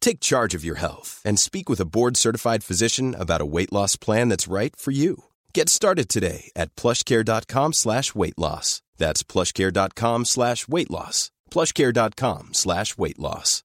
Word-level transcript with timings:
Take 0.00 0.20
charge 0.20 0.54
of 0.54 0.64
your 0.64 0.76
health 0.76 1.22
and 1.24 1.38
speak 1.38 1.68
with 1.68 1.80
a 1.80 1.84
board-certified 1.84 2.64
physician 2.64 3.14
about 3.14 3.40
a 3.40 3.46
weight 3.46 3.72
loss 3.72 3.96
plan 3.96 4.28
that's 4.28 4.48
right 4.48 4.74
for 4.76 4.90
you. 4.90 5.24
Get 5.54 5.68
started 5.68 6.08
today 6.08 6.50
at 6.56 6.74
plushcare.com 6.76 7.72
slash 7.72 8.14
weight 8.14 8.38
loss. 8.38 8.82
That's 8.96 9.22
plushcare.com 9.22 10.24
slash 10.24 10.68
weight 10.68 10.90
loss. 10.90 11.30
plushcare.com 11.50 12.54
slash 12.54 12.98
weight 12.98 13.18
loss. 13.18 13.62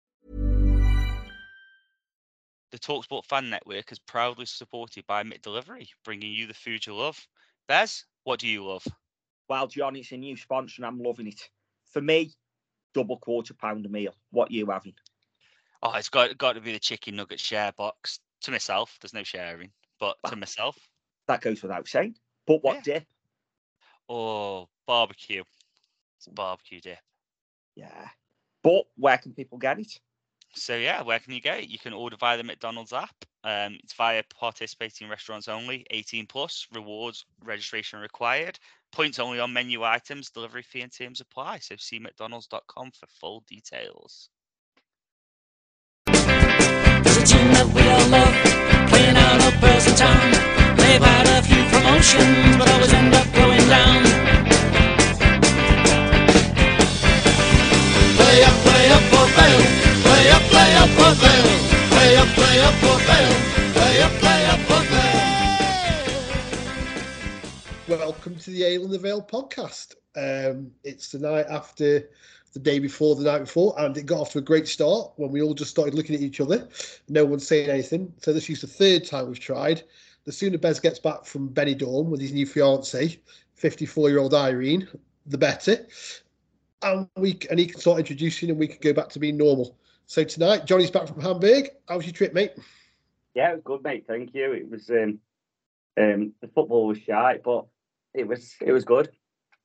The 2.71 2.79
Talksport 2.79 3.25
Fan 3.25 3.49
Network 3.49 3.91
is 3.93 3.99
proudly 3.99 4.45
supported 4.45 5.05
by 5.07 5.23
McDelivery, 5.23 5.87
bringing 6.03 6.33
you 6.33 6.45
the 6.47 6.53
food 6.53 6.85
you 6.85 6.93
love. 6.93 7.25
Bez, 7.69 8.03
what 8.25 8.39
do 8.39 8.47
you 8.49 8.65
love? 8.65 8.85
Well, 9.47 9.67
John, 9.67 9.95
it's 9.95 10.11
a 10.11 10.17
new 10.17 10.35
sponsor 10.35 10.75
and 10.79 10.85
I'm 10.85 11.01
loving 11.01 11.27
it. 11.27 11.39
For 11.91 12.01
me, 12.01 12.33
double 12.93 13.17
quarter 13.17 13.53
pounder 13.53 13.87
meal. 13.87 14.13
What 14.31 14.51
you 14.51 14.65
having? 14.71 14.95
Oh, 15.83 15.93
it's 15.93 16.09
got 16.09 16.37
got 16.37 16.53
to 16.53 16.61
be 16.61 16.73
the 16.73 16.79
chicken 16.79 17.15
nugget 17.15 17.39
share 17.39 17.71
box. 17.73 18.19
To 18.41 18.51
myself, 18.51 18.97
there's 19.01 19.13
no 19.13 19.23
sharing, 19.23 19.71
but 19.99 20.17
to 20.27 20.35
myself, 20.35 20.77
That 21.27 21.41
goes 21.41 21.61
without 21.63 21.87
saying. 21.87 22.15
But 22.45 22.63
what 22.63 22.75
Yeah. 22.75 22.81
dip? 22.99 23.07
oh, 24.09 24.69
barbecue. 24.85 25.43
It's 26.17 26.27
a 26.27 26.31
barbecue 26.31 26.79
dip. 26.81 26.99
Yeah. 27.75 28.09
But 28.61 28.85
where 28.95 29.17
can 29.17 29.33
people 29.33 29.57
get 29.57 29.79
it? 29.79 29.99
So 30.55 30.75
yeah, 30.77 31.01
where 31.01 31.19
can 31.19 31.33
you 31.33 31.41
get 31.41 31.59
it? 31.59 31.69
You 31.69 31.77
can 31.79 31.93
order 31.93 32.15
via 32.17 32.37
the 32.37 32.43
McDonald's 32.43 32.93
app. 32.93 33.15
Um, 33.43 33.77
it's 33.83 33.93
via 33.93 34.23
participating 34.33 35.09
restaurants 35.09 35.47
only. 35.47 35.85
18 35.91 36.27
plus. 36.27 36.67
Rewards 36.71 37.25
registration 37.43 37.99
required. 37.99 38.57
Points 38.91 39.19
only 39.19 39.39
on 39.39 39.51
menu 39.53 39.83
items. 39.83 40.29
Delivery 40.29 40.63
fee 40.63 40.81
and 40.81 40.91
terms 40.91 41.19
apply. 41.19 41.59
So 41.59 41.75
see 41.77 41.99
McDonald's.com 41.99 42.91
for 42.91 43.07
full 43.07 43.41
details. 43.47 44.29
That 47.55 47.67
we 47.71 47.81
all 47.87 48.07
love, 48.11 48.35
playing 48.91 49.15
in 49.15 49.95
town. 49.95 50.27
They've 50.75 50.99
had 50.99 51.27
a 51.31 51.41
few 51.47 51.63
promotions, 51.71 52.57
but 52.59 52.67
always 52.73 52.91
end 52.91 53.15
up 53.15 53.27
going 53.31 53.63
down. 53.71 54.03
Play 58.19 58.43
up, 58.43 58.57
play 58.67 58.85
up 58.91 59.03
for 59.11 59.25
Vale. 59.39 59.65
Play 60.03 60.23
up, 60.35 60.43
play 60.51 60.71
up 60.83 60.91
for 60.99 61.13
Vale. 61.23 61.55
Play 61.95 62.11
up, 62.19 62.29
play 62.35 62.59
up 62.67 62.75
for 62.83 62.97
Vale. 63.07 63.35
Play 63.71 63.95
up, 64.03 64.13
play 64.19 64.41
up 64.51 64.61
for 64.67 64.81
Vale. 64.91 65.23
Welcome 67.87 68.35
to 68.35 68.49
the 68.51 68.63
Ale 68.63 68.83
and 68.83 68.93
the 68.93 68.99
Vale 68.99 69.23
podcast. 69.23 69.95
Um, 70.17 70.71
it's 70.83 71.11
the 71.11 71.19
night 71.19 71.45
after 71.49 72.09
the 72.55 72.59
day 72.61 72.79
before 72.79 73.15
the 73.15 73.23
night 73.23 73.39
before, 73.39 73.75
and 73.77 73.95
it 73.97 74.05
got 74.05 74.21
off 74.21 74.31
to 74.31 74.37
a 74.37 74.41
great 74.41 74.65
start 74.65 75.11
when 75.17 75.29
we 75.29 75.41
all 75.41 75.53
just 75.53 75.69
started 75.69 75.93
looking 75.93 76.15
at 76.15 76.21
each 76.21 76.39
other. 76.39 76.69
No 77.09 77.25
one 77.25 77.39
saying 77.39 77.69
anything. 77.69 78.11
So 78.21 78.31
this 78.31 78.49
is 78.49 78.61
the 78.61 78.67
third 78.67 79.05
time 79.05 79.27
we've 79.27 79.39
tried. 79.39 79.83
The 80.23 80.31
sooner 80.31 80.57
Bez 80.57 80.79
gets 80.79 80.97
back 80.97 81.25
from 81.25 81.49
Benidorm 81.49 82.05
with 82.05 82.21
his 82.21 82.31
new 82.31 82.45
fiance, 82.45 83.19
54-year-old 83.61 84.33
Irene, 84.33 84.87
the 85.25 85.37
better. 85.37 85.85
And 86.81 87.09
we 87.17 87.37
and 87.49 87.59
he 87.59 87.67
can 87.67 87.79
start 87.79 87.99
introducing, 87.99 88.49
and 88.49 88.57
we 88.57 88.67
can 88.67 88.79
go 88.79 88.93
back 88.93 89.09
to 89.09 89.19
being 89.19 89.35
normal. 89.35 89.77
So 90.05 90.23
tonight, 90.23 90.65
Johnny's 90.65 90.91
back 90.91 91.09
from 91.09 91.19
Hamburg. 91.19 91.71
How 91.89 91.97
was 91.97 92.05
your 92.05 92.13
trip, 92.13 92.33
mate? 92.33 92.53
Yeah, 93.33 93.51
it 93.51 93.55
was 93.55 93.63
good, 93.65 93.83
mate. 93.83 94.05
Thank 94.07 94.33
you. 94.33 94.53
It 94.53 94.71
was 94.71 94.89
um, 94.89 95.19
um, 95.97 96.33
the 96.39 96.47
football 96.47 96.87
was 96.87 96.99
shy, 96.99 97.37
but 97.43 97.65
it 98.13 98.25
was 98.25 98.55
it 98.61 98.71
was 98.71 98.85
good. 98.85 99.09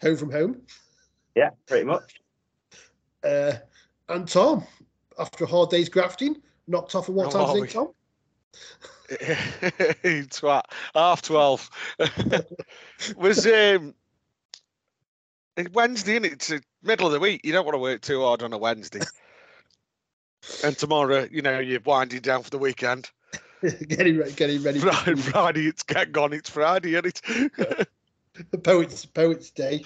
Home 0.03 0.17
from 0.17 0.33
home. 0.33 0.63
Yeah, 1.37 1.51
pretty 1.69 1.85
much. 1.85 2.21
Uh, 3.23 3.53
and 4.09 4.29
Tom, 4.29 4.65
after 5.19 5.45
a 5.45 5.47
hard 5.47 5.71
day's 5.71 5.89
grafting, 5.89 6.37
knocked 6.67 6.95
off 6.95 7.09
at 7.09 7.15
what 7.15 7.31
time 7.31 7.61
we- 7.61 7.69
Tom? 7.69 7.91
Twat. 9.11 10.63
Half 10.95 11.23
twelve. 11.23 11.69
was 13.17 13.47
um 13.47 13.95
it's 15.57 15.71
Wednesday, 15.73 16.17
and 16.17 16.27
it's 16.27 16.49
the 16.49 16.63
middle 16.83 17.07
of 17.07 17.13
the 17.13 17.21
week. 17.21 17.41
You 17.45 17.53
don't 17.53 17.65
want 17.65 17.75
to 17.75 17.81
work 17.81 18.01
too 18.03 18.23
hard 18.23 18.43
on 18.43 18.53
a 18.53 18.59
Wednesday. 18.59 19.01
and 20.65 20.77
tomorrow, 20.79 21.27
you 21.31 21.43
know, 21.43 21.59
you're 21.59 21.81
winding 21.81 22.21
down 22.21 22.43
for 22.43 22.51
the 22.51 22.59
weekend. 22.59 23.11
getting 23.63 24.17
ready, 24.17 24.33
getting 24.33 24.63
ready. 24.63 24.79
Friday, 24.79 25.15
Friday 25.17 25.67
it's 25.67 25.83
get 25.83 26.13
gone. 26.13 26.33
It's 26.33 26.49
Friday, 26.49 26.95
and 26.95 27.07
it's 27.07 27.21
the 27.21 28.59
poets 28.63 29.05
poets 29.05 29.51
day. 29.51 29.85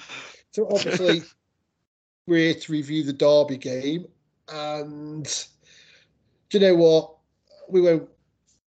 So 0.52 0.68
obviously 0.70 1.22
we're 2.26 2.52
here 2.52 2.54
to 2.54 2.72
review 2.72 3.02
the 3.02 3.12
Derby 3.12 3.56
game, 3.56 4.06
and 4.48 5.24
do 6.48 6.58
you 6.58 6.66
know 6.66 6.74
what? 6.74 7.16
We 7.68 7.80
won't 7.80 8.08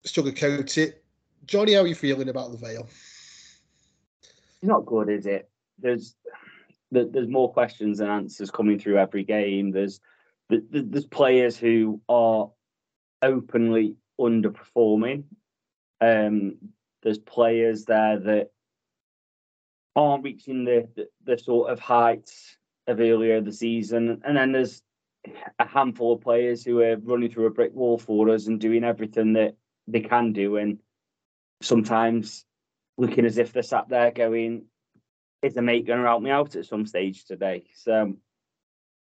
sugarcoat 0.06 0.78
it. 0.78 1.04
Johnny, 1.46 1.74
how 1.74 1.82
are 1.82 1.88
you 1.88 1.96
feeling 1.96 2.30
about 2.30 2.52
the? 2.52 2.68
It's 2.68 4.64
not 4.64 4.86
good, 4.86 5.10
is 5.10 5.26
it? 5.26 5.50
There's 5.80 6.16
there's 6.92 7.28
more 7.28 7.52
questions 7.52 7.98
than 8.00 8.10
answers 8.10 8.52
coming 8.52 8.80
through 8.80 8.98
every 8.98 9.24
game. 9.24 9.72
There's 9.72 10.00
th- 10.50 10.64
th- 10.72 10.86
there's 10.90 11.06
players 11.06 11.58
who 11.58 12.02
are 12.10 12.50
openly 13.22 13.96
underperforming. 14.20 15.24
Um, 16.02 16.58
there's 17.04 17.20
players 17.20 17.86
there 17.86 18.20
that 18.20 18.52
aren't 19.96 20.24
reaching 20.24 20.66
the, 20.66 20.88
the 20.96 21.08
the 21.24 21.38
sort 21.38 21.72
of 21.72 21.80
heights 21.80 22.58
of 22.88 23.00
earlier 23.00 23.42
the 23.42 23.52
season, 23.52 24.22
and 24.24 24.38
then 24.38 24.52
there's 24.52 24.82
a 25.60 25.66
handful 25.66 26.14
of 26.14 26.22
players 26.22 26.64
who 26.64 26.82
are 26.82 26.98
running 26.98 27.32
through 27.32 27.48
a 27.48 27.52
brick 27.52 27.74
wall 27.74 27.98
for 27.98 28.30
us 28.30 28.48
and 28.48 28.60
doing 28.60 28.84
everything 28.84 29.34
that 29.34 29.56
they 29.88 30.02
can 30.02 30.34
do, 30.34 30.58
and 30.58 30.80
sometimes 31.62 32.46
looking 32.98 33.26
as 33.26 33.38
if 33.38 33.52
they're 33.52 33.64
sat 33.64 33.90
there 33.90 34.12
going, 34.12 34.66
"Is 35.42 35.54
the 35.54 35.62
mate 35.62 35.86
going 35.86 36.00
to 36.00 36.06
help 36.06 36.22
me 36.22 36.30
out 36.30 36.56
at 36.56 36.66
some 36.66 36.86
stage 36.86 37.26
today?" 37.26 37.66
So 37.74 38.16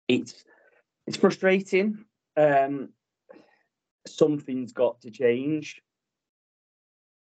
it's 0.08 0.44
it's 1.08 1.18
frustrating. 1.18 2.06
Um, 2.38 2.90
something's 4.08 4.74
got 4.74 5.02
to 5.02 5.12
change. 5.12 5.82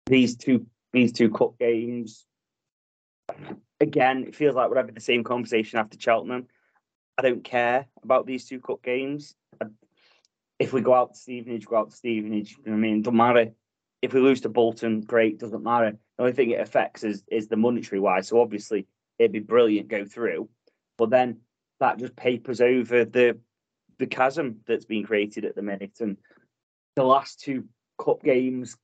These 0.05 0.37
two 0.37 0.65
these 0.93 1.11
two 1.11 1.29
cup 1.29 1.57
games. 1.59 2.25
Again, 3.81 4.25
it 4.27 4.35
feels 4.35 4.55
like 4.55 4.69
we're 4.69 4.77
having 4.77 4.95
the 4.95 5.01
same 5.01 5.23
conversation 5.23 5.79
after 5.79 5.97
Cheltenham. 5.99 6.47
I 7.17 7.21
don't 7.21 7.43
care 7.43 7.87
about 8.03 8.25
these 8.25 8.45
two 8.45 8.59
cup 8.59 8.81
games. 8.83 9.35
If 10.57 10.73
we 10.73 10.81
go 10.81 10.93
out 10.93 11.13
to 11.13 11.19
Stevenage, 11.19 11.65
go 11.65 11.77
out 11.77 11.91
to 11.91 11.95
Stevenage. 11.95 12.57
you 12.65 12.71
know 12.71 12.73
I 12.73 12.77
mean, 12.77 12.97
it 12.97 13.03
doesn't 13.03 13.15
matter. 13.15 13.51
If 14.01 14.13
we 14.13 14.19
lose 14.19 14.41
to 14.41 14.49
Bolton, 14.49 15.01
great, 15.01 15.39
doesn't 15.39 15.63
matter. 15.63 15.91
The 16.17 16.23
only 16.23 16.33
thing 16.33 16.51
it 16.51 16.59
affects 16.59 17.03
is 17.03 17.23
is 17.27 17.47
the 17.47 17.57
monetary 17.57 17.99
wise. 17.99 18.27
So 18.27 18.41
obviously 18.41 18.87
it'd 19.17 19.31
be 19.31 19.39
brilliant 19.39 19.87
go 19.87 20.05
through, 20.05 20.49
but 20.97 21.09
then 21.09 21.39
that 21.79 21.99
just 21.99 22.15
papers 22.15 22.61
over 22.61 23.05
the 23.05 23.37
the 23.99 24.07
chasm 24.07 24.61
that's 24.65 24.85
been 24.85 25.03
created 25.03 25.45
at 25.45 25.55
the 25.55 25.61
minute. 25.61 25.99
And 25.99 26.17
the 26.95 27.03
last 27.03 27.39
two 27.41 27.65
cup 27.97 28.23
games 28.23 28.77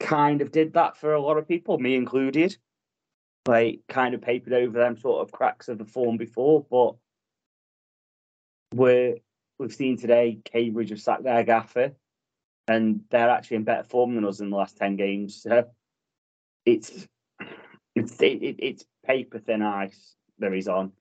kind 0.00 0.42
of 0.42 0.52
did 0.52 0.74
that 0.74 0.96
for 0.96 1.14
a 1.14 1.20
lot 1.20 1.38
of 1.38 1.48
people, 1.48 1.78
me 1.78 1.94
included. 1.94 2.56
Like 3.46 3.80
kind 3.88 4.14
of 4.14 4.22
papered 4.22 4.52
over 4.52 4.78
them 4.78 4.96
sort 4.96 5.22
of 5.22 5.32
cracks 5.32 5.68
of 5.68 5.78
the 5.78 5.84
form 5.84 6.16
before, 6.16 6.64
but 6.70 6.94
we're 8.72 9.16
we've 9.58 9.74
seen 9.74 9.96
today 9.96 10.38
Cambridge 10.44 10.90
have 10.90 11.00
sacked 11.00 11.24
their 11.24 11.42
gaffer 11.44 11.92
and 12.68 13.00
they're 13.10 13.28
actually 13.30 13.56
in 13.58 13.64
better 13.64 13.82
form 13.84 14.14
than 14.14 14.24
us 14.24 14.40
in 14.40 14.50
the 14.50 14.56
last 14.56 14.76
10 14.76 14.96
games. 14.96 15.42
So 15.42 15.66
it's 16.64 17.06
it's 17.94 18.20
it, 18.22 18.42
it- 18.42 18.56
it's 18.60 18.84
paper 19.04 19.38
thin 19.38 19.62
ice 19.62 20.14
there 20.38 20.54
is 20.54 20.68
on. 20.68 20.92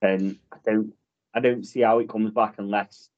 And 0.00 0.38
I 0.52 0.58
don't 0.64 0.94
I 1.34 1.40
don't 1.40 1.64
see 1.66 1.80
how 1.80 1.98
it 1.98 2.08
comes 2.08 2.30
back 2.30 2.54
unless 2.58 3.08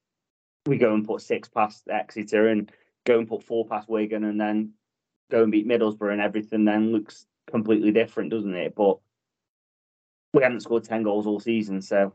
we 0.64 0.78
go 0.78 0.94
and 0.94 1.06
put 1.06 1.20
six 1.20 1.48
past 1.48 1.86
Exeter 1.88 2.48
and 2.48 2.72
go 3.04 3.18
and 3.18 3.28
put 3.28 3.44
four 3.44 3.66
past 3.66 3.88
Wigan 3.88 4.24
and 4.24 4.40
then 4.40 4.72
go 5.30 5.42
and 5.42 5.52
beat 5.52 5.68
Middlesbrough 5.68 6.12
and 6.12 6.20
everything 6.22 6.64
then 6.64 6.92
looks 6.92 7.26
completely 7.50 7.92
different, 7.92 8.30
doesn't 8.30 8.54
it? 8.54 8.74
But 8.74 8.98
we 10.32 10.42
haven't 10.42 10.60
scored 10.60 10.84
ten 10.84 11.02
goals 11.02 11.26
all 11.26 11.40
season, 11.40 11.80
so 11.80 12.12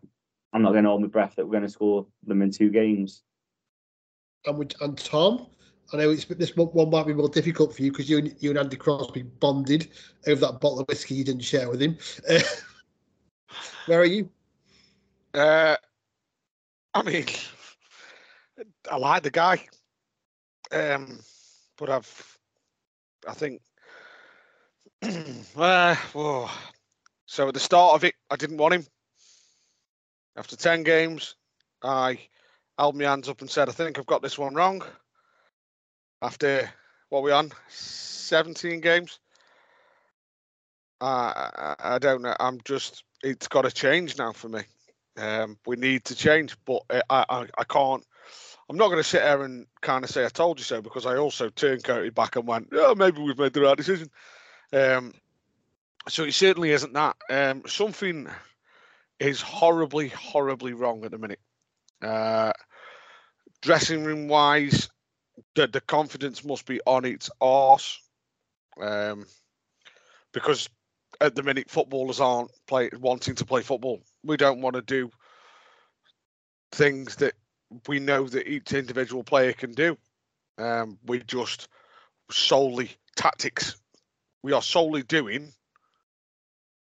I'm 0.54 0.62
not 0.62 0.72
going 0.72 0.84
to 0.84 0.90
hold 0.90 1.02
my 1.02 1.08
breath 1.08 1.36
that 1.36 1.46
we're 1.46 1.52
going 1.52 1.64
to 1.64 1.70
score 1.70 2.06
them 2.26 2.42
in 2.42 2.52
two 2.52 2.70
games. 2.70 3.24
And, 4.46 4.58
we, 4.58 4.68
and 4.82 4.98
Tom, 4.98 5.48
I 5.94 5.98
know 5.98 6.10
it's 6.10 6.26
this 6.26 6.56
one, 6.56 6.68
one 6.68 6.90
might 6.90 7.08
be 7.08 7.14
more 7.14 7.30
difficult 7.30 7.76
for 7.76 7.84
you 7.84 7.92
because 7.92 8.10
you 8.10 8.18
and 8.18 8.36
you 8.40 8.50
and 8.50 8.60
Andy 8.60 8.78
Crosby 8.78 9.24
bonded 9.24 9.90
over 10.28 10.42
that 10.42 10.60
bottle 10.60 10.80
of 10.80 10.88
whiskey 10.88 11.16
you 11.16 11.24
didn't 11.24 11.44
share 11.44 11.70
with 11.70 11.82
him. 11.82 11.98
Uh, 12.30 12.40
where 13.86 14.00
are 14.00 14.06
you? 14.06 14.30
Uh, 15.34 15.76
I 16.94 17.04
mean, 17.04 17.26
I 18.90 18.98
like 18.98 19.24
the 19.24 19.32
guy, 19.32 19.66
um, 20.72 21.20
but 21.78 21.90
I've, 21.90 22.38
I 23.28 23.34
think, 23.34 23.62
uh, 25.58 25.96
so 27.26 27.48
at 27.48 27.54
the 27.54 27.60
start 27.60 27.96
of 27.96 28.04
it, 28.04 28.14
I 28.30 28.36
didn't 28.36 28.58
want 28.58 28.76
him. 28.76 28.86
After 30.38 30.56
ten 30.56 30.84
games, 30.84 31.36
I 31.84 32.20
held 32.78 32.96
my 32.96 33.06
hands 33.06 33.28
up 33.28 33.42
and 33.42 33.50
said, 33.50 33.68
"I 33.68 33.72
think 33.72 33.98
I've 33.98 34.06
got 34.06 34.22
this 34.22 34.38
one 34.38 34.54
wrong." 34.54 34.84
After 36.22 36.70
what 37.10 37.24
we 37.24 37.32
on, 37.32 37.52
seventeen 37.70 38.80
games. 38.80 39.20
Uh, 41.02 41.50
I, 41.58 41.76
I 41.80 42.00
don't 42.00 42.22
know. 42.22 42.36
I'm 42.40 42.60
just. 42.64 43.04
It's 43.24 43.48
got 43.48 43.64
to 43.64 43.72
change 43.72 44.18
now 44.18 44.34
for 44.34 44.50
me. 44.50 44.62
Um, 45.18 45.58
we 45.66 45.78
need 45.78 46.06
to 46.06 46.16
change, 46.16 46.56
but 46.66 46.84
I, 46.90 47.26
I, 47.28 47.46
I 47.58 47.64
can't. 47.64 48.06
I'm 48.70 48.78
not 48.78 48.88
going 48.88 49.00
to 49.00 49.04
sit 49.04 49.22
there 49.22 49.42
and 49.42 49.66
kind 49.82 50.04
of 50.04 50.12
say 50.12 50.26
I 50.26 50.30
told 50.30 50.60
you 50.60 50.64
so 50.64 50.82
because 50.82 51.06
I 51.06 51.18
also 51.18 51.50
turncoated 51.50 52.16
back 52.16 52.36
and 52.36 52.48
went, 52.48 52.70
oh, 52.72 52.96
maybe 52.96 53.22
we've 53.22 53.38
made 53.38 53.54
the 53.54 53.62
right 53.62 53.76
decision. 53.76 54.10
Um, 54.74 55.14
so 56.08 56.24
it 56.24 56.34
certainly 56.34 56.72
isn't 56.72 56.94
that. 56.94 57.16
Um, 57.30 57.64
something 57.68 58.28
is 59.20 59.42
horribly, 59.42 60.10
horribly 60.10 60.74
wrong 60.74 61.06
at 61.06 61.12
the 61.12 61.18
minute. 61.18 61.40
Uh, 62.02 62.54
dressing 63.62 64.04
room 64.04 64.28
wise, 64.28 64.90
the, 65.56 65.68
the 65.68 65.82
confidence 65.82 66.44
must 66.44 66.66
be 66.66 66.80
on 66.86 67.06
its 67.06 67.30
arse. 67.40 68.00
Um, 68.82 69.26
because 70.34 70.70
at 71.20 71.36
the 71.36 71.44
minute 71.44 71.70
footballers 71.70 72.20
aren't 72.20 72.52
play 72.68 72.90
wanting 73.00 73.36
to 73.36 73.46
play 73.46 73.62
football. 73.62 74.02
We 74.24 74.38
don't 74.38 74.62
want 74.62 74.76
to 74.76 74.82
do 74.82 75.12
things 76.72 77.16
that 77.18 77.34
we 77.88 78.00
know 78.00 78.28
that 78.28 78.48
each 78.48 78.74
individual 78.74 79.24
player 79.24 79.54
can 79.54 79.72
do. 79.72 79.98
Um, 80.58 80.98
we 81.06 81.20
just 81.20 81.68
solely 82.30 82.92
tactics. 83.16 83.81
We 84.44 84.54
are 84.54 84.62
solely 84.62 85.04
doing 85.04 85.52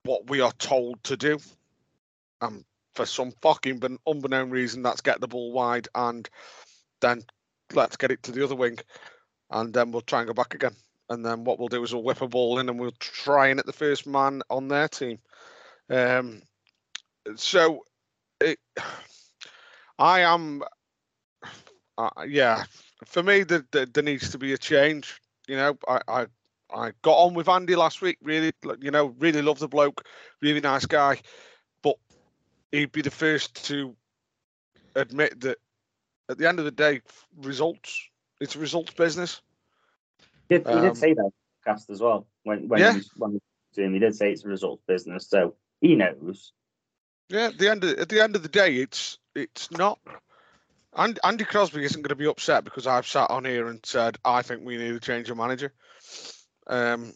what 0.05 0.29
we 0.31 0.41
are 0.41 0.53
told 0.53 1.03
to 1.05 1.17
do. 1.17 1.39
And 2.41 2.65
for 2.95 3.07
some 3.07 3.33
fucking 3.43 3.83
unbeknown 4.07 4.51
reason, 4.51 4.83
that's 4.83 5.01
get 5.01 5.21
the 5.21 5.29
ball 5.29 5.53
wide 5.53 5.89
and 5.95 6.29
then 7.01 7.23
let's 7.73 7.97
get 7.97 8.11
it 8.11 8.23
to 8.25 8.33
the 8.33 8.45
other 8.45 8.55
wing, 8.55 8.79
and 9.51 9.73
then 9.73 9.91
we'll 9.91 10.03
try 10.03 10.21
and 10.21 10.29
go 10.29 10.35
back 10.35 10.55
again. 10.55 10.75
And 11.09 11.25
then 11.25 11.45
what 11.45 11.59
we'll 11.59 11.69
do 11.69 11.83
is 11.83 11.93
we'll 11.93 12.05
whip 12.05 12.21
a 12.21 12.29
ball 12.29 12.59
in 12.59 12.69
and 12.69 12.79
we'll 12.79 12.93
try 12.99 13.49
and 13.49 13.59
hit 13.59 13.67
the 13.67 13.73
first 13.73 14.07
man 14.07 14.43
on 14.49 14.69
their 14.69 14.89
team. 14.89 15.19
Um, 15.89 16.43
so 17.37 17.85
it, 18.41 18.59
I 19.99 20.21
am, 20.21 20.63
uh, 21.99 22.11
yeah. 22.27 22.65
For 23.07 23.23
me, 23.23 23.43
there 23.43 24.03
needs 24.03 24.31
to 24.31 24.39
be 24.39 24.53
a 24.53 24.59
change. 24.59 25.21
You 25.49 25.57
know, 25.57 25.79
I, 25.89 26.01
I 26.07 26.27
I 26.75 26.93
got 27.03 27.17
on 27.17 27.35
with 27.35 27.49
Andy 27.49 27.77
last 27.77 28.01
week. 28.03 28.19
Really, 28.23 28.53
you 28.81 28.91
know, 28.91 29.15
really 29.19 29.43
love 29.43 29.59
the 29.59 29.69
bloke. 29.69 30.07
Really 30.41 30.61
nice 30.61 30.87
guy. 30.87 31.21
But 31.83 31.97
he'd 32.73 32.93
be 32.93 33.03
the 33.03 33.11
first 33.11 33.67
to 33.67 33.95
admit 34.95 35.41
that 35.41 35.59
at 36.29 36.39
the 36.39 36.49
end 36.49 36.59
of 36.59 36.65
the 36.65 36.71
day, 36.71 37.01
results. 37.37 38.09
It's 38.41 38.55
a 38.57 38.59
results 38.59 38.93
business. 38.95 39.43
He 40.49 40.57
did, 40.59 40.67
he 40.67 40.73
Um, 40.73 40.83
did 40.83 40.97
say 40.97 41.15
that 41.15 41.31
podcast 41.67 41.91
as 41.91 42.01
well 42.01 42.27
when 42.45 42.69
when 42.69 42.81
Yeah. 42.81 42.93
he, 42.93 42.99
was- 42.99 43.11
when 43.17 43.41
to 43.75 43.83
him, 43.83 43.93
he 43.93 43.99
did 44.01 44.15
say 44.17 44.33
it's 44.33 44.45
a 44.45 44.49
results 44.49 44.83
business, 44.87 45.29
so 45.29 45.55
he 45.81 45.95
knows. 45.95 46.53
Yeah, 47.29 47.47
at 47.49 47.59
the 47.59 47.71
end 47.71 47.85
of 47.85 47.99
at 47.99 48.09
the 48.09 48.21
end 48.21 48.35
of 48.35 48.43
the 48.43 48.49
day, 48.49 48.77
it's 48.77 49.19
it's 49.35 49.71
not. 49.71 50.01
And 50.93 51.21
Andy 51.23 51.45
Crosby 51.45 51.85
isn't 51.85 52.03
going 52.03 52.09
to 52.09 52.17
be 52.17 52.27
upset 52.27 52.65
because 52.65 52.89
I've 52.89 53.07
sat 53.07 53.31
on 53.31 53.45
here 53.45 53.69
and 53.69 53.79
said 53.87 54.17
I 54.25 54.43
think 54.43 54.65
we 54.65 54.77
need 54.77 54.91
to 54.93 55.01
change 55.01 55.31
a 55.31 55.37
manager. 55.37 55.73
Um, 56.71 57.13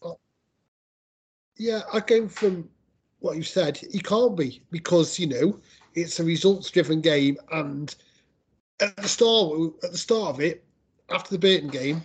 Yeah, 1.57 1.83
I 1.93 2.01
came 2.01 2.29
from 2.29 2.69
what 3.21 3.37
you 3.37 3.45
said. 3.45 3.77
He 3.77 4.01
can't 4.01 4.37
be 4.37 4.61
because 4.71 5.19
you 5.19 5.29
know 5.29 5.61
it's 5.95 6.19
a 6.19 6.25
results-driven 6.25 7.01
game, 7.01 7.39
and 7.53 7.95
at 8.81 8.97
the 8.97 9.09
start, 9.09 9.53
at 9.85 9.93
the 9.93 9.99
start 9.99 10.35
of 10.35 10.41
it, 10.41 10.65
after 11.11 11.31
the 11.31 11.39
Burton 11.39 11.69
game, 11.69 12.03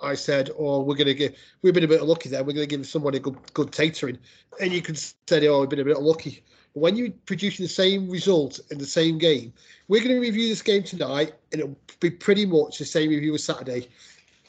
I 0.00 0.14
said, 0.14 0.50
"Oh, 0.56 0.82
we're 0.82 0.94
going 0.94 1.08
to 1.08 1.14
give. 1.14 1.34
We've 1.62 1.74
been 1.74 1.84
a 1.84 1.88
bit 1.88 2.04
lucky 2.04 2.28
there. 2.28 2.44
We're 2.44 2.54
going 2.54 2.68
to 2.68 2.76
give 2.76 2.86
somebody 2.86 3.18
good, 3.18 3.36
good 3.52 3.72
tatering." 3.72 4.18
And 4.60 4.72
you 4.72 4.80
could 4.80 4.98
say, 4.98 5.48
"Oh, 5.48 5.60
we've 5.60 5.68
been 5.68 5.80
a 5.80 5.84
bit 5.84 6.00
lucky." 6.00 6.44
When 6.74 6.96
you're 6.96 7.10
producing 7.26 7.64
the 7.64 7.68
same 7.68 8.08
result 8.08 8.60
in 8.70 8.78
the 8.78 8.86
same 8.86 9.18
game, 9.18 9.52
we're 9.88 10.00
going 10.00 10.14
to 10.14 10.20
review 10.20 10.48
this 10.48 10.62
game 10.62 10.84
tonight, 10.84 11.34
and 11.50 11.60
it'll 11.60 11.76
be 12.00 12.10
pretty 12.10 12.46
much 12.46 12.78
the 12.78 12.84
same 12.84 13.10
review 13.10 13.34
as 13.34 13.44
Saturday, 13.44 13.88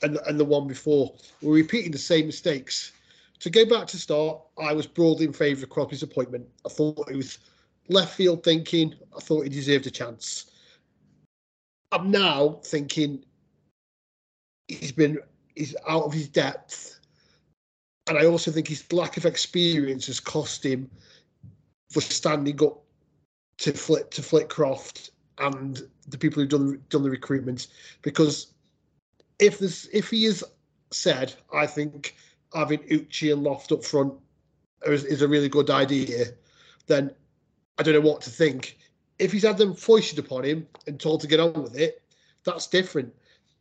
and 0.04 0.20
and 0.28 0.40
the 0.40 0.46
one 0.46 0.68
before. 0.68 1.14
We're 1.42 1.54
repeating 1.54 1.92
the 1.92 1.98
same 1.98 2.28
mistakes. 2.28 2.92
To 3.40 3.50
go 3.50 3.66
back 3.66 3.88
to 3.88 3.98
start, 3.98 4.40
I 4.58 4.74
was 4.74 4.88
broadly 4.88 5.26
in 5.26 5.34
favour 5.34 5.64
of 5.64 5.70
Crosby's 5.70 6.04
appointment. 6.04 6.48
I 6.66 6.70
thought 6.70 7.10
it 7.10 7.16
was 7.16 7.40
left 7.90 8.16
field 8.16 8.44
thinking. 8.44 8.96
I 9.16 9.20
thought 9.20 9.44
he 9.44 9.50
deserved 9.50 9.88
a 9.88 9.92
chance. 9.92 10.52
I'm 11.92 12.10
now 12.10 12.60
thinking 12.64 13.24
he's 14.68 14.92
been 14.92 15.20
he's 15.56 15.76
out 15.88 16.04
of 16.04 16.14
his 16.14 16.28
depth, 16.28 17.00
and 18.08 18.18
I 18.18 18.26
also 18.26 18.52
think 18.52 18.68
his 18.68 18.92
lack 18.94 19.18
of 19.18 19.26
experience 19.26 20.08
has 20.08 20.20
cost 20.20 20.66
him 20.66 20.90
for 21.90 22.02
standing 22.02 22.62
up 22.64 22.82
to 23.60 23.74
Flick 23.74 24.10
to 24.12 24.22
Flitcroft 24.22 25.12
and 25.38 25.88
the 26.08 26.18
people 26.18 26.42
who've 26.42 26.50
done 26.50 26.82
done 26.90 27.04
the 27.04 27.10
recruitment. 27.10 27.68
Because 28.02 28.54
if 29.44 29.60
this 29.60 29.90
if 29.92 30.10
he 30.10 30.26
is 30.26 30.44
said, 30.92 31.34
I 31.54 31.68
think 31.68 32.16
having 32.54 32.80
Uchi 32.90 33.32
and 33.32 33.44
Loft 33.44 33.72
up 33.72 33.84
front 33.84 34.14
is, 34.86 35.04
is 35.04 35.22
a 35.22 35.28
really 35.28 35.50
good 35.50 35.70
idea, 35.70 36.26
then 36.88 37.12
I 37.78 37.84
don't 37.84 37.94
know 37.94 38.10
what 38.10 38.22
to 38.22 38.30
think. 38.30 38.78
If 39.20 39.32
he's 39.32 39.44
had 39.44 39.58
them 39.58 39.74
foisted 39.74 40.20
upon 40.20 40.44
him 40.44 40.68
and 40.88 41.00
told 41.00 41.22
to 41.22 41.28
get 41.28 41.40
on 41.40 41.62
with 41.62 41.78
it, 41.78 42.02
that's 42.44 42.68
different. 42.68 43.14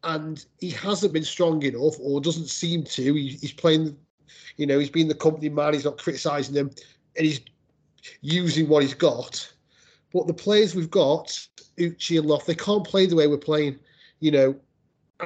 And 0.04 0.44
he 0.58 0.70
hasn't 0.70 1.12
been 1.12 1.24
strong 1.24 1.62
enough, 1.62 1.94
or 2.00 2.20
doesn't 2.20 2.48
seem 2.48 2.84
to. 2.84 3.14
He, 3.14 3.28
he's 3.28 3.52
playing, 3.52 3.96
you 4.56 4.66
know, 4.66 4.78
he's 4.78 4.90
been 4.90 5.08
the 5.08 5.14
company 5.14 5.48
man. 5.48 5.74
He's 5.74 5.84
not 5.84 5.98
criticising 5.98 6.54
them, 6.54 6.70
and 7.16 7.26
he's 7.26 7.40
using 8.20 8.68
what 8.68 8.82
he's 8.82 8.94
got. 8.94 9.52
But 10.12 10.26
the 10.26 10.34
players 10.34 10.74
we've 10.74 10.90
got, 10.90 11.46
Uchi 11.78 12.16
and 12.16 12.26
Loft, 12.26 12.46
they 12.46 12.54
can't 12.54 12.84
play 12.84 13.06
the 13.06 13.16
way 13.16 13.26
we're 13.26 13.38
playing, 13.38 13.78
you 14.20 14.30
know. 14.30 14.56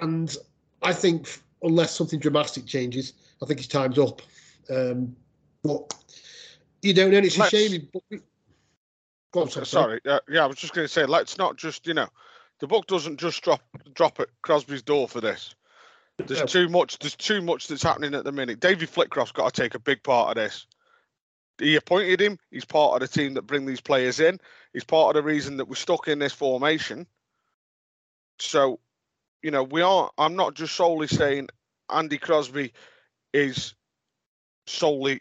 And 0.00 0.34
I 0.82 0.92
think 0.92 1.40
unless 1.62 1.94
something 1.94 2.20
dramatic 2.20 2.66
changes, 2.66 3.14
I 3.42 3.46
think 3.46 3.60
his 3.60 3.68
time's 3.68 3.98
up. 3.98 4.22
Um, 4.70 5.16
but 5.62 5.94
you 6.82 6.94
don't 6.94 7.10
know. 7.10 7.18
It's 7.18 7.38
a 7.38 7.48
shame. 7.48 7.88
But 7.92 8.20
on, 9.42 9.50
sorry. 9.50 9.66
sorry, 9.66 10.00
uh, 10.06 10.20
yeah, 10.28 10.44
I 10.44 10.46
was 10.46 10.56
just 10.56 10.74
going 10.74 10.86
to 10.86 10.92
say, 10.92 11.04
let's 11.04 11.36
not 11.36 11.56
just 11.56 11.86
you 11.86 11.94
know, 11.94 12.08
the 12.60 12.66
book 12.66 12.86
doesn't 12.86 13.18
just 13.18 13.42
drop 13.42 13.62
drop 13.94 14.20
at 14.20 14.28
Crosby's 14.42 14.82
door 14.82 15.08
for 15.08 15.20
this. 15.20 15.54
There's 16.18 16.40
No. 16.40 16.46
too 16.46 16.68
much. 16.68 16.98
There's 16.98 17.16
too 17.16 17.42
much 17.42 17.68
that's 17.68 17.82
happening 17.82 18.14
at 18.14 18.24
the 18.24 18.32
minute. 18.32 18.60
David 18.60 18.88
Flitcroft's 18.88 19.32
got 19.32 19.52
to 19.52 19.62
take 19.62 19.74
a 19.74 19.78
big 19.78 20.02
part 20.02 20.30
of 20.30 20.42
this. 20.42 20.66
He 21.58 21.76
appointed 21.76 22.20
him. 22.20 22.38
He's 22.50 22.64
part 22.64 22.94
of 22.94 23.08
the 23.08 23.20
team 23.20 23.34
that 23.34 23.42
bring 23.42 23.66
these 23.66 23.80
players 23.80 24.20
in. 24.20 24.40
He's 24.72 24.84
part 24.84 25.14
of 25.14 25.22
the 25.22 25.26
reason 25.26 25.56
that 25.58 25.68
we're 25.68 25.74
stuck 25.74 26.08
in 26.08 26.18
this 26.18 26.32
formation. 26.32 27.06
So, 28.38 28.80
you 29.46 29.52
know, 29.52 29.62
we 29.62 29.80
are. 29.80 30.10
I'm 30.18 30.34
not 30.34 30.54
just 30.54 30.74
solely 30.74 31.06
saying 31.06 31.50
Andy 31.88 32.18
Crosby 32.18 32.72
is 33.32 33.74
solely 34.66 35.20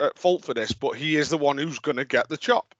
at 0.00 0.18
fault 0.18 0.46
for 0.46 0.54
this, 0.54 0.72
but 0.72 0.92
he 0.92 1.16
is 1.16 1.28
the 1.28 1.36
one 1.36 1.58
who's 1.58 1.78
going 1.78 1.98
to 1.98 2.06
get 2.06 2.26
the 2.30 2.38
chop. 2.38 2.74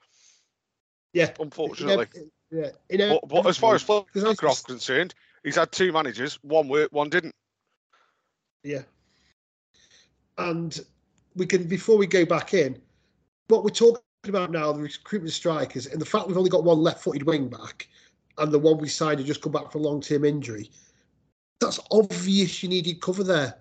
Yeah, 1.12 1.32
Unfortunately. 1.38 2.06
In 2.14 2.22
ev- 2.22 2.30
yeah. 2.50 2.70
In 2.88 3.10
But, 3.10 3.28
but 3.28 3.46
as 3.46 3.58
far 3.58 3.74
as 3.74 3.82
Flitcroft's 3.82 4.62
concerned, 4.62 5.14
he's 5.44 5.56
had 5.56 5.70
two 5.70 5.92
managers. 5.92 6.38
One 6.40 6.66
worked, 6.66 6.94
one 6.94 7.10
didn't. 7.10 7.34
Yeah. 8.64 8.82
And 10.38 10.80
we 11.34 11.44
can 11.44 11.64
before 11.64 11.98
we 11.98 12.06
go 12.06 12.24
back 12.24 12.54
in, 12.54 12.80
what 13.48 13.64
we're 13.64 13.70
talking 13.70 14.00
about 14.24 14.50
now, 14.50 14.72
the 14.72 14.80
recruitment 14.80 15.30
of 15.30 15.34
strikers, 15.34 15.88
and 15.88 16.00
the 16.00 16.06
fact 16.06 16.26
we've 16.26 16.38
only 16.38 16.48
got 16.48 16.64
one 16.64 16.78
left-footed 16.78 17.24
wing 17.24 17.48
back, 17.48 17.86
and 18.38 18.50
the 18.50 18.58
one 18.58 18.78
we 18.78 18.88
signed 18.88 19.18
had 19.18 19.26
just 19.26 19.42
come 19.42 19.52
back 19.52 19.70
from 19.70 19.82
long-term 19.82 20.24
injury. 20.24 20.70
That's 21.60 21.80
obvious. 21.90 22.62
You 22.62 22.68
needed 22.68 23.00
cover 23.00 23.24
there. 23.24 23.56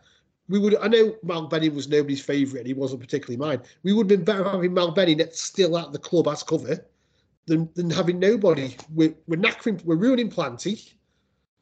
We 0.47 0.59
would. 0.59 0.75
I 0.77 0.87
know 0.87 1.15
Mal 1.23 1.47
Benning 1.47 1.73
was 1.73 1.87
nobody's 1.87 2.23
favourite, 2.23 2.61
and 2.61 2.67
he 2.67 2.73
wasn't 2.73 3.01
particularly 3.01 3.37
mine. 3.37 3.61
We 3.83 3.93
would 3.93 4.09
have 4.09 4.19
been 4.19 4.25
better 4.25 4.47
having 4.47 4.73
Mal 4.73 4.91
Benning 4.91 5.21
still 5.31 5.77
at 5.77 5.91
the 5.91 5.99
club 5.99 6.27
as 6.27 6.43
cover 6.43 6.85
than 7.45 7.69
than 7.75 7.89
having 7.89 8.19
nobody. 8.19 8.75
We're 8.93 9.15
we're 9.27 9.39
knackering. 9.39 9.83
We're 9.85 9.95
ruining 9.95 10.29
Planty. 10.29 10.81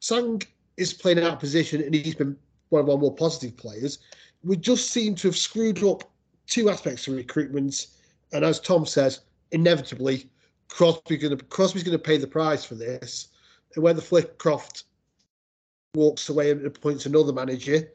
Sang 0.00 0.42
is 0.76 0.92
playing 0.92 1.18
out 1.20 1.34
of 1.34 1.38
position 1.38 1.82
and 1.82 1.94
he's 1.94 2.14
been 2.14 2.36
one 2.70 2.82
of 2.82 2.90
our 2.90 2.98
more 2.98 3.14
positive 3.14 3.56
players. 3.56 3.98
We 4.42 4.56
just 4.56 4.90
seem 4.90 5.14
to 5.16 5.28
have 5.28 5.36
screwed 5.36 5.82
up 5.84 6.10
two 6.46 6.68
aspects 6.68 7.06
of 7.08 7.14
recruitment. 7.14 7.86
And 8.32 8.44
as 8.44 8.60
Tom 8.60 8.84
says, 8.84 9.20
inevitably, 9.52 10.28
Crosby's 10.68 11.22
going 11.22 11.38
to 11.38 11.44
Crosby's 11.44 11.84
going 11.84 11.96
to 11.96 12.02
pay 12.02 12.16
the 12.16 12.26
price 12.26 12.64
for 12.64 12.74
this. 12.74 13.28
And 13.74 13.82
whether 13.82 14.02
Flitcroft 14.02 14.84
walks 15.94 16.28
away 16.28 16.50
and 16.50 16.66
appoints 16.66 17.06
another 17.06 17.32
manager, 17.32 17.88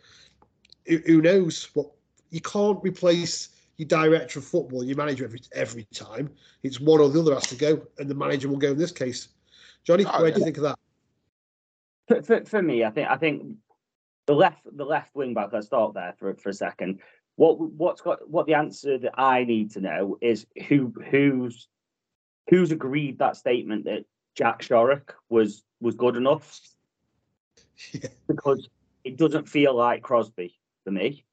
who, 0.87 0.97
who 1.05 1.21
knows? 1.21 1.69
What 1.73 1.91
you 2.31 2.41
can't 2.41 2.79
replace 2.81 3.49
your 3.77 3.87
director 3.87 4.39
of 4.39 4.45
football, 4.45 4.83
your 4.83 4.97
manager 4.97 5.25
every 5.25 5.41
every 5.53 5.83
time. 5.93 6.29
It's 6.63 6.79
one 6.79 6.99
or 6.99 7.09
the 7.09 7.19
other 7.19 7.33
has 7.33 7.47
to 7.47 7.55
go, 7.55 7.81
and 7.97 8.09
the 8.09 8.15
manager 8.15 8.49
will 8.49 8.57
go 8.57 8.71
in 8.71 8.77
this 8.77 8.91
case. 8.91 9.29
Johnny, 9.83 10.05
Oh, 10.05 10.21
where 10.21 10.31
do 10.31 10.39
you 10.39 10.45
think 10.45 10.57
of 10.57 10.63
that? 10.63 10.79
for, 12.07 12.21
for, 12.23 12.45
for 12.45 12.61
me, 12.61 12.83
I 12.83 12.89
think 12.89 13.09
I 13.09 13.17
think 13.17 13.55
the 14.25 14.33
left 14.33 14.61
the 14.71 14.85
left 14.85 15.15
wing 15.15 15.33
back. 15.33 15.49
Let's 15.53 15.67
start 15.67 15.93
there 15.93 16.13
for 16.17 16.33
for 16.35 16.49
a 16.49 16.53
second. 16.53 16.99
What 17.35 17.59
what's 17.59 18.01
got 18.01 18.29
what 18.29 18.47
the 18.47 18.55
answer 18.55 18.97
that 18.97 19.13
I 19.17 19.43
need 19.43 19.71
to 19.71 19.81
know 19.81 20.17
is 20.21 20.45
who 20.67 20.93
who's 21.09 21.67
who's 22.49 22.71
agreed 22.71 23.19
that 23.19 23.37
statement 23.37 23.85
that 23.85 24.05
Jack 24.35 24.61
Shorrock 24.61 25.11
was 25.29 25.63
was 25.79 25.95
good 25.95 26.17
enough 26.17 26.59
Yeah. 27.91 28.09
because 28.27 28.69
it 29.03 29.17
doesn't 29.17 29.47
feel 29.47 29.75
like 29.75 30.01
Crosby 30.01 30.57
for 30.83 30.91
me. 30.91 31.25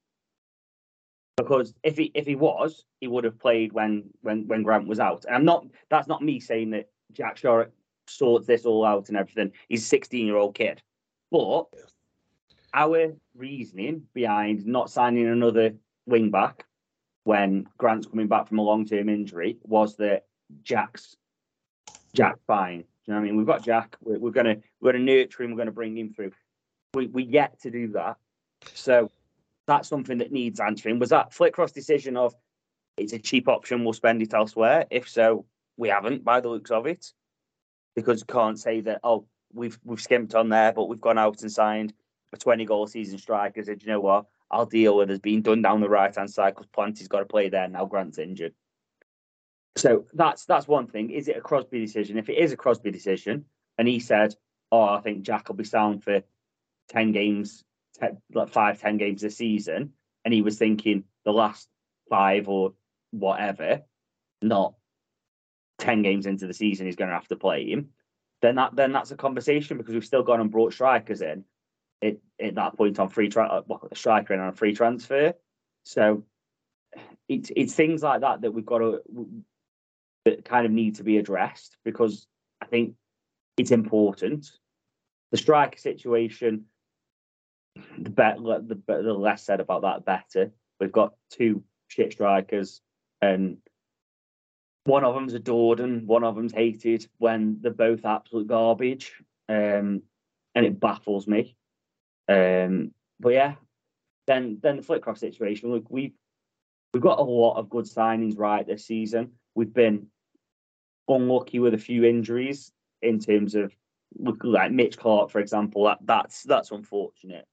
Because 1.36 1.74
if 1.82 1.98
he 1.98 2.10
if 2.14 2.26
he 2.26 2.34
was, 2.34 2.84
he 3.00 3.08
would 3.08 3.24
have 3.24 3.38
played 3.38 3.72
when 3.72 4.04
when 4.22 4.46
when 4.48 4.62
Grant 4.62 4.88
was 4.88 5.00
out. 5.00 5.24
And 5.26 5.34
I'm 5.34 5.44
not. 5.44 5.66
That's 5.90 6.08
not 6.08 6.22
me 6.22 6.40
saying 6.40 6.70
that 6.70 6.88
Jack 7.12 7.36
Shorrock 7.36 7.70
sorts 8.08 8.46
this 8.46 8.64
all 8.64 8.84
out 8.84 9.08
and 9.08 9.18
everything. 9.18 9.52
He's 9.68 9.82
a 9.82 9.86
16 9.86 10.26
year 10.26 10.36
old 10.36 10.54
kid, 10.54 10.80
but 11.30 11.64
our 12.72 13.14
reasoning 13.34 14.02
behind 14.14 14.66
not 14.66 14.90
signing 14.90 15.26
another 15.26 15.74
wing 16.06 16.30
back 16.30 16.64
when 17.24 17.66
Grant's 17.78 18.06
coming 18.06 18.28
back 18.28 18.46
from 18.46 18.58
a 18.58 18.62
long 18.62 18.86
term 18.86 19.08
injury 19.08 19.58
was 19.62 19.96
that 19.96 20.26
Jack's 20.62 21.16
Jack 22.14 22.36
fine. 22.46 22.84
You 23.06 23.14
know 23.14 23.20
what 23.20 23.24
I 23.24 23.28
mean? 23.28 23.36
We've 23.36 23.46
got 23.46 23.64
Jack. 23.64 23.96
We're, 24.00 24.18
we're 24.18 24.30
gonna 24.30 24.56
we're 24.80 24.92
gonna 24.92 25.04
nurture 25.04 25.42
him. 25.42 25.52
We're 25.52 25.58
gonna 25.58 25.72
bring 25.72 25.96
him 25.96 26.12
through. 26.12 26.32
We 26.94 27.06
we 27.06 27.24
yet 27.24 27.60
to 27.60 27.70
do 27.70 27.88
that. 27.88 28.16
So 28.74 29.10
that's 29.66 29.88
something 29.88 30.18
that 30.18 30.32
needs 30.32 30.60
answering. 30.60 30.98
Was 30.98 31.10
that 31.10 31.32
Flitcroft's 31.32 31.72
decision 31.72 32.16
of 32.16 32.34
it's 32.96 33.12
a 33.12 33.18
cheap 33.18 33.48
option, 33.48 33.84
we'll 33.84 33.92
spend 33.92 34.22
it 34.22 34.32
elsewhere? 34.32 34.86
If 34.90 35.08
so, 35.08 35.44
we 35.76 35.88
haven't 35.88 36.24
by 36.24 36.40
the 36.40 36.48
looks 36.48 36.70
of 36.70 36.86
it. 36.86 37.12
Because 37.94 38.20
you 38.20 38.26
can't 38.26 38.58
say 38.58 38.80
that, 38.82 39.00
oh, 39.04 39.26
we've 39.52 39.78
we've 39.84 40.00
skimped 40.00 40.34
on 40.34 40.48
there, 40.48 40.72
but 40.72 40.88
we've 40.88 41.00
gone 41.00 41.18
out 41.18 41.40
and 41.42 41.50
signed 41.50 41.94
a 42.32 42.36
20 42.36 42.64
goal 42.64 42.86
season 42.86 43.18
striker. 43.18 43.62
Said, 43.62 43.82
you 43.82 43.88
know 43.88 44.00
what? 44.00 44.26
I'll 44.50 44.66
deal 44.66 44.96
with 44.96 45.08
has 45.08 45.18
been 45.18 45.42
done 45.42 45.62
down 45.62 45.80
the 45.80 45.88
right 45.88 46.14
hand 46.14 46.30
side 46.30 46.54
because 46.54 46.66
Planty's 46.66 47.08
got 47.08 47.20
to 47.20 47.24
play 47.24 47.48
there 47.48 47.68
now. 47.68 47.86
Grant's 47.86 48.18
injured. 48.18 48.54
So 49.76 50.06
that's 50.14 50.46
that's 50.46 50.66
one 50.66 50.86
thing. 50.86 51.10
Is 51.10 51.28
it 51.28 51.36
a 51.36 51.40
Crosby 51.40 51.80
decision? 51.80 52.18
If 52.18 52.28
it 52.28 52.38
is 52.38 52.52
a 52.52 52.56
Crosby 52.56 52.90
decision, 52.90 53.44
and 53.78 53.86
he 53.86 54.00
said, 54.00 54.34
"Oh, 54.72 54.82
I 54.82 55.00
think 55.00 55.22
Jack 55.22 55.48
will 55.48 55.56
be 55.56 55.64
sound 55.64 56.02
for 56.02 56.22
ten 56.88 57.12
games, 57.12 57.62
ten, 57.94 58.18
like 58.32 58.48
five, 58.48 58.80
ten 58.80 58.96
games 58.96 59.22
a 59.22 59.30
season," 59.30 59.92
and 60.24 60.32
he 60.32 60.42
was 60.42 60.58
thinking 60.58 61.04
the 61.24 61.32
last 61.32 61.68
five 62.08 62.48
or 62.48 62.72
whatever, 63.10 63.82
not 64.40 64.74
ten 65.78 66.02
games 66.02 66.26
into 66.26 66.46
the 66.46 66.54
season, 66.54 66.86
he's 66.86 66.96
going 66.96 67.10
to 67.10 67.14
have 67.14 67.28
to 67.28 67.36
play 67.36 67.68
him. 67.68 67.90
Then 68.42 68.56
that 68.56 68.74
then 68.76 68.92
that's 68.92 69.10
a 69.10 69.16
conversation 69.16 69.76
because 69.76 69.94
we've 69.94 70.04
still 70.04 70.22
gone 70.22 70.40
and 70.40 70.50
brought 70.50 70.72
strikers 70.72 71.20
in. 71.20 71.44
It 72.00 72.20
at 72.40 72.54
that 72.56 72.76
point 72.76 72.98
on 72.98 73.08
free 73.08 73.28
tra- 73.28 73.62
well, 73.66 73.88
striker 73.94 74.34
in 74.34 74.40
on 74.40 74.48
a 74.48 74.52
free 74.52 74.74
transfer. 74.74 75.34
So 75.84 76.24
it's 77.28 77.50
it's 77.54 77.74
things 77.74 78.02
like 78.02 78.20
that 78.20 78.42
that 78.42 78.52
we've 78.52 78.66
got 78.66 78.78
to 78.78 79.00
that 80.26 80.44
kind 80.44 80.66
of 80.66 80.72
need 80.72 80.96
to 80.96 81.04
be 81.04 81.18
addressed 81.18 81.76
because 81.84 82.26
I 82.60 82.66
think 82.66 82.94
it's 83.56 83.70
important. 83.70 84.50
The 85.30 85.36
striker 85.36 85.78
situation, 85.78 86.64
the 87.96 88.10
the, 88.10 88.80
the 88.86 89.14
less 89.14 89.44
said 89.44 89.60
about 89.60 89.82
that, 89.82 90.04
better. 90.04 90.50
We've 90.80 90.90
got 90.90 91.14
two 91.30 91.62
shit 91.86 92.12
strikers, 92.12 92.80
and 93.22 93.58
one 94.84 95.04
of 95.04 95.14
them's 95.14 95.34
adored 95.34 95.78
and 95.78 96.08
one 96.08 96.24
of 96.24 96.34
them's 96.34 96.52
hated 96.52 97.06
when 97.18 97.58
they're 97.60 97.70
both 97.70 98.04
absolute 98.04 98.48
garbage. 98.48 99.12
Um, 99.48 100.02
and 100.56 100.66
it 100.66 100.80
baffles 100.80 101.28
me. 101.28 101.54
Um, 102.28 102.92
but 103.20 103.34
yeah, 103.34 103.54
then 104.26 104.58
then 104.60 104.78
the 104.78 104.82
Flitcroft 104.82 105.18
situation. 105.18 105.70
Look, 105.70 105.88
we've 105.88 106.14
we've 106.92 107.02
got 107.02 107.20
a 107.20 107.22
lot 107.22 107.58
of 107.58 107.70
good 107.70 107.84
signings 107.84 108.36
right 108.36 108.66
this 108.66 108.86
season. 108.86 109.32
We've 109.54 109.72
been 109.72 110.08
unlucky 111.08 111.58
with 111.58 111.74
a 111.74 111.78
few 111.78 112.04
injuries 112.04 112.72
in 113.02 113.18
terms 113.18 113.54
of 113.54 113.74
like 114.42 114.72
Mitch 114.72 114.96
Clark, 114.96 115.30
for 115.30 115.40
example. 115.40 115.84
That 115.84 115.98
that's 116.02 116.42
that's 116.42 116.70
unfortunate. 116.70 117.46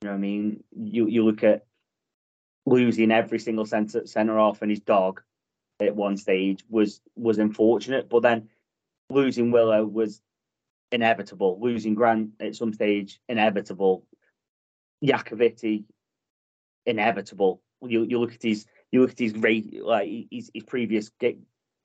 You 0.00 0.06
know 0.06 0.12
what 0.12 0.18
I 0.18 0.20
mean? 0.20 0.64
You 0.76 1.06
you 1.06 1.24
look 1.24 1.42
at 1.44 1.66
losing 2.66 3.10
every 3.10 3.38
single 3.38 3.66
centre 3.66 4.06
centre 4.06 4.38
off 4.38 4.62
and 4.62 4.70
his 4.70 4.80
dog 4.80 5.22
at 5.80 5.96
one 5.96 6.16
stage 6.16 6.64
was 6.68 7.00
was 7.16 7.38
unfortunate, 7.38 8.08
but 8.08 8.22
then 8.22 8.48
losing 9.10 9.50
Willow 9.50 9.84
was 9.84 10.20
inevitable. 10.92 11.58
Losing 11.60 11.94
Grant 11.94 12.30
at 12.40 12.56
some 12.56 12.72
stage 12.72 13.20
inevitable. 13.28 14.04
Yakoviti 15.04 15.84
inevitable. 16.86 17.62
You 17.82 18.04
you 18.04 18.18
look 18.18 18.34
at 18.34 18.42
his 18.42 18.66
you 18.90 19.00
look 19.00 19.10
at 19.10 19.18
his 19.18 19.34
rate 19.34 19.82
like 19.84 20.08
his, 20.30 20.50
his 20.52 20.64
previous 20.64 21.10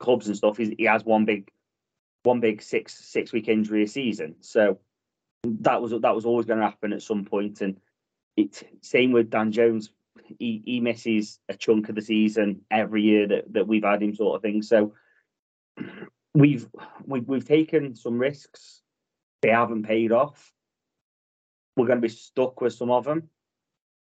clubs 0.03 0.27
and 0.27 0.38
stuff. 0.38 0.57
He 0.57 0.83
has 0.83 1.05
one 1.05 1.25
big 1.25 1.50
one 2.24 2.39
big 2.39 2.62
six 2.62 2.93
six 2.93 3.31
week 3.31 3.48
injury 3.48 3.83
a 3.83 3.88
season. 3.88 4.36
So 4.41 4.79
that 5.43 5.81
was 5.81 5.91
that 5.91 6.15
was 6.15 6.25
always 6.25 6.45
going 6.45 6.60
to 6.60 6.65
happen 6.65 6.93
at 6.93 7.01
some 7.01 7.25
point. 7.25 7.62
And 7.62 7.77
it 8.36 8.63
same 8.81 9.12
with 9.13 9.29
Dan 9.29 9.51
Jones. 9.51 9.91
He 10.39 10.62
he 10.65 10.79
misses 10.81 11.39
a 11.48 11.55
chunk 11.55 11.89
of 11.89 11.95
the 11.95 12.01
season 12.01 12.62
every 12.69 13.01
year 13.01 13.27
that, 13.27 13.53
that 13.53 13.67
we've 13.67 13.83
had 13.83 14.03
him 14.03 14.13
sort 14.13 14.36
of 14.36 14.41
thing. 14.41 14.62
So 14.62 14.93
we've 16.33 16.67
we've 17.05 17.27
we've 17.27 17.48
taken 17.48 17.95
some 17.95 18.19
risks. 18.19 18.81
They 19.41 19.50
haven't 19.50 19.83
paid 19.83 20.12
off. 20.12 20.51
We're 21.75 21.88
going 21.88 22.01
to 22.01 22.07
be 22.07 22.13
stuck 22.13 22.62
with 22.62 22.74
some 22.74 22.91
of 22.91 23.05
them 23.05 23.29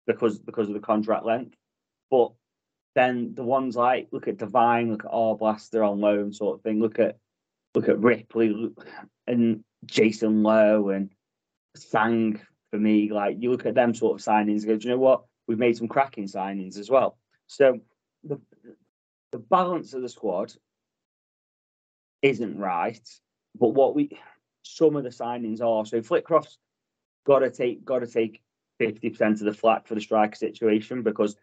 because 0.08 0.40
because 0.40 0.68
of 0.68 0.74
the 0.74 0.80
contract 0.80 1.26
length. 1.26 1.56
But 2.10 2.32
then 2.96 3.34
the 3.36 3.44
ones 3.44 3.76
like 3.76 4.10
look 4.12 4.28
at 4.28 4.38
Devine, 4.38 4.92
look 4.92 5.06
at 5.06 5.12
Arblaster 5.12 5.88
on 5.88 6.02
loan 6.02 6.34
sort 6.34 6.58
of 6.58 6.64
thing. 6.64 6.80
Look 6.80 7.00
at 7.00 7.18
look 7.74 7.88
at 7.88 8.00
Ripley 8.00 8.72
and 9.28 9.64
Jason 9.86 10.44
Lowe 10.44 10.90
and 10.90 11.10
Sang 11.76 12.42
for 12.70 12.78
me. 12.78 13.12
Like 13.12 13.38
you 13.40 13.52
look 13.52 13.66
at 13.66 13.76
them 13.76 13.94
sort 13.94 14.20
of 14.20 14.26
signings, 14.26 14.66
go, 14.66 14.76
do 14.76 14.88
you 14.88 14.94
know 14.94 15.00
what? 15.00 15.24
We've 15.48 15.58
made 15.58 15.78
some 15.78 15.88
cracking 15.88 16.28
signings 16.28 16.78
as 16.78 16.90
well. 16.90 17.18
So 17.48 17.80
the 18.24 18.40
the 19.32 19.40
balance 19.40 19.94
of 19.94 20.02
the 20.02 20.10
squad 20.10 20.54
isn't 22.22 22.58
right. 22.58 23.10
But 23.58 23.70
what 23.70 23.96
we 23.96 24.18
some 24.64 24.96
of 24.96 25.04
the 25.04 25.10
signings 25.10 25.62
are 25.62 25.86
so 25.86 26.02
Flitcroft's 26.02 26.58
got 27.26 27.40
to 27.40 27.50
take 27.50 27.86
got 27.86 28.00
to 28.00 28.08
take 28.08 28.42
fifty 28.80 29.10
percent 29.10 29.40
of 29.40 29.46
the 29.46 29.54
flack 29.54 29.88
for 29.88 29.96
the 29.96 30.02
striker 30.02 30.36
situation 30.36 31.04
because 31.04 31.38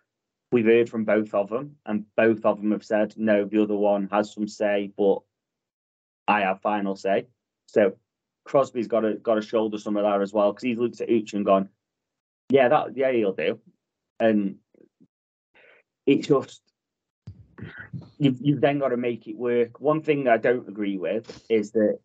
we've 0.52 0.64
heard 0.64 0.88
from 0.88 1.05
both 1.05 1.35
of 1.35 1.50
them, 1.50 1.76
and 1.87 2.05
both 2.17 2.45
of 2.45 2.61
them 2.61 2.73
have 2.73 2.85
said 2.85 3.14
no. 3.17 3.45
The 3.45 3.62
other 3.62 3.76
one 3.76 4.09
has 4.12 4.33
some 4.33 4.49
say, 4.49 4.93
but 4.97 5.19
I 6.26 6.40
have 6.40 6.61
final 6.62 6.97
say. 6.97 7.26
So 7.67 7.97
Crosby's 8.45 8.88
got 8.88 9.00
to 9.00 9.14
got 9.14 9.37
to 9.37 9.43
shoulder 9.43 9.78
some 9.78 9.97
of 9.97 10.05
that 10.05 10.23
as 10.23 10.33
well 10.33 10.52
because 10.52 10.62
he's 10.62 10.78
looked 10.78 11.00
at 11.00 11.11
Uch 11.11 11.35
and 11.35 11.45
gone, 11.45 11.69
yeah, 12.50 12.69
that 12.69 12.97
yeah 12.97 13.12
he'll 13.12 13.33
do, 13.33 13.61
and 14.19 14.57
it's 16.07 16.28
just 16.28 16.62
you've 18.19 18.38
you've 18.40 18.61
then 18.61 18.78
got 18.78 18.88
to 18.88 18.97
make 18.97 19.26
it 19.26 19.37
work. 19.37 19.81
One 19.81 20.02
thing 20.02 20.28
I 20.28 20.38
don't 20.38 20.69
agree 20.69 20.97
with 20.97 21.45
is 21.49 21.73
that 21.73 21.99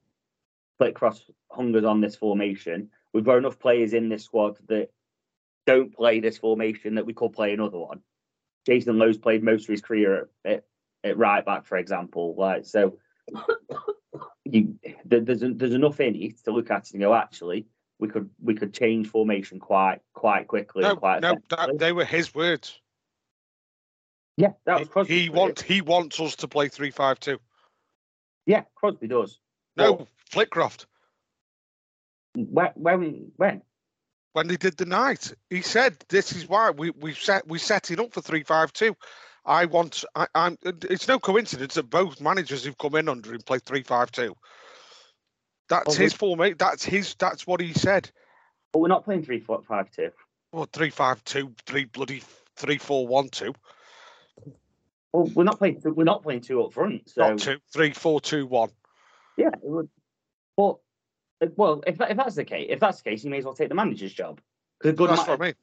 Flitcroft 0.79 1.29
hungers 1.49 1.85
on 1.85 2.01
this 2.01 2.15
formation. 2.15 2.89
We've 3.13 3.23
got 3.23 3.37
enough 3.37 3.59
players 3.59 3.93
in 3.93 4.09
this 4.09 4.25
squad 4.25 4.57
that 4.67 4.89
don't 5.65 5.95
play 5.95 6.19
this 6.19 6.37
formation 6.37 6.95
that 6.95 7.05
we 7.05 7.13
could 7.13 7.31
play 7.31 7.53
another 7.53 7.77
one. 7.77 8.01
Jason 8.65 8.97
Lowe's 8.97 9.17
played 9.17 9.43
most 9.43 9.63
of 9.63 9.69
his 9.69 9.81
career 9.81 10.29
at, 10.45 10.63
at 11.03 11.17
right 11.17 11.45
back, 11.45 11.65
for 11.65 11.77
example. 11.77 12.35
Like 12.37 12.65
so, 12.65 12.97
you 14.45 14.75
there's 15.05 15.41
there's 15.41 15.73
enough 15.73 15.99
in 15.99 16.15
it 16.15 16.43
to 16.45 16.51
look 16.51 16.71
at 16.71 16.91
and 16.91 17.01
go. 17.01 17.13
Actually, 17.13 17.67
we 17.99 18.07
could 18.07 18.29
we 18.41 18.55
could 18.55 18.73
change 18.73 19.07
formation 19.07 19.59
quite 19.59 19.99
quite 20.13 20.47
quickly. 20.47 20.83
No, 20.83 20.95
quite 20.95 21.21
no, 21.21 21.35
that, 21.49 21.77
they 21.77 21.91
were 21.91 22.05
his 22.05 22.33
words. 22.33 22.79
yeah, 24.37 24.51
that 24.65 24.79
was 24.79 24.87
He, 24.87 24.91
Crosby's 24.91 25.21
he 25.21 25.29
wants 25.29 25.61
he 25.61 25.81
wants 25.81 26.19
us 26.19 26.35
to 26.37 26.47
play 26.47 26.67
three 26.67 26.91
five 26.91 27.19
two. 27.19 27.39
Yeah, 28.45 28.63
Crosby 28.75 29.07
does. 29.07 29.39
No, 29.77 30.07
Flitcroft. 30.31 30.85
When 32.35 32.71
when 32.75 33.31
when 33.37 33.61
when 34.33 34.47
they 34.47 34.57
did 34.57 34.77
the 34.77 34.85
night. 34.85 35.33
He 35.49 35.61
said, 35.61 35.97
"This 36.09 36.33
is 36.33 36.47
why 36.49 36.71
we 36.71 36.89
we 36.91 37.13
set 37.13 37.47
we 37.47 37.57
set 37.59 37.89
it 37.91 37.99
up 37.99 38.11
for 38.13 38.21
three 38.21 38.43
five 38.43 38.73
two. 38.73 38.95
I 39.45 39.65
want. 39.65 40.03
I, 40.15 40.27
I'm. 40.35 40.57
It's 40.63 41.07
no 41.07 41.19
coincidence 41.19 41.75
that 41.75 41.89
both 41.89 42.19
managers 42.21 42.63
who've 42.65 42.77
come 42.77 42.95
in 42.95 43.09
under 43.09 43.33
him 43.33 43.41
play 43.41 43.59
three 43.59 43.83
five 43.83 44.11
two. 44.11 44.35
That's 45.69 45.87
Well, 45.87 45.97
his 45.97 46.13
we- 46.13 46.17
formation. 46.17 46.53
Eh? 46.53 46.55
That's 46.59 46.83
his. 46.83 47.15
That's 47.15 47.47
what 47.47 47.61
he 47.61 47.73
said. 47.73 48.09
But 48.71 48.79
we're 48.79 48.87
not 48.89 49.05
playing 49.05 49.23
three 49.23 49.39
four 49.39 49.61
five 49.67 49.89
two. 49.91 50.09
Well, 50.51 50.67
three 50.71 50.89
five 50.89 51.23
two, 51.23 51.53
three 51.65 51.85
bloody 51.85 52.21
three 52.55 52.77
four 52.77 53.07
one 53.07 53.29
two, 53.29 53.53
Well, 55.11 55.29
we're 55.33 55.43
not 55.43 55.57
playing. 55.57 55.81
We're 55.83 56.03
not 56.03 56.23
playing 56.23 56.41
two 56.41 56.61
up 56.63 56.73
front. 56.73 57.09
So 57.09 57.21
not 57.29 57.39
two, 57.39 57.57
three 57.71 57.91
four 57.91 58.21
two 58.21 58.45
one. 58.47 58.69
yeah. 59.37 59.49
But 60.55 60.77
Uh, 61.43 61.47
well, 61.55 61.83
if 61.85 61.97
that, 61.97 62.11
if 62.11 62.17
that's 62.17 62.35
the 62.35 62.45
case, 62.45 62.67
if 62.69 62.79
that's 62.79 63.01
the 63.01 63.09
case, 63.09 63.23
you 63.23 63.29
may 63.29 63.39
as 63.39 63.45
well 63.45 63.53
take 63.53 63.69
the 63.69 63.75
manager's 63.75 64.13
job. 64.13 64.39
Because 64.79 64.97
good. 64.97 65.09
That's 65.09 65.27
ma- 65.27 65.33
what 65.33 65.41
I 65.41 65.45
mean. 65.45 65.55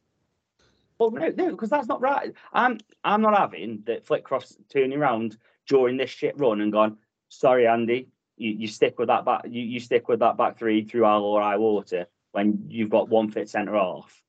Well, 0.99 1.11
no, 1.13 1.33
no, 1.35 1.51
because 1.53 1.71
that's 1.71 1.89
not 1.89 2.01
right. 2.01 2.33
I'm 2.53 2.79
I'm 3.03 3.23
not 3.23 3.37
having 3.37 3.83
that 3.87 4.07
Flitcroft's 4.07 4.59
turning 4.69 4.99
around 4.99 5.39
during 5.67 5.97
this 5.97 6.11
shit 6.11 6.39
run 6.39 6.61
and 6.61 6.71
gone. 6.71 6.99
Sorry, 7.29 7.67
Andy, 7.67 8.09
you, 8.37 8.51
you 8.51 8.69
stick 8.69 8.99
with 8.99 9.09
that 9.09 9.25
back. 9.25 9.43
You, 9.49 9.63
you 9.63 9.81
stick 9.81 10.09
with 10.09 10.21
that 10.21 10.37
back 10.37 10.59
three 10.59 10.85
through 10.85 11.05
our 11.05 11.21
or 11.21 11.41
high 11.41 11.57
water 11.57 12.07
when 12.33 12.67
you've 12.69 12.91
got 12.91 13.09
one 13.09 13.31
fit 13.31 13.49
centre 13.49 13.77
off. 13.77 14.23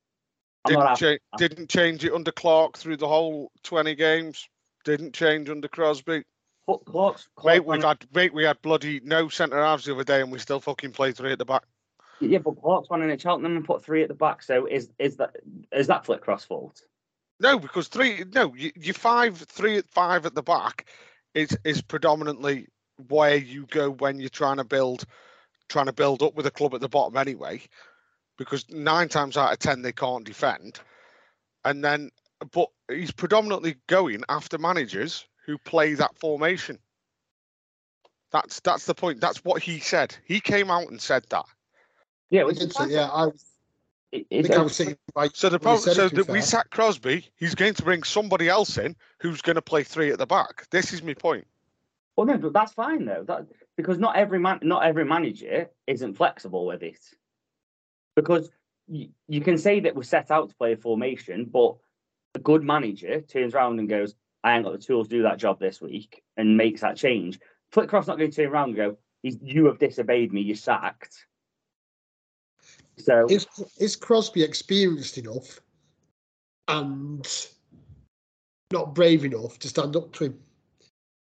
Didn't, 0.66 0.96
cha- 0.96 1.18
didn't 1.38 1.70
change 1.70 2.06
it 2.06 2.14
under 2.14 2.32
Clarke 2.32 2.78
through 2.78 2.98
the 2.98 3.08
whole 3.08 3.52
twenty 3.64 3.96
games. 3.96 4.48
Didn't 4.86 5.14
change 5.14 5.50
under 5.50 5.68
Crosby. 5.68 6.24
Clarke's, 6.66 7.28
Clarke's 7.36 7.60
Mate, 7.60 7.66
we've 7.66 7.84
had 7.84 8.08
mate, 8.14 8.34
we 8.34 8.44
had 8.44 8.62
bloody 8.62 9.02
no 9.04 9.30
centre 9.30 9.62
halves 9.62 9.86
the 9.86 9.94
other 9.94 10.04
day, 10.04 10.22
and 10.22 10.32
we 10.32 10.40
still 10.40 10.60
fucking 10.60 10.92
play 10.92 11.12
three 11.12 11.32
at 11.32 11.40
the 11.40 11.46
back. 11.46 11.64
Yeah, 12.20 12.38
but 12.38 12.62
Clarke's 12.62 12.90
won 12.90 13.02
in 13.02 13.10
at 13.10 13.22
Cheltenham 13.22 13.56
and 13.58 13.66
put 13.66 13.84
three 13.84 14.04
at 14.04 14.08
the 14.08 14.14
back. 14.14 14.44
So 14.44 14.68
is 14.68 14.90
is 15.00 15.18
that 15.18 15.36
is 15.72 15.88
that 15.88 16.06
Flitcroft's 16.06 16.46
fault? 16.46 16.82
No, 17.40 17.58
because 17.58 17.88
three. 17.88 18.24
No, 18.34 18.54
you, 18.56 18.72
you 18.76 18.94
five, 18.94 19.38
three 19.38 19.78
at 19.78 19.90
five 19.90 20.26
at 20.26 20.36
the 20.36 20.44
back 20.44 20.86
is 21.34 21.58
is 21.64 21.82
predominantly 21.82 22.68
where 23.10 23.36
you 23.36 23.66
go 23.66 23.90
when 23.90 24.20
you're 24.20 24.30
trying 24.30 24.58
to 24.58 24.64
build, 24.64 25.06
trying 25.68 25.88
to 25.88 25.94
build 25.94 26.22
up 26.22 26.36
with 26.36 26.46
a 26.46 26.52
club 26.52 26.76
at 26.76 26.82
the 26.82 26.90
bottom 26.90 27.18
anyway, 27.18 27.62
because 28.38 28.70
nine 28.70 29.10
times 29.10 29.38
out 29.38 29.52
of 29.52 29.60
ten 29.60 29.82
they 29.82 29.92
can't 29.92 30.26
defend, 30.26 30.80
and 31.66 31.84
then 31.84 32.12
but 32.52 32.70
he's 32.90 33.12
predominantly 33.12 33.76
going 33.88 34.24
after 34.30 34.58
managers 34.58 35.26
who 35.46 35.58
play 35.58 35.94
that 35.96 36.18
formation. 36.20 36.78
That's 38.32 38.60
that's 38.62 38.86
the 38.86 38.96
point. 38.96 39.20
That's 39.20 39.44
what 39.44 39.62
he 39.62 39.80
said. 39.80 40.16
He 40.26 40.40
came 40.40 40.72
out 40.72 40.90
and 40.90 41.02
said 41.02 41.26
that. 41.30 41.46
Yeah, 42.30 42.42
I 42.42 42.46
which 42.46 42.60
did 42.60 42.74
say, 42.74 42.88
yeah, 42.90 43.10
I, 43.10 43.26
was- 43.26 43.46
It- 44.12 44.28
I 44.32 44.42
think 44.42 44.56
I 44.56 44.62
was 44.62 44.76
sitting 44.76 44.98
right. 45.16 45.36
So 45.36 45.50
the 45.50 45.60
problem, 45.60 45.80
he 45.90 45.94
said 45.94 46.06
it, 46.06 46.10
so 46.12 46.16
that 46.16 46.28
we 46.28 46.40
fair. 46.40 46.42
sat 46.42 46.70
Crosby. 46.72 47.28
He's 47.36 47.56
going 47.56 47.74
to 47.74 47.84
bring 47.84 48.04
somebody 48.04 48.48
else 48.48 48.78
in 48.78 48.96
who's 49.20 49.42
going 49.42 49.56
to 49.58 49.62
play 49.62 49.84
three 49.84 50.12
at 50.12 50.18
the 50.18 50.26
back. 50.26 50.70
This 50.70 50.94
is 50.94 51.04
my 51.04 51.14
point. 51.14 51.46
Well, 52.16 52.28
no, 52.28 52.38
but 52.38 52.54
that's 52.54 52.74
fine 52.74 53.06
though. 53.06 53.24
That 53.28 53.48
because 53.76 53.98
not 53.98 54.16
every 54.16 54.40
man, 54.40 54.60
not 54.62 54.84
every 54.84 55.06
manager 55.06 55.70
isn't 55.88 56.14
flexible 56.16 56.66
with 56.66 56.84
it. 56.84 57.00
Because 58.16 58.50
you, 58.88 59.10
you 59.28 59.42
can 59.42 59.58
say 59.58 59.82
that 59.82 59.96
we're 59.96 60.04
set 60.04 60.32
out 60.32 60.50
to 60.50 60.56
play 60.56 60.74
a 60.74 60.78
formation, 60.78 61.46
but 61.46 61.76
a 62.36 62.40
good 62.40 62.64
manager 62.64 63.22
turns 63.22 63.54
around 63.56 63.80
and 63.80 63.90
goes, 63.90 64.16
"I 64.44 64.56
ain't 64.56 64.66
got 64.66 64.74
the 64.74 64.80
tools 64.80 65.08
to 65.08 65.16
do 65.18 65.24
that 65.24 65.38
job 65.38 65.60
this 65.60 65.82
week," 65.82 66.24
and 66.38 66.58
makes 66.58 66.82
that 66.82 66.98
change. 66.98 67.40
Flitcroft's 67.72 68.08
not 68.08 68.18
going 68.18 68.32
to 68.32 68.36
turn 68.36 68.52
around 68.52 68.70
and 68.70 68.76
go, 68.78 68.98
"You 69.24 69.66
have 69.66 69.80
disobeyed 69.80 70.34
me. 70.34 70.42
You're 70.42 70.56
sacked." 70.56 71.26
So 72.98 73.28
is 73.30 73.48
is 73.78 73.96
Crosby 73.96 74.44
experienced 74.44 75.18
enough 75.18 75.60
and 76.68 77.28
not 78.72 78.96
brave 78.96 79.26
enough 79.26 79.60
to 79.60 79.68
stand 79.68 79.96
up 79.96 80.12
to 80.14 80.26
him? 80.26 80.40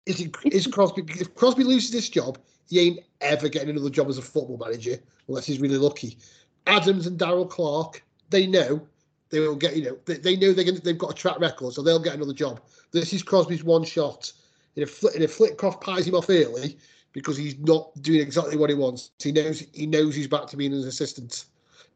Is 0.06 0.18
he, 0.18 0.32
is 0.46 0.66
Crosby 0.66 1.04
if 1.08 1.34
Crosby 1.34 1.64
loses 1.64 1.90
this 1.90 2.08
job, 2.08 2.38
he 2.68 2.80
ain't 2.80 3.00
ever 3.20 3.48
getting 3.48 3.70
another 3.70 3.90
job 3.90 4.08
as 4.08 4.18
a 4.18 4.22
football 4.22 4.58
manager 4.58 4.98
unless 5.28 5.46
he's 5.46 5.60
really 5.60 5.76
lucky. 5.76 6.18
Adams 6.66 7.06
and 7.06 7.18
Darrell 7.18 7.46
Clarke, 7.46 8.02
they 8.30 8.46
know 8.46 8.86
they 9.30 9.40
will 9.40 9.56
get 9.56 9.76
you 9.76 9.84
know 9.84 9.98
they, 10.04 10.16
they 10.16 10.36
know 10.36 10.52
they're 10.52 10.64
gonna, 10.64 10.80
they've 10.80 10.98
got 10.98 11.10
a 11.10 11.14
track 11.14 11.38
record, 11.40 11.74
so 11.74 11.82
they'll 11.82 11.98
get 11.98 12.14
another 12.14 12.32
job. 12.32 12.60
This 12.92 13.12
is 13.12 13.22
Crosby's 13.22 13.64
one 13.64 13.84
shot. 13.84 14.32
And 14.76 14.82
if 14.84 15.02
if 15.14 15.36
Flitcroft 15.36 15.80
pies 15.80 16.06
him 16.06 16.14
off 16.14 16.30
early 16.30 16.78
because 17.12 17.36
he's 17.36 17.58
not 17.58 17.90
doing 18.02 18.20
exactly 18.20 18.56
what 18.56 18.70
he 18.70 18.76
wants, 18.76 19.10
he 19.18 19.32
knows 19.32 19.64
he 19.72 19.86
knows 19.86 20.14
he's 20.14 20.28
back 20.28 20.46
to 20.48 20.56
being 20.56 20.72
an 20.72 20.86
assistant. 20.86 21.46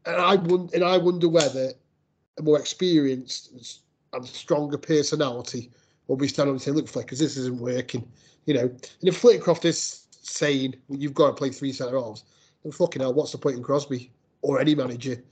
And 0.04 0.16
I 0.16 0.34
wonder, 0.36 0.74
and 0.74 0.84
I 0.84 0.98
wonder 0.98 1.28
whether 1.28 1.72
a 2.38 2.42
more 2.42 2.58
experienced 2.58 3.80
and 4.12 4.26
stronger 4.26 4.78
personality 4.78 5.70
will 6.06 6.16
be 6.16 6.28
standing 6.28 6.50
up 6.50 6.54
and 6.54 6.62
saying, 6.62 6.76
"Look, 6.76 6.88
Flickers, 6.88 7.18
this 7.18 7.36
isn't 7.36 7.60
working." 7.60 8.06
You 8.46 8.54
know, 8.54 8.62
and 8.62 9.08
if 9.08 9.20
Flitcroft 9.20 9.64
is 9.64 10.06
saying 10.10 10.74
well, 10.88 10.98
you've 10.98 11.14
got 11.14 11.28
to 11.28 11.32
play 11.34 11.50
three 11.50 11.72
centre 11.72 11.98
halves, 11.98 12.24
then 12.62 12.72
fucking 12.72 13.00
hell, 13.00 13.14
what's 13.14 13.32
the 13.32 13.38
point 13.38 13.56
in 13.56 13.62
Crosby 13.62 14.10
or 14.42 14.60
any 14.60 14.74
manager? 14.74 15.22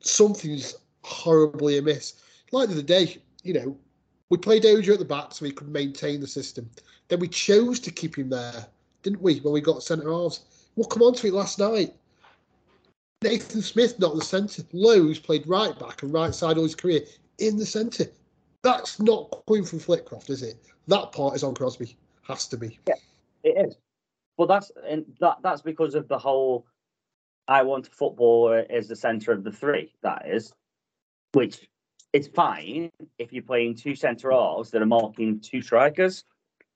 Something's 0.00 0.76
horribly 1.04 1.78
amiss. 1.78 2.14
Like 2.52 2.68
the 2.68 2.74
other 2.74 2.82
day, 2.82 3.18
you 3.42 3.54
know, 3.54 3.76
we 4.30 4.38
played 4.38 4.66
Ojo 4.66 4.94
at 4.94 4.98
the 4.98 5.04
back 5.04 5.32
so 5.32 5.44
he 5.44 5.52
could 5.52 5.68
maintain 5.68 6.20
the 6.20 6.26
system. 6.26 6.68
Then 7.08 7.20
we 7.20 7.28
chose 7.28 7.78
to 7.80 7.90
keep 7.90 8.16
him 8.16 8.30
there, 8.30 8.66
didn't 9.02 9.22
we? 9.22 9.38
When 9.40 9.52
we 9.52 9.60
got 9.60 9.82
centre 9.82 10.10
halves, 10.10 10.40
we'll 10.76 10.88
come 10.88 11.02
on 11.02 11.14
to 11.14 11.26
it 11.26 11.34
last 11.34 11.58
night. 11.58 11.94
Nathan 13.22 13.62
Smith 13.62 13.98
not 13.98 14.14
the 14.14 14.24
centre. 14.24 14.62
Lowe's 14.72 15.18
played 15.18 15.46
right 15.46 15.78
back 15.78 16.02
and 16.02 16.12
right 16.12 16.34
side 16.34 16.56
all 16.56 16.64
his 16.64 16.74
career 16.74 17.00
in 17.38 17.56
the 17.56 17.66
centre. 17.66 18.06
That's 18.62 19.00
not 19.00 19.42
coming 19.46 19.64
from 19.64 19.78
Flitcroft, 19.78 20.30
is 20.30 20.42
it? 20.42 20.56
That 20.88 21.12
part 21.12 21.34
is 21.34 21.42
on 21.42 21.54
Crosby. 21.54 21.96
Has 22.22 22.48
to 22.48 22.56
be. 22.56 22.78
Yeah, 22.88 22.94
it 23.42 23.68
is, 23.68 23.76
but 24.38 24.46
that's 24.46 24.72
and 24.88 25.04
that 25.20 25.36
that's 25.42 25.60
because 25.60 25.94
of 25.94 26.08
the 26.08 26.18
whole. 26.18 26.66
I 27.46 27.62
want 27.62 27.88
a 27.88 27.90
footballer 27.90 28.64
as 28.70 28.88
the 28.88 28.96
centre 28.96 29.32
of 29.32 29.44
the 29.44 29.52
three. 29.52 29.92
That 30.02 30.26
is, 30.26 30.54
which 31.34 31.68
is 32.12 32.28
fine 32.28 32.90
if 33.18 33.32
you're 33.32 33.42
playing 33.42 33.74
two 33.74 33.94
centre 33.94 34.30
halves 34.30 34.70
that 34.70 34.82
are 34.82 34.86
marking 34.86 35.40
two 35.40 35.60
strikers. 35.60 36.24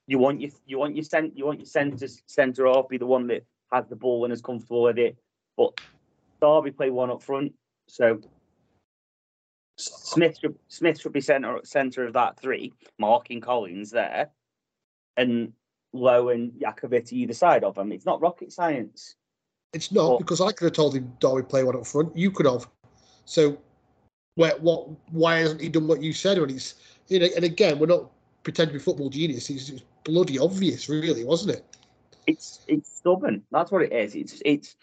You 0.06 0.18
want 0.18 0.40
your 0.40 0.50
you 0.66 0.78
want 0.78 0.96
your 0.96 1.04
cent 1.04 1.36
you 1.36 1.46
want 1.46 1.60
your 1.60 1.66
centre 1.66 2.08
centre 2.26 2.66
half 2.66 2.88
be 2.88 2.98
the 2.98 3.06
one 3.06 3.26
that 3.28 3.44
has 3.72 3.86
the 3.88 3.96
ball 3.96 4.24
and 4.24 4.32
is 4.32 4.40
comfortable 4.40 4.82
with 4.82 4.98
it. 4.98 5.16
But 5.56 5.80
Derby 6.40 6.70
play 6.70 6.90
one 6.90 7.10
up 7.10 7.22
front, 7.22 7.52
so 7.88 8.20
Smith 9.76 10.38
should 10.40 10.58
Smith 10.68 11.00
should 11.00 11.12
be 11.12 11.20
centre 11.20 11.60
centre 11.64 12.06
of 12.06 12.14
that 12.14 12.40
three, 12.40 12.72
marking 12.98 13.40
Collins 13.40 13.90
there, 13.90 14.30
and 15.16 15.52
Lowe 15.92 16.30
and 16.30 16.52
Jakovic 16.52 17.12
either 17.12 17.34
side 17.34 17.64
of 17.64 17.76
him. 17.76 17.92
It's 17.92 18.06
not 18.06 18.20
rocket 18.20 18.52
science. 18.52 19.14
It's 19.72 19.92
not 19.92 20.08
Well- 20.08 20.18
because 20.18 20.40
I 20.40 20.52
could 20.52 20.64
have 20.64 20.72
told 20.72 20.94
him 20.94 21.12
Derby 21.20 21.42
play 21.42 21.62
one 21.64 21.76
up 21.76 21.86
front. 21.86 22.16
You 22.16 22.30
could 22.30 22.46
have. 22.46 22.68
So, 23.26 23.58
where 24.38 24.52
what? 24.60 24.88
Why 25.10 25.40
hasn't 25.40 25.60
he 25.60 25.68
done 25.68 25.88
what 25.88 26.00
you 26.00 26.12
said? 26.12 26.38
When 26.38 26.48
he's 26.48 26.74
you 27.08 27.18
know, 27.18 27.26
and 27.34 27.44
again, 27.44 27.80
we're 27.80 27.86
not 27.86 28.08
pretending 28.44 28.72
to 28.74 28.78
be 28.78 28.84
football 28.84 29.10
genius. 29.10 29.50
It's, 29.50 29.68
it's 29.68 29.82
bloody 30.04 30.38
obvious, 30.38 30.88
really, 30.88 31.24
wasn't 31.24 31.56
it? 31.56 31.64
It's 32.28 32.60
it's 32.68 32.96
stubborn. 32.98 33.42
That's 33.50 33.72
what 33.72 33.82
it 33.82 33.92
is. 33.92 34.14
It's 34.14 34.40
it's 34.44 34.76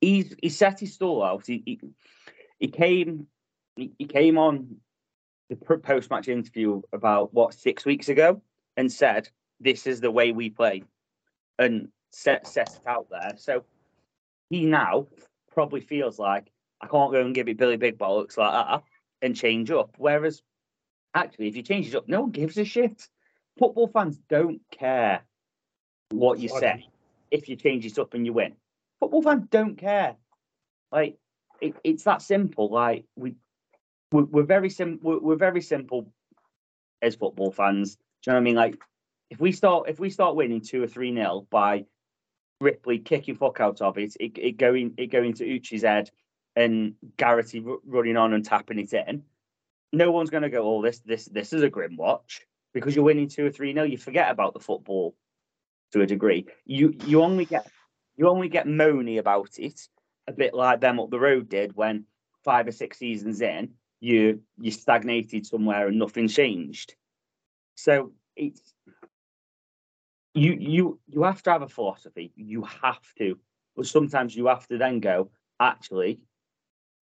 he's 0.00 0.34
he 0.42 0.48
set 0.48 0.80
his 0.80 0.92
stall 0.92 1.22
out. 1.22 1.46
He 1.46 1.62
he, 1.64 1.80
he 2.58 2.66
came 2.66 3.28
he, 3.76 3.92
he 3.96 4.06
came 4.06 4.38
on 4.38 4.74
the 5.48 5.56
post 5.56 6.10
match 6.10 6.26
interview 6.26 6.82
about 6.92 7.32
what 7.32 7.54
six 7.54 7.84
weeks 7.84 8.08
ago 8.08 8.42
and 8.76 8.90
said 8.90 9.28
this 9.60 9.86
is 9.86 10.00
the 10.00 10.10
way 10.10 10.32
we 10.32 10.50
play 10.50 10.82
and 11.60 11.90
set 12.10 12.48
set 12.48 12.74
it 12.74 12.88
out 12.88 13.06
there. 13.08 13.34
So 13.36 13.62
he 14.50 14.64
now 14.64 15.06
probably 15.52 15.80
feels 15.80 16.18
like 16.18 16.50
I 16.84 16.86
can't 16.86 17.12
go 17.12 17.20
and 17.20 17.34
give 17.34 17.48
it 17.48 17.56
Billy 17.56 17.78
Big 17.78 17.98
Bollocks 17.98 18.36
like 18.36 18.52
that 18.52 18.82
and 19.22 19.34
change 19.34 19.70
up. 19.70 19.94
Whereas 19.96 20.42
actually, 21.14 21.48
if 21.48 21.56
you 21.56 21.62
change 21.62 21.88
it 21.88 21.94
up, 21.94 22.08
no 22.08 22.22
one 22.22 22.30
gives 22.30 22.58
a 22.58 22.64
shit. 22.64 23.08
Football 23.58 23.88
fans 23.88 24.18
don't 24.28 24.60
care 24.70 25.22
what 26.10 26.38
you 26.38 26.48
say 26.48 26.86
if 27.30 27.48
you 27.48 27.56
change 27.56 27.86
it 27.86 27.98
up 27.98 28.12
and 28.12 28.26
you 28.26 28.34
win. 28.34 28.52
Football 29.00 29.22
fans 29.22 29.46
don't 29.50 29.76
care. 29.76 30.16
Like 30.92 31.16
it, 31.62 31.74
it's 31.84 32.04
that 32.04 32.20
simple. 32.20 32.68
Like 32.68 33.06
we 33.16 33.36
we're, 34.12 34.24
we're 34.24 34.42
very 34.42 34.68
sim 34.68 35.00
we're, 35.02 35.20
we're 35.20 35.36
very 35.36 35.62
simple 35.62 36.12
as 37.00 37.14
football 37.14 37.50
fans. 37.50 37.96
Do 37.96 38.00
you 38.26 38.32
know 38.32 38.34
what 38.34 38.40
I 38.40 38.44
mean? 38.44 38.56
Like 38.56 38.78
if 39.30 39.40
we 39.40 39.52
start 39.52 39.88
if 39.88 39.98
we 39.98 40.10
start 40.10 40.36
winning 40.36 40.60
two 40.60 40.82
or 40.82 40.86
three 40.86 41.12
nil 41.12 41.46
by 41.50 41.86
Ripley 42.60 42.98
kicking 42.98 43.36
fuck 43.36 43.60
out 43.60 43.80
of 43.80 43.96
it, 43.96 44.14
it, 44.20 44.36
it 44.36 44.56
going 44.58 44.92
it 44.98 45.06
going 45.06 45.32
to 45.34 45.46
Uchi's 45.46 45.82
head 45.82 46.10
and 46.56 46.94
Garrity 47.16 47.60
ru- 47.60 47.82
running 47.86 48.16
on 48.16 48.32
and 48.32 48.44
tapping 48.44 48.78
it 48.78 48.92
in. 48.92 49.22
No 49.92 50.10
one's 50.10 50.30
going 50.30 50.42
to 50.42 50.50
go, 50.50 50.62
oh, 50.62 50.82
this 50.82 51.00
this 51.00 51.26
this 51.26 51.52
is 51.52 51.62
a 51.62 51.70
grim 51.70 51.96
watch 51.96 52.42
because 52.72 52.94
you're 52.94 53.04
winning 53.04 53.28
two 53.28 53.46
or 53.46 53.50
three 53.50 53.72
nil. 53.72 53.86
You 53.86 53.98
forget 53.98 54.30
about 54.30 54.54
the 54.54 54.60
football 54.60 55.14
to 55.92 56.02
a 56.02 56.06
degree. 56.06 56.46
You 56.64 56.94
you 57.06 57.22
only 57.22 57.44
get 57.44 57.66
you 58.16 58.28
only 58.28 58.48
get 58.48 58.66
moany 58.66 59.18
about 59.18 59.58
it 59.58 59.80
a 60.26 60.32
bit 60.32 60.54
like 60.54 60.80
them 60.80 60.98
up 60.98 61.10
the 61.10 61.20
road 61.20 61.48
did 61.48 61.76
when 61.76 62.04
five 62.44 62.66
or 62.66 62.72
six 62.72 62.98
seasons 62.98 63.40
in, 63.40 63.70
you 64.00 64.40
you 64.58 64.70
stagnated 64.70 65.46
somewhere 65.46 65.88
and 65.88 65.98
nothing 65.98 66.28
changed. 66.28 66.94
So 67.74 68.12
it's 68.36 68.74
you 70.34 70.52
you 70.52 71.00
you 71.08 71.22
have 71.22 71.42
to 71.44 71.50
have 71.50 71.62
a 71.62 71.68
philosophy. 71.68 72.32
You 72.36 72.64
have 72.82 73.02
to, 73.18 73.38
but 73.76 73.86
sometimes 73.86 74.36
you 74.36 74.46
have 74.46 74.66
to 74.68 74.78
then 74.78 75.00
go. 75.00 75.30
Actually, 75.60 76.20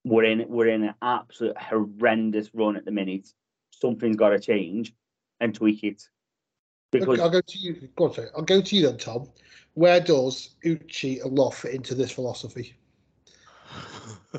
we're 0.04 0.24
in 0.24 0.46
we're 0.48 0.68
in 0.70 0.84
an 0.84 0.96
absolute 1.02 1.58
horrendous 1.58 2.50
run 2.54 2.76
at 2.76 2.86
the 2.86 2.92
minute. 2.92 3.30
Something's 3.72 4.16
got 4.16 4.30
to 4.30 4.40
change 4.40 4.94
and 5.40 5.54
tweak 5.54 5.84
it. 5.84 6.08
Because 6.92 7.20
I'll 7.20 7.30
go 7.30 7.42
to 7.42 7.58
you. 7.58 7.90
Go 7.96 8.06
on, 8.06 8.14
sorry. 8.14 8.28
I'll 8.36 8.44
go 8.44 8.62
to 8.62 8.76
you 8.76 8.88
then, 8.88 8.98
Tom. 8.98 9.30
Where 9.74 10.00
does 10.02 10.56
Uchi 10.66 11.20
and 11.20 11.38
Loft 11.38 11.60
fit 11.62 11.74
into 11.74 11.96
this 11.96 12.12
philosophy? 12.12 12.76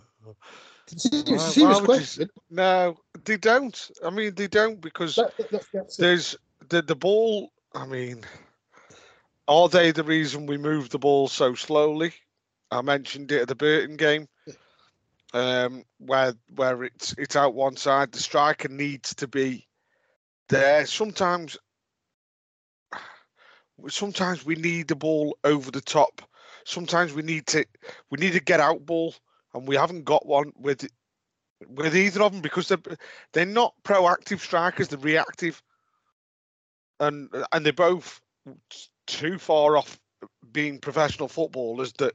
It's 0.90 1.07
a 1.07 1.09
serious 1.38 1.57
why 1.57 1.81
would 1.81 2.16
you. 2.18 2.29
No, 2.51 2.98
they 3.25 3.38
don't. 3.38 3.90
I 4.05 4.11
mean, 4.11 4.35
they 4.35 4.46
don't 4.46 4.79
because 4.81 5.16
Let- 5.16 5.38
let- 5.38 5.53
let's 5.53 5.68
get 5.68 5.88
to- 5.88 6.01
there's 6.03 6.37
the 6.68 6.83
the 6.83 6.94
ball. 6.94 7.51
I 7.75 7.87
mean, 7.87 8.25
are 9.48 9.68
they 9.68 9.90
the 9.92 10.05
reason 10.05 10.44
we 10.44 10.59
move 10.59 10.90
the 10.90 10.98
ball 10.98 11.29
so 11.29 11.55
slowly? 11.55 12.12
I 12.70 12.83
mentioned 12.83 13.33
it 13.33 13.42
at 13.42 13.48
the 13.48 13.55
Burton 13.55 13.96
game, 13.96 14.29
um, 15.33 15.85
where 15.99 16.35
where 16.55 16.85
it's 16.85 17.14
it's 17.18 17.37
out 17.37 17.55
one 17.55 17.77
side. 17.77 18.12
The 18.12 18.18
striker 18.18 18.68
needs 18.68 19.14
to 19.16 19.29
be 19.29 19.66
there. 20.49 20.87
Sometimes, 20.87 21.57
sometimes 23.88 24.45
we 24.45 24.55
need 24.57 24.88
the 24.88 24.97
ball 24.97 25.37
over 25.45 25.71
the 25.71 25.81
top. 25.81 26.23
Sometimes 26.64 27.12
we 27.12 27.23
need 27.23 27.47
to 27.49 27.64
we 28.11 28.18
need 28.18 28.33
to 28.35 28.40
get 28.40 28.61
out 28.61 28.87
ball, 28.87 29.14
and 29.55 29.66
we 29.66 29.77
haven't 29.77 30.05
got 30.05 30.27
one 30.27 30.53
with 30.57 30.87
with 31.68 31.97
either 31.97 32.23
of 32.23 32.33
them 32.33 32.42
because 32.42 32.68
they're 32.68 32.97
they're 33.33 33.47
not 33.47 33.75
proactive 33.85 34.40
strikers. 34.40 34.88
They're 34.88 34.99
reactive, 34.99 35.62
and 37.01 37.29
and 37.53 37.64
they're 37.64 37.73
both 37.73 38.21
too 39.07 39.38
far 39.38 39.77
off 39.77 39.99
being 40.53 40.79
professional 40.79 41.29
footballers 41.29 41.92
that 41.95 42.14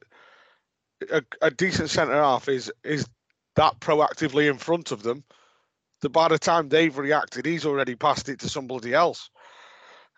a, 1.11 1.23
a 1.41 1.51
decent 1.51 1.89
centre 1.89 2.13
half 2.13 2.49
is 2.49 2.71
is 2.83 3.07
that 3.55 3.79
proactively 3.79 4.49
in 4.49 4.57
front 4.57 4.91
of 4.91 5.03
them 5.03 5.23
that 6.01 6.09
by 6.09 6.27
the 6.27 6.37
time 6.37 6.69
they've 6.69 6.97
reacted, 6.97 7.45
he's 7.45 7.65
already 7.65 7.95
passed 7.95 8.29
it 8.29 8.39
to 8.39 8.49
somebody 8.49 8.93
else. 8.93 9.29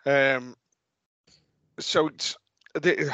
Um, 0.04 0.54
so 1.78 2.08
it's 2.08 2.36
the 2.74 3.12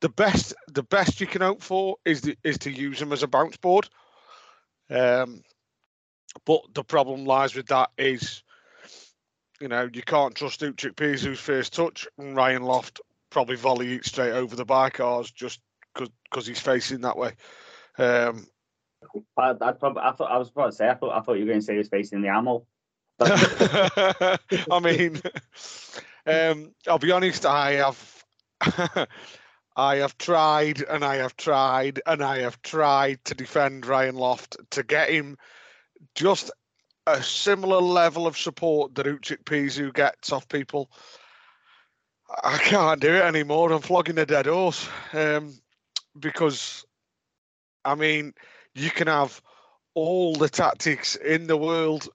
the 0.00 0.08
best 0.08 0.54
the 0.68 0.82
best 0.82 1.20
you 1.20 1.26
can 1.26 1.42
hope 1.42 1.62
for 1.62 1.96
is 2.04 2.22
the, 2.22 2.36
is 2.44 2.58
to 2.58 2.70
use 2.70 3.00
him 3.00 3.12
as 3.12 3.22
a 3.22 3.28
bounce 3.28 3.56
board. 3.56 3.88
Um, 4.88 5.42
but 6.44 6.62
the 6.74 6.84
problem 6.84 7.24
lies 7.24 7.54
with 7.54 7.66
that 7.66 7.90
is, 7.98 8.42
you 9.60 9.68
know, 9.68 9.88
you 9.92 10.02
can't 10.02 10.34
trust 10.34 10.60
Uche 10.60 10.92
Ikpeazu's 10.92 11.40
first 11.40 11.72
touch 11.72 12.06
and 12.18 12.36
Ryan 12.36 12.62
Loft 12.62 13.00
probably 13.30 13.56
volley 13.56 13.94
it 13.94 14.04
straight 14.04 14.32
over 14.32 14.56
the 14.56 14.66
bycars 14.66 15.32
just 15.32 15.60
because 15.94 16.46
he's 16.46 16.60
facing 16.60 17.00
that 17.02 17.16
way. 17.16 17.32
Um, 17.98 18.46
I, 19.36 19.50
I, 19.60 19.72
probably, 19.72 20.02
I 20.02 20.12
thought 20.12 20.30
I 20.30 20.38
was 20.38 20.50
about 20.50 20.66
to 20.66 20.72
say 20.72 20.88
I 20.88 20.94
thought 20.94 21.16
I 21.16 21.20
thought 21.20 21.34
you 21.34 21.40
were 21.40 21.50
going 21.50 21.60
to 21.60 21.64
say 21.64 21.74
he 21.74 21.78
was 21.78 21.88
facing 21.88 22.22
the 22.22 22.28
Hamil. 22.28 22.66
I 24.70 24.80
mean, 24.80 25.20
um, 26.26 26.74
I'll 26.88 26.98
be 26.98 27.12
honest. 27.12 27.44
I 27.44 27.72
have, 27.72 28.24
I 29.76 29.96
have 29.96 30.16
tried 30.16 30.82
and 30.82 31.04
I 31.04 31.16
have 31.16 31.36
tried 31.36 32.00
and 32.06 32.22
I 32.22 32.38
have 32.38 32.60
tried 32.62 33.24
to 33.26 33.34
defend 33.34 33.86
Ryan 33.86 34.16
Loft 34.16 34.56
to 34.70 34.82
get 34.82 35.10
him 35.10 35.36
just 36.14 36.50
a 37.06 37.22
similar 37.22 37.80
level 37.80 38.26
of 38.26 38.38
support 38.38 38.94
that 38.94 39.06
Uche 39.06 39.36
Ikpeazu 39.36 39.92
gets 39.92 40.32
off 40.32 40.48
people. 40.48 40.90
I 42.44 42.58
can't 42.58 43.00
do 43.00 43.12
it 43.12 43.22
anymore. 43.22 43.72
I'm 43.72 43.82
flogging 43.82 44.18
a 44.18 44.26
dead 44.26 44.46
horse 44.46 44.88
um, 45.12 45.52
because, 46.20 46.84
I 47.84 47.94
mean, 47.94 48.34
you 48.74 48.90
can 48.90 49.06
have 49.06 49.40
all 49.94 50.34
the 50.34 50.48
tactics 50.48 51.16
in 51.16 51.46
the 51.46 51.56
world 51.56 52.08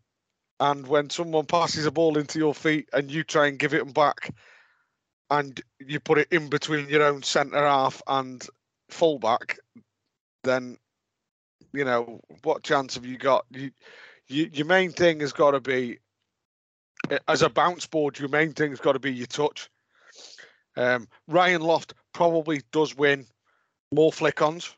and 0.60 0.88
when 0.88 1.10
someone 1.10 1.46
passes 1.46 1.86
a 1.86 1.92
ball 1.92 2.18
into 2.18 2.40
your 2.40 2.54
feet 2.54 2.90
and 2.94 3.12
you 3.12 3.24
try 3.24 3.48
and 3.48 3.60
give 3.60 3.74
it 3.74 3.94
back 3.94 4.34
and 5.30 5.60
you 5.80 6.00
put 6.00 6.18
it 6.18 6.28
in 6.32 6.50
between 6.50 6.88
your 6.88 7.04
own 7.04 7.24
centre 7.24 7.58
half 7.58 8.02
and 8.08 8.48
fullback, 8.90 9.58
then 10.44 10.78
you 11.74 11.84
know 11.84 12.22
what 12.44 12.64
chance 12.64 12.96
have 12.96 13.06
you 13.06 13.18
got? 13.18 13.46
You, 13.50 13.72
you 14.28 14.50
your 14.54 14.66
main 14.66 14.92
thing 14.92 15.20
has 15.20 15.34
got 15.34 15.52
to 15.52 15.60
be 15.60 16.00
as 17.28 17.42
a 17.42 17.50
bounce 17.50 17.86
board. 17.86 18.18
Your 18.18 18.30
main 18.30 18.54
thing's 18.54 18.80
got 18.80 18.94
to 18.94 19.00
be 19.00 19.14
your 19.14 19.28
touch. 19.28 19.70
Um, 20.78 21.08
Ryan 21.28 21.62
Loft 21.62 21.94
probably 22.14 22.62
does 22.72 22.96
win 22.96 23.26
more 23.92 24.12
flick-ons 24.12 24.76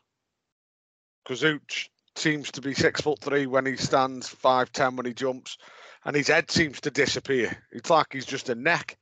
because 1.24 1.42
Ooch 1.42 1.88
seems 2.16 2.50
to 2.52 2.60
be 2.60 2.74
six 2.74 3.00
foot 3.00 3.20
three 3.20 3.46
when 3.46 3.66
he 3.66 3.76
stands, 3.76 4.28
five 4.28 4.72
ten 4.72 4.96
when 4.96 5.06
he 5.06 5.14
jumps, 5.14 5.58
and 6.04 6.16
his 6.16 6.28
head 6.28 6.50
seems 6.50 6.80
to 6.80 6.90
disappear. 6.90 7.56
It's 7.70 7.90
like 7.90 8.06
he's 8.12 8.26
just 8.26 8.48
a 8.48 8.54
neck. 8.54 8.96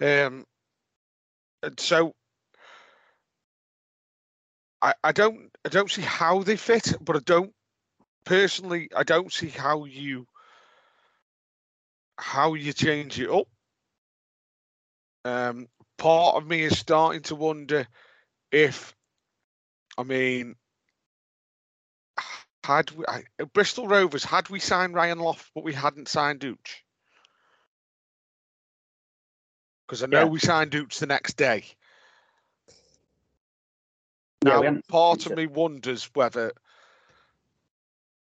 Um, 0.00 0.46
and 1.62 1.78
so 1.78 2.14
I, 4.80 4.94
I 5.04 5.12
don't 5.12 5.50
I 5.64 5.68
don't 5.68 5.90
see 5.90 6.02
how 6.02 6.42
they 6.42 6.56
fit, 6.56 6.94
but 7.00 7.16
I 7.16 7.20
don't 7.24 7.52
personally 8.24 8.88
I 8.96 9.02
don't 9.02 9.32
see 9.32 9.48
how 9.48 9.84
you 9.84 10.26
how 12.18 12.54
you 12.54 12.72
change 12.72 13.20
it 13.20 13.30
up. 13.30 13.46
Um, 15.24 15.68
part 15.98 16.36
of 16.36 16.46
me 16.46 16.62
is 16.62 16.78
starting 16.78 17.22
to 17.22 17.34
wonder 17.34 17.86
if 18.50 18.94
I 19.98 20.02
mean 20.02 20.56
had 22.64 22.90
we 22.92 23.04
I, 23.06 23.24
Bristol 23.52 23.88
Rovers 23.88 24.24
had 24.24 24.48
we 24.48 24.60
signed 24.60 24.94
Ryan 24.94 25.18
Loft 25.18 25.50
but 25.54 25.64
we 25.64 25.72
hadn't 25.72 26.08
signed 26.08 26.40
Dooch 26.40 26.82
because 29.86 30.02
I 30.02 30.06
know 30.06 30.20
Yeah. 30.20 30.24
we 30.26 30.38
signed 30.38 30.70
Dooch 30.70 30.98
the 30.98 31.06
next 31.06 31.36
day. 31.36 31.64
Now, 34.42 34.78
part 34.88 35.26
of 35.26 35.36
me 35.36 35.46
wonders 35.46 36.08
whether 36.14 36.52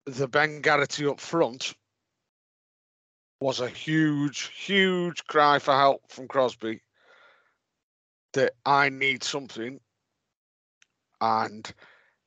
the 0.06 0.28
Ben 0.28 0.62
Garrity 0.62 1.06
up 1.06 1.20
front 1.20 1.76
was 3.40 3.60
a 3.60 3.68
huge, 3.68 4.52
huge 4.56 5.26
cry 5.26 5.60
for 5.60 5.74
help 5.74 6.12
from 6.12 6.28
Crosby 6.28 6.82
that 8.34 8.54
I 8.66 8.90
need 8.90 9.24
something. 9.24 9.80
And 11.22 11.72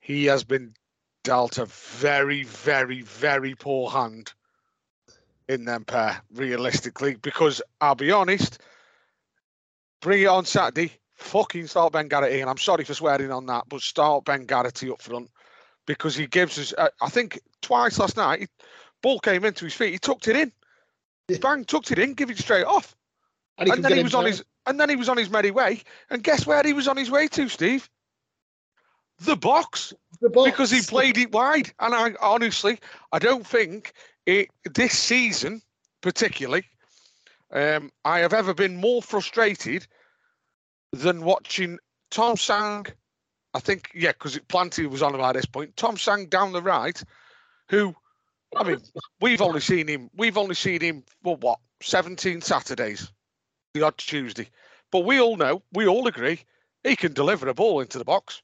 he 0.01 0.27
has 0.27 0.45
been 0.45 0.75
dealt 1.25 1.59
a 1.59 1.67
very, 1.67 2.45
very, 2.45 3.03
very 3.03 3.55
poor 3.55 3.91
hand 3.91 4.33
in 5.49 5.65
them 5.65 5.85
pair, 5.85 6.23
realistically. 6.33 7.17
Because 7.17 7.61
I'll 7.81 7.95
be 7.95 8.13
honest, 8.13 8.61
bring 10.01 10.23
it 10.23 10.27
on 10.27 10.45
Saturday, 10.45 10.93
fucking 11.15 11.67
start 11.67 11.93
Ben 11.93 12.09
Garrity. 12.09 12.41
And 12.41 12.49
I'm 12.49 12.59
sorry 12.59 12.85
for 12.85 12.95
swearing 12.95 13.33
on 13.33 13.47
that, 13.47 13.65
but 13.69 13.81
start 13.81 14.25
Ben 14.25 14.47
Garrity 14.47 14.91
up 14.91 15.03
front 15.03 15.31
because 15.87 16.17
he 16.17 16.27
gives 16.27 16.59
us, 16.59 16.73
uh, 16.77 16.89
I 17.01 17.09
think 17.09 17.41
twice 17.61 17.99
last 17.99 18.17
night, 18.17 18.41
he, 18.41 18.47
ball 19.03 19.19
came 19.19 19.45
into 19.45 19.65
his 19.65 19.75
feet, 19.75 19.93
he 19.93 19.99
tucked 19.99 20.29
it 20.29 20.37
in. 20.37 20.53
Yeah. 21.29 21.39
Bang, 21.41 21.65
tucked 21.65 21.91
it 21.91 21.99
in, 21.99 22.15
give 22.15 22.31
it 22.31 22.39
straight 22.39 22.65
off. 22.65 22.95
And, 23.59 23.71
And 23.71 23.85
then 23.85 23.97
he 23.97 24.03
was 24.03 24.15
on 24.15 24.27
his 24.27 24.43
and 24.67 24.81
then 24.81 24.89
he 24.89 24.97
was 24.97 25.09
on 25.09 25.17
his 25.17 25.31
merry 25.31 25.51
way. 25.51 25.83
And 26.11 26.23
guess 26.23 26.47
where 26.47 26.63
he 26.63 26.73
was 26.73 26.89
on 26.89 26.97
his 26.97 27.11
way 27.11 27.29
to, 27.29 27.49
Steve? 27.49 27.89
The 29.21 29.37
box 29.37 29.95
the 30.21 30.31
box. 30.31 30.51
because 30.51 30.71
he 30.71 30.81
played 30.81 31.19
it 31.19 31.33
wide. 31.33 31.73
And 31.81 31.95
I 31.95 32.15
honestly, 32.21 32.79
I 33.13 33.19
don't 33.19 33.47
think 33.47 33.93
it 34.27 34.49
this 34.75 34.99
season, 34.99 35.63
particularly, 36.01 36.65
um, 37.53 37.93
I 38.05 38.21
have 38.21 38.33
ever 38.33 38.55
been 38.55 38.77
more 38.77 39.03
frustrated 39.03 39.87
than 40.93 41.25
watching 41.25 41.79
Tom 42.11 42.37
Sang. 42.37 42.87
I 43.55 43.61
think, 43.61 43.91
yeah, 43.95 44.13
because 44.13 44.39
Planty 44.49 44.87
was 44.87 45.03
on 45.03 45.15
about 45.15 45.35
this 45.35 45.47
point. 45.47 45.77
Tom 45.77 45.97
Sang 45.97 46.27
down 46.27 46.53
the 46.53 46.63
right, 46.63 47.01
who, 47.69 47.95
I 48.57 48.65
mean, 48.65 48.79
we've 49.21 49.43
only 49.43 49.61
seen 49.61 49.87
him. 49.87 50.11
We've 50.17 50.39
only 50.39 50.57
seen 50.57 50.81
him 50.81 51.05
for 51.23 51.37
what 51.37 51.61
seventeen 51.81 52.41
Saturdays, 52.41 53.13
the 53.75 53.83
odd 53.83 53.97
Tuesday. 53.99 54.49
But 54.91 55.01
we 55.01 55.21
all 55.21 55.37
know, 55.37 55.63
we 55.73 55.87
all 55.87 56.09
agree, 56.09 56.41
he 56.83 56.97
can 56.97 57.13
deliver 57.13 57.49
a 57.49 57.55
ball 57.55 57.81
into 57.81 57.99
the 57.99 58.05
box. 58.05 58.43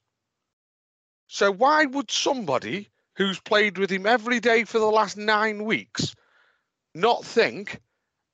So 1.33 1.49
why 1.49 1.85
would 1.85 2.11
somebody 2.11 2.89
who's 3.15 3.39
played 3.39 3.77
with 3.77 3.89
him 3.89 4.05
every 4.05 4.41
day 4.41 4.65
for 4.65 4.79
the 4.79 4.91
last 4.91 5.15
nine 5.15 5.63
weeks 5.63 6.13
not 6.93 7.23
think 7.23 7.79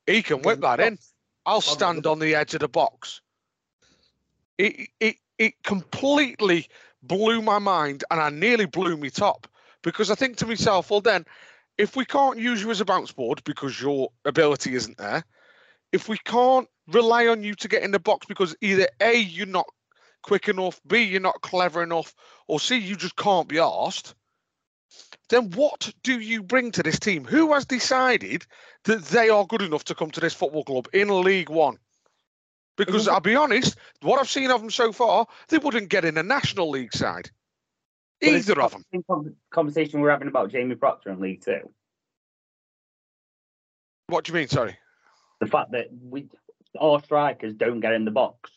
he 0.07 0.23
can 0.23 0.41
whip 0.41 0.61
that 0.61 0.79
in? 0.79 0.97
I'll 1.45 1.61
stand 1.61 2.07
on 2.07 2.17
the 2.17 2.33
edge 2.33 2.55
of 2.55 2.61
the 2.61 2.67
box. 2.67 3.21
It 4.57 4.89
it 4.99 5.17
it 5.37 5.53
completely 5.61 6.69
blew 7.03 7.43
my 7.43 7.59
mind, 7.59 8.03
and 8.09 8.19
I 8.19 8.31
nearly 8.31 8.65
blew 8.65 8.97
me 8.97 9.11
top 9.11 9.47
because 9.83 10.09
I 10.09 10.15
think 10.15 10.37
to 10.37 10.47
myself, 10.47 10.89
well, 10.89 10.99
then, 10.99 11.23
if 11.77 11.95
we 11.95 12.03
can't 12.03 12.39
use 12.39 12.63
you 12.63 12.71
as 12.71 12.81
a 12.81 12.85
bounce 12.85 13.11
board 13.11 13.43
because 13.43 13.79
your 13.79 14.09
ability 14.25 14.73
isn't 14.73 14.97
there, 14.97 15.23
if 15.91 16.09
we 16.09 16.17
can't 16.17 16.67
rely 16.87 17.27
on 17.27 17.43
you 17.43 17.53
to 17.53 17.67
get 17.67 17.83
in 17.83 17.91
the 17.91 17.99
box 17.99 18.25
because 18.25 18.55
either 18.59 18.87
A, 19.01 19.15
you're 19.19 19.45
not 19.45 19.67
quick 20.23 20.47
enough, 20.49 20.79
B, 20.87 21.03
you're 21.03 21.21
not 21.21 21.41
clever 21.41 21.83
enough, 21.83 22.13
or 22.47 22.59
C, 22.59 22.77
you 22.77 22.95
just 22.95 23.15
can't 23.15 23.47
be 23.47 23.59
asked, 23.59 24.15
then 25.29 25.51
what 25.51 25.91
do 26.03 26.19
you 26.19 26.41
bring 26.43 26.71
to 26.71 26.83
this 26.83 26.99
team? 26.99 27.25
Who 27.25 27.53
has 27.53 27.65
decided 27.65 28.45
that 28.85 29.03
they 29.05 29.29
are 29.29 29.45
good 29.45 29.61
enough 29.61 29.83
to 29.85 29.95
come 29.95 30.11
to 30.11 30.19
this 30.19 30.33
football 30.33 30.63
club 30.63 30.87
in 30.93 31.21
League 31.21 31.49
One? 31.49 31.77
Because 32.77 33.07
I'll 33.07 33.19
be 33.19 33.35
honest, 33.35 33.75
what 34.01 34.19
I've 34.19 34.29
seen 34.29 34.51
of 34.51 34.61
them 34.61 34.69
so 34.69 34.91
far, 34.91 35.25
they 35.49 35.57
wouldn't 35.57 35.89
get 35.89 36.05
in 36.05 36.17
a 36.17 36.23
National 36.23 36.69
League 36.69 36.93
side. 36.93 37.31
Either 38.21 38.61
of 38.61 38.71
the 38.71 38.83
them. 39.09 39.35
Conversation 39.51 39.99
we're 39.99 40.11
having 40.11 40.27
about 40.27 40.51
Jamie 40.51 40.75
Proctor 40.75 41.11
in 41.11 41.19
League 41.19 41.41
Two. 41.41 41.71
What 44.07 44.23
do 44.23 44.31
you 44.31 44.37
mean? 44.37 44.47
Sorry. 44.47 44.77
The 45.39 45.47
fact 45.47 45.71
that 45.71 45.87
we 45.91 46.27
our 46.79 47.01
strikers 47.03 47.53
don't 47.53 47.79
get 47.79 47.93
in 47.93 48.05
the 48.05 48.11
box. 48.11 48.51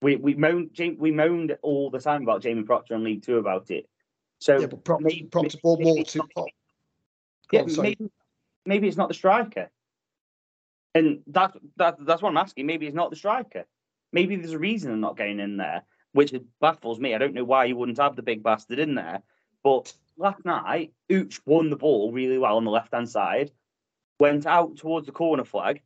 We 0.00 0.16
we 0.16 0.34
moaned 0.34 0.70
we 0.98 1.10
moaned 1.10 1.56
all 1.62 1.90
the 1.90 2.00
time 2.00 2.22
about 2.22 2.42
Jamie 2.42 2.62
Proctor 2.62 2.94
in 2.94 3.04
League 3.04 3.22
Two 3.22 3.38
about 3.38 3.70
it. 3.70 3.88
So 4.38 4.58
Yeah, 4.60 4.66
but 4.66 4.84
Proctor, 4.84 5.04
maybe- 5.06 5.24
Proctor 5.24 5.58
maybe 5.64 5.84
more 5.84 5.98
it's 5.98 6.12
to. 6.12 6.18
not- 6.18 6.30
Oh, 6.36 6.46
yeah, 7.50 7.64
maybe 7.80 8.10
maybe 8.66 8.88
it's 8.88 8.96
not 8.96 9.08
the 9.08 9.14
striker. 9.14 9.70
And 10.94 11.20
that, 11.28 11.56
that 11.76 11.96
that's 12.04 12.20
what 12.22 12.28
I'm 12.30 12.36
asking. 12.36 12.66
Maybe 12.66 12.86
it's 12.86 12.94
not 12.94 13.10
the 13.10 13.16
striker. 13.16 13.64
Maybe 14.12 14.36
there's 14.36 14.52
a 14.52 14.58
reason 14.58 14.90
they're 14.90 14.98
not 14.98 15.16
getting 15.16 15.40
in 15.40 15.56
there, 15.56 15.82
which 16.12 16.34
baffles 16.60 17.00
me. 17.00 17.14
I 17.14 17.18
don't 17.18 17.34
know 17.34 17.44
why 17.44 17.64
you 17.66 17.76
wouldn't 17.76 17.98
have 17.98 18.16
the 18.16 18.22
big 18.22 18.42
bastard 18.42 18.78
in 18.78 18.94
there. 18.94 19.22
But 19.62 19.92
last 20.16 20.44
night, 20.44 20.92
Ooch 21.10 21.40
won 21.46 21.70
the 21.70 21.76
ball 21.76 22.12
really 22.12 22.38
well 22.38 22.56
on 22.56 22.64
the 22.64 22.70
left 22.70 22.92
hand 22.94 23.08
side, 23.08 23.50
went 24.20 24.46
out 24.46 24.76
towards 24.76 25.06
the 25.06 25.12
corner 25.12 25.44
flag, 25.44 25.80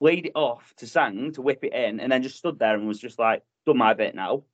laid 0.00 0.26
it 0.26 0.32
off 0.34 0.74
to 0.78 0.86
Sang 0.86 1.32
to 1.32 1.42
whip 1.42 1.62
it 1.62 1.72
in, 1.72 2.00
and 2.00 2.10
then 2.10 2.22
just 2.22 2.38
stood 2.38 2.58
there 2.58 2.74
and 2.74 2.88
was 2.88 2.98
just 2.98 3.18
like, 3.18 3.42
done 3.66 3.78
my 3.78 3.94
bit 3.94 4.14
now. 4.14 4.44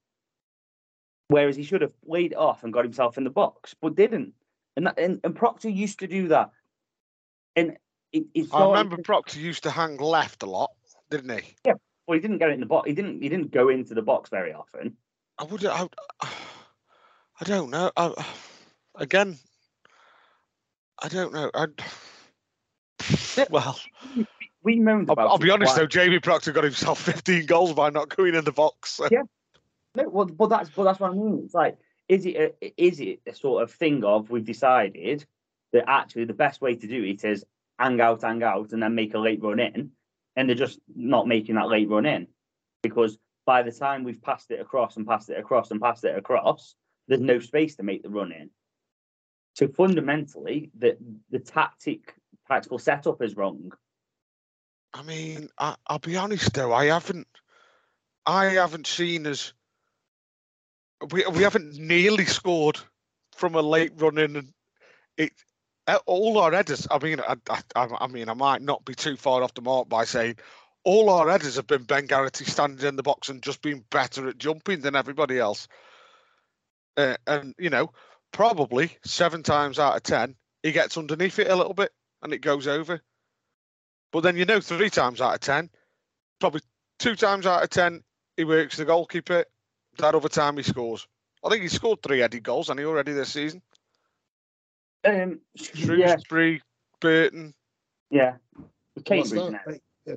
Whereas 1.29 1.57
he 1.57 1.63
should 1.63 1.81
have 1.83 1.95
laid 2.05 2.33
it 2.33 2.39
off 2.39 2.63
and 2.63 2.73
got 2.73 2.85
himself 2.85 3.19
in 3.19 3.25
the 3.25 3.31
box, 3.31 3.75
but 3.81 3.97
didn't. 3.97 4.35
And 4.77 4.87
that, 4.87 4.99
and, 4.99 5.21
and 5.25 5.35
Proctor 5.35 5.69
used 5.69 6.01
to 6.01 6.07
do 6.07 6.29
that. 6.29 6.51
And 7.57 7.77
it, 8.13 8.25
it's 8.35 8.53
I 8.53 8.65
remember 8.65 8.99
Proctor 8.99 9.41
used 9.41 9.63
to 9.65 9.71
hang 9.71 9.97
left 9.97 10.43
a 10.43 10.47
lot, 10.47 10.71
didn't 11.11 11.31
he? 11.31 11.55
Yeah. 11.65 11.75
Well, 12.07 12.15
he 12.15 12.21
didn't 12.21 12.39
get 12.39 12.51
it 12.51 12.55
in 12.55 12.61
the 12.61 12.67
box. 12.67 12.89
He 12.89 12.95
didn't. 12.95 13.23
He 13.23 13.29
didn't 13.29 13.51
go 13.51 13.69
into 13.69 13.95
the 13.95 14.03
box 14.03 14.31
very 14.31 14.53
often. 14.53 14.97
I 15.39 15.45
would. 15.45 15.65
I, 15.65 15.89
I 16.21 17.45
don't 17.45 17.71
know. 17.71 17.91
I, 17.97 18.13
again, 18.95 19.39
I 21.03 21.09
don't 21.09 21.33
know. 21.33 21.51
I, 21.53 21.67
well, 23.51 23.79
We 24.67 24.81
moaned 24.81 25.09
I'll. 25.11 25.29
I'll 25.29 25.39
be 25.39 25.51
honest 25.51 25.75
quite- 25.75 25.83
though. 25.83 25.87
Jamie 25.87 26.19
Proctor 26.19 26.51
got 26.51 26.65
himself 26.65 27.01
15 27.03 27.47
goals 27.47 27.73
by 27.73 27.89
not 27.91 28.15
going 28.15 28.35
in 28.35 28.45
the 28.45 28.53
box. 28.53 29.01
Yeah. 29.11 29.23
No, 29.95 30.09
well, 30.11 30.27
but 30.27 30.49
that's 30.49 30.69
but 30.69 30.85
that's 30.85 31.01
what 31.01 31.13
I 31.13 31.15
mean. 31.15 31.41
It's 31.45 31.55
like, 31.55 31.79
is 32.07 32.27
it 32.27 32.37
a, 32.37 32.73
is 32.77 33.01
it 33.01 33.21
a 33.27 33.35
sort 33.35 33.63
of 33.63 33.71
thing 33.71 34.05
of 34.05 34.29
we've 34.29 34.45
decided 34.45 35.25
that 35.73 35.89
actually 35.89 36.25
the 36.27 36.35
best 36.35 36.61
way 36.61 36.75
to 36.75 36.87
do 36.87 37.03
it 37.03 37.25
is 37.25 37.47
hang 37.79 37.99
out, 38.03 38.21
hang 38.21 38.43
out, 38.43 38.73
and 38.73 38.83
then 38.83 38.95
make 38.95 39.15
a 39.15 39.19
late 39.19 39.43
run 39.43 39.59
in, 39.59 39.93
and 40.35 40.49
they're 40.49 40.57
just 40.57 40.81
not 40.95 41.27
making 41.27 41.55
that 41.55 41.69
late 41.69 41.89
run 41.89 42.05
in 42.05 42.27
because 42.83 43.17
by 43.47 43.63
the 43.63 43.73
time 43.73 44.05
we've 44.05 44.21
passed 44.21 44.51
it 44.51 44.61
across 44.61 44.99
and 44.99 45.07
passed 45.07 45.31
it 45.31 45.39
across 45.39 45.71
and 45.71 45.81
passed 45.81 46.05
it 46.05 46.19
across, 46.19 46.75
there's 47.09 47.23
no 47.23 47.39
space 47.39 47.77
to 47.77 47.83
make 47.83 48.03
the 48.03 48.11
run 48.11 48.33
in. 48.33 48.51
So 49.55 49.69
fundamentally, 49.69 50.73
the 50.77 50.99
the 51.31 51.39
tactic 51.39 52.15
tactical 52.49 52.79
setup 52.79 53.23
is 53.23 53.35
wrong. 53.35 53.73
I 54.97 55.03
mean, 55.03 55.51
I, 55.59 55.77
I'll 55.87 55.99
be 55.99 56.17
honest 56.17 56.55
though. 56.55 56.73
I 56.73 56.87
haven't. 56.87 57.27
I 58.25 58.47
haven't 58.47 58.87
seen 58.87 59.27
us. 59.27 59.53
We 61.13 61.27
we 61.27 61.43
haven't 61.43 61.77
nearly 61.77 62.25
scored 62.25 62.79
from 63.33 63.55
a 63.55 63.63
late 63.63 63.93
run 63.97 64.17
in, 64.17 64.53
it. 65.19 65.33
All 66.07 66.39
our 66.39 66.51
headers. 66.51 66.89
I 66.91 66.99
mean, 66.99 67.21
I, 67.21 67.37
I, 67.49 67.61
I 67.77 67.89
I 68.01 68.07
mean, 68.07 68.29
I 68.29 68.35
might 68.35 68.63
not 68.63 68.85
be 68.85 68.95
too 68.95 69.17
far 69.17 69.43
off 69.43 69.55
the 69.55 69.61
mark 69.61 69.89
by 69.89 70.05
saying 70.05 70.37
all 70.83 71.11
our 71.11 71.29
headers 71.29 71.57
have 71.57 71.67
been 71.67 71.85
Ben 71.85 72.07
Garrity 72.07 72.47
standing 72.47 72.89
in 72.89 72.97
the 72.97 73.03
box 73.03 73.29
and 73.29 73.43
just 73.43 73.61
being 73.61 73.85
better 73.91 74.29
at 74.29 74.39
jumping 74.39 74.81
than 74.81 74.97
everybody 74.97 75.39
else. 75.39 75.69
Uh, 76.97 77.17
and 77.27 77.55
you 77.59 77.69
know, 77.69 77.93
probably 78.33 78.97
seven 79.05 79.43
times 79.43 79.79
out 79.79 79.97
of 79.97 80.03
ten, 80.03 80.37
he 80.63 80.73
gets 80.73 80.97
underneath 80.97 81.39
it 81.39 81.51
a 81.51 81.57
little 81.57 81.75
bit 81.75 81.93
and 82.23 82.33
it 82.33 82.41
goes 82.41 82.67
over. 82.67 83.03
But 84.17 84.23
then 84.23 84.39
you 84.39 84.47
know, 84.47 84.63
three 84.63 84.89
times 84.89 85.21
out 85.21 85.35
of 85.35 85.41
ten, 85.41 85.69
probably 86.41 86.63
two 86.99 87.17
times 87.17 87.45
out 87.45 87.63
of 87.63 87.69
ten, 87.69 88.03
he 88.39 88.45
works 88.45 88.79
the 88.79 88.87
goalkeeper. 88.87 89.45
That 89.99 90.15
other 90.15 90.31
time 90.31 90.57
he 90.57 90.63
scores. 90.63 91.07
I 91.45 91.51
think 91.51 91.61
he 91.61 91.69
scored 91.69 92.03
three 92.03 92.21
headed 92.21 92.43
goals, 92.43 92.71
and 92.71 92.81
he 92.81 92.87
already 92.87 93.13
this 93.13 93.35
season. 93.35 93.61
Um, 95.05 95.41
yeah, 95.55 96.17
Shrewsbury, 96.17 96.63
Burton, 96.99 97.53
yeah. 98.09 98.37
Cambridge 99.05 99.53
now. 100.07 100.17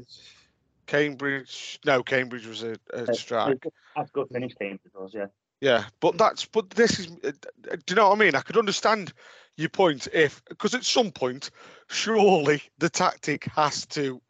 Cambridge. 0.88 1.80
No, 1.84 2.02
Cambridge 2.02 2.48
was 2.48 2.64
a, 2.64 2.78
a 2.94 3.04
Uh, 3.04 3.14
strike. 3.14 3.66
That's 3.98 4.12
good 4.12 4.30
finish 4.32 4.54
Cambridge 4.56 4.94
was, 4.96 5.12
yeah. 5.14 5.28
Yeah, 5.60 5.84
but 6.00 6.18
that's 6.18 6.46
but 6.46 6.70
this 6.70 7.00
is. 7.00 7.08
uh, 7.26 7.32
Do 7.64 7.78
you 7.90 7.96
know 7.96 8.08
what 8.08 8.16
I 8.16 8.20
mean? 8.24 8.36
I 8.36 8.42
could 8.44 8.56
understand 8.56 9.12
your 9.60 9.70
point 9.70 10.08
if 10.14 10.42
because 10.48 10.74
at 10.74 10.86
some 10.86 11.12
point, 11.12 11.52
surely 11.90 12.64
the 12.78 12.90
tactic 12.90 13.46
has 13.46 13.86
to 13.88 14.22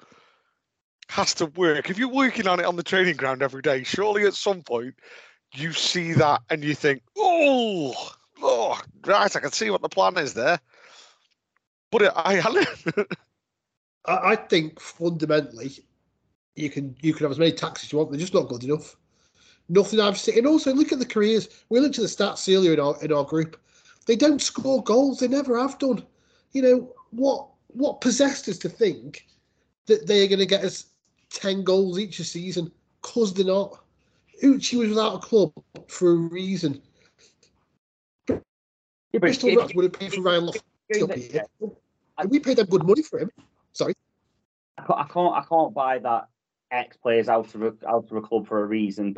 has 1.07 1.33
to 1.35 1.45
work. 1.47 1.89
If 1.89 1.97
you're 1.97 2.07
working 2.07 2.47
on 2.47 2.59
it 2.59 2.65
on 2.65 2.75
the 2.75 2.83
training 2.83 3.15
ground 3.15 3.41
every 3.41 3.61
day, 3.61 3.83
surely 3.83 4.25
at 4.25 4.33
some 4.33 4.61
point 4.63 4.95
you 5.53 5.71
see 5.71 6.13
that 6.13 6.41
and 6.49 6.63
you 6.63 6.75
think, 6.75 7.01
oh, 7.17 7.93
oh, 8.41 8.79
right, 9.05 9.35
I 9.35 9.39
can 9.39 9.51
see 9.51 9.69
what 9.69 9.81
the 9.81 9.89
plan 9.89 10.17
is 10.17 10.33
there. 10.33 10.59
But 11.91 12.01
it, 12.03 12.11
I, 12.15 13.09
I, 14.05 14.35
think 14.35 14.79
fundamentally, 14.79 15.71
you 16.55 16.69
can 16.69 16.95
you 17.01 17.13
can 17.13 17.23
have 17.23 17.31
as 17.31 17.39
many 17.39 17.51
tactics 17.51 17.85
as 17.85 17.91
you 17.91 17.97
want. 17.97 18.11
They're 18.11 18.19
just 18.19 18.33
not 18.33 18.47
good 18.47 18.63
enough. 18.63 18.95
Nothing 19.69 19.99
I've 19.99 20.17
seen. 20.17 20.39
And 20.39 20.47
also 20.47 20.73
look 20.73 20.91
at 20.91 20.99
the 20.99 21.05
careers. 21.05 21.49
We 21.69 21.79
looked 21.79 21.97
at 21.97 22.01
the 22.01 22.07
stats 22.07 22.51
earlier 22.53 22.73
in 22.73 22.79
our 22.79 22.95
in 23.03 23.13
our 23.13 23.23
group. 23.23 23.59
They 24.09 24.15
don't 24.15 24.41
score 24.41 24.83
goals. 24.83 25.19
They 25.19 25.27
never 25.27 25.55
have 25.59 25.77
done. 25.77 26.03
You 26.53 26.63
know 26.63 26.95
what? 27.11 27.47
What 27.67 28.01
possessed 28.01 28.49
us 28.49 28.57
to 28.57 28.67
think 28.67 29.27
that 29.85 30.07
they 30.07 30.25
are 30.25 30.27
going 30.27 30.39
to 30.39 30.47
get 30.47 30.63
us 30.65 30.87
ten 31.29 31.63
goals 31.63 31.99
each 31.99 32.19
a 32.19 32.23
season? 32.23 32.71
Cause 33.03 33.35
they're 33.35 33.45
not. 33.45 33.83
Uchi 34.41 34.77
was 34.77 34.89
without 34.89 35.17
a 35.17 35.19
club 35.19 35.53
for 35.87 36.13
a 36.13 36.15
reason. 36.15 36.81
Yeah, 38.27 38.37
but 39.11 39.21
Bristol 39.21 39.55
Rats 39.55 39.75
would 39.75 39.83
have 39.83 39.93
paid 39.93 40.11
for 40.15 40.21
Ryan 40.21 40.47
Loft 40.47 40.63
if- 40.89 41.03
up 41.03 41.13
here. 41.13 41.43
And 42.17 42.31
we 42.31 42.39
paid 42.39 42.57
them 42.57 42.65
good 42.65 42.87
money 42.87 43.03
for 43.03 43.19
him. 43.19 43.29
Sorry. 43.73 43.93
I 44.79 45.05
can't, 45.07 45.35
I 45.35 45.43
can't, 45.47 45.71
buy 45.71 45.99
that 45.99 46.29
ex 46.71 46.97
players 46.97 47.29
out 47.29 47.53
of 47.53 47.61
a, 47.61 47.73
out 47.87 48.09
of 48.09 48.17
a 48.17 48.21
club 48.21 48.47
for 48.47 48.63
a 48.63 48.65
reason 48.65 49.15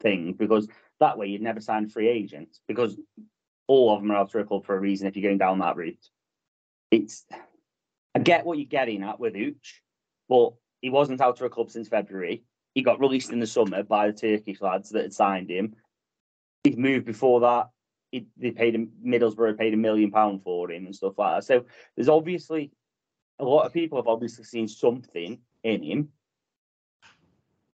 thing 0.00 0.34
because 0.34 0.68
that 1.00 1.18
way 1.18 1.26
you'd 1.26 1.42
never 1.42 1.60
sign 1.60 1.88
free 1.88 2.08
agents 2.08 2.60
because 2.68 2.96
all 3.70 3.94
of 3.94 4.02
them 4.02 4.10
are 4.10 4.16
out 4.16 4.34
of 4.34 4.40
a 4.40 4.44
club 4.44 4.66
for 4.66 4.76
a 4.76 4.80
reason 4.80 5.06
if 5.06 5.16
you're 5.16 5.28
going 5.30 5.38
down 5.38 5.60
that 5.60 5.76
route. 5.76 6.08
It's 6.90 7.24
I 8.16 8.18
get 8.18 8.44
what 8.44 8.58
you're 8.58 8.66
getting 8.66 9.04
at 9.04 9.20
with 9.20 9.34
Ooch, 9.34 9.78
but 10.28 10.54
he 10.80 10.90
wasn't 10.90 11.20
out 11.20 11.38
of 11.38 11.46
a 11.46 11.48
club 11.48 11.70
since 11.70 11.86
February. 11.86 12.42
He 12.74 12.82
got 12.82 12.98
released 12.98 13.30
in 13.30 13.38
the 13.38 13.46
summer 13.46 13.84
by 13.84 14.08
the 14.08 14.12
Turkish 14.12 14.60
lads 14.60 14.90
that 14.90 15.02
had 15.02 15.12
signed 15.12 15.50
him. 15.50 15.76
He's 16.64 16.76
moved 16.76 17.06
before 17.06 17.40
that. 17.42 17.68
He, 18.10 18.26
they 18.36 18.50
paid 18.50 18.74
him 18.74 18.90
Middlesbrough 19.06 19.56
paid 19.56 19.72
a 19.72 19.76
million 19.76 20.10
pound 20.10 20.42
for 20.42 20.68
him 20.68 20.86
and 20.86 20.94
stuff 20.94 21.16
like 21.16 21.36
that. 21.36 21.44
So 21.44 21.64
there's 21.94 22.08
obviously 22.08 22.72
a 23.38 23.44
lot 23.44 23.66
of 23.66 23.72
people 23.72 23.98
have 23.98 24.08
obviously 24.08 24.42
seen 24.42 24.66
something 24.66 25.38
in 25.62 25.82
him. 25.84 26.08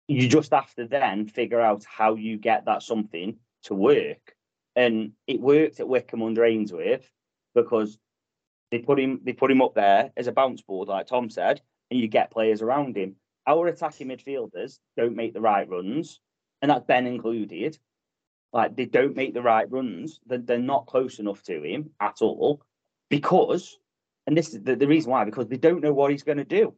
You 0.09 0.27
just 0.27 0.51
have 0.51 0.75
to 0.75 0.87
then 0.87 1.29
figure 1.29 1.61
out 1.61 1.85
how 1.85 2.15
you 2.15 2.37
get 2.37 2.65
that 2.65 2.83
something 2.83 3.37
to 3.63 3.73
work. 3.73 4.34
And 4.75 5.11
it 5.27 5.39
worked 5.39 5.79
at 5.79 5.87
Wycombe 5.87 6.23
under 6.23 6.43
Ainsworth 6.45 7.09
because 7.53 7.97
they 8.71 8.79
put 8.79 8.99
him 8.99 9.21
they 9.23 9.33
put 9.33 9.51
him 9.51 9.61
up 9.61 9.75
there 9.75 10.11
as 10.17 10.27
a 10.27 10.31
bounce 10.31 10.61
board, 10.61 10.89
like 10.89 11.07
Tom 11.07 11.29
said, 11.29 11.61
and 11.89 11.99
you 11.99 12.07
get 12.07 12.31
players 12.31 12.61
around 12.61 12.97
him. 12.97 13.15
Our 13.47 13.67
attacking 13.67 14.07
midfielders 14.07 14.79
don't 14.97 15.15
make 15.15 15.33
the 15.33 15.41
right 15.41 15.69
runs, 15.69 16.19
and 16.61 16.71
that's 16.71 16.85
Ben 16.85 17.07
included. 17.07 17.77
Like 18.51 18.75
they 18.75 18.85
don't 18.85 19.15
make 19.15 19.33
the 19.33 19.41
right 19.41 19.69
runs. 19.69 20.19
They're, 20.25 20.39
they're 20.39 20.59
not 20.59 20.87
close 20.87 21.19
enough 21.19 21.43
to 21.43 21.61
him 21.61 21.91
at 21.99 22.21
all 22.21 22.61
because 23.09 23.77
and 24.27 24.35
this 24.37 24.53
is 24.53 24.63
the, 24.63 24.75
the 24.75 24.87
reason 24.87 25.11
why, 25.11 25.23
because 25.23 25.47
they 25.47 25.57
don't 25.57 25.81
know 25.81 25.93
what 25.93 26.11
he's 26.11 26.23
going 26.23 26.37
to 26.37 26.43
do. 26.43 26.73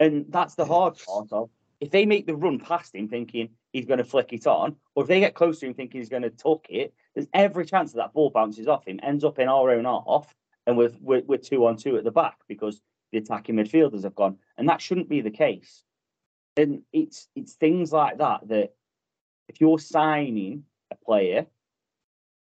And 0.00 0.26
that's 0.28 0.54
the 0.54 0.64
hard 0.64 0.98
part 1.06 1.32
of 1.32 1.50
if 1.80 1.90
they 1.90 2.06
make 2.06 2.26
the 2.26 2.34
run 2.34 2.58
past 2.58 2.94
him 2.94 3.08
thinking 3.08 3.50
he's 3.76 3.86
going 3.86 3.98
to 3.98 4.04
flick 4.04 4.32
it 4.32 4.46
on, 4.46 4.74
or 4.94 5.02
if 5.02 5.08
they 5.08 5.20
get 5.20 5.34
close 5.34 5.60
to 5.60 5.66
him 5.66 5.74
thinking 5.74 6.00
he's 6.00 6.08
going 6.08 6.22
to 6.22 6.30
tuck 6.30 6.66
it, 6.70 6.94
there's 7.14 7.26
every 7.34 7.66
chance 7.66 7.92
that 7.92 7.98
that 7.98 8.12
ball 8.14 8.30
bounces 8.30 8.66
off 8.66 8.86
him, 8.86 8.98
ends 9.02 9.22
up 9.22 9.38
in 9.38 9.48
our 9.48 9.70
own 9.70 9.84
half, 9.84 10.34
and 10.66 10.78
we're, 10.78 10.92
we're, 11.00 11.22
we're 11.26 11.36
two 11.36 11.66
on 11.66 11.76
two 11.76 11.96
at 11.96 12.04
the 12.04 12.10
back 12.10 12.38
because 12.48 12.80
the 13.12 13.18
attacking 13.18 13.56
midfielders 13.56 14.04
have 14.04 14.14
gone. 14.14 14.38
And 14.56 14.68
that 14.68 14.80
shouldn't 14.80 15.10
be 15.10 15.20
the 15.20 15.30
case. 15.30 15.82
And 16.56 16.82
it's 16.90 17.28
it's 17.36 17.52
things 17.52 17.92
like 17.92 18.18
that 18.18 18.48
that 18.48 18.74
if 19.48 19.60
you're 19.60 19.78
signing 19.78 20.64
a 20.90 20.96
player, 20.96 21.46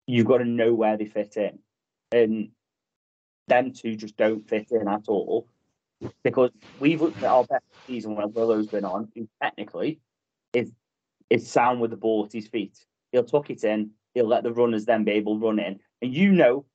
you've 0.08 0.26
got 0.26 0.38
to 0.38 0.44
know 0.44 0.74
where 0.74 0.96
they 0.96 1.06
fit 1.06 1.36
in. 1.36 1.60
And 2.10 2.50
them 3.46 3.72
two 3.72 3.94
just 3.94 4.16
don't 4.16 4.48
fit 4.48 4.72
in 4.72 4.88
at 4.88 5.04
all. 5.06 5.46
Because 6.24 6.50
we've 6.80 7.00
looked 7.00 7.18
at 7.18 7.30
our 7.30 7.44
best 7.44 7.64
season 7.86 8.16
when 8.16 8.32
Willow's 8.32 8.66
been 8.66 8.84
on, 8.84 9.08
who 9.14 9.28
technically 9.40 10.00
is 10.52 10.72
is 11.32 11.50
sound 11.50 11.80
with 11.80 11.90
the 11.90 11.96
ball 11.96 12.24
at 12.26 12.32
his 12.32 12.46
feet. 12.46 12.78
He'll 13.10 13.24
tuck 13.24 13.48
it 13.48 13.64
in, 13.64 13.92
he'll 14.12 14.28
let 14.28 14.42
the 14.42 14.52
runners 14.52 14.84
then 14.84 15.04
be 15.04 15.12
able 15.12 15.38
to 15.38 15.46
run 15.46 15.58
in. 15.58 15.80
And 16.02 16.14
you 16.14 16.30
know, 16.30 16.66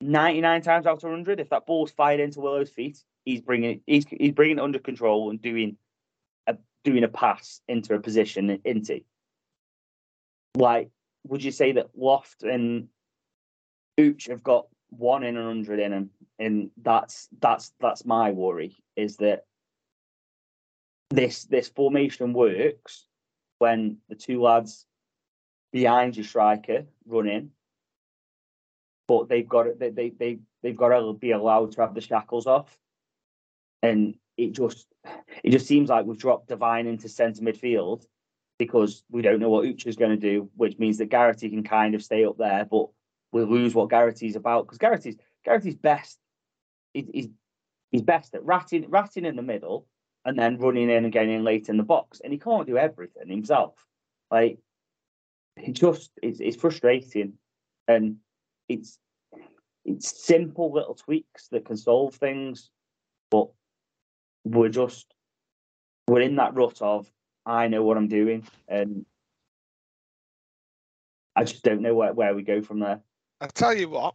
99 0.00 0.62
times 0.62 0.86
out 0.86 0.98
of 0.98 1.02
100, 1.02 1.40
if 1.40 1.50
that 1.50 1.66
ball's 1.66 1.90
fired 1.90 2.20
into 2.20 2.40
Willow's 2.40 2.70
feet, 2.70 3.02
he's 3.24 3.40
bringing 3.40 3.80
he's 3.86 4.06
he's 4.08 4.32
bringing 4.32 4.58
it 4.58 4.62
under 4.62 4.78
control 4.78 5.30
and 5.30 5.42
doing 5.42 5.76
a 6.46 6.56
doing 6.84 7.02
a 7.02 7.08
pass 7.08 7.60
into 7.66 7.94
a 7.94 8.00
position 8.00 8.60
into. 8.64 9.00
Like, 10.54 10.90
would 11.26 11.42
you 11.42 11.50
say 11.50 11.72
that 11.72 11.90
Loft 11.96 12.44
and 12.44 12.88
Ooch 13.98 14.28
have 14.28 14.44
got 14.44 14.68
one 14.90 15.24
in 15.24 15.36
a 15.36 15.42
hundred 15.42 15.80
in 15.80 15.90
them, 15.90 16.10
and 16.38 16.70
that's 16.80 17.28
that's 17.40 17.72
that's 17.80 18.04
my 18.04 18.30
worry 18.30 18.76
is 18.94 19.16
that 19.16 19.44
this 21.10 21.44
this 21.46 21.68
formation 21.68 22.32
works 22.32 23.07
when 23.58 23.98
the 24.08 24.14
two 24.14 24.40
lads 24.40 24.86
behind 25.72 26.16
your 26.16 26.24
striker 26.24 26.86
run 27.06 27.28
in, 27.28 27.50
but 29.06 29.28
they've 29.28 29.48
got 29.48 29.66
it. 29.66 29.78
They 29.78 29.90
they 29.90 30.10
they 30.10 30.38
they've 30.62 30.76
got 30.76 30.88
to 30.88 31.12
be 31.12 31.32
allowed 31.32 31.72
to 31.72 31.80
have 31.80 31.94
the 31.94 32.00
shackles 32.00 32.46
off, 32.46 32.76
and 33.82 34.14
it 34.36 34.52
just 34.52 34.86
it 35.42 35.50
just 35.50 35.66
seems 35.66 35.88
like 35.88 36.06
we've 36.06 36.18
dropped 36.18 36.48
Devine 36.48 36.86
into 36.86 37.08
centre 37.08 37.42
midfield 37.42 38.04
because 38.58 39.04
we 39.10 39.22
don't 39.22 39.40
know 39.40 39.50
what 39.50 39.64
Uche's 39.64 39.96
going 39.96 40.10
to 40.10 40.16
do, 40.16 40.50
which 40.56 40.78
means 40.78 40.98
that 40.98 41.10
Garrity 41.10 41.48
can 41.48 41.62
kind 41.62 41.94
of 41.94 42.02
stay 42.02 42.24
up 42.24 42.36
there, 42.38 42.64
but 42.64 42.88
we'll 43.32 43.46
lose 43.46 43.74
what 43.74 43.90
Garrity's 43.90 44.36
about 44.36 44.66
because 44.66 44.78
Garrity's 44.78 45.16
Garrity's 45.44 45.76
best. 45.76 46.18
He's 46.94 47.28
he's 47.90 48.02
best 48.02 48.34
at 48.34 48.44
ratting 48.44 48.88
ratting 48.88 49.24
in 49.24 49.36
the 49.36 49.42
middle 49.42 49.86
and 50.28 50.38
then 50.38 50.58
running 50.58 50.90
in 50.90 51.04
and 51.04 51.12
getting 51.12 51.32
in 51.32 51.42
late 51.42 51.70
in 51.70 51.78
the 51.78 51.82
box, 51.82 52.20
and 52.22 52.34
he 52.34 52.38
can't 52.38 52.66
do 52.66 52.76
everything 52.76 53.30
himself. 53.30 53.86
Like 54.30 54.58
it 55.56 55.72
just 55.72 56.10
it's 56.22 56.38
it's 56.38 56.56
frustrating, 56.56 57.32
and 57.88 58.16
it's 58.68 58.98
it's 59.86 60.22
simple 60.26 60.70
little 60.70 60.94
tweaks 60.94 61.48
that 61.48 61.64
can 61.64 61.78
solve 61.78 62.14
things, 62.14 62.68
but 63.30 63.48
we're 64.44 64.68
just 64.68 65.06
we're 66.06 66.20
in 66.20 66.36
that 66.36 66.54
rut 66.54 66.82
of 66.82 67.10
I 67.46 67.68
know 67.68 67.82
what 67.82 67.96
I'm 67.96 68.08
doing, 68.08 68.46
and 68.68 69.06
I 71.34 71.44
just 71.44 71.62
don't 71.62 71.80
know 71.80 71.94
where, 71.94 72.12
where 72.12 72.34
we 72.34 72.42
go 72.42 72.60
from 72.60 72.80
there. 72.80 73.00
I 73.40 73.46
tell 73.46 73.72
you 73.72 73.88
what, 73.88 74.14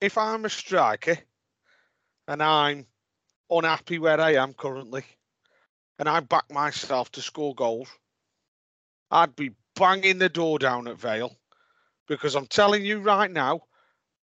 if 0.00 0.16
I'm 0.16 0.46
a 0.46 0.48
striker 0.48 1.18
and 2.26 2.42
I'm 2.42 2.86
unhappy 3.50 3.98
where 3.98 4.20
I 4.20 4.34
am 4.34 4.54
currently, 4.54 5.04
and 5.98 6.08
I 6.08 6.20
back 6.20 6.50
myself 6.50 7.10
to 7.12 7.22
score 7.22 7.54
goals, 7.54 7.88
I'd 9.10 9.36
be 9.36 9.52
banging 9.74 10.18
the 10.18 10.28
door 10.28 10.58
down 10.58 10.88
at 10.88 10.98
Vale 10.98 11.36
because 12.06 12.34
I'm 12.34 12.46
telling 12.46 12.84
you 12.84 13.00
right 13.00 13.30
now, 13.30 13.60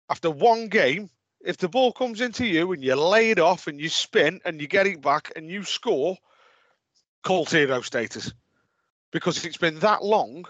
after 0.08 0.30
one 0.30 0.68
game, 0.68 1.10
if 1.40 1.56
the 1.56 1.68
ball 1.68 1.92
comes 1.92 2.20
into 2.20 2.44
you 2.44 2.72
and 2.72 2.84
you 2.84 2.94
lay 2.94 3.30
it 3.30 3.38
off 3.38 3.66
and 3.66 3.80
you 3.80 3.88
spin 3.88 4.40
and 4.44 4.60
you 4.60 4.66
get 4.66 4.86
it 4.86 5.00
back 5.00 5.32
and 5.36 5.50
you 5.50 5.64
score, 5.64 6.16
cult 7.24 7.50
hero 7.50 7.80
status. 7.80 8.32
Because 9.12 9.44
it's 9.44 9.56
been 9.56 9.78
that 9.80 10.04
long 10.04 10.46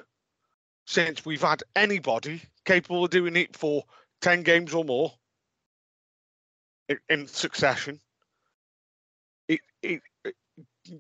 since 0.87 1.25
we've 1.25 1.41
had 1.43 1.63
anybody 1.77 2.43
capable 2.65 3.05
of 3.05 3.11
doing 3.11 3.37
it 3.37 3.57
for 3.57 3.85
10 4.23 4.43
games 4.43 4.75
or 4.75 4.85
more 4.85 5.13
in, 6.89 6.99
in 7.09 7.27
succession. 7.27 8.01
It, 9.51 9.61
it, 9.83 10.03
it, 10.25 10.35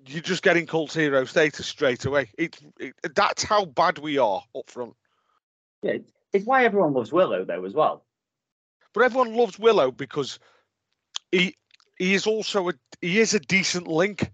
you're 0.06 0.22
just 0.22 0.42
getting 0.42 0.66
cult 0.66 0.92
hero 0.92 1.24
status 1.24 1.66
straight 1.66 2.04
away. 2.04 2.30
It, 2.36 2.58
it, 2.80 2.94
that's 3.14 3.44
how 3.44 3.64
bad 3.64 3.98
we 3.98 4.18
are 4.18 4.42
up 4.56 4.68
front. 4.68 4.94
Yeah, 5.82 5.92
it's, 5.92 6.12
it's 6.32 6.46
why 6.46 6.64
everyone 6.64 6.92
loves 6.92 7.12
Willow 7.12 7.44
though 7.44 7.64
as 7.64 7.74
well. 7.74 8.04
But 8.92 9.04
everyone 9.04 9.34
loves 9.34 9.56
Willow 9.56 9.92
because 9.92 10.40
he 11.30 11.56
he 11.96 12.14
is 12.14 12.26
also 12.26 12.70
a 12.70 12.72
he 13.00 13.20
is 13.20 13.34
a 13.34 13.40
decent 13.40 13.86
link. 13.86 14.32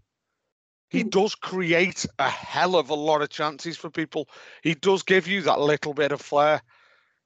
He 0.88 1.04
mm. 1.04 1.10
does 1.10 1.34
create 1.34 2.06
a 2.18 2.30
hell 2.30 2.74
of 2.74 2.88
a 2.88 2.94
lot 2.94 3.20
of 3.20 3.28
chances 3.28 3.76
for 3.76 3.90
people. 3.90 4.30
He 4.62 4.74
does 4.74 5.02
give 5.02 5.26
you 5.26 5.42
that 5.42 5.60
little 5.60 5.92
bit 5.92 6.12
of 6.12 6.22
flair. 6.22 6.62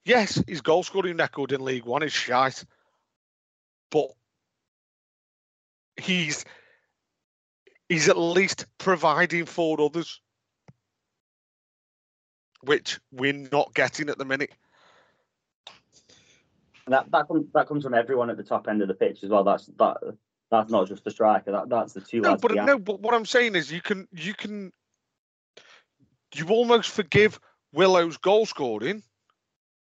Yes, 0.04 0.42
his 0.48 0.60
goal 0.60 0.82
scoring 0.82 1.18
record 1.18 1.52
in 1.52 1.64
League 1.64 1.84
One 1.84 2.02
is 2.02 2.12
shite, 2.12 2.64
but 3.92 4.08
he's 5.96 6.44
he's 7.90 8.08
at 8.08 8.16
least 8.16 8.64
providing 8.78 9.44
for 9.44 9.78
others, 9.78 10.22
which 12.62 12.98
we're 13.12 13.48
not 13.52 13.74
getting 13.74 14.08
at 14.08 14.16
the 14.16 14.24
minute. 14.24 14.52
And 16.86 16.94
that 16.94 17.10
that 17.10 17.28
comes 17.28 17.46
that 17.52 17.68
comes 17.68 17.84
from 17.84 17.92
everyone 17.92 18.30
at 18.30 18.38
the 18.38 18.42
top 18.42 18.68
end 18.68 18.80
of 18.80 18.88
the 18.88 18.94
pitch 18.94 19.22
as 19.22 19.28
well. 19.28 19.44
That's 19.44 19.66
that 19.78 19.98
that's 20.50 20.70
not 20.70 20.88
just 20.88 21.04
the 21.04 21.10
striker. 21.10 21.52
That 21.52 21.68
that's 21.68 21.92
the 21.92 22.00
two 22.00 22.20
No, 22.22 22.36
but 22.36 22.52
behind. 22.52 22.66
no, 22.66 22.78
but 22.78 23.00
what 23.00 23.12
I'm 23.12 23.26
saying 23.26 23.54
is 23.54 23.70
you 23.70 23.82
can 23.82 24.08
you 24.12 24.34
can 24.34 24.72
you 26.34 26.46
almost 26.48 26.90
forgive 26.90 27.38
Willow's 27.72 28.16
goal 28.16 28.46
scoring 28.46 29.02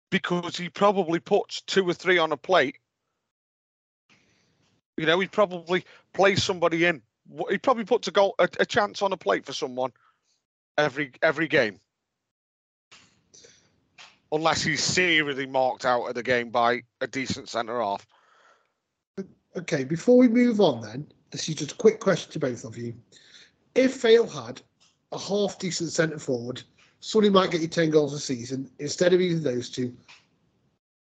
because 0.10 0.58
he 0.58 0.70
probably 0.70 1.20
puts 1.20 1.62
two 1.62 1.88
or 1.88 1.94
three 1.94 2.18
on 2.18 2.32
a 2.32 2.38
plate. 2.38 2.78
You 4.98 5.06
know, 5.06 5.20
he 5.20 5.28
probably 5.28 5.86
plays 6.14 6.44
somebody 6.44 6.86
in. 6.86 7.02
He 7.50 7.58
probably 7.58 7.86
puts 7.86 8.08
a 8.08 8.12
goal 8.12 8.36
a, 8.40 8.48
a 8.60 8.66
chance 8.66 9.02
on 9.02 9.14
a 9.14 9.18
plate 9.18 9.46
for 9.46 9.54
someone 9.54 9.92
every 10.78 11.12
every 11.22 11.48
game. 11.48 11.80
Unless 14.32 14.62
he's 14.62 14.84
seriously 14.84 15.48
marked 15.48 15.86
out 15.86 16.06
of 16.06 16.16
the 16.16 16.24
game 16.24 16.50
by 16.50 16.84
a 17.02 17.08
decent 17.08 17.50
centre 17.50 17.82
half. 17.82 18.06
Okay, 19.56 19.84
before 19.84 20.18
we 20.18 20.28
move 20.28 20.62
on, 20.62 20.82
then, 20.82 21.08
this 21.32 21.50
is 21.50 21.56
just 21.56 21.72
a 21.72 21.76
quick 21.76 22.00
question 22.00 22.32
to 22.32 22.40
both 22.40 22.64
of 22.64 22.78
you. 22.78 22.94
If 23.74 24.02
Vale 24.02 24.28
had 24.28 24.62
a 25.12 25.18
half 25.18 25.58
decent 25.58 25.92
centre 25.92 26.20
forward, 26.20 26.62
Sonny 27.00 27.30
might 27.30 27.50
get 27.50 27.62
you 27.62 27.68
10 27.68 27.90
goals 27.90 28.14
a 28.14 28.20
season. 28.20 28.70
Instead 28.78 29.14
of 29.14 29.22
either 29.22 29.40
those 29.40 29.70
two, 29.70 29.96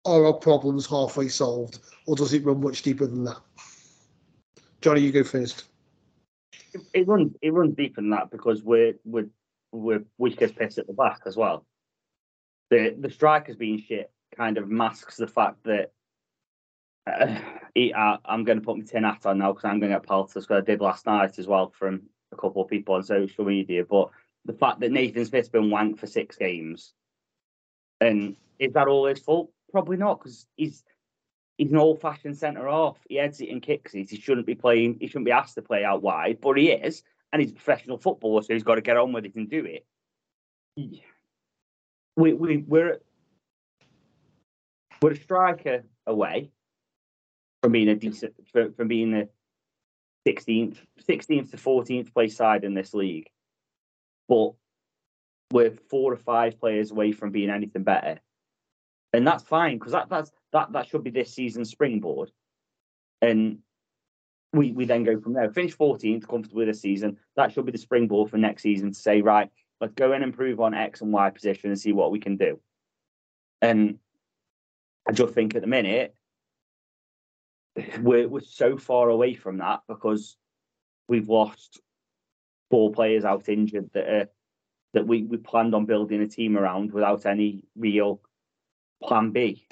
are 0.05 0.27
our 0.27 0.35
problems 0.35 0.87
halfway 0.87 1.29
solved, 1.29 1.79
or 2.07 2.15
does 2.15 2.35
it 2.35 2.45
run 2.45 2.61
much 2.61 2.83
deeper 2.83 3.07
than 3.07 3.25
that? 3.25 3.39
Johnny, 4.83 5.01
you 5.01 5.13
go 5.13 5.25
first. 5.25 5.65
It 6.93 7.07
runs 7.07 7.35
it 7.41 7.53
runs 7.53 7.75
deeper 7.75 8.01
than 8.01 8.11
that 8.11 8.31
because 8.31 8.63
we're 8.63 8.95
we're 9.05 9.29
we're 9.73 10.05
weak 10.19 10.41
as 10.43 10.53
piss 10.53 10.79
at 10.79 10.87
the 10.87 10.93
back 10.93 11.21
as 11.27 11.37
well. 11.37 11.67
The 12.71 12.95
the 12.99 13.11
strikers 13.11 13.57
being 13.57 13.81
shit 13.81 14.11
kind 14.37 14.59
of 14.59 14.69
masks 14.69 15.17
the 15.17 15.27
fact 15.27 15.65
that 15.65 15.93
uh, 17.07 17.39
he, 17.75 17.95
I, 17.95 18.19
I'm 18.25 18.45
going 18.45 18.59
to 18.59 18.65
put 18.65 18.79
my 18.79 18.85
tin 18.85 19.05
hat 19.05 19.27
on 19.27 19.39
now 19.39 19.53
because 19.53 19.65
I'm 19.65 19.81
going 19.81 19.93
to 19.93 19.99
get 19.99 20.07
pelted 20.07 20.37
as 20.37 20.51
I 20.51 20.61
did 20.61 20.81
last 20.81 21.07
night 21.07 21.39
as 21.39 21.47
well 21.47 21.73
from 21.77 22.03
a 22.33 22.37
couple 22.37 22.63
of 22.63 22.69
people 22.69 22.95
on 22.95 23.03
social 23.03 23.45
media. 23.45 23.85
But 23.89 24.11
the 24.45 24.53
fact 24.53 24.81
that 24.81 24.93
Nathan 24.93 25.25
Smith's 25.25 25.49
been 25.49 25.71
wanked 25.71 25.99
for 25.99 26.07
six 26.07 26.37
games, 26.37 26.93
and 28.01 28.37
is 28.59 28.73
that 28.75 28.89
all 28.89 29.07
his 29.07 29.21
fault? 29.21 29.51
Probably 29.73 29.97
not 29.97 30.19
because 30.19 30.47
he's 30.57 30.85
he's 31.59 31.71
an 31.71 31.79
old-fashioned 31.79 32.37
centre 32.37 32.69
off. 32.69 32.99
He 33.09 33.17
heads 33.17 33.41
it 33.41 33.51
and 33.51 33.63
kicks 33.63 33.95
it. 33.95 34.11
He 34.11 34.21
shouldn't 34.21 34.47
be 34.47 34.55
playing. 34.55 34.99
He 35.01 35.07
shouldn't 35.07 35.27
be 35.27 35.33
asked 35.33 35.55
to 35.55 35.63
play 35.63 35.85
out 35.85 36.03
wide, 36.03 36.39
but 36.41 36.57
he 36.57 36.71
is, 36.71 37.03
and 37.33 37.41
he's 37.41 37.51
a 37.51 37.55
professional 37.55 37.99
footballer, 37.99 38.43
so 38.43 38.53
he's 38.53 38.63
got 38.63 38.77
to 38.77 38.81
get 38.81 38.97
on 38.97 39.13
with 39.13 39.25
it 39.25 39.35
and 39.35 39.49
do 39.49 39.65
it. 39.65 39.87
We 42.17 42.33
we 42.33 42.59
we're 42.59 43.01
we're 45.03 45.13
a 45.13 45.17
striker 45.17 45.85
away 46.07 46.51
from 47.63 47.73
being 47.73 47.89
a 47.89 47.95
decent 47.95 48.35
from, 48.53 48.75
from 48.75 48.89
being 48.89 49.15
a 49.15 49.29
16th 50.27 50.79
16th 51.09 51.51
to 51.51 51.57
14th 51.57 52.13
place 52.13 52.37
side 52.37 52.65
in 52.65 52.75
this 52.75 52.95
league, 52.95 53.29
but 54.29 54.53
we're 55.53 55.77
four 55.91 56.13
or 56.13 56.17
five 56.17 56.59
players 56.59 56.91
away 56.91 57.13
from 57.13 57.31
being 57.31 57.51
anything 57.51 57.85
better, 57.85 58.21
and 59.15 59.27
that's 59.27 59.45
fine 59.45 59.79
because 59.79 59.93
that 59.93 60.09
that's 60.09 60.33
that 60.53 60.73
that 60.73 60.89
should 60.89 61.05
be 61.05 61.11
this 61.11 61.33
season's 61.33 61.71
springboard, 61.71 62.31
and 63.23 63.59
we 64.53 64.73
we 64.73 64.85
then 64.85 65.05
go 65.05 65.21
from 65.21 65.35
there. 65.35 65.51
Finish 65.51 65.77
14th 65.77 66.29
comfortably 66.29 66.67
this 66.67 66.81
season. 66.81 67.19
That 67.37 67.53
should 67.53 67.67
be 67.67 67.73
the 67.73 67.79
springboard 67.79 68.31
for 68.31 68.39
next 68.39 68.63
season 68.63 68.93
to 68.93 68.99
say 68.99 69.23
right, 69.23 69.51
Let's 69.81 69.95
go 69.95 70.13
and 70.13 70.25
improve 70.25 70.61
on 70.61 70.75
X 70.75 71.01
and 71.01 71.13
Y 71.13 71.31
position 71.31 71.71
and 71.71 71.79
see 71.79 71.93
what 71.93 72.11
we 72.11 72.19
can 72.19 72.37
do. 72.37 72.59
And 73.61 73.99
I 75.09 75.13
just 75.13 75.35
think 75.35 75.55
at 75.55 75.61
the 75.61 75.69
minute 75.69 76.15
we're 78.01 78.29
we're 78.29 78.41
so 78.41 78.77
far 78.77 79.09
away 79.09 79.35
from 79.35 79.59
that 79.59 79.81
because 79.89 80.37
we've 81.09 81.29
lost 81.29 81.81
four 82.71 82.93
players 82.93 83.25
out 83.25 83.49
injured 83.49 83.91
that 83.93 84.09
are 84.09 84.29
that 84.95 85.07
we, 85.07 85.25
we 85.25 85.37
planned 85.37 85.75
on 85.75 85.87
building 85.87 86.23
a 86.23 86.29
team 86.29 86.57
around 86.57 86.93
without 86.93 87.27
any 87.27 87.65
real 87.77 88.21
plan 89.07 89.31
B. 89.31 89.67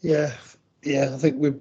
Yeah, 0.00 0.32
yeah, 0.82 1.10
I 1.14 1.18
think 1.18 1.36
we. 1.38 1.52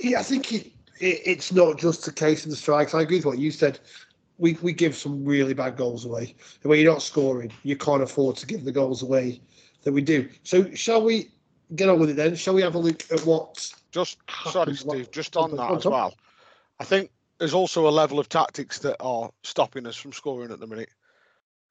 Yeah, 0.00 0.20
I 0.20 0.22
think 0.22 0.52
it, 0.52 0.66
it, 1.00 1.20
it's 1.24 1.52
not 1.52 1.78
just 1.78 2.04
the 2.04 2.12
case 2.12 2.44
of 2.44 2.50
the 2.50 2.56
strikes. 2.56 2.94
I 2.94 3.02
agree 3.02 3.16
with 3.16 3.26
what 3.26 3.38
you 3.38 3.50
said. 3.50 3.80
We 4.38 4.58
we 4.60 4.72
give 4.72 4.94
some 4.94 5.24
really 5.24 5.54
bad 5.54 5.76
goals 5.76 6.04
away. 6.04 6.34
And 6.62 6.70
when 6.70 6.80
you're 6.80 6.92
not 6.92 7.02
scoring, 7.02 7.52
you 7.62 7.76
can't 7.76 8.02
afford 8.02 8.36
to 8.36 8.46
give 8.46 8.64
the 8.64 8.72
goals 8.72 9.02
away 9.02 9.40
that 9.84 9.92
we 9.92 10.02
do. 10.02 10.28
So 10.42 10.72
shall 10.74 11.02
we 11.02 11.30
get 11.76 11.88
on 11.88 11.98
with 11.98 12.10
it 12.10 12.16
then? 12.16 12.34
Shall 12.34 12.54
we 12.54 12.62
have 12.62 12.74
a 12.74 12.78
look 12.78 13.04
at 13.10 13.20
what? 13.20 13.72
Just 13.90 14.18
sorry, 14.50 14.72
happens- 14.74 14.80
Steve. 14.80 15.10
Just 15.10 15.36
on 15.36 15.52
on 15.52 15.56
that 15.56 15.76
as 15.78 15.86
well. 15.86 16.14
I 16.80 16.84
think 16.84 17.10
there's 17.38 17.54
also 17.54 17.88
a 17.88 17.90
level 17.90 18.18
of 18.18 18.28
tactics 18.28 18.78
that 18.80 18.96
are 19.00 19.30
stopping 19.42 19.86
us 19.86 19.96
from 19.96 20.12
scoring 20.12 20.50
at 20.50 20.60
the 20.60 20.66
minute, 20.66 20.90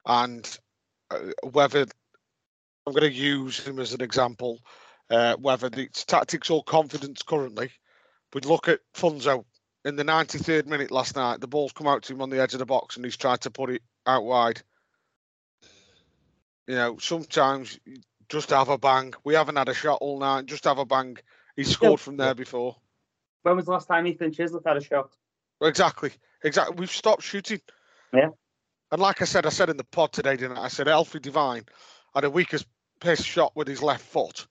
and 0.06 0.58
uh, 1.10 1.18
whether 1.50 1.86
I'm 2.86 2.92
going 2.92 3.10
to 3.10 3.12
use 3.12 3.58
him 3.58 3.78
as 3.78 3.94
an 3.94 4.02
example, 4.02 4.60
uh, 5.10 5.36
whether 5.36 5.70
it's 5.72 6.04
tactics 6.04 6.50
or 6.50 6.62
confidence 6.62 7.22
currently. 7.22 7.70
We'd 8.32 8.44
look 8.46 8.68
at 8.68 8.80
Funso 8.94 9.44
in 9.84 9.96
the 9.96 10.04
93rd 10.04 10.66
minute 10.66 10.90
last 10.90 11.16
night. 11.16 11.40
The 11.40 11.46
ball's 11.46 11.72
come 11.72 11.86
out 11.86 12.02
to 12.04 12.12
him 12.12 12.20
on 12.20 12.30
the 12.30 12.40
edge 12.40 12.52
of 12.52 12.58
the 12.58 12.66
box, 12.66 12.96
and 12.96 13.04
he's 13.04 13.16
tried 13.16 13.42
to 13.42 13.50
put 13.50 13.70
it 13.70 13.82
out 14.06 14.24
wide. 14.24 14.62
You 16.66 16.74
know, 16.74 16.98
sometimes 16.98 17.78
you 17.84 17.96
just 18.28 18.50
have 18.50 18.68
a 18.68 18.78
bang. 18.78 19.14
We 19.22 19.34
haven't 19.34 19.56
had 19.56 19.68
a 19.68 19.74
shot 19.74 19.98
all 20.00 20.18
night. 20.18 20.46
Just 20.46 20.64
have 20.64 20.78
a 20.78 20.86
bang. 20.86 21.16
He 21.56 21.64
scored 21.64 22.00
from 22.00 22.16
there 22.16 22.34
before. 22.34 22.76
When 23.42 23.56
was 23.56 23.66
the 23.66 23.72
last 23.72 23.86
time 23.86 24.06
Ethan 24.06 24.32
Chislett 24.32 24.66
had 24.66 24.78
a 24.78 24.82
shot? 24.82 25.10
Exactly. 25.62 26.10
Exactly. 26.42 26.76
We've 26.76 26.90
stopped 26.90 27.22
shooting. 27.22 27.60
Yeah. 28.12 28.30
And 28.94 29.02
like 29.02 29.20
I 29.22 29.24
said, 29.24 29.44
I 29.44 29.48
said 29.48 29.70
in 29.70 29.76
the 29.76 29.82
pod 29.82 30.12
today, 30.12 30.36
didn't 30.36 30.56
I? 30.56 30.66
I 30.66 30.68
said 30.68 30.86
Alfie 30.86 31.18
Devine 31.18 31.64
had 32.14 32.22
a 32.22 32.30
weakest 32.30 32.64
pace 33.00 33.24
shot 33.24 33.50
with 33.56 33.66
his 33.66 33.82
left 33.82 34.04
foot. 34.04 34.46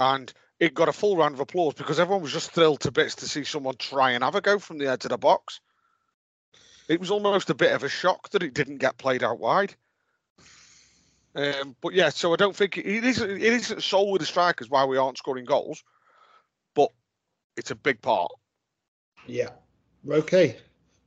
And 0.00 0.32
it 0.58 0.74
got 0.74 0.88
a 0.88 0.92
full 0.92 1.16
round 1.16 1.34
of 1.34 1.40
applause 1.40 1.74
because 1.74 2.00
everyone 2.00 2.24
was 2.24 2.32
just 2.32 2.50
thrilled 2.50 2.80
to 2.80 2.90
bits 2.90 3.14
to 3.14 3.28
see 3.28 3.44
someone 3.44 3.76
try 3.76 4.10
and 4.10 4.24
have 4.24 4.34
a 4.34 4.40
go 4.40 4.58
from 4.58 4.78
the 4.78 4.88
edge 4.88 5.04
of 5.04 5.10
the 5.10 5.18
box. 5.18 5.60
It 6.88 6.98
was 6.98 7.12
almost 7.12 7.48
a 7.48 7.54
bit 7.54 7.70
of 7.70 7.84
a 7.84 7.88
shock 7.88 8.30
that 8.30 8.42
it 8.42 8.54
didn't 8.54 8.78
get 8.78 8.98
played 8.98 9.22
out 9.22 9.38
wide. 9.38 9.76
Um, 11.36 11.76
but 11.80 11.94
yeah, 11.94 12.08
so 12.08 12.32
I 12.32 12.36
don't 12.36 12.56
think 12.56 12.76
it 12.76 12.86
isn't, 12.86 13.30
it 13.30 13.40
isn't 13.40 13.84
solely 13.84 14.18
the 14.18 14.26
strikers 14.26 14.68
why 14.68 14.84
we 14.84 14.96
aren't 14.96 15.18
scoring 15.18 15.44
goals, 15.44 15.84
but 16.74 16.90
it's 17.56 17.70
a 17.70 17.76
big 17.76 18.02
part. 18.02 18.32
Yeah. 19.28 19.50
Okay. 20.10 20.56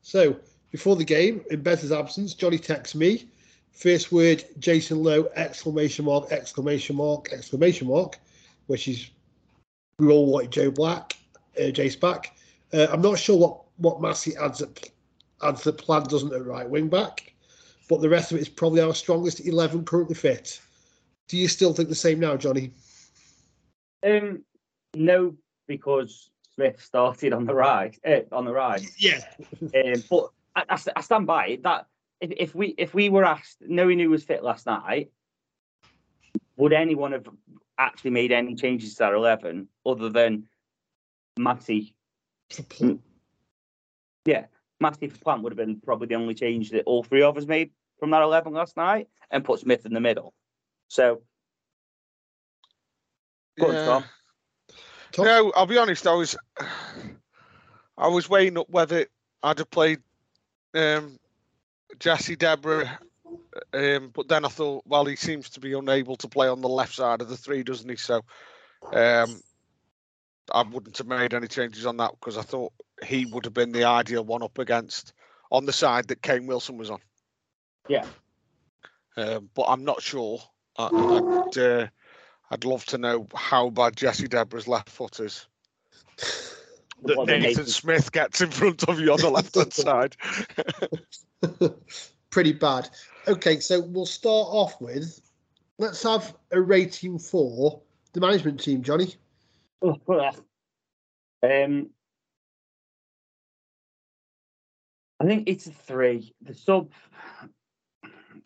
So 0.02 0.38
before 0.72 0.96
the 0.96 1.06
game, 1.06 1.44
in 1.50 1.62
Bez's 1.62 1.92
absence, 1.92 2.34
Johnny 2.34 2.58
texts 2.58 2.96
me. 2.96 3.28
First 3.72 4.12
word, 4.12 4.44
Jason 4.60 5.04
Lowe, 5.04 5.30
exclamation 5.36 6.06
mark, 6.06 6.32
exclamation 6.32 6.96
mark, 6.96 7.32
exclamation 7.32 7.88
mark, 7.88 8.18
which 8.66 8.88
is 8.88 9.10
we 10.00 10.08
all 10.08 10.32
wanted 10.32 10.52
Joe 10.52 10.72
Black, 10.72 11.16
uh, 11.58 11.72
Jace 11.72 12.00
back. 12.00 12.36
Uh, 12.74 12.88
I'm 12.92 13.02
not 13.02 13.20
sure 13.20 13.38
what 13.38 13.62
what 13.78 14.02
Massey 14.02 14.36
adds 14.38 14.62
at 14.62 14.90
adds 15.44 15.64
that 15.64 15.78
plan 15.78 16.04
doesn't 16.04 16.34
at 16.34 16.46
right 16.46 16.68
wing 16.68 16.90
back, 16.90 17.34
but 17.88 18.02
the 18.02 18.10
rest 18.10 18.32
of 18.32 18.38
it 18.38 18.42
is 18.42 18.50
probably 18.50 18.82
our 18.82 18.96
strongest 18.96 19.46
eleven 19.46 19.86
currently 19.86 20.16
fit. 20.16 20.60
Do 21.28 21.38
you 21.38 21.48
still 21.48 21.74
think 21.74 21.90
the 21.90 21.96
same 21.96 22.20
now, 22.20 22.36
Johnny? 22.36 22.72
Um, 24.04 24.44
no, 24.96 25.36
because 25.68 26.30
Smith 26.56 26.82
started 26.82 27.34
on 27.34 27.46
the 27.46 27.54
right. 27.54 27.98
Uh, 28.06 28.22
on 28.32 28.46
the 28.46 28.54
right. 28.54 28.84
Yeah. 28.98 29.20
Um, 29.62 30.04
but 30.10 30.30
I, 30.58 30.80
I, 30.96 31.02
stand 31.02 31.28
by 31.28 31.48
it 31.48 31.64
that 31.64 31.86
if, 32.20 32.32
if 32.36 32.56
we 32.56 32.74
if 32.78 32.94
we 32.94 33.10
were 33.10 33.26
asked, 33.26 33.58
knowing 33.62 34.00
who 34.00 34.10
was 34.10 34.24
fit 34.24 34.44
last 34.44 34.66
night, 34.66 35.12
would 36.56 36.74
anyone 36.74 37.12
have 37.12 37.28
actually 37.78 38.12
made 38.12 38.32
any 38.32 38.56
changes 38.56 38.96
to 38.96 39.00
that 39.00 39.14
eleven 39.14 39.68
other 39.86 40.10
than 40.10 40.48
Matty? 41.38 41.96
Mm. 42.50 43.00
Yeah, 44.26 44.46
Matty 44.80 45.08
for 45.10 45.20
Plant 45.20 45.44
would 45.44 45.52
have 45.52 45.58
been 45.58 45.80
probably 45.80 46.08
the 46.08 46.16
only 46.16 46.34
change 46.34 46.72
that 46.72 46.84
all 46.86 47.04
three 47.04 47.22
of 47.22 47.38
us 47.38 47.46
made 47.46 47.72
from 48.00 48.10
that 48.12 48.24
eleven 48.24 48.54
last 48.54 48.76
night, 48.76 49.10
and 49.30 49.46
put 49.46 49.60
Smith 49.60 49.86
in 49.86 49.94
the 49.94 50.02
middle. 50.02 50.34
So, 50.88 51.22
go 53.60 53.68
on, 53.68 53.74
Yeah. 53.74 53.86
Tom. 53.86 54.04
Tom? 55.12 55.26
No, 55.26 55.52
I'll 55.56 55.66
be 55.68 55.78
honest. 55.78 56.08
I 56.08 56.14
was, 56.14 56.36
I 57.98 58.08
was 58.08 58.28
weighing 58.28 58.58
up 58.58 58.70
whether 58.70 59.06
I'd 59.44 59.60
have 59.60 59.70
played 59.70 60.00
um, 60.74 61.20
Jesse 62.00 62.36
Debrah, 62.36 62.98
um, 63.74 64.12
but 64.14 64.28
then 64.28 64.46
I 64.46 64.50
thought, 64.50 64.84
well, 64.86 65.06
he 65.06 65.16
seems 65.16 65.50
to 65.52 65.60
be 65.60 65.74
unable 65.74 66.16
to 66.18 66.28
play 66.28 66.48
on 66.48 66.62
the 66.62 66.70
left 66.70 66.96
side 66.96 67.22
of 67.22 67.30
the 67.30 67.38
three, 67.38 67.64
doesn't 67.64 67.90
he? 67.90 67.96
So, 67.96 68.22
um, 68.94 69.42
I 70.52 70.64
wouldn't 70.64 70.98
have 70.98 71.08
made 71.08 71.34
any 71.34 71.48
changes 71.48 71.86
on 71.86 71.98
that 71.98 72.12
because 72.12 72.38
I 72.38 72.42
thought 72.42 72.72
he 73.06 73.26
would 73.26 73.46
have 73.46 73.54
been 73.54 73.72
the 73.72 73.84
ideal 73.84 74.24
one 74.24 74.44
up 74.44 74.58
against 74.60 75.14
on 75.52 75.66
the 75.66 75.74
side 75.74 76.08
that 76.08 76.22
Kane 76.22 76.48
Wilson 76.48 76.78
was 76.78 76.90
on. 76.90 77.00
Yeah. 77.88 78.06
Um, 79.16 79.50
but 79.56 79.64
I'm 79.64 79.84
not 79.84 80.02
sure. 80.02 80.40
I, 80.78 80.88
I'd, 80.88 81.58
uh, 81.58 81.88
I'd 82.52 82.66
love 82.66 82.86
to 82.86 82.98
know 82.98 83.28
how 83.34 83.70
bad 83.70 83.96
Jesse 83.96 84.28
Debrah's 84.28 84.68
left 84.68 84.90
foot 84.90 85.20
is. 85.20 85.48
That 87.04 87.18
Nathan 87.28 87.42
Nathan- 87.42 87.66
Smith 87.68 88.12
gets 88.12 88.42
in 88.42 88.50
front 88.52 88.84
of 88.90 89.00
you 89.00 89.12
on 89.14 89.20
the 89.22 89.30
left 89.30 89.56
hand 89.56 89.74
side. 89.74 90.16
Pretty 92.30 92.54
bad. 92.54 92.90
Okay, 93.28 93.60
so 93.60 93.82
we'll 93.82 94.06
start 94.06 94.48
off 94.50 94.80
with 94.82 95.22
let's 95.78 96.02
have 96.04 96.36
a 96.52 96.60
rating 96.62 97.20
for 97.20 97.82
the 98.14 98.20
management 98.20 98.60
team, 98.62 98.82
Johnny. 98.84 99.14
Um, 101.44 101.92
I 105.20 105.26
think 105.26 105.48
it's 105.48 105.68
a 105.68 105.72
three. 105.72 106.34
The 106.42 106.56
sub, 106.56 106.92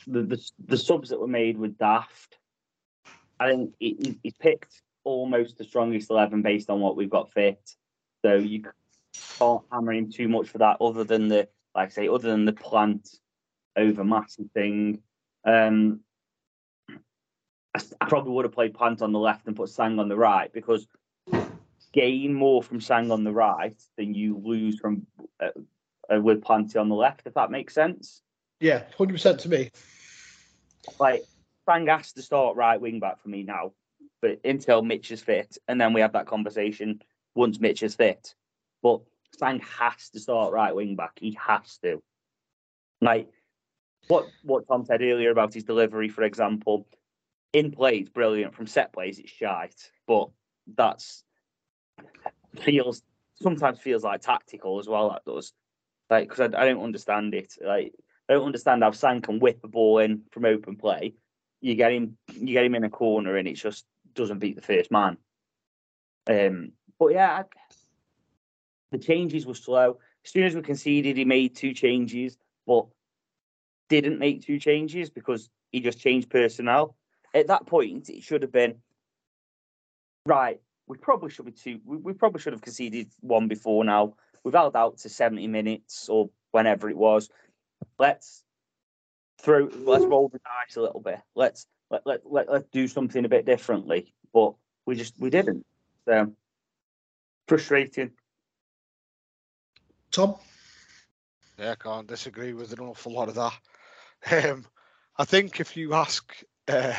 the 0.05 0.23
the, 0.23 0.51
the 0.65 0.77
subs 0.77 1.09
that 1.09 1.19
were 1.21 1.27
made 1.27 1.57
were 1.57 1.69
daft. 1.69 2.37
I 3.39 3.49
think 3.49 3.73
he, 3.79 3.95
he- 3.99 4.19
he 4.23 4.31
picked 4.37 4.81
almost 5.05 5.57
the 5.57 5.63
strongest 5.63 6.09
eleven 6.11 6.41
based 6.41 6.69
on 6.69 6.81
what 6.81 6.97
we've 6.97 7.09
got 7.09 7.31
fit. 7.31 7.61
So 8.23 8.35
you 8.35 8.63
can't 9.39 9.63
hammer 9.71 9.93
him 9.93 10.11
too 10.11 10.27
much 10.27 10.49
for 10.49 10.59
that, 10.59 10.77
other 10.81 11.03
than 11.03 11.27
the 11.27 11.47
like 11.75 11.87
I 11.87 11.91
say, 11.91 12.07
other 12.07 12.29
than 12.29 12.45
the 12.45 12.53
plant 12.53 13.09
over 13.75 14.03
thing. 14.53 15.01
Um, 15.45 16.01
I, 17.73 17.81
I 18.01 18.05
probably 18.07 18.33
would 18.33 18.45
have 18.45 18.53
played 18.53 18.73
plant 18.73 19.01
on 19.01 19.13
the 19.13 19.19
left 19.19 19.47
and 19.47 19.55
put 19.55 19.69
Sang 19.69 19.97
on 19.99 20.09
the 20.09 20.17
right 20.17 20.51
because 20.51 20.87
gain 21.93 22.33
more 22.33 22.61
from 22.61 22.81
Sang 22.81 23.11
on 23.11 23.23
the 23.23 23.31
right 23.31 23.79
than 23.97 24.13
you 24.13 24.41
lose 24.43 24.79
from 24.79 25.07
uh, 25.39 25.49
uh, 26.13 26.19
with 26.19 26.43
Planty 26.43 26.77
on 26.77 26.89
the 26.89 26.95
left, 26.95 27.23
if 27.25 27.33
that 27.35 27.51
makes 27.51 27.73
sense. 27.73 28.21
Yeah, 28.59 28.83
hundred 28.97 29.13
percent 29.13 29.39
to 29.41 29.49
me. 29.49 29.71
Like 30.99 31.23
Sang 31.65 31.87
has 31.87 32.11
to 32.13 32.21
start 32.21 32.57
right 32.57 32.79
wing 32.79 32.99
back 32.99 33.21
for 33.21 33.29
me 33.29 33.43
now, 33.43 33.71
but 34.21 34.39
until 34.43 34.81
Mitch 34.81 35.11
is 35.11 35.21
fit, 35.21 35.57
and 35.67 35.79
then 35.79 35.93
we 35.93 36.01
have 36.01 36.13
that 36.13 36.27
conversation 36.27 37.01
once 37.35 37.59
Mitch 37.59 37.83
is 37.83 37.95
fit. 37.95 38.35
But 38.81 39.01
Sang 39.37 39.59
has 39.79 40.09
to 40.09 40.19
start 40.19 40.53
right 40.53 40.75
wing 40.75 40.95
back. 40.95 41.19
He 41.19 41.37
has 41.45 41.77
to. 41.83 42.01
Like 43.01 43.29
what 44.07 44.27
what 44.43 44.67
Tom 44.67 44.85
said 44.85 45.01
earlier 45.01 45.31
about 45.31 45.53
his 45.53 45.63
delivery, 45.63 46.09
for 46.09 46.23
example, 46.23 46.87
in 47.53 47.71
play 47.71 47.97
it's 47.97 48.09
brilliant. 48.09 48.55
From 48.55 48.67
set 48.67 48.93
plays, 48.93 49.19
it's 49.19 49.31
shite, 49.31 49.91
but 50.07 50.29
that's 50.75 51.23
feels 52.59 53.01
sometimes 53.35 53.79
feels 53.79 54.03
like 54.03 54.21
tactical 54.21 54.79
as 54.79 54.87
well. 54.87 55.09
That 55.09 55.25
does, 55.25 55.53
like 56.09 56.29
because 56.29 56.53
I, 56.53 56.61
I 56.61 56.65
don't 56.65 56.83
understand 56.83 57.33
it. 57.33 57.53
Like 57.63 57.93
I 58.29 58.33
don't 58.33 58.45
understand 58.45 58.83
how 58.83 58.91
Sang 58.91 59.21
can 59.21 59.39
whip 59.39 59.59
a 59.63 59.67
ball 59.67 59.99
in 59.99 60.23
from 60.31 60.45
open 60.45 60.75
play. 60.75 61.15
You 61.61 61.75
get 61.75 61.91
him, 61.91 62.17
you 62.33 62.53
get 62.53 62.65
him 62.65 62.75
in 62.75 62.83
a 62.83 62.89
corner, 62.89 63.37
and 63.37 63.47
it 63.47 63.53
just 63.53 63.85
doesn't 64.13 64.39
beat 64.39 64.55
the 64.55 64.61
first 64.61 64.91
man. 64.91 65.17
Um, 66.27 66.73
but 67.01 67.13
yeah, 67.13 67.41
the 68.91 68.99
changes 68.99 69.47
were 69.47 69.55
slow. 69.55 69.97
As 70.23 70.31
soon 70.31 70.43
as 70.43 70.53
we 70.53 70.61
conceded, 70.61 71.17
he 71.17 71.25
made 71.25 71.55
two 71.55 71.73
changes, 71.73 72.37
but 72.67 72.85
didn't 73.89 74.19
make 74.19 74.45
two 74.45 74.59
changes 74.59 75.09
because 75.09 75.49
he 75.71 75.79
just 75.79 75.99
changed 75.99 76.29
personnel. 76.29 76.95
At 77.33 77.47
that 77.47 77.65
point, 77.65 78.11
it 78.11 78.21
should 78.21 78.43
have 78.43 78.51
been 78.51 78.75
right. 80.27 80.61
We 80.85 80.97
probably 80.97 81.31
should 81.31 81.45
be 81.45 81.53
two. 81.53 81.79
We, 81.83 81.97
we 81.97 82.13
probably 82.13 82.39
should 82.39 82.53
have 82.53 82.61
conceded 82.61 83.09
one 83.21 83.47
before 83.47 83.83
now. 83.83 84.13
we've 84.43 84.53
held 84.53 84.75
out 84.75 84.99
to 84.99 85.09
70 85.09 85.47
minutes 85.47 86.07
or 86.07 86.29
whenever 86.51 86.87
it 86.87 86.97
was. 86.97 87.31
Let's 87.97 88.43
throw, 89.41 89.69
let's 89.73 90.05
roll 90.05 90.29
the 90.29 90.37
dice 90.37 90.75
a 90.75 90.81
little 90.81 91.01
bit. 91.01 91.19
Let's 91.33 91.65
let 91.89 92.05
let 92.05 92.31
let 92.31 92.47
let's 92.47 92.67
do 92.71 92.87
something 92.87 93.25
a 93.25 93.29
bit 93.29 93.47
differently. 93.47 94.13
But 94.31 94.53
we 94.85 94.95
just 94.95 95.15
we 95.17 95.31
didn't. 95.31 95.65
So 96.05 96.31
frustrating. 97.51 98.17
Tom, 100.11 100.35
Yeah, 101.57 101.71
I 101.71 101.75
can't 101.75 102.07
disagree 102.07 102.53
with 102.53 102.73
an 102.73 102.79
awful 102.79 103.13
lot 103.13 103.29
of 103.29 103.35
that. 103.35 103.59
Um, 104.31 104.65
I 105.17 105.25
think 105.25 105.59
if 105.59 105.75
you 105.77 105.93
ask 105.93 106.43
uh, 106.67 106.93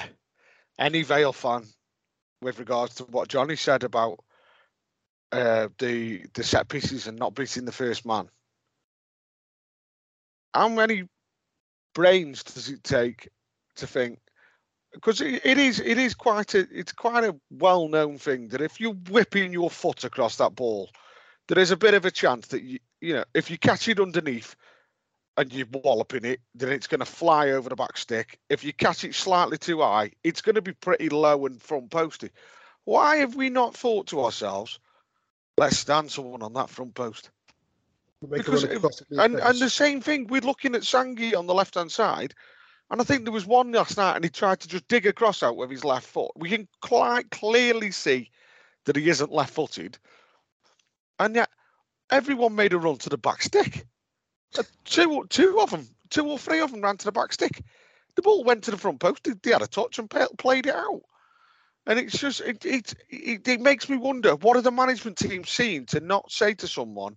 any 0.79 1.03
Vale 1.03 1.33
fan 1.33 1.65
with 2.41 2.59
regards 2.59 2.97
to 2.97 3.05
what 3.05 3.29
Johnny 3.29 3.57
said 3.57 3.85
about 3.85 4.21
uh, 5.33 5.69
the 5.79 6.27
the 6.35 6.43
set 6.45 6.69
pieces 6.69 7.07
and 7.07 7.19
not 7.19 7.35
beating 7.35 7.65
the 7.65 7.73
first 7.73 8.05
man, 8.07 8.29
how 10.55 10.69
many 10.69 11.09
brains 11.95 12.43
does 12.45 12.69
it 12.69 12.83
take 12.85 13.29
to 13.77 13.87
think? 13.87 14.19
Because 14.93 15.21
it, 15.21 15.41
it 15.45 15.59
is 15.59 15.81
it 15.81 15.99
is 15.99 16.15
quite 16.15 16.55
a 16.55 16.67
it's 16.71 16.93
quite 16.93 17.25
a 17.25 17.37
well 17.51 17.89
known 17.89 18.19
thing 18.19 18.49
that 18.49 18.61
if 18.61 18.81
you're 18.81 18.97
whipping 19.11 19.53
your 19.53 19.71
foot 19.71 20.05
across 20.05 20.37
that 20.37 20.55
ball, 20.55 20.91
there 21.49 21.59
is 21.59 21.71
a 21.71 21.77
bit 21.77 21.95
of 21.95 22.05
a 22.05 22.11
chance 22.11 22.49
that 22.49 22.63
you 22.63 22.79
you 23.01 23.15
know 23.15 23.25
if 23.35 23.51
you 23.51 23.59
catch 23.59 23.89
it 23.89 24.01
underneath 24.01 24.55
and 25.37 25.53
you're 25.53 25.67
walloping 25.73 26.25
it, 26.25 26.41
then 26.55 26.71
it's 26.71 26.87
going 26.87 27.01
to 27.01 27.07
fly 27.07 27.51
over 27.51 27.69
the 27.69 27.77
back 27.77 27.97
stick. 27.97 28.39
If 28.51 28.65
you 28.65 28.73
catch 28.73 29.05
it 29.05 29.15
slightly 29.15 29.57
too 29.57 29.81
high, 29.81 30.13
it's 30.23 30.43
going 30.43 30.57
to 30.57 30.63
be 30.63 30.73
pretty 30.75 31.09
low 31.09 31.47
and 31.47 31.61
front 31.61 31.91
posty. 31.91 32.31
Why 32.85 33.17
have 33.17 33.35
we 33.35 33.49
not 33.49 33.75
thought 33.75 34.09
to 34.09 34.23
ourselves, 34.23 34.79
let's 35.57 35.79
stand 35.79 36.11
someone 36.11 36.43
on 36.43 36.53
that 36.55 36.69
front 36.69 36.95
post? 36.95 37.31
Because 38.31 38.65
it- 38.65 38.77
across 38.77 39.01
it 39.01 39.09
with 39.09 39.09
his 39.09 39.19
And 39.19 39.41
and 39.41 39.59
the 39.59 39.71
same 39.71 40.01
thing, 40.01 40.27
we're 40.27 40.43
looking 40.43 40.75
at 40.75 40.83
Sangi 40.83 41.35
on 41.37 41.47
the 41.47 41.55
left 41.55 41.77
hand 41.77 41.91
side, 41.91 42.35
and 42.93 43.01
I 43.01 43.05
think 43.05 43.25
there 43.25 43.33
was 43.33 43.47
one 43.47 43.73
last 43.73 43.97
night, 43.97 44.17
and 44.17 44.25
he 44.25 44.29
tried 44.29 44.61
to 44.61 44.69
just 44.69 44.87
dig 44.87 45.07
across 45.07 45.43
out 45.43 45.57
with 45.57 45.71
his 45.71 45.83
left 45.83 46.07
foot. 46.07 46.31
We 46.37 46.51
can 46.51 46.69
quite 46.83 47.31
clearly 47.31 47.91
see 47.91 48.31
that 48.85 48.97
he 48.97 49.09
isn't 49.09 49.33
left 49.33 49.55
footed, 49.55 49.99
and 51.19 51.35
yet 51.35 51.49
everyone 52.11 52.55
made 52.55 52.75
a 52.75 52.79
run 52.79 52.99
to 52.99 53.09
the 53.09 53.17
back 53.17 53.41
stick. 53.41 53.87
Uh, 54.59 54.63
Two, 54.85 55.25
two 55.31 55.59
of 55.59 55.71
them, 55.71 55.89
two 56.11 56.29
or 56.29 56.39
three 56.39 56.61
of 56.61 56.71
them 56.71 56.83
ran 56.83 56.99
to 56.99 57.07
the 57.07 57.13
back 57.13 57.33
stick. 57.33 57.63
The 58.15 58.23
ball 58.23 58.45
went 58.45 58.65
to 58.65 58.71
the 58.71 58.77
front 58.77 59.01
post. 59.01 59.27
They 59.43 59.51
had 59.51 59.63
a 59.63 59.67
touch 59.67 59.99
and 59.99 60.11
played 60.11 60.67
it 60.67 60.75
out. 60.75 61.01
And 61.87 61.99
it's 61.99 62.19
just 62.19 62.43
it, 62.43 62.65
it 62.67 62.95
it 63.09 63.49
it 63.49 63.61
makes 63.63 63.89
me 63.89 63.97
wonder 63.97 64.37
what 64.37 64.59
are 64.59 64.63
the 64.63 64.71
management 64.71 65.17
team 65.17 65.45
seeing 65.45 65.87
to 65.87 66.01
not 66.01 66.31
say 66.31 66.53
to 66.55 66.69
someone, 66.69 67.17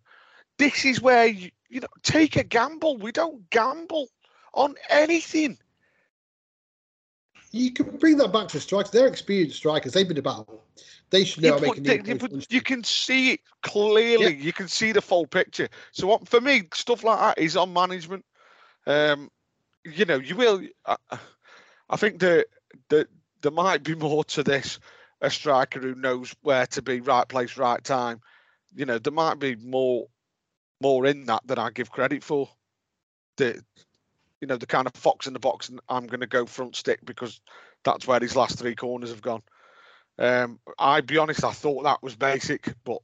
this 0.58 0.86
is 0.86 1.02
where 1.02 1.28
you 1.28 1.52
you 1.68 1.82
know 1.82 1.88
take 2.02 2.38
a 2.38 2.44
gamble. 2.46 2.98
We 2.98 3.12
don't 3.12 3.50
gamble 3.50 4.08
on 4.54 4.76
anything. 4.90 5.58
You 7.56 7.72
can 7.72 7.98
bring 7.98 8.18
that 8.18 8.34
back 8.34 8.48
to 8.50 8.60
strikers. 8.60 8.92
They're 8.92 9.08
experienced 9.08 9.58
strikers. 9.58 9.94
They've 9.94 10.08
been 10.08 10.18
about. 10.18 10.48
They 11.10 11.24
should 11.24 11.44
know 11.44 11.56
Yeah, 11.56 11.60
but, 11.60 11.62
make 11.62 11.78
a 11.78 11.82
they- 11.82 11.98
new 12.02 12.10
yeah, 12.10 12.28
but 12.28 12.52
you 12.52 12.62
can 12.62 12.84
see 12.84 13.32
it 13.34 13.40
clearly. 13.64 14.36
You 14.36 14.52
can 14.54 14.68
see 14.68 14.92
the 14.92 15.02
full 15.02 15.28
picture. 15.28 15.70
So 15.92 16.08
what, 16.08 16.28
for 16.28 16.42
me, 16.42 16.64
stuff 16.74 17.04
like 17.04 17.20
that 17.20 17.42
is 17.42 17.56
on 17.56 17.72
management. 17.72 18.26
Um, 18.88 19.30
you 19.86 20.06
know, 20.06 20.18
you 20.18 20.36
will. 20.36 20.62
I, 20.86 20.98
I 21.90 21.96
think 21.98 22.20
that 22.20 22.48
that 22.90 23.08
there 23.42 23.52
might 23.52 23.84
be 23.84 23.96
more 23.96 24.24
to 24.26 24.44
this. 24.44 24.80
A 25.22 25.30
striker 25.30 25.80
who 25.80 25.96
knows 25.96 26.36
where 26.42 26.68
to 26.68 26.82
be, 26.82 27.00
right 27.00 27.28
place, 27.28 27.56
right 27.58 27.82
time. 27.84 28.20
You 28.76 28.86
know, 28.86 29.00
there 29.00 29.14
might 29.14 29.40
be 29.40 29.56
more, 29.56 30.08
more 30.82 31.06
in 31.06 31.26
that 31.26 31.48
than 31.48 31.58
I 31.58 31.70
give 31.70 31.90
credit 31.90 32.22
for. 32.22 32.50
The, 33.38 33.64
you 34.46 34.48
know, 34.48 34.58
the 34.58 34.68
kind 34.68 34.86
of 34.86 34.94
fox 34.94 35.26
in 35.26 35.34
the 35.34 35.40
box, 35.40 35.70
and 35.70 35.80
I'm 35.90 36.06
going 36.06 36.20
to 36.20 36.28
go 36.28 36.46
front 36.46 36.76
stick 36.76 37.00
because 37.04 37.42
that's 37.84 38.06
where 38.06 38.20
his 38.20 38.36
last 38.36 38.60
three 38.60 38.76
corners 38.76 39.10
have 39.10 39.24
gone. 39.24 39.42
Um, 40.20 40.60
i 40.78 41.02
be 41.02 41.18
honest, 41.18 41.44
I 41.44 41.52
thought 41.52 41.82
that 41.82 42.04
was 42.04 42.16
basic, 42.16 42.72
but 42.84 43.00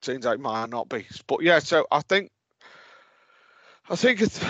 seems 0.00 0.24
like 0.24 0.36
it 0.36 0.40
might 0.40 0.70
not 0.70 0.88
be. 0.88 1.08
But 1.26 1.42
yeah, 1.42 1.58
so 1.58 1.88
I 1.90 2.02
think 2.02 2.30
I 3.88 3.96
think 3.96 4.20
it's 4.20 4.40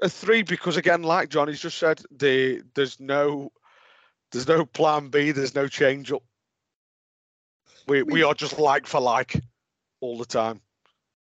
a 0.00 0.08
three 0.08 0.40
because 0.40 0.78
again, 0.78 1.02
like 1.02 1.28
Johnny's 1.28 1.60
just 1.60 1.76
said, 1.76 2.00
the 2.10 2.62
there's 2.74 2.98
no 2.98 3.52
there's 4.32 4.48
no 4.48 4.64
plan 4.64 5.08
B, 5.08 5.32
there's 5.32 5.54
no 5.54 5.68
change 5.68 6.10
up. 6.12 6.22
We 7.86 8.04
we 8.04 8.22
are 8.22 8.32
just 8.32 8.58
like 8.58 8.86
for 8.86 9.02
like 9.02 9.38
all 10.00 10.16
the 10.16 10.24
time. 10.24 10.62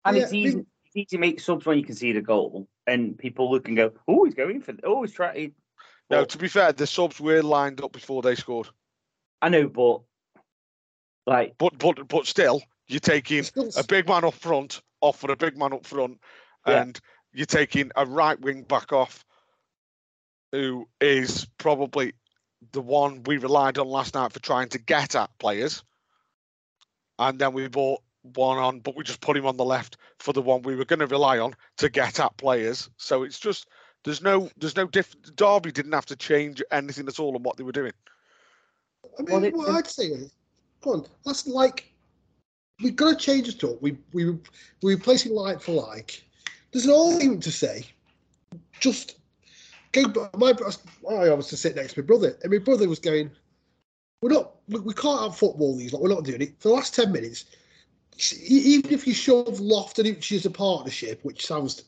And 0.04 0.16
Yeah, 0.16 0.24
it's 0.24 0.32
easy, 0.32 0.58
it's 0.58 0.96
easy 0.96 1.06
to 1.10 1.18
make 1.18 1.38
subs 1.38 1.64
when 1.64 1.78
you 1.78 1.84
can 1.84 1.94
see 1.94 2.10
the 2.10 2.22
goal, 2.22 2.66
and 2.86 3.18
people 3.18 3.50
look 3.50 3.68
and 3.68 3.76
go, 3.76 3.92
"Oh, 4.08 4.24
he's 4.24 4.34
going 4.34 4.60
for, 4.60 4.74
oh, 4.84 5.02
he's 5.02 5.12
trying." 5.12 5.54
No, 6.10 6.24
to 6.24 6.38
be 6.38 6.48
fair, 6.48 6.72
the 6.72 6.86
subs 6.86 7.20
were 7.20 7.42
lined 7.42 7.80
up 7.80 7.92
before 7.92 8.22
they 8.22 8.34
scored. 8.34 8.68
I 9.40 9.48
know, 9.48 9.68
but 9.68 10.02
like, 11.26 11.54
But 11.58 11.78
but 11.78 12.06
but 12.08 12.26
still, 12.26 12.62
you're 12.88 13.00
taking 13.00 13.44
Still 13.44 13.70
a 13.76 13.84
big 13.84 14.08
man 14.08 14.24
up 14.24 14.34
front 14.34 14.82
off 15.00 15.18
for 15.18 15.30
a 15.32 15.36
big 15.36 15.56
man 15.56 15.72
up 15.72 15.86
front, 15.86 16.20
Yeah. 16.66 16.82
and 16.82 17.00
you're 17.32 17.46
taking 17.46 17.90
a 17.96 18.04
right 18.04 18.38
wing 18.40 18.62
back 18.64 18.92
off, 18.92 19.24
who 20.52 20.88
is 21.00 21.46
probably 21.58 22.12
the 22.72 22.82
one 22.82 23.22
we 23.24 23.38
relied 23.38 23.78
on 23.78 23.88
last 23.88 24.14
night 24.14 24.32
for 24.32 24.40
trying 24.40 24.68
to 24.70 24.78
get 24.78 25.14
at 25.16 25.36
players, 25.38 25.82
and 27.18 27.38
then 27.38 27.52
we 27.52 27.68
bought 27.68 28.02
one 28.22 28.58
on, 28.58 28.80
but 28.80 28.96
we 28.96 29.04
just 29.04 29.20
put 29.20 29.36
him 29.36 29.46
on 29.46 29.56
the 29.56 29.64
left 29.64 29.96
for 30.18 30.32
the 30.32 30.42
one 30.42 30.62
we 30.62 30.76
were 30.76 30.84
going 30.84 31.00
to 31.00 31.06
rely 31.06 31.38
on 31.38 31.54
to 31.78 31.88
get 31.88 32.20
at 32.20 32.36
players. 32.36 32.88
So 32.96 33.22
it's 33.22 33.38
just 33.38 33.66
there's 34.04 34.22
no 34.22 34.48
there's 34.56 34.76
no 34.76 34.86
diff. 34.86 35.14
Derby 35.34 35.72
didn't 35.72 35.92
have 35.92 36.06
to 36.06 36.16
change 36.16 36.62
anything 36.70 37.08
at 37.08 37.18
all 37.18 37.34
on 37.34 37.42
what 37.42 37.56
they 37.56 37.64
were 37.64 37.72
doing. 37.72 37.92
I 39.18 39.22
mean, 39.22 39.32
Well, 39.32 39.44
it- 39.44 39.54
what 39.54 39.68
I'd 39.70 39.86
say 39.86 40.06
is, 40.06 40.32
go 40.80 40.92
on. 40.94 41.06
That's 41.24 41.46
like 41.46 41.92
we've 42.82 42.96
got 42.96 43.10
to 43.10 43.16
change 43.16 43.48
it 43.48 43.58
talk. 43.58 43.80
We 43.82 43.96
we 44.12 44.30
we're 44.30 44.38
replacing 44.82 45.32
like 45.34 45.60
for 45.60 45.72
like. 45.72 46.22
There's 46.72 46.86
an 46.86 46.94
argument 46.94 47.42
to 47.42 47.52
say, 47.52 47.84
just 48.80 49.16
go. 49.92 50.30
My 50.38 50.54
I 51.10 51.34
was 51.34 51.48
to 51.48 51.56
sit 51.56 51.76
next 51.76 51.94
to 51.94 52.00
my 52.02 52.06
brother, 52.06 52.38
and 52.42 52.50
my 52.50 52.58
brother 52.58 52.88
was 52.88 52.98
going, 52.98 53.30
"We're 54.22 54.32
not. 54.32 54.54
We, 54.68 54.80
we 54.80 54.94
can't 54.94 55.20
have 55.20 55.36
football 55.36 55.76
these. 55.76 55.92
Like 55.92 56.02
we're 56.02 56.08
not 56.08 56.24
doing 56.24 56.40
it 56.40 56.54
for 56.60 56.68
the 56.68 56.74
last 56.74 56.94
ten 56.94 57.12
minutes." 57.12 57.44
Even 58.46 58.92
if 58.92 59.06
you 59.06 59.14
shove 59.14 59.60
Loft 59.60 59.98
and 59.98 60.08
Uche 60.08 60.36
as 60.36 60.46
a 60.46 60.50
partnership, 60.50 61.20
which 61.22 61.46
sounds 61.46 61.84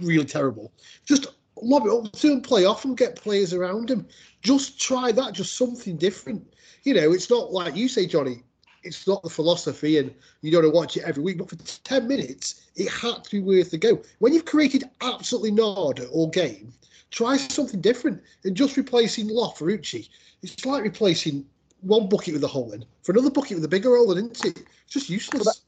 really 0.00 0.24
terrible, 0.24 0.72
just 1.04 1.26
lob 1.62 1.86
it 1.86 1.92
up 1.92 2.12
to 2.12 2.32
him, 2.32 2.40
play 2.40 2.64
off 2.64 2.84
and 2.84 2.96
get 2.96 3.16
players 3.16 3.52
around 3.52 3.90
him. 3.90 4.06
Just 4.42 4.80
try 4.80 5.12
that, 5.12 5.32
just 5.32 5.56
something 5.56 5.96
different. 5.96 6.46
You 6.82 6.94
know, 6.94 7.12
it's 7.12 7.30
not 7.30 7.52
like 7.52 7.76
you 7.76 7.88
say, 7.88 8.06
Johnny, 8.06 8.42
it's 8.82 9.06
not 9.06 9.22
the 9.22 9.30
philosophy 9.30 9.98
and 9.98 10.14
you 10.42 10.52
don't 10.52 10.72
watch 10.74 10.96
it 10.96 11.04
every 11.04 11.22
week, 11.22 11.38
but 11.38 11.50
for 11.50 11.56
10 11.56 12.06
minutes, 12.06 12.66
it 12.76 12.88
had 12.90 13.24
to 13.24 13.30
be 13.30 13.40
worth 13.40 13.70
the 13.70 13.78
go. 13.78 14.00
When 14.18 14.32
you've 14.32 14.44
created 14.44 14.84
absolutely 15.00 15.50
nada 15.50 16.06
all 16.08 16.28
game, 16.28 16.72
try 17.10 17.36
something 17.36 17.80
different 17.80 18.22
and 18.44 18.56
just 18.56 18.76
replacing 18.76 19.28
Loft 19.28 19.58
for 19.58 19.66
Uche. 19.66 20.08
It's 20.42 20.64
like 20.64 20.84
replacing 20.84 21.46
one 21.80 22.08
bucket 22.08 22.34
with 22.34 22.44
a 22.44 22.48
hole 22.48 22.72
in 22.72 22.84
for 23.02 23.12
another 23.12 23.30
bucket 23.30 23.56
with 23.56 23.64
a 23.64 23.68
bigger 23.68 23.96
hole 23.96 24.12
in, 24.12 24.30
isn't 24.30 24.44
it? 24.44 24.66
It's 24.84 24.92
just 24.92 25.10
useless. 25.10 25.62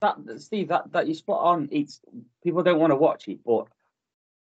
that 0.00 0.16
Steve, 0.38 0.68
that 0.68 0.92
that 0.92 1.06
you 1.06 1.14
spot 1.14 1.40
on. 1.42 1.68
It's 1.72 2.00
people 2.42 2.62
don't 2.62 2.78
want 2.78 2.92
to 2.92 2.96
watch 2.96 3.28
it, 3.28 3.40
but 3.44 3.66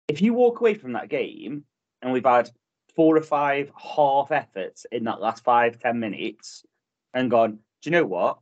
if 0.09 0.20
you 0.22 0.34
walk 0.34 0.61
away 0.61 0.74
from 0.74 0.92
that 0.92 1.09
game 1.09 1.64
and 2.00 2.12
we've 2.12 2.24
had 2.24 2.50
four 2.94 3.16
or 3.16 3.22
five 3.22 3.70
half 3.76 4.30
efforts 4.30 4.86
in 4.92 5.05
that 5.05 5.20
last 5.20 5.44
five 5.44 5.78
ten 5.78 5.98
minutes, 6.00 6.64
and 7.14 7.30
gone, 7.30 7.53
do 7.53 7.90
you 7.90 7.92
know 7.92 8.05
what? 8.07 8.38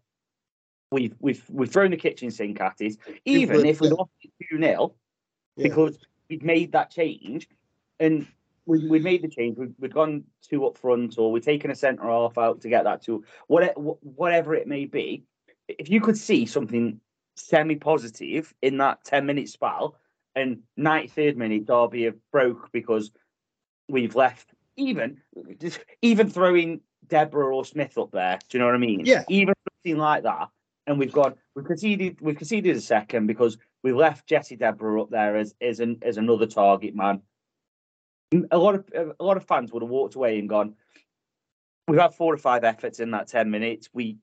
We've 0.90 1.14
we've 1.20 1.42
we've 1.48 1.70
thrown 1.70 1.90
the 1.90 1.96
kitchen 1.96 2.30
sink 2.30 2.61
at 2.61 2.80
it. 2.80 2.96
Even 3.24 3.64
if 3.64 3.80
we 3.80 3.88
lost 3.88 4.11
two 4.22 4.58
0 4.58 4.94
Yeah. 5.56 5.68
because 5.68 5.98
we've 6.28 6.42
made 6.42 6.72
that 6.72 6.90
change, 6.90 7.48
and 7.98 8.26
we 8.70 8.86
we 8.88 8.98
made 9.00 9.22
the 9.22 9.28
change. 9.28 9.58
We've, 9.58 9.74
we've 9.78 9.92
gone 9.92 10.24
two 10.48 10.66
up 10.66 10.78
front, 10.78 11.18
or 11.18 11.32
we've 11.32 11.44
taken 11.44 11.70
a 11.70 11.74
centre 11.74 12.04
half 12.04 12.38
out 12.38 12.60
to 12.62 12.68
get 12.68 12.84
that 12.84 13.02
two. 13.02 13.24
Whatever 13.48 13.80
whatever 13.80 14.54
it 14.54 14.66
may 14.68 14.86
be, 14.86 15.24
if 15.68 15.90
you 15.90 16.00
could 16.00 16.16
see 16.16 16.46
something 16.46 17.00
semi-positive 17.36 18.52
in 18.60 18.76
that 18.78 19.02
10 19.04 19.24
minute 19.24 19.48
spell 19.48 19.96
and 20.34 20.58
93rd 20.78 21.36
minute 21.36 21.66
derby 21.66 22.04
have 22.04 22.16
broke 22.30 22.70
because 22.70 23.10
we've 23.88 24.14
left 24.14 24.52
even 24.76 25.18
just 25.58 25.80
even 26.02 26.28
throwing 26.28 26.80
debrah 27.06 27.54
or 27.54 27.64
smith 27.64 27.96
up 27.96 28.10
there 28.10 28.38
do 28.48 28.58
you 28.58 28.60
know 28.60 28.66
what 28.66 28.74
i 28.74 28.78
mean 28.78 29.00
Yeah. 29.04 29.24
even 29.28 29.54
something 29.84 29.98
like 29.98 30.24
that 30.24 30.48
and 30.86 30.98
we've 30.98 31.12
got 31.12 31.36
we've 31.54 31.64
conceded 31.64 32.20
we've 32.20 32.36
conceded 32.36 32.76
a 32.76 32.80
second 32.80 33.26
because 33.26 33.56
we've 33.82 33.96
left 33.96 34.28
jesse 34.28 34.56
debrah 34.56 35.02
up 35.02 35.10
there 35.10 35.36
as 35.36 35.54
as 35.62 35.80
an 35.80 35.98
as 36.02 36.18
another 36.18 36.46
target 36.46 36.94
man 36.94 37.22
a 38.51 38.59
lot 38.59 38.74
of 38.74 39.14
a 39.18 39.24
lot 39.24 39.37
of 39.37 39.45
fans 39.45 39.72
would 39.72 39.83
have 39.83 39.91
walked 39.91 40.14
away 40.14 40.39
and 40.39 40.49
gone 40.49 40.74
we've 41.89 42.01
had 42.01 42.14
four 42.14 42.33
or 42.33 42.39
five 42.39 42.62
efforts 42.64 43.01
in 43.01 43.11
that 43.11 43.26
10 43.28 43.51
minutes 43.51 43.89
we 43.93 44.18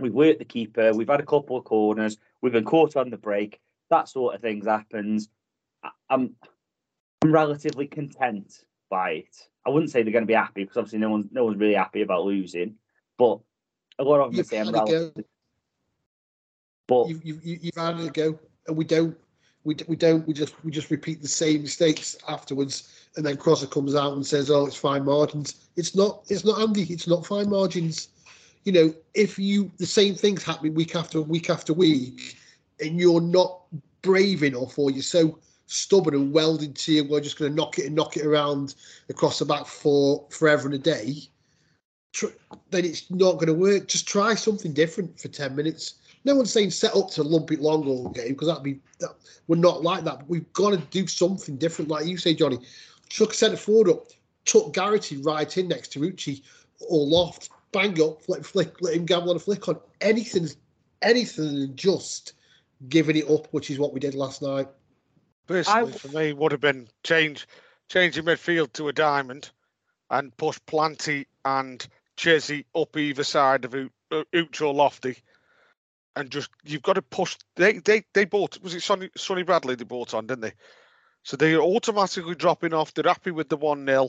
We've 0.00 0.14
worked 0.14 0.38
the 0.38 0.44
keeper. 0.46 0.94
We've 0.94 1.08
had 1.08 1.20
a 1.20 1.26
couple 1.26 1.56
of 1.58 1.64
corners. 1.64 2.16
We've 2.40 2.52
been 2.52 2.64
caught 2.64 2.96
on 2.96 3.10
the 3.10 3.18
break. 3.18 3.60
That 3.90 4.08
sort 4.08 4.34
of 4.34 4.40
things 4.40 4.66
happens. 4.66 5.28
I- 5.84 5.90
I'm 6.08 6.34
I'm 7.22 7.32
relatively 7.32 7.86
content 7.86 8.64
by 8.88 9.10
it. 9.10 9.36
I 9.66 9.70
wouldn't 9.70 9.90
say 9.90 10.02
they're 10.02 10.12
going 10.12 10.22
to 10.22 10.26
be 10.26 10.32
happy 10.32 10.62
because 10.62 10.78
obviously 10.78 11.00
no 11.00 11.10
one's 11.10 11.26
no 11.30 11.44
one's 11.44 11.58
really 11.58 11.74
happy 11.74 12.00
about 12.00 12.24
losing. 12.24 12.76
But 13.18 13.40
a 13.98 14.04
lot 14.04 14.20
of 14.20 14.30
them 14.30 14.38
You've 14.38 14.46
say 14.46 14.58
I'm 14.58 14.66
had 14.66 14.74
a 14.74 14.78
go. 14.78 14.92
relative. 14.92 15.24
But 16.88 17.08
You've, 17.08 17.24
you've, 17.24 17.44
you've 17.44 17.76
had 17.76 18.00
a 18.00 18.08
go, 18.08 18.38
and 18.66 18.76
we 18.76 18.84
don't. 18.84 19.18
We, 19.64 19.76
we 19.88 19.96
don't. 19.96 20.26
We 20.26 20.32
just 20.32 20.54
we 20.64 20.70
just 20.70 20.90
repeat 20.90 21.20
the 21.20 21.28
same 21.28 21.62
mistakes 21.62 22.16
afterwards, 22.28 23.06
and 23.16 23.26
then 23.26 23.36
Crosser 23.36 23.66
comes 23.66 23.94
out 23.94 24.14
and 24.14 24.26
says, 24.26 24.50
"Oh, 24.50 24.66
it's 24.66 24.76
fine 24.76 25.04
margins." 25.04 25.68
It's 25.76 25.94
not. 25.94 26.24
It's 26.28 26.44
not 26.44 26.60
Andy. 26.60 26.84
It's 26.84 27.06
not 27.06 27.26
fine 27.26 27.50
margins. 27.50 28.08
You 28.64 28.72
know, 28.72 28.94
if 29.14 29.38
you 29.38 29.70
the 29.78 29.86
same 29.86 30.14
things 30.14 30.42
happening 30.42 30.74
week 30.74 30.96
after 30.96 31.20
week 31.20 31.50
after 31.50 31.74
week, 31.74 32.36
and 32.80 32.98
you're 32.98 33.20
not 33.20 33.60
brave 34.02 34.42
enough, 34.42 34.78
or 34.78 34.90
you're 34.90 35.02
so 35.02 35.38
stubborn 35.66 36.14
and 36.14 36.32
welded 36.32 36.74
to 36.74 36.92
you, 36.92 37.04
we're 37.04 37.20
just 37.20 37.38
going 37.38 37.50
to 37.50 37.56
knock 37.56 37.78
it 37.78 37.86
and 37.86 37.94
knock 37.94 38.16
it 38.16 38.24
around 38.24 38.74
across 39.08 39.38
the 39.38 39.44
back 39.44 39.66
for 39.66 40.26
forever 40.30 40.66
and 40.66 40.74
a 40.74 40.78
day. 40.78 41.16
Tr- 42.12 42.26
then 42.70 42.84
it's 42.84 43.10
not 43.10 43.34
going 43.34 43.46
to 43.46 43.54
work. 43.54 43.86
Just 43.86 44.08
try 44.08 44.34
something 44.34 44.72
different 44.72 45.20
for 45.20 45.28
ten 45.28 45.54
minutes. 45.54 45.94
No 46.24 46.34
one's 46.34 46.52
saying 46.52 46.70
set 46.70 46.94
up 46.94 47.10
to 47.12 47.22
lump 47.22 47.50
it 47.50 47.60
long 47.60 47.86
all 47.86 48.08
game 48.10 48.28
because 48.28 48.48
that'd 48.48 48.62
be 48.62 48.78
that, 49.00 49.14
we're 49.46 49.56
not 49.56 49.82
like 49.82 50.04
that. 50.04 50.18
But 50.18 50.28
we've 50.28 50.52
got 50.52 50.70
to 50.70 50.76
do 50.76 51.06
something 51.06 51.56
different, 51.56 51.90
like 51.90 52.06
you 52.06 52.18
say, 52.18 52.34
Johnny. 52.34 52.58
Chuck 53.08 53.30
a 53.30 53.34
centre 53.34 53.56
forward 53.56 53.90
up, 53.90 54.06
tuck 54.44 54.72
Garrity 54.72 55.16
right 55.18 55.56
in 55.56 55.68
next 55.68 55.88
to 55.92 56.00
Uche 56.00 56.42
or 56.88 57.06
Loft, 57.06 57.50
bang 57.72 58.00
up, 58.02 58.28
let 58.28 58.44
flick, 58.44 58.80
let 58.80 58.94
him 58.94 59.06
gamble 59.06 59.30
on 59.30 59.36
a 59.36 59.40
flick 59.40 59.68
on 59.68 59.78
anything, 60.00 60.48
anything 61.02 61.54
than 61.54 61.76
just 61.76 62.34
giving 62.88 63.16
it 63.16 63.28
up, 63.28 63.48
which 63.52 63.70
is 63.70 63.78
what 63.78 63.92
we 63.92 64.00
did 64.00 64.14
last 64.14 64.42
night. 64.42 64.68
Personally, 65.46 65.92
for 65.92 66.08
me, 66.16 66.32
would 66.32 66.52
have 66.52 66.60
been 66.60 66.88
change 67.02 67.48
changing 67.88 68.24
midfield 68.24 68.72
to 68.74 68.88
a 68.88 68.92
diamond 68.92 69.50
and 70.10 70.36
push 70.36 70.58
Planty 70.66 71.26
and 71.44 71.86
Chesney 72.16 72.64
up 72.74 72.96
either 72.96 73.24
side 73.24 73.64
of 73.64 73.74
U- 73.74 73.90
uh, 74.12 74.22
Uch 74.34 74.60
or 74.60 74.72
Lofty. 74.72 75.16
And 76.16 76.30
just 76.30 76.50
you've 76.64 76.82
got 76.82 76.94
to 76.94 77.02
push. 77.02 77.36
They 77.56 77.78
they 77.78 78.04
they 78.14 78.24
bought 78.24 78.60
was 78.62 78.74
it 78.74 78.82
Sonny 78.82 79.10
Sonny 79.16 79.42
Bradley 79.42 79.76
they 79.76 79.84
bought 79.84 80.12
on, 80.14 80.26
didn't 80.26 80.42
they? 80.42 80.52
So 81.22 81.36
they're 81.36 81.60
automatically 81.60 82.34
dropping 82.34 82.74
off. 82.74 82.94
They're 82.94 83.04
happy 83.04 83.30
with 83.30 83.48
the 83.48 83.56
one 83.56 83.86
0 83.86 84.08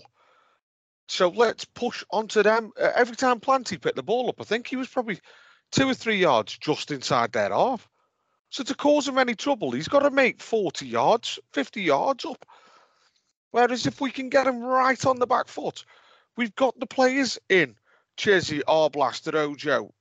So 1.08 1.30
let's 1.30 1.66
push 1.66 2.04
onto 2.12 2.42
them. 2.42 2.72
Every 2.78 3.16
time 3.16 3.40
Planty 3.40 3.78
picked 3.78 3.98
the 3.98 4.04
ball 4.04 4.30
up, 4.30 4.40
I 4.40 4.46
think 4.46 4.68
he 4.68 4.78
was 4.78 4.88
probably 4.88 5.20
two 5.72 5.90
or 5.90 5.94
three 5.94 6.18
yards 6.18 6.58
just 6.58 6.92
inside 6.92 7.32
their 7.32 7.50
half. 7.50 7.88
So 8.50 8.64
to 8.64 8.76
cause 8.76 9.08
him 9.08 9.18
any 9.18 9.36
trouble, 9.36 9.72
he's 9.72 9.88
got 9.88 10.02
to 10.02 10.12
make 10.12 10.42
40 10.42 10.86
yards, 10.86 11.40
50 11.54 11.82
yards 11.82 12.26
up. 12.26 12.46
Whereas 13.52 13.86
if 13.86 14.02
we 14.02 14.12
can 14.12 14.30
get 14.30 14.48
him 14.48 14.62
right 14.62 15.06
on 15.06 15.20
the 15.20 15.28
back 15.28 15.48
foot, 15.48 15.86
we've 16.38 16.56
got 16.56 16.78
the 16.80 16.86
players 16.86 17.40
in. 17.50 17.76
Chizzy, 18.18 18.62
Arblaster, 18.68 19.34
Ojo. 19.36 19.94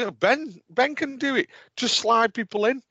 You 0.00 0.06
know, 0.06 0.12
Ben 0.12 0.58
Ben 0.70 0.94
can 0.94 1.18
do 1.18 1.36
it. 1.36 1.48
Just 1.76 1.98
slide 1.98 2.32
people 2.32 2.64
in. 2.64 2.82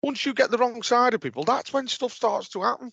Once 0.00 0.24
you 0.24 0.32
get 0.32 0.52
the 0.52 0.58
wrong 0.58 0.80
side 0.80 1.12
of 1.12 1.20
people, 1.20 1.42
that's 1.42 1.72
when 1.72 1.88
stuff 1.88 2.12
starts 2.12 2.50
to 2.50 2.62
happen. 2.62 2.92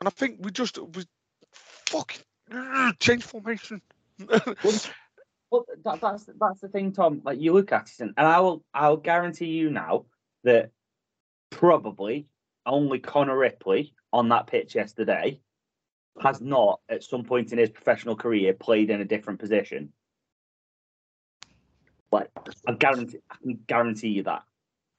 And 0.00 0.08
I 0.08 0.10
think 0.10 0.38
we 0.40 0.50
just 0.50 0.78
we 0.78 1.04
fucking 1.52 2.22
change 3.00 3.22
formation. 3.24 3.82
Well, 5.50 5.64
that, 5.82 6.02
that's 6.02 6.28
that's 6.38 6.60
the 6.60 6.68
thing, 6.68 6.92
Tom. 6.92 7.22
Like 7.24 7.40
you 7.40 7.54
look 7.54 7.72
at 7.72 7.88
it, 7.88 8.00
and, 8.00 8.12
and 8.18 8.26
I 8.26 8.40
will 8.40 8.62
I'll 8.74 8.98
guarantee 8.98 9.46
you 9.46 9.70
now 9.70 10.04
that 10.44 10.72
probably 11.48 12.26
only 12.66 12.98
Connor 12.98 13.38
Ripley 13.38 13.94
on 14.12 14.28
that 14.28 14.46
pitch 14.46 14.74
yesterday 14.74 15.40
has 16.20 16.42
not, 16.42 16.80
at 16.90 17.02
some 17.02 17.24
point 17.24 17.50
in 17.52 17.58
his 17.58 17.70
professional 17.70 18.14
career, 18.14 18.52
played 18.52 18.90
in 18.90 19.00
a 19.00 19.06
different 19.06 19.40
position. 19.40 19.90
Like 22.10 22.30
I 22.66 22.72
guarantee, 22.72 23.18
I 23.30 23.36
can 23.36 23.60
guarantee 23.66 24.08
you 24.08 24.22
that. 24.24 24.42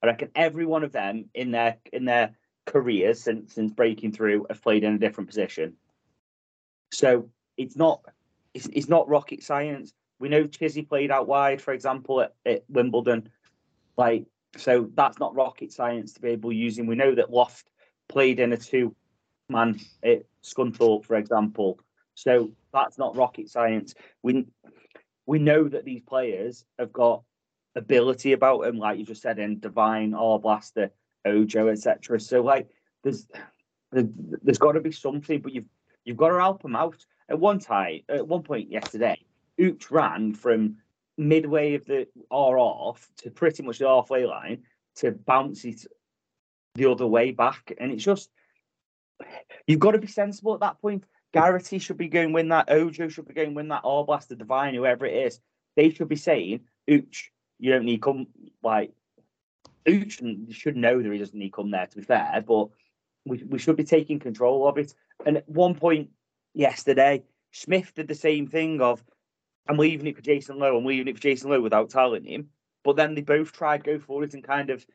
I 0.03 0.07
reckon 0.07 0.29
every 0.35 0.65
one 0.65 0.83
of 0.83 0.91
them 0.91 1.25
in 1.33 1.51
their 1.51 1.77
in 1.91 2.05
their 2.05 2.35
careers 2.65 3.21
since 3.21 3.53
since 3.53 3.71
breaking 3.71 4.11
through 4.11 4.45
have 4.49 4.61
played 4.61 4.83
in 4.83 4.93
a 4.93 4.99
different 4.99 5.29
position. 5.29 5.75
So 6.91 7.29
it's 7.57 7.75
not 7.75 8.01
it's, 8.53 8.67
it's 8.73 8.89
not 8.89 9.07
rocket 9.07 9.43
science. 9.43 9.93
We 10.19 10.29
know 10.29 10.45
Chizzy 10.45 10.87
played 10.87 11.11
out 11.11 11.27
wide, 11.27 11.61
for 11.61 11.73
example, 11.73 12.21
at, 12.21 12.33
at 12.45 12.63
Wimbledon. 12.69 13.29
Like, 13.97 14.25
so 14.57 14.89
that's 14.93 15.19
not 15.19 15.35
rocket 15.35 15.71
science 15.71 16.13
to 16.13 16.21
be 16.21 16.29
able 16.29 16.51
him. 16.51 16.87
We 16.87 16.95
know 16.95 17.15
that 17.15 17.31
Loft 17.31 17.69
played 18.07 18.39
in 18.39 18.51
a 18.53 18.57
two 18.57 18.95
man 19.49 19.79
at 20.03 20.09
eh, 20.09 20.19
Scunthorpe, 20.43 21.05
for 21.05 21.15
example. 21.15 21.79
So 22.15 22.51
that's 22.73 22.97
not 22.97 23.15
rocket 23.15 23.49
science. 23.49 23.93
We 24.23 24.45
we 25.29 25.37
know 25.37 25.67
that 25.67 25.85
these 25.85 26.01
players 26.01 26.65
have 26.79 26.91
got 26.91 27.21
ability 27.75 28.33
about 28.33 28.63
them, 28.63 28.79
like 28.79 28.97
you 28.97 29.05
just 29.05 29.21
said, 29.21 29.37
in 29.37 29.59
Devine, 29.59 30.15
or 30.15 30.41
Blaster, 30.41 30.89
Ojo, 31.23 31.67
etc. 31.67 32.19
So 32.19 32.41
like 32.41 32.67
there's 33.03 33.27
there- 33.91 34.09
there's 34.43 34.57
got 34.57 34.71
to 34.71 34.81
be 34.81 34.91
something, 34.91 35.39
but 35.39 35.53
you've 35.53 35.69
you've 36.03 36.17
got 36.17 36.29
to 36.29 36.39
help 36.39 36.63
them 36.63 36.75
out. 36.75 37.05
At 37.29 37.39
one 37.39 37.59
time, 37.59 38.01
at 38.09 38.27
one 38.27 38.41
point 38.41 38.71
yesterday, 38.71 39.19
Ooch 39.59 39.91
ran 39.91 40.33
from 40.33 40.77
midway 41.15 41.75
of 41.75 41.85
the 41.85 42.07
or 42.31 42.57
off 42.57 43.07
to 43.17 43.29
pretty 43.29 43.61
much 43.61 43.77
the 43.77 43.87
halfway 43.87 44.25
line 44.25 44.63
to 44.95 45.11
bounce 45.11 45.63
it 45.63 45.85
the 46.73 46.89
other 46.89 47.05
way 47.05 47.29
back, 47.29 47.71
and 47.79 47.91
it's 47.91 48.03
just 48.03 48.31
you've 49.67 49.79
got 49.79 49.91
to 49.91 49.99
be 49.99 50.07
sensible 50.07 50.55
at 50.55 50.61
that 50.61 50.81
point. 50.81 51.03
Garrity 51.31 51.79
should 51.79 51.97
be 51.97 52.07
going 52.07 52.33
win 52.33 52.49
that. 52.49 52.71
Ojo 52.71 53.07
should 53.07 53.27
be 53.27 53.33
going 53.33 53.53
win 53.53 53.67
that. 53.67 53.81
Or 53.83 54.05
Blaster 54.05 54.35
Devine, 54.35 54.73
whoever 54.73 55.05
it 55.05 55.15
is, 55.15 55.39
they 55.75 55.91
should 55.91 56.09
be 56.09 56.15
saying, 56.15 56.61
"Ooch, 56.89 57.29
you 57.59 57.71
don't 57.71 57.85
need 57.85 58.01
come." 58.01 58.27
Like 58.63 58.91
Ooch 59.85 60.53
should 60.53 60.75
know 60.75 61.01
that 61.01 61.11
he 61.11 61.19
doesn't 61.19 61.37
need 61.37 61.53
come 61.53 61.71
there. 61.71 61.85
To 61.85 61.97
be 61.97 62.03
fair, 62.03 62.43
but 62.45 62.69
we 63.25 63.43
we 63.43 63.59
should 63.59 63.75
be 63.75 63.83
taking 63.83 64.19
control 64.19 64.67
of 64.67 64.77
it. 64.77 64.93
And 65.25 65.37
at 65.37 65.49
one 65.49 65.75
point 65.75 66.09
yesterday, 66.53 67.23
Smith 67.51 67.93
did 67.93 68.07
the 68.07 68.15
same 68.15 68.47
thing 68.47 68.81
of, 68.81 69.03
"I'm 69.67 69.77
leaving 69.77 70.07
it 70.07 70.15
for 70.15 70.23
Jason 70.23 70.57
Lowe. 70.57 70.77
I'm 70.77 70.85
leaving 70.85 71.07
it 71.07 71.15
for 71.15 71.21
Jason 71.21 71.51
Lowe," 71.51 71.61
without 71.61 71.89
telling 71.89 72.23
him. 72.23 72.49
But 72.83 72.95
then 72.95 73.13
they 73.13 73.21
both 73.21 73.51
tried 73.51 73.83
go 73.83 73.99
for 73.99 74.23
it 74.23 74.33
and 74.33 74.43
kind 74.43 74.69
of 74.69 74.85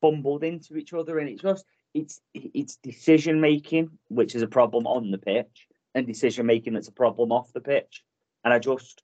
fumbled 0.00 0.44
into 0.44 0.76
each 0.76 0.92
other, 0.94 1.18
and 1.18 1.28
it 1.28 1.40
just 1.40 1.66
it's 1.96 2.20
it's 2.34 2.76
decision 2.76 3.40
making 3.40 3.90
which 4.08 4.34
is 4.34 4.42
a 4.42 4.46
problem 4.46 4.86
on 4.86 5.10
the 5.10 5.18
pitch, 5.18 5.66
and 5.94 6.06
decision 6.06 6.46
making 6.46 6.74
that's 6.74 6.88
a 6.88 6.92
problem 6.92 7.32
off 7.32 7.52
the 7.52 7.60
pitch. 7.60 8.04
And 8.44 8.52
I 8.52 8.58
just 8.58 9.02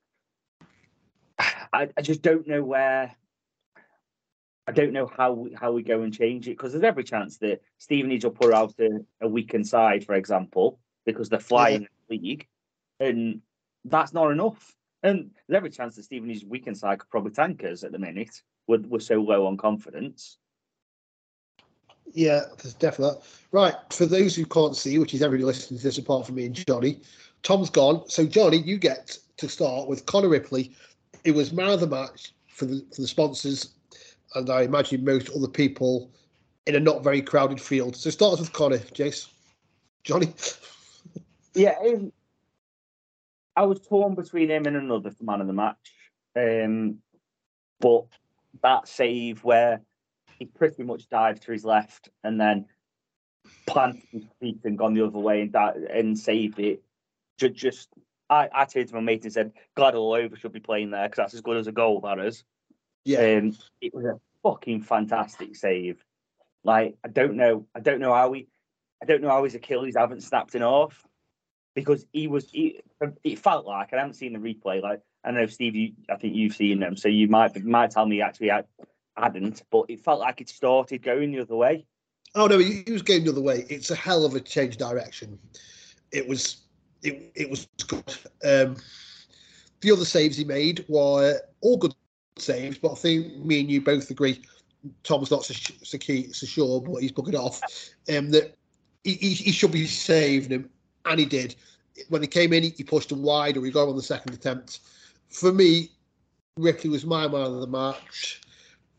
I, 1.73 1.89
I 1.97 2.03
just 2.03 2.23
don't 2.23 2.47
know 2.47 2.63
where 2.63 3.17
I 4.67 4.73
don't 4.73 4.93
know 4.93 5.07
how 5.07 5.33
we, 5.33 5.55
how 5.55 5.73
we 5.73 5.83
go 5.83 6.03
and 6.03 6.15
change 6.15 6.47
it 6.47 6.53
because 6.53 6.73
there's 6.73 6.85
every 6.85 7.03
chance 7.03 7.39
that 7.39 7.63
Stevenage 7.79 8.25
will 8.25 8.31
put 8.31 8.53
out 8.53 8.75
a, 8.79 9.01
a 9.21 9.29
weakened 9.29 9.67
side, 9.67 10.05
for 10.05 10.15
example, 10.15 10.79
because 11.05 11.29
they're 11.29 11.41
flying 11.41 11.89
the 12.09 12.17
league, 12.17 12.47
and 13.01 13.41
that's 13.87 14.13
not 14.13 14.31
enough. 14.31 14.77
And 15.03 15.31
there's 15.49 15.57
every 15.57 15.71
chance 15.71 15.97
that 15.97 16.05
Stevenage's 16.05 16.45
weakened 16.45 16.79
side 16.79 17.01
could 17.01 17.11
probably 17.11 17.33
tank 17.33 17.65
us 17.65 17.83
at 17.83 17.91
the 17.91 17.99
minute. 17.99 18.43
We're, 18.69 18.83
we're 18.83 19.01
so 19.01 19.17
low 19.17 19.47
on 19.47 19.57
confidence. 19.57 20.39
Yeah, 22.13 22.43
there's 22.63 22.75
definitely 22.75 23.15
that. 23.15 23.23
Right, 23.53 23.75
for 23.91 24.07
those 24.07 24.35
who 24.35 24.47
can't 24.47 24.77
see, 24.77 24.99
which 24.99 25.15
is 25.15 25.23
everybody 25.23 25.45
listening 25.45 25.79
to 25.79 25.85
this 25.85 25.99
apart 25.99 26.27
from 26.27 26.37
me 26.37 26.47
and 26.47 26.55
Johnny, 26.55 27.01
Tom's 27.43 27.71
gone. 27.71 28.03
So, 28.09 28.27
Johnny, 28.27 28.59
you 28.59 28.79
get 28.79 29.19
to 29.39 29.49
start 29.49 29.89
with 29.89 30.07
Connor 30.07 30.29
Ripley. 30.29 30.75
It 31.25 31.33
was 31.33 31.53
man 31.53 31.71
of 31.71 31.81
the 31.81 31.87
match 31.87 32.33
for 32.49 32.67
the, 32.67 32.85
for 32.95 33.01
the 33.03 33.09
sponsors, 33.09 33.75
and 34.35 34.49
I 34.49 34.63
imagine 34.63 35.05
most 35.05 35.31
other 35.31 35.49
people 35.49 36.11
in 36.67 36.77
a 36.77 36.81
not 36.81 37.03
very 37.03 37.21
crowded 37.21 37.61
field. 37.61 37.97
So, 37.97 38.11
start 38.11 38.39
with 38.39 38.53
Connor, 38.53 38.79
Jace. 38.79 39.29
Johnny? 40.05 40.33
Yeah, 41.55 41.75
um, 41.87 42.13
I 43.55 43.63
was 43.63 43.81
torn 43.81 44.15
between 44.15 44.51
him 44.51 44.67
and 44.67 44.77
another 44.77 45.11
for 45.11 45.25
man 45.25 45.41
of 45.41 45.47
the 45.47 45.53
match. 45.53 45.77
Um, 46.35 46.99
but 47.81 48.07
that 48.63 48.89
save 48.89 49.45
where 49.45 49.83
he 50.43 50.47
pretty 50.47 50.83
much 50.83 51.09
dived 51.09 51.43
to 51.43 51.53
his 51.53 51.65
left 51.65 52.09
and 52.25 52.41
then 52.41 52.67
planted 53.65 54.03
his 54.11 54.25
feet 54.41 54.59
and 54.65 54.77
gone 54.77 54.93
the 54.93 55.07
other 55.07 55.19
way 55.19 55.41
and 55.41 55.53
di- 55.53 55.87
and 55.89 56.19
saved 56.19 56.59
it. 56.59 56.83
Just, 57.39 57.55
just 57.55 57.89
I, 58.29 58.49
I 58.53 58.65
turned 58.65 58.89
to 58.89 58.97
my 58.97 59.01
mate 59.01 59.23
and 59.23 59.33
said, 59.33 59.53
"Glad 59.77 59.95
all 59.95 60.15
over 60.15 60.35
should 60.35 60.53
be 60.53 60.59
playing 60.59 60.91
there 60.91 61.05
because 61.05 61.17
that's 61.17 61.35
as 61.35 61.43
good 61.43 61.59
as 61.59 61.69
a 61.69 61.73
goal 61.73 62.01
that 62.01 62.19
is." 62.19 62.43
Yeah. 63.05 63.39
Um, 63.39 63.57
it 63.81 63.95
was 63.95 64.05
a 64.05 64.21
fucking 64.43 64.83
fantastic 64.83 65.55
save. 65.55 66.05
Like 66.65 66.97
I 67.05 67.09
don't 67.09 67.37
know, 67.37 67.67
I 67.73 67.79
don't 67.79 68.01
know 68.01 68.13
how 68.13 68.33
he, 68.33 68.49
I 69.01 69.07
don't 69.07 69.23
know 69.23 69.31
how 69.31 69.45
his 69.45 69.55
Achilles 69.55 69.95
haven't 69.97 70.23
snapped 70.23 70.57
in 70.57 70.63
half 70.63 71.07
because 71.77 72.05
he 72.13 72.27
was. 72.27 72.51
He, 72.51 72.81
it 73.23 73.39
felt 73.39 73.65
like 73.65 73.93
I 73.93 73.99
haven't 73.99 74.15
seen 74.15 74.33
the 74.33 74.41
replay. 74.41 74.83
Like 74.83 75.03
I 75.25 75.31
know 75.31 75.47
Steve, 75.47 75.77
you, 75.77 75.93
I 76.11 76.17
think 76.17 76.35
you've 76.35 76.57
seen 76.57 76.81
them, 76.81 76.97
so 76.97 77.07
you 77.07 77.29
might 77.29 77.63
might 77.63 77.93
tell 77.93 78.07
me 78.07 78.23
actually 78.23 78.51
I 78.51 78.65
hadn't, 79.17 79.63
but 79.71 79.87
it 79.89 80.01
felt 80.01 80.21
like 80.21 80.41
it 80.41 80.49
started 80.49 81.03
going 81.03 81.33
the 81.33 81.41
other 81.41 81.57
way. 81.57 81.87
Oh 82.35 82.47
no, 82.47 82.59
he, 82.59 82.85
was 82.91 83.03
going 83.03 83.25
the 83.25 83.31
other 83.31 83.43
way. 83.43 83.67
It's 83.69 83.91
a 83.91 83.95
hell 83.95 84.25
of 84.25 84.35
a 84.35 84.41
change 84.41 84.79
direction. 84.79 85.39
It 86.13 86.27
was 86.27 86.63
it, 87.03 87.33
it 87.35 87.51
was 87.51 87.69
good. 87.87 88.17
Um, 88.45 88.77
the 89.81 89.91
other 89.91 90.05
saves 90.05 90.37
he 90.37 90.45
made 90.45 90.85
were 90.89 91.41
all 91.61 91.77
good 91.77 91.95
saves, 92.39 92.79
but 92.79 92.93
I 92.93 92.95
think 92.95 93.45
me 93.45 93.61
and 93.61 93.71
you 93.71 93.81
both 93.81 94.11
agree 94.11 94.43
Tom's 95.05 95.31
not 95.31 95.45
so, 95.45 95.55
so, 95.83 95.99
key, 95.99 96.33
so 96.33 96.47
sure, 96.47 96.81
but 96.81 97.03
he's 97.03 97.13
booking 97.13 97.35
it 97.35 97.39
off. 97.39 97.61
Um, 98.15 98.31
that 98.31 98.57
he, 99.05 99.15
he, 99.15 99.53
should 99.53 99.73
be 99.73 99.87
saving 99.87 100.51
him, 100.51 100.71
and 101.05 101.21
he 101.21 101.27
did. 101.27 101.55
When 102.09 102.23
he 102.23 102.29
came 102.29 102.53
in, 102.53 102.65
he, 102.65 102.71
he 102.71 102.85
pushed 102.85 103.13
him 103.13 103.23
wide, 103.23 103.57
or 103.57 103.65
he 103.65 103.71
got 103.71 103.85
him 103.85 103.91
on 103.91 103.97
the 103.97 104.03
second 104.03 104.35
attempt. 104.35 104.81
For 105.31 105.53
me, 105.53 105.91
Ripley 106.57 106.91
was 106.91 107.05
my 107.05 107.29
man 107.29 107.47
of 107.47 107.61
the 107.61 107.67
match. 107.67 108.41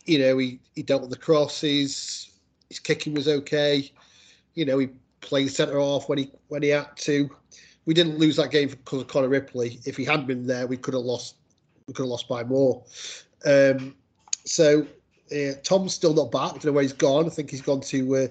You 0.06 0.20
know, 0.20 0.38
he, 0.38 0.60
he 0.76 0.84
dealt 0.84 1.02
with 1.02 1.12
the 1.12 1.18
crosses. 1.18 2.32
His 2.70 2.80
kicking 2.80 3.14
was 3.14 3.28
okay. 3.28 3.92
You 4.56 4.66
know, 4.66 4.78
he 4.78 4.90
played 5.22 5.52
centre 5.52 5.80
off 5.80 6.10
when 6.10 6.18
he 6.18 6.32
when 6.50 6.62
he 6.62 6.70
had 6.70 6.96
to. 6.98 7.30
We 7.86 7.94
didn't 7.94 8.18
lose 8.18 8.38
that 8.38 8.52
game 8.52 8.70
because 8.70 9.02
of 9.02 9.08
Connor 9.08 9.30
Ripley. 9.30 9.80
If 9.86 9.98
he 9.98 10.06
hadn't 10.06 10.28
been 10.28 10.46
there, 10.46 10.68
we 10.68 10.78
could 10.78 10.94
have 10.94 11.04
lost. 11.04 11.36
We 11.88 11.94
could 11.94 12.04
have 12.04 12.10
lost 12.10 12.28
by 12.28 12.44
more. 12.44 12.84
Um, 13.46 13.96
so 14.46 14.88
uh, 15.32 15.54
Tom's 15.64 15.94
still 15.94 16.14
not 16.14 16.32
back. 16.32 16.52
I 16.52 16.54
don't 16.54 16.66
know 16.66 16.72
where 16.74 16.84
he's 16.84 16.94
gone. 16.94 17.26
I 17.26 17.30
think 17.30 17.50
he's 17.50 17.62
gone 17.62 17.82
to 17.82 18.16
uh, 18.16 18.28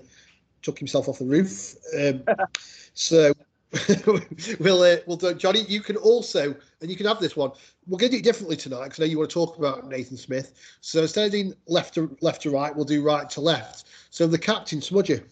took 0.62 0.78
himself 0.78 1.08
off 1.08 1.18
the 1.18 1.24
roof. 1.24 1.74
Um, 1.98 2.22
so 2.94 3.32
we'll 4.60 4.82
uh, 4.82 4.96
we'll 5.06 5.16
do 5.16 5.34
Johnny. 5.34 5.62
You 5.68 5.80
can 5.80 5.96
also 5.96 6.54
and 6.80 6.90
you 6.90 6.96
can 6.96 7.06
have 7.06 7.20
this 7.20 7.36
one. 7.36 7.52
We'll 7.86 7.98
get 7.98 8.14
it 8.14 8.22
differently 8.22 8.56
tonight 8.56 8.84
because 8.84 9.00
I 9.00 9.02
know 9.04 9.10
you 9.10 9.18
want 9.18 9.30
to 9.30 9.34
talk 9.34 9.58
about 9.58 9.88
Nathan 9.88 10.16
Smith. 10.16 10.54
So 10.80 11.02
instead 11.02 11.26
of 11.26 11.32
doing 11.32 11.54
left 11.66 11.94
to 11.94 12.16
left 12.20 12.42
to 12.42 12.50
right, 12.50 12.74
we'll 12.74 12.84
do 12.84 13.02
right 13.02 13.28
to 13.30 13.40
left. 13.40 13.88
So 14.10 14.26
the 14.26 14.38
captain 14.38 14.80
Smudger. 14.80 15.24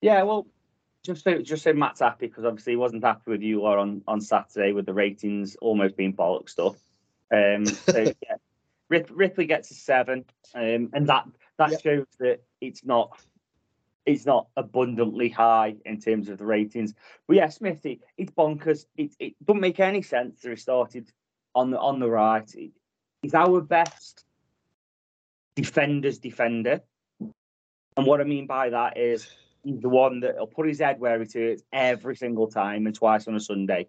Yeah, 0.00 0.22
well, 0.24 0.46
just 1.04 1.22
so 1.22 1.40
just 1.40 1.62
so 1.62 1.72
Matt's 1.72 2.00
happy 2.00 2.26
because 2.26 2.44
obviously 2.44 2.72
he 2.72 2.76
wasn't 2.76 3.04
happy 3.04 3.30
with 3.30 3.42
you 3.42 3.60
or 3.60 3.78
on 3.78 4.02
on 4.08 4.20
Saturday 4.20 4.72
with 4.72 4.86
the 4.86 4.92
ratings 4.92 5.56
almost 5.56 5.96
being 5.96 6.12
bollock 6.12 6.50
stuff. 6.50 6.76
Um, 7.32 7.66
so 7.66 7.98
yeah, 8.22 8.36
Rip, 8.88 9.08
Ripley 9.12 9.46
gets 9.46 9.70
a 9.70 9.74
seven, 9.74 10.24
um, 10.54 10.90
and 10.92 11.06
that 11.06 11.26
that 11.58 11.70
yep. 11.70 11.82
shows 11.82 12.06
that 12.18 12.42
it's 12.60 12.84
not 12.84 13.18
it's 14.06 14.24
not 14.24 14.46
abundantly 14.56 15.28
high 15.28 15.74
in 15.84 16.00
terms 16.00 16.28
of 16.28 16.38
the 16.38 16.46
ratings. 16.46 16.94
But 17.26 17.36
yeah, 17.36 17.48
Smithy, 17.48 18.00
it's 18.16 18.30
bonkers. 18.30 18.86
It 18.96 19.14
it 19.18 19.34
doesn't 19.44 19.60
make 19.60 19.80
any 19.80 20.02
sense 20.02 20.40
that 20.40 20.50
he 20.50 20.56
started 20.56 21.10
on 21.54 21.70
the 21.70 21.78
on 21.78 21.98
the 21.98 22.08
right. 22.08 22.50
He's 23.20 23.34
our 23.34 23.60
best 23.60 24.24
defender's 25.56 26.18
defender, 26.18 26.80
and 27.96 28.06
what 28.06 28.20
I 28.20 28.24
mean 28.24 28.46
by 28.46 28.70
that 28.70 28.96
is 28.96 29.28
he's 29.64 29.80
the 29.80 29.88
one 29.88 30.20
that'll 30.20 30.46
put 30.46 30.68
his 30.68 30.78
head 30.78 31.00
where 31.00 31.20
it 31.20 31.34
is 31.34 31.64
every 31.72 32.14
single 32.14 32.46
time 32.46 32.86
and 32.86 32.94
twice 32.94 33.26
on 33.26 33.34
a 33.34 33.40
Sunday. 33.40 33.88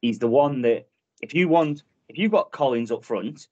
He's 0.00 0.18
the 0.18 0.28
one 0.28 0.62
that 0.62 0.88
if 1.22 1.34
you 1.34 1.48
want 1.48 1.84
if 2.08 2.18
you've 2.18 2.32
got 2.32 2.50
Collins 2.50 2.90
up 2.90 3.04
front, 3.04 3.46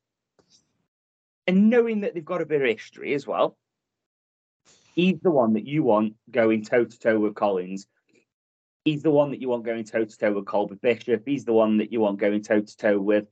and 1.47 1.71
knowing 1.71 2.01
that 2.01 2.15
they've 2.15 2.25
got 2.25 2.43
a 2.43 2.47
bit 2.47 2.63
of 2.63 2.69
history 2.69 3.15
as 3.15 3.27
well, 3.27 3.57
he's 4.95 5.21
the 5.21 5.31
one 5.31 5.55
that 5.55 5.67
you 5.67 5.83
want 5.83 6.15
going 6.31 6.65
toe 6.65 6.85
to 6.85 6.99
toe 6.99 7.19
with 7.19 7.35
Collins. 7.35 7.87
He's 8.85 9.03
the 9.03 9.11
one 9.11 9.31
that 9.31 9.41
you 9.41 9.49
want 9.49 9.65
going 9.65 9.85
toe 9.85 10.05
to 10.05 10.19
toe 10.19 10.33
with 10.33 10.47
Colby 10.47 10.77
Bishop. 10.81 11.23
He's 11.27 11.45
the 11.45 11.53
one 11.53 11.79
that 11.79 11.93
you 11.93 12.01
want 12.01 12.19
going 12.19 12.43
toe 12.43 12.61
to 12.61 12.77
toe 12.77 12.99
with, 12.99 13.27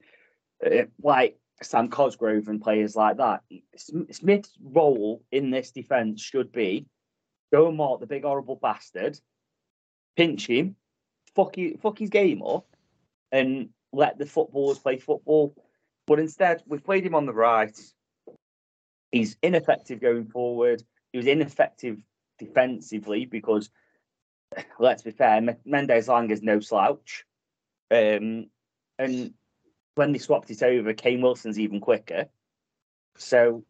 uh, 0.65 0.85
like 1.03 1.39
Sam 1.63 1.89
Cosgrove 1.89 2.49
and 2.49 2.61
players 2.61 2.95
like 2.95 3.17
that. 3.17 3.43
Smith's 4.11 4.57
role 4.63 5.23
in 5.33 5.51
this 5.51 5.71
defence 5.71 6.21
should 6.21 6.53
be 6.53 6.87
go 7.51 7.69
and 7.69 7.77
mark 7.77 8.01
the 8.01 8.07
big 8.07 8.25
horrible 8.25 8.57
bastard, 8.57 9.19
pinch 10.17 10.47
him, 10.47 10.77
fuck, 11.35 11.57
he, 11.57 11.77
fuck 11.81 11.99
his 11.99 12.11
game 12.11 12.43
up, 12.43 12.67
and 13.33 13.71
let 13.93 14.19
the 14.19 14.27
footballers 14.27 14.79
play 14.79 14.99
football. 14.99 15.55
But 16.07 16.19
instead, 16.19 16.63
we've 16.67 16.85
played 16.85 17.05
him 17.05 17.15
on 17.15 17.27
the 17.27 17.33
right. 17.33 17.77
He's 19.11 19.37
ineffective 19.43 20.01
going 20.01 20.27
forward. 20.27 20.83
He 21.13 21.19
was 21.19 21.27
ineffective 21.27 22.03
defensively 22.39 23.25
because, 23.25 23.71
let's 24.79 25.03
be 25.03 25.11
fair, 25.11 25.57
Mendez-Laing 25.65 26.31
is 26.31 26.43
no 26.43 26.61
slouch. 26.61 27.25
Um, 27.91 28.47
and 28.99 29.35
when 29.95 30.13
they 30.13 30.19
swapped 30.19 30.51
it 30.51 30.63
over, 30.63 30.93
Kane 30.93 31.21
Wilson's 31.21 31.59
even 31.59 31.81
quicker. 31.81 32.27
So 33.17 33.65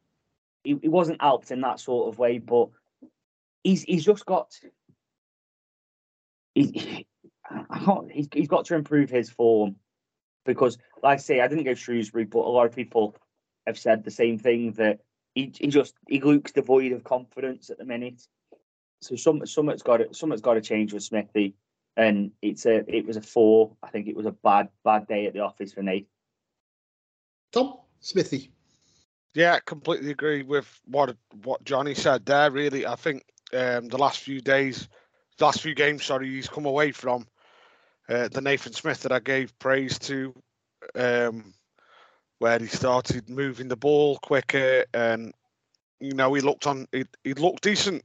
he, 0.64 0.78
he 0.82 0.88
wasn't 0.88 1.22
helped 1.22 1.50
in 1.50 1.60
that 1.62 1.80
sort 1.80 2.12
of 2.12 2.18
way, 2.18 2.38
but 2.38 2.68
he's 3.62 3.82
he's 3.82 4.04
just 4.04 4.26
got 4.26 4.52
he's, 6.54 6.70
he's, 8.10 8.28
he's 8.32 8.48
got 8.48 8.66
to 8.66 8.74
improve 8.74 9.10
his 9.10 9.30
form 9.30 9.76
because, 10.44 10.78
like 11.02 11.18
I 11.18 11.22
say, 11.22 11.40
I 11.40 11.48
didn't 11.48 11.64
go 11.64 11.74
Shrewsbury, 11.74 12.24
but 12.24 12.40
a 12.40 12.50
lot 12.50 12.66
of 12.66 12.74
people 12.74 13.16
have 13.66 13.78
said 13.78 14.04
the 14.04 14.10
same 14.10 14.38
thing 14.38 14.72
that 14.72 15.00
he, 15.38 15.52
he 15.56 15.66
just 15.68 15.94
he 16.08 16.20
looks 16.20 16.50
devoid 16.50 16.90
of 16.92 17.04
confidence 17.04 17.70
at 17.70 17.78
the 17.78 17.84
minute. 17.84 18.26
So 19.00 19.14
some 19.14 19.46
something's 19.46 19.82
got 19.82 19.98
to 19.98 20.12
something's 20.12 20.40
got 20.40 20.54
to 20.54 20.60
change 20.60 20.92
with 20.92 21.04
Smithy, 21.04 21.54
and 21.96 22.32
it's 22.42 22.66
a 22.66 22.84
it 22.92 23.06
was 23.06 23.16
a 23.16 23.22
four. 23.22 23.76
I 23.80 23.90
think 23.90 24.08
it 24.08 24.16
was 24.16 24.26
a 24.26 24.32
bad 24.32 24.68
bad 24.84 25.06
day 25.06 25.26
at 25.26 25.34
the 25.34 25.40
office 25.40 25.72
for 25.72 25.82
Nate. 25.82 26.08
Tom 27.52 27.78
Smithy. 28.00 28.50
Yeah, 29.34 29.60
completely 29.60 30.10
agree 30.10 30.42
with 30.42 30.66
what 30.86 31.16
what 31.44 31.62
Johnny 31.62 31.94
said 31.94 32.26
there. 32.26 32.50
Really, 32.50 32.84
I 32.84 32.96
think 32.96 33.22
um, 33.52 33.86
the 33.86 33.98
last 33.98 34.18
few 34.18 34.40
days, 34.40 34.88
the 35.38 35.44
last 35.44 35.62
few 35.62 35.76
games, 35.76 36.04
sorry, 36.04 36.28
he's 36.28 36.48
come 36.48 36.66
away 36.66 36.90
from 36.90 37.28
uh, 38.08 38.26
the 38.26 38.40
Nathan 38.40 38.72
Smith 38.72 39.02
that 39.02 39.12
I 39.12 39.20
gave 39.20 39.56
praise 39.60 40.00
to. 40.00 40.34
Um, 40.96 41.54
where 42.38 42.58
he 42.58 42.66
started 42.66 43.28
moving 43.28 43.68
the 43.68 43.76
ball 43.76 44.18
quicker 44.18 44.84
and 44.94 45.34
you 46.00 46.14
know 46.14 46.32
he 46.34 46.40
looked 46.40 46.66
on 46.66 46.86
he, 46.92 47.04
he 47.24 47.34
looked 47.34 47.62
decent 47.62 48.04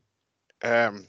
um, 0.63 1.07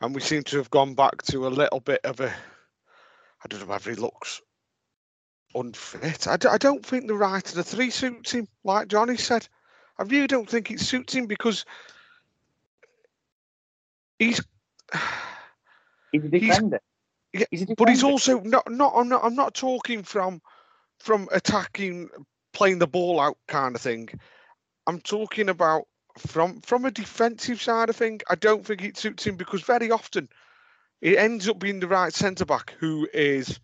and 0.00 0.14
we 0.14 0.20
seem 0.20 0.42
to 0.44 0.56
have 0.56 0.70
gone 0.70 0.94
back 0.94 1.22
to 1.22 1.46
a 1.46 1.48
little 1.48 1.80
bit 1.80 2.00
of 2.04 2.20
a 2.20 2.28
I 2.28 3.48
don't 3.48 3.60
know 3.60 3.66
whether 3.66 3.90
he 3.90 3.96
looks 3.96 4.40
unfit. 5.54 6.26
I 6.28 6.36
d- 6.36 6.48
I 6.48 6.58
don't 6.58 6.84
think 6.84 7.06
the 7.06 7.14
right 7.14 7.46
of 7.46 7.54
the 7.54 7.64
three 7.64 7.90
suits 7.90 8.32
him, 8.32 8.46
like 8.64 8.88
Johnny 8.88 9.16
said. 9.16 9.48
I 9.98 10.04
really 10.04 10.26
don't 10.26 10.48
think 10.48 10.70
it 10.70 10.80
suits 10.80 11.14
him 11.14 11.26
because 11.26 11.64
he's 14.18 14.40
he's 16.12 16.24
a 16.24 16.28
defender. 16.28 16.80
He's, 17.32 17.40
yeah, 17.40 17.46
he's 17.50 17.62
a 17.62 17.74
but 17.76 17.88
he's 17.88 18.04
also 18.04 18.40
not 18.40 18.70
not 18.70 18.92
I'm 18.94 19.08
not 19.08 19.24
I'm 19.24 19.34
not 19.34 19.54
talking 19.54 20.02
from 20.02 20.40
from 20.98 21.28
attacking, 21.32 22.10
playing 22.52 22.78
the 22.78 22.86
ball 22.86 23.20
out 23.20 23.36
kind 23.48 23.74
of 23.74 23.80
thing. 23.80 24.08
I'm 24.86 25.00
talking 25.00 25.48
about 25.48 25.84
from 26.18 26.60
from 26.62 26.84
a 26.84 26.90
defensive 26.90 27.60
side 27.60 27.88
of 27.88 27.96
thing. 27.96 28.20
I 28.28 28.34
don't 28.34 28.64
think 28.64 28.82
it 28.82 28.96
suits 28.96 29.26
him 29.26 29.36
because 29.36 29.62
very 29.62 29.90
often 29.90 30.28
it 31.00 31.16
ends 31.16 31.48
up 31.48 31.58
being 31.58 31.80
the 31.80 31.88
right 31.88 32.12
centre 32.12 32.44
back 32.44 32.74
who 32.78 33.08
is 33.12 33.60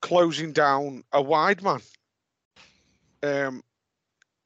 closing 0.00 0.52
down 0.52 1.02
a 1.12 1.20
wide 1.20 1.62
man. 1.62 1.80
Um, 3.22 3.62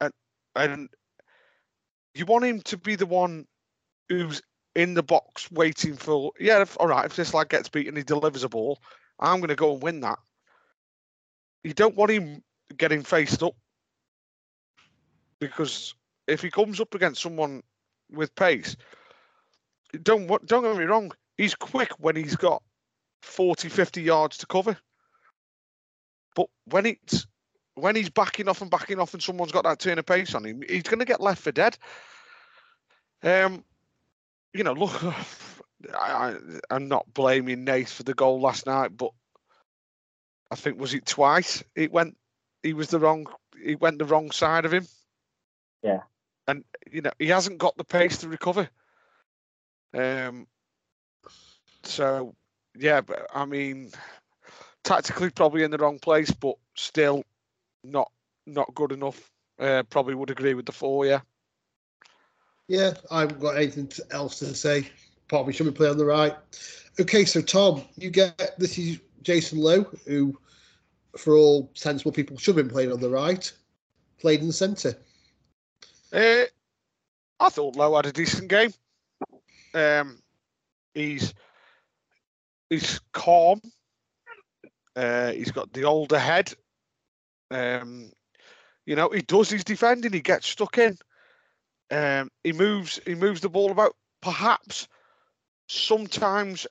and 0.00 0.12
and 0.56 0.88
you 2.14 2.24
want 2.26 2.44
him 2.44 2.60
to 2.62 2.76
be 2.76 2.96
the 2.96 3.06
one 3.06 3.46
who's 4.08 4.42
in 4.74 4.94
the 4.94 5.02
box 5.02 5.50
waiting 5.50 5.96
for 5.96 6.32
yeah. 6.40 6.62
If, 6.62 6.76
all 6.80 6.88
right, 6.88 7.06
if 7.06 7.16
this 7.16 7.34
lad 7.34 7.48
gets 7.48 7.68
beaten, 7.68 7.96
he 7.96 8.02
delivers 8.02 8.44
a 8.44 8.48
ball. 8.48 8.78
I'm 9.18 9.40
going 9.40 9.48
to 9.48 9.54
go 9.54 9.74
and 9.74 9.82
win 9.82 10.00
that 10.00 10.18
you 11.62 11.74
don't 11.74 11.96
want 11.96 12.10
him 12.10 12.42
getting 12.76 13.02
faced 13.02 13.42
up 13.42 13.54
because 15.40 15.94
if 16.26 16.42
he 16.42 16.50
comes 16.50 16.80
up 16.80 16.94
against 16.94 17.22
someone 17.22 17.62
with 18.10 18.34
pace, 18.34 18.76
don't 20.02 20.26
don't 20.46 20.62
get 20.62 20.76
me 20.76 20.84
wrong, 20.84 21.12
he's 21.36 21.54
quick 21.54 21.92
when 21.98 22.16
he's 22.16 22.36
got 22.36 22.62
40, 23.22 23.68
50 23.68 24.02
yards 24.02 24.36
to 24.38 24.46
cover. 24.46 24.76
But 26.34 26.46
when 26.66 26.86
it's 26.86 27.26
when 27.74 27.96
he's 27.96 28.10
backing 28.10 28.48
off 28.48 28.62
and 28.62 28.70
backing 28.70 29.00
off 29.00 29.14
and 29.14 29.22
someone's 29.22 29.52
got 29.52 29.64
that 29.64 29.80
turn 29.80 29.98
of 29.98 30.06
pace 30.06 30.34
on 30.34 30.44
him, 30.44 30.62
he's 30.68 30.82
going 30.82 30.98
to 30.98 31.04
get 31.04 31.20
left 31.20 31.42
for 31.42 31.52
dead. 31.52 31.76
Um, 33.22 33.64
you 34.52 34.64
know, 34.64 34.72
look, 34.72 35.02
I, 35.94 36.36
I'm 36.70 36.88
not 36.88 37.12
blaming 37.14 37.64
Nate 37.64 37.88
for 37.88 38.02
the 38.02 38.14
goal 38.14 38.40
last 38.40 38.66
night, 38.66 38.96
but 38.96 39.10
I 40.50 40.56
think 40.56 40.78
was 40.78 40.94
it 40.94 41.06
twice. 41.06 41.62
It 41.74 41.92
went. 41.92 42.16
He 42.62 42.72
was 42.72 42.88
the 42.88 42.98
wrong. 42.98 43.26
He 43.62 43.74
went 43.74 43.98
the 43.98 44.04
wrong 44.04 44.30
side 44.30 44.64
of 44.64 44.72
him. 44.72 44.86
Yeah. 45.82 46.00
And 46.46 46.64
you 46.90 47.02
know 47.02 47.12
he 47.18 47.28
hasn't 47.28 47.58
got 47.58 47.76
the 47.76 47.84
pace 47.84 48.18
to 48.18 48.28
recover. 48.28 48.68
Um. 49.94 50.46
So 51.82 52.34
yeah, 52.76 53.00
but 53.00 53.26
I 53.34 53.44
mean, 53.44 53.90
tactically 54.84 55.30
probably 55.30 55.62
in 55.62 55.70
the 55.70 55.78
wrong 55.78 55.98
place, 55.98 56.30
but 56.30 56.56
still 56.74 57.24
not 57.84 58.10
not 58.46 58.74
good 58.74 58.92
enough. 58.92 59.30
Uh, 59.58 59.82
probably 59.90 60.14
would 60.14 60.30
agree 60.30 60.54
with 60.54 60.66
the 60.66 60.72
four. 60.72 61.06
Yeah. 61.06 61.20
Yeah, 62.68 62.94
I 63.10 63.22
haven't 63.22 63.40
got 63.40 63.56
anything 63.56 63.90
else 64.12 64.38
to 64.38 64.54
say. 64.54 64.88
Probably 65.28 65.52
should 65.52 65.66
we 65.66 65.72
play 65.72 65.88
on 65.88 65.98
the 65.98 66.04
right. 66.04 66.36
Okay, 67.00 67.24
so 67.24 67.40
Tom, 67.40 67.82
you 67.96 68.10
get 68.10 68.54
this 68.58 68.78
is 68.78 69.00
Jason 69.22 69.58
Lowe, 69.58 69.84
who, 70.06 70.38
for 71.16 71.36
all 71.36 71.70
sensible 71.74 72.12
people, 72.12 72.36
should 72.36 72.56
have 72.56 72.64
been 72.64 72.72
playing 72.72 72.92
on 72.92 73.00
the 73.00 73.10
right, 73.10 73.52
played 74.18 74.40
in 74.40 74.46
the 74.46 74.52
centre. 74.52 74.94
Uh, 76.12 76.44
I 77.38 77.48
thought 77.48 77.76
Lowe 77.76 77.96
had 77.96 78.06
a 78.06 78.12
decent 78.12 78.48
game. 78.48 78.72
Um, 79.74 80.18
he's 80.94 81.34
he's 82.68 83.00
calm. 83.12 83.60
Uh, 84.96 85.32
he's 85.32 85.52
got 85.52 85.72
the 85.72 85.84
older 85.84 86.18
head. 86.18 86.52
Um, 87.50 88.10
you 88.86 88.96
know, 88.96 89.08
he 89.08 89.22
does 89.22 89.50
his 89.50 89.64
defending. 89.64 90.12
He 90.12 90.20
gets 90.20 90.48
stuck 90.48 90.78
in. 90.78 90.96
Um, 91.90 92.30
he 92.44 92.52
moves. 92.52 93.00
He 93.06 93.14
moves 93.14 93.40
the 93.40 93.48
ball 93.48 93.70
about. 93.70 93.94
Perhaps 94.20 94.86
sometimes, 95.66 96.66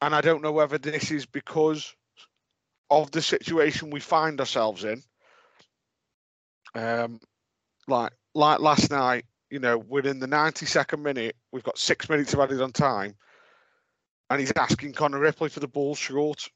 and 0.00 0.14
I 0.14 0.22
don't 0.22 0.42
know 0.42 0.52
whether 0.52 0.78
this 0.78 1.10
is 1.10 1.26
because 1.26 1.94
of 2.90 3.10
the 3.10 3.22
situation 3.22 3.90
we 3.90 4.00
find 4.00 4.40
ourselves 4.40 4.84
in. 4.84 5.02
Um, 6.74 7.20
like 7.88 8.12
like 8.34 8.60
last 8.60 8.90
night, 8.90 9.24
you 9.50 9.58
know, 9.58 9.78
we're 9.78 10.06
in 10.06 10.20
the 10.20 10.26
92nd 10.26 11.00
minute. 11.00 11.36
We've 11.52 11.64
got 11.64 11.78
six 11.78 12.08
minutes 12.08 12.32
of 12.32 12.40
added 12.40 12.60
on 12.60 12.72
time, 12.72 13.16
and 14.28 14.40
he's 14.40 14.52
asking 14.56 14.92
Connor 14.92 15.18
Ripley 15.18 15.48
for 15.48 15.60
the 15.60 15.68
ball 15.68 15.94
short. 15.94 16.48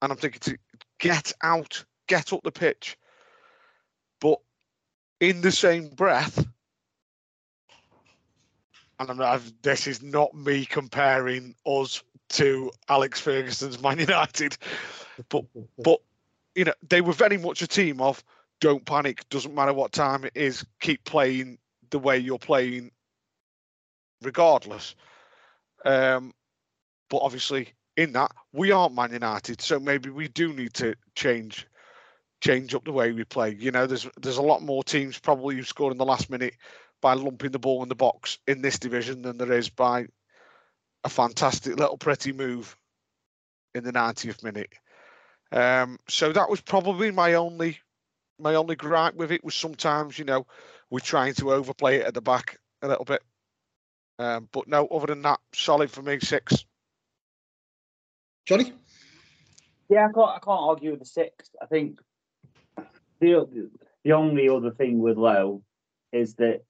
And 0.00 0.12
I'm 0.12 0.18
thinking 0.18 0.40
to 0.40 0.58
get 0.98 1.32
out, 1.42 1.84
get 2.08 2.32
up 2.32 2.42
the 2.42 2.52
pitch. 2.52 2.98
But 4.20 4.38
in 5.20 5.40
the 5.40 5.52
same 5.52 5.88
breath, 5.88 6.44
and 8.98 9.10
I'm 9.10 9.16
not, 9.16 9.42
this 9.62 9.86
is 9.86 10.02
not 10.02 10.34
me 10.34 10.66
comparing 10.66 11.54
us 11.66 12.02
to 12.30 12.70
Alex 12.88 13.20
Ferguson's 13.20 13.80
Man 13.80 13.98
United, 13.98 14.56
but 15.28 15.44
but 15.78 16.00
you 16.54 16.64
know 16.64 16.74
they 16.88 17.00
were 17.00 17.12
very 17.12 17.38
much 17.38 17.62
a 17.62 17.66
team 17.66 18.00
of 18.00 18.22
don't 18.60 18.84
panic, 18.84 19.28
doesn't 19.28 19.54
matter 19.54 19.72
what 19.72 19.92
time 19.92 20.24
it 20.24 20.32
is, 20.34 20.64
keep 20.80 21.04
playing 21.04 21.58
the 21.90 21.98
way 21.98 22.18
you're 22.18 22.38
playing, 22.38 22.90
regardless. 24.22 24.94
Um, 25.84 26.32
but 27.10 27.18
obviously, 27.18 27.74
in 27.96 28.12
that 28.12 28.32
we 28.52 28.72
aren't 28.72 28.94
Man 28.94 29.12
United, 29.12 29.60
so 29.60 29.78
maybe 29.78 30.10
we 30.10 30.28
do 30.28 30.52
need 30.52 30.74
to 30.74 30.94
change 31.14 31.66
change 32.40 32.74
up 32.74 32.84
the 32.84 32.92
way 32.92 33.12
we 33.12 33.24
play. 33.24 33.56
You 33.58 33.70
know, 33.70 33.86
there's 33.86 34.08
there's 34.20 34.36
a 34.36 34.42
lot 34.42 34.62
more 34.62 34.84
teams 34.84 35.18
probably 35.18 35.56
who 35.56 35.62
score 35.62 35.90
in 35.90 35.98
the 35.98 36.04
last 36.04 36.30
minute 36.30 36.54
by 37.00 37.14
lumping 37.14 37.52
the 37.52 37.58
ball 37.58 37.82
in 37.82 37.88
the 37.88 37.94
box 37.94 38.38
in 38.46 38.62
this 38.62 38.78
division 38.78 39.22
than 39.22 39.36
there 39.36 39.52
is 39.52 39.68
by 39.68 40.06
a 41.04 41.08
fantastic 41.08 41.78
little 41.78 41.98
pretty 41.98 42.32
move 42.32 42.76
in 43.74 43.84
the 43.84 43.92
90th 43.92 44.42
minute. 44.42 44.72
Um, 45.52 45.98
so 46.08 46.32
that 46.32 46.50
was 46.50 46.60
probably 46.60 47.10
my 47.10 47.34
only 47.34 47.78
my 48.40 48.56
only 48.56 48.74
gripe 48.74 49.14
with 49.14 49.30
it 49.30 49.44
was 49.44 49.54
sometimes 49.54 50.18
you 50.18 50.24
know 50.24 50.44
we're 50.90 50.98
trying 50.98 51.34
to 51.34 51.52
overplay 51.52 51.98
it 51.98 52.06
at 52.06 52.14
the 52.14 52.20
back 52.20 52.58
a 52.82 52.88
little 52.88 53.04
bit. 53.04 53.22
Um, 54.18 54.48
but 54.52 54.68
no, 54.68 54.86
other 54.86 55.06
than 55.06 55.22
that, 55.22 55.40
solid 55.52 55.90
for 55.90 56.02
me 56.02 56.18
six. 56.20 56.64
Johnny? 58.46 58.72
Yeah, 59.88 60.08
I 60.08 60.12
can't, 60.12 60.30
I 60.30 60.38
can't 60.38 60.60
argue 60.60 60.90
with 60.90 61.00
the 61.00 61.06
six. 61.06 61.50
I 61.60 61.66
think 61.66 62.00
the 63.20 63.70
the 64.02 64.12
only 64.12 64.48
other 64.48 64.70
thing 64.70 64.98
with 65.00 65.16
Lowe 65.16 65.62
is 66.12 66.34
that 66.34 66.62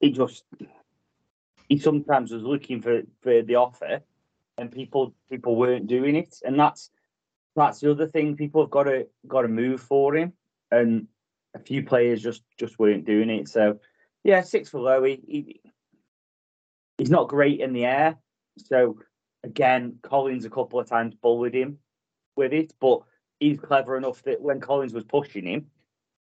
he 0.00 0.10
just 0.10 0.44
he 1.72 1.78
sometimes 1.78 2.30
was 2.30 2.42
looking 2.42 2.82
for 2.82 3.00
for 3.22 3.40
the 3.40 3.54
offer, 3.54 4.02
and 4.58 4.70
people 4.70 5.14
people 5.30 5.56
weren't 5.56 5.86
doing 5.86 6.16
it, 6.16 6.36
and 6.44 6.60
that's 6.60 6.90
that's 7.56 7.80
the 7.80 7.90
other 7.90 8.06
thing. 8.06 8.36
People 8.36 8.60
have 8.62 8.70
got 8.70 8.82
to 8.82 9.06
got 9.26 9.42
to 9.42 9.48
move 9.48 9.80
for 9.80 10.14
him, 10.14 10.34
and 10.70 11.06
a 11.54 11.58
few 11.58 11.82
players 11.82 12.22
just 12.22 12.42
just 12.58 12.78
weren't 12.78 13.06
doing 13.06 13.30
it. 13.30 13.48
So 13.48 13.78
yeah, 14.22 14.42
six 14.42 14.68
for 14.68 14.80
Lowe. 14.80 15.02
He, 15.02 15.22
he 15.26 15.60
he's 16.98 17.10
not 17.10 17.28
great 17.28 17.60
in 17.60 17.72
the 17.72 17.86
air. 17.86 18.18
So 18.58 18.98
again, 19.42 19.96
Collins 20.02 20.44
a 20.44 20.50
couple 20.50 20.78
of 20.78 20.86
times 20.86 21.14
bullied 21.14 21.54
him 21.54 21.78
with 22.36 22.52
it, 22.52 22.74
but 22.82 23.00
he's 23.40 23.58
clever 23.58 23.96
enough 23.96 24.22
that 24.24 24.42
when 24.42 24.60
Collins 24.60 24.92
was 24.92 25.04
pushing 25.04 25.46
him, 25.46 25.68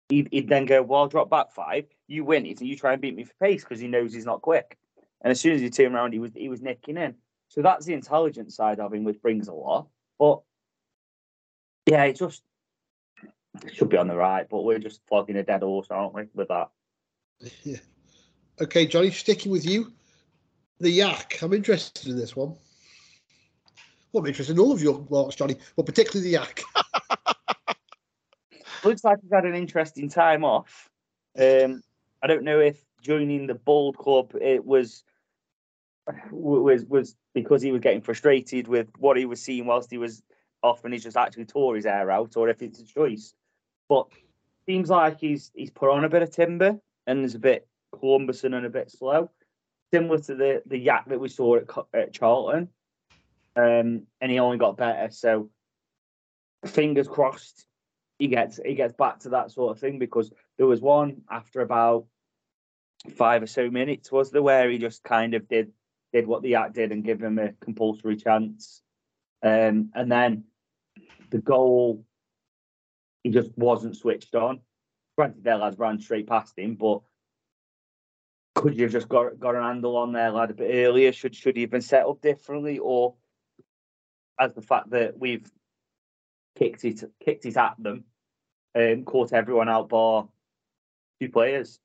he'd, 0.09 0.29
he'd 0.33 0.49
then 0.49 0.67
go, 0.67 0.83
"Well, 0.83 1.03
I'll 1.03 1.09
drop 1.09 1.31
back 1.31 1.53
five, 1.53 1.85
you 2.09 2.25
win 2.25 2.47
it, 2.47 2.59
and 2.59 2.69
you 2.69 2.75
try 2.75 2.95
and 2.95 3.01
beat 3.01 3.15
me 3.15 3.23
for 3.23 3.35
pace 3.41 3.63
because 3.63 3.79
he 3.79 3.87
knows 3.87 4.13
he's 4.13 4.27
not 4.27 4.43
quick." 4.43 4.77
And 5.23 5.31
as 5.31 5.41
soon 5.41 5.55
as 5.55 5.61
he 5.61 5.71
turned 5.71 5.95
around, 5.95 6.13
he 6.13 6.19
was 6.19 6.33
he 6.35 6.49
was 6.49 6.61
nicking 6.61 6.97
in. 6.97 7.15
So 7.49 7.63
that's 7.63 7.87
the 7.87 7.95
intelligent 7.95 8.53
side 8.53 8.81
of 8.81 8.93
him, 8.93 9.05
which 9.05 9.23
brings 9.23 9.49
a 9.49 9.53
lot. 9.53 9.89
But 10.19 10.41
yeah, 11.87 12.05
it 12.05 12.17
just 12.17 12.43
should 13.73 13.89
be 13.89 13.97
on 13.97 14.09
the 14.09 14.17
right, 14.17 14.47
but 14.49 14.63
we're 14.63 14.79
just 14.79 15.01
flogging 15.09 15.37
a 15.37 15.43
dead 15.43 15.63
horse, 15.63 15.89
aren't 15.91 16.15
we, 16.15 16.25
with 16.35 16.49
that? 16.49 16.69
Yeah. 17.63 17.79
Okay, 18.59 18.87
Johnny, 18.87 19.11
sticking 19.11 19.53
with 19.53 19.67
you. 19.67 19.93
The 20.81 20.91
yak. 20.91 21.39
I'm 21.43 21.53
interested 21.53 22.09
in 22.09 22.17
this 22.17 22.35
one. 22.35 22.55
Well, 24.13 24.23
I'm 24.23 24.27
interested 24.27 24.55
in 24.55 24.59
all 24.59 24.73
of 24.73 24.83
your 24.83 25.07
marks, 25.11 25.35
Johnny, 25.35 25.57
but 25.77 25.85
particularly 25.85 26.31
the 26.31 26.39
yak. 26.39 26.63
looks 28.85 29.05
like 29.05 29.19
he's 29.21 29.33
had 29.33 29.45
an 29.45 29.55
interesting 29.55 30.09
time 30.09 30.45
off. 30.45 30.91
Um, 31.39 31.83
I 32.23 32.27
don't 32.27 32.45
know 32.45 32.61
if 32.61 32.83
joining 33.03 33.47
the 33.47 33.55
Bold 33.55 33.99
Club 33.99 34.35
it 34.41 34.65
was 34.65 35.05
was 36.31 36.85
was 36.85 37.17
because 37.35 37.63
he 37.63 37.73
was 37.73 37.81
getting 37.81 38.01
frustrated 38.01 38.69
with 38.69 38.89
what 38.99 39.17
he 39.17 39.25
was 39.25 39.43
seeing 39.43 39.67
whilst 39.67 39.91
he 39.91 39.99
was 39.99 40.23
off, 40.63 40.85
and 40.85 40.95
he 40.95 41.01
just 41.01 41.17
actually 41.17 41.45
tore 41.45 41.77
his 41.77 41.85
hair 41.85 42.11
out, 42.11 42.37
or 42.37 42.49
if 42.49 42.63
it's 42.63 42.81
a 42.81 42.87
choice. 42.87 43.35
But 43.89 44.09
seems 44.67 44.91
like 44.91 45.21
he's 45.21 45.51
he's 45.55 45.71
put 45.71 45.91
on 45.91 46.05
a 46.05 46.09
bit 46.09 46.23
of 46.23 46.31
timber 46.31 46.79
and 47.07 47.25
is 47.25 47.35
a 47.35 47.41
bit 47.41 47.67
Columbuson 47.95 48.57
and 48.57 48.67
a 48.67 48.71
bit 48.71 48.91
slow, 48.91 49.31
similar 49.93 50.19
to 50.19 50.35
the 50.35 50.63
the 50.67 50.79
yak 50.79 51.07
that 51.09 51.21
we 51.21 51.29
saw 51.29 51.57
at, 51.57 51.65
at 51.93 52.13
Charlton. 52.13 52.69
Um, 53.57 54.03
and 54.21 54.31
he 54.31 54.39
only 54.39 54.59
got 54.59 54.77
better. 54.77 55.11
So 55.11 55.49
fingers 56.67 57.09
crossed 57.09 57.67
he 58.19 58.29
gets 58.29 58.59
he 58.65 58.75
gets 58.75 58.95
back 58.95 59.21
to 59.21 59.31
that 59.31 59.51
sort 59.51 59.73
of 59.73 59.81
thing 59.81 59.99
because 59.99 60.33
there 60.57 60.67
was 60.67 60.81
one 60.81 61.23
after 61.31 61.61
about 61.61 62.07
five 63.17 63.43
or 63.43 63.47
so 63.47 63.71
minutes 63.71 64.11
was 64.11 64.31
there 64.31 64.43
where 64.43 64.71
he 64.71 64.79
just 64.79 65.03
kind 65.03 65.35
of 65.35 65.49
did 65.49 65.71
did 66.17 66.27
what 66.27 66.43
the 66.43 66.55
act 66.55 66.75
did 66.75 66.93
and 66.93 67.05
give 67.05 67.23
him 67.23 67.39
a 67.39 67.53
compulsory 67.61 68.17
chance. 68.17 68.83
Um 69.43 69.91
and 69.95 70.11
then 70.11 70.45
the 71.31 71.39
goal 71.39 72.05
he 73.23 73.31
just 73.31 73.51
wasn't 73.57 73.97
switched 73.97 74.35
on. 74.35 74.61
Granted 75.17 75.45
their 75.45 75.59
lads 75.59 75.79
ran 75.79 76.01
straight 76.01 76.27
past 76.27 76.59
him 76.59 76.75
but 76.75 77.01
could 78.57 78.75
you 78.75 78.85
have 78.85 78.93
just 78.93 79.09
got 79.09 79.39
got 79.39 79.55
an 79.55 79.63
handle 79.63 79.97
on 79.97 80.13
their 80.13 80.31
lad 80.31 80.51
a 80.51 80.55
bit 80.55 80.87
earlier? 80.87 81.13
Should 81.13 81.35
should 81.35 81.57
he 81.57 81.63
have 81.63 81.71
been 81.71 81.83
set 81.83 82.07
up 82.07 82.23
differently? 82.23 82.79
Or 82.79 83.15
as 84.41 84.55
the 84.55 84.63
fact 84.63 84.91
that 84.91 85.19
we've 85.19 85.47
kicked 86.59 86.85
it 86.85 87.05
kicked 87.23 87.45
it 87.45 87.57
at 87.57 87.75
them, 87.79 88.05
um, 88.75 89.05
caught 89.05 89.35
everyone 89.35 89.69
out 89.69 89.91
bar 89.91 90.29
two 91.21 91.29
players. 91.29 91.79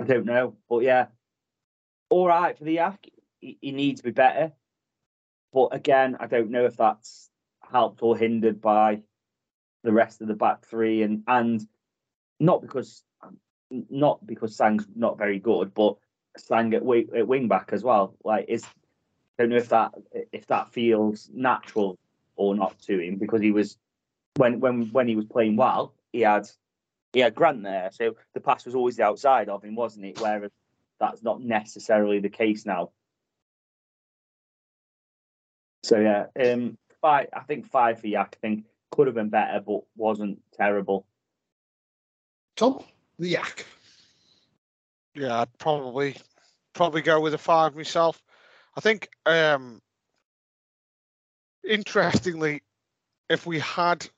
I 0.00 0.04
don't 0.04 0.26
know, 0.26 0.56
but 0.68 0.82
yeah, 0.82 1.06
all 2.10 2.26
right 2.26 2.56
for 2.56 2.64
the 2.64 2.74
Yak. 2.74 3.06
He, 3.40 3.58
he 3.60 3.72
needs 3.72 4.00
to 4.00 4.04
be 4.04 4.12
better, 4.12 4.52
but 5.52 5.68
again, 5.72 6.16
I 6.18 6.26
don't 6.26 6.50
know 6.50 6.64
if 6.64 6.76
that's 6.76 7.30
helped 7.70 8.02
or 8.02 8.16
hindered 8.16 8.60
by 8.60 9.02
the 9.84 9.92
rest 9.92 10.20
of 10.20 10.28
the 10.28 10.34
back 10.34 10.66
three, 10.66 11.02
and 11.02 11.22
and 11.26 11.66
not 12.40 12.62
because 12.62 13.04
not 13.70 14.26
because 14.26 14.56
Sang's 14.56 14.86
not 14.94 15.18
very 15.18 15.38
good, 15.38 15.74
but 15.74 15.96
Sang 16.36 16.72
at 16.74 16.84
wing, 16.84 17.08
at 17.16 17.26
wing 17.26 17.48
back 17.48 17.70
as 17.72 17.82
well. 17.82 18.14
Like, 18.24 18.46
is 18.48 18.64
don't 19.38 19.50
know 19.50 19.56
if 19.56 19.68
that 19.68 19.92
if 20.32 20.46
that 20.48 20.72
feels 20.72 21.30
natural 21.32 21.98
or 22.36 22.54
not 22.54 22.78
to 22.82 22.98
him 22.98 23.16
because 23.16 23.40
he 23.40 23.52
was 23.52 23.76
when 24.36 24.60
when 24.60 24.90
when 24.92 25.08
he 25.08 25.16
was 25.16 25.26
playing 25.26 25.56
well, 25.56 25.94
he 26.12 26.20
had 26.20 26.48
he 27.12 27.20
had 27.20 27.34
Grant 27.34 27.62
there, 27.62 27.90
so 27.92 28.16
the 28.34 28.40
pass 28.40 28.64
was 28.64 28.74
always 28.74 28.96
the 28.96 29.04
outside 29.04 29.48
of 29.48 29.64
him, 29.64 29.74
wasn't 29.74 30.06
it? 30.06 30.20
Whereas 30.20 30.50
that's 31.00 31.22
not 31.22 31.40
necessarily 31.40 32.20
the 32.20 32.28
case 32.28 32.66
now. 32.66 32.90
So 35.84 35.98
yeah, 35.98 36.26
um, 36.44 36.76
five. 37.00 37.28
I 37.32 37.40
think 37.40 37.66
five 37.66 38.00
for 38.00 38.08
Yak. 38.08 38.36
I 38.38 38.46
think 38.46 38.64
could 38.90 39.06
have 39.06 39.14
been 39.14 39.28
better, 39.28 39.60
but 39.64 39.82
wasn't 39.96 40.40
terrible. 40.52 41.06
Tom, 42.56 42.82
the 43.18 43.28
yak. 43.28 43.64
Yeah, 45.14 45.40
I'd 45.40 45.58
probably 45.58 46.16
probably 46.72 47.02
go 47.02 47.20
with 47.20 47.34
a 47.34 47.38
five 47.38 47.76
myself. 47.76 48.20
I 48.76 48.80
think 48.80 49.08
um 49.26 49.80
interestingly, 51.68 52.62
if 53.28 53.46
we 53.46 53.60
had 53.60 54.08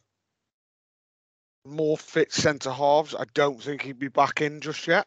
more 1.66 1.99
fit 1.99 2.33
centre 2.33 2.72
halves, 2.72 3.14
I 3.14 3.24
don't 3.35 3.62
think 3.62 3.83
he'd 3.83 3.99
be 3.99 4.09
back 4.09 4.41
in 4.41 4.61
just 4.61 4.87
yet. 4.87 5.07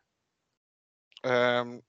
Um, 1.23 1.81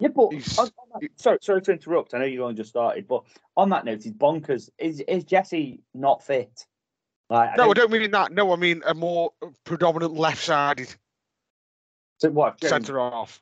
Yeah, 0.00 0.08
but 0.08 0.24
on, 0.24 0.34
on 0.58 1.00
that, 1.00 1.10
sorry, 1.16 1.38
sorry 1.40 1.62
to 1.62 1.72
interrupt. 1.72 2.14
I 2.14 2.18
know 2.18 2.24
you 2.24 2.42
only 2.42 2.54
just 2.54 2.70
started, 2.70 3.06
but 3.06 3.24
on 3.56 3.70
that 3.70 3.84
note, 3.84 4.02
he's 4.02 4.12
bonkers. 4.12 4.70
Is 4.78 5.00
is 5.00 5.24
Jesse 5.24 5.80
not 5.94 6.22
fit? 6.22 6.66
Like, 7.30 7.56
no, 7.56 7.70
I 7.70 7.74
don't- 7.74 7.90
mean 7.90 8.10
that. 8.10 8.32
No, 8.32 8.52
I 8.52 8.56
mean 8.56 8.82
a 8.86 8.94
more 8.94 9.32
predominant 9.64 10.14
left-sided 10.14 10.94
so 12.18 12.30
what? 12.30 12.62
Centre 12.62 12.98
half. 12.98 13.40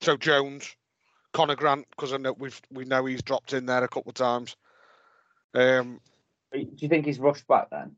So 0.00 0.16
Jones, 0.16 0.76
Connor 1.32 1.56
Grant, 1.56 1.86
because 1.90 2.12
I 2.12 2.18
know 2.18 2.32
we've 2.32 2.60
we 2.70 2.84
know 2.84 3.04
he's 3.06 3.22
dropped 3.22 3.52
in 3.52 3.66
there 3.66 3.82
a 3.82 3.88
couple 3.88 4.10
of 4.10 4.14
times. 4.14 4.56
Um, 5.54 6.00
Do 6.52 6.66
you 6.76 6.88
think 6.88 7.06
he's 7.06 7.18
rushed 7.18 7.46
back 7.46 7.70
then? 7.70 7.96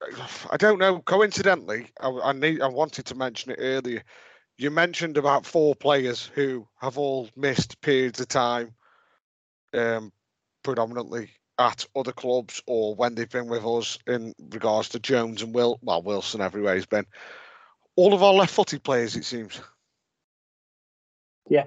I 0.50 0.56
don't 0.56 0.78
know. 0.78 1.00
Coincidentally, 1.00 1.88
I, 2.00 2.08
I 2.08 2.32
need 2.32 2.60
I 2.60 2.68
wanted 2.68 3.06
to 3.06 3.14
mention 3.14 3.52
it 3.52 3.58
earlier. 3.60 4.02
You 4.58 4.70
mentioned 4.70 5.18
about 5.18 5.44
four 5.44 5.74
players 5.74 6.30
who 6.34 6.66
have 6.80 6.96
all 6.96 7.28
missed 7.36 7.80
periods 7.82 8.20
of 8.20 8.28
time, 8.28 8.74
um, 9.74 10.12
predominantly 10.62 11.30
at 11.58 11.86
other 11.94 12.12
clubs 12.12 12.62
or 12.66 12.94
when 12.94 13.14
they've 13.14 13.30
been 13.30 13.48
with 13.48 13.64
us. 13.64 13.98
In 14.06 14.34
regards 14.50 14.88
to 14.90 14.98
Jones 14.98 15.42
and 15.42 15.54
Will, 15.54 15.78
well 15.82 16.02
Wilson 16.02 16.40
everywhere 16.40 16.74
he's 16.74 16.86
been. 16.86 17.06
All 17.96 18.14
of 18.14 18.22
our 18.22 18.32
left-footed 18.32 18.82
players, 18.82 19.16
it 19.16 19.24
seems. 19.24 19.60
Yeah. 21.48 21.64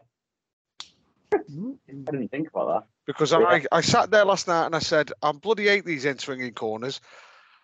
I 1.34 1.38
didn't 1.48 2.30
think 2.32 2.50
about 2.50 2.68
that. 2.68 2.88
because 3.06 3.32
Yeah. 3.32 3.40
I, 3.40 3.66
I 3.72 3.82
sat 3.82 4.12
there 4.12 4.26
last 4.26 4.48
night 4.48 4.66
and 4.66 4.76
I 4.76 4.80
said, 4.80 5.12
I 5.24 5.32
bloody 5.32 5.68
hate 5.68 5.86
these 5.86 6.06
in 6.06 6.18
swinging 6.20 6.54
corners. 6.54 7.02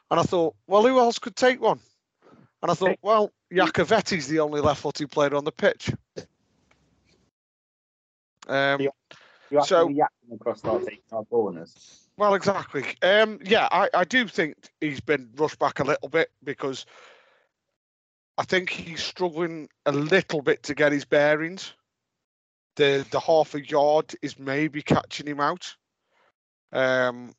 And 0.09 0.19
I 0.19 0.23
thought, 0.23 0.55
well, 0.67 0.83
who 0.83 0.99
else 0.99 1.19
could 1.19 1.35
take 1.35 1.61
one? 1.61 1.79
And 2.65 2.71
I 2.71 2.73
thought, 2.73 2.97
well, 3.03 3.31
Iacovetti's 3.53 4.27
the 4.27 4.39
only 4.39 4.59
left 4.59 4.81
footed 4.81 5.11
player 5.11 5.35
on 5.35 5.43
the 5.45 5.51
pitch. 5.51 5.91
Um. 8.47 8.81
You 8.81 9.61
So- 9.63 9.93
across 10.33 10.65
our 10.65 11.23
corners. 11.25 12.07
well, 12.17 12.33
exactly. 12.33 12.83
Um, 13.03 13.37
yeah, 13.45 13.67
I, 13.71 13.87
I 13.93 14.03
do 14.03 14.27
think 14.27 14.55
he's 14.81 14.99
been 14.99 15.29
rushed 15.35 15.59
back 15.59 15.79
a 15.79 15.83
little 15.83 16.09
bit 16.09 16.31
because 16.43 16.87
I 18.39 18.45
think 18.45 18.71
he's 18.71 19.03
struggling 19.03 19.69
a 19.85 19.91
little 19.91 20.41
bit 20.41 20.63
to 20.63 20.73
get 20.73 20.91
his 20.91 21.05
bearings. 21.05 21.71
The 22.77 23.05
the 23.11 23.19
half 23.19 23.53
a 23.53 23.63
yard 23.63 24.15
is 24.23 24.39
maybe 24.39 24.81
catching 24.81 25.27
him 25.27 25.39
out. 25.39 25.75
Um, 26.71 27.31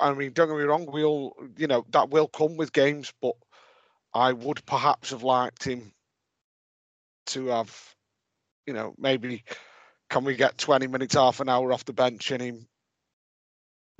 I 0.00 0.14
mean, 0.14 0.32
don't 0.32 0.46
get 0.46 0.56
me 0.56 0.62
wrong, 0.62 0.86
we'll 0.86 1.32
you 1.56 1.66
know 1.66 1.84
that 1.90 2.10
will 2.10 2.28
come 2.28 2.56
with 2.56 2.72
games, 2.72 3.12
but 3.20 3.34
I 4.14 4.32
would 4.32 4.64
perhaps 4.66 5.10
have 5.10 5.22
liked 5.22 5.64
him 5.64 5.92
to 7.26 7.46
have, 7.46 7.94
you 8.66 8.74
know, 8.74 8.94
maybe 8.98 9.44
can 10.10 10.24
we 10.24 10.36
get 10.36 10.58
20 10.58 10.86
minutes, 10.86 11.14
half 11.14 11.40
an 11.40 11.48
hour 11.48 11.72
off 11.72 11.84
the 11.84 11.92
bench 11.92 12.30
in 12.30 12.40
him 12.40 12.66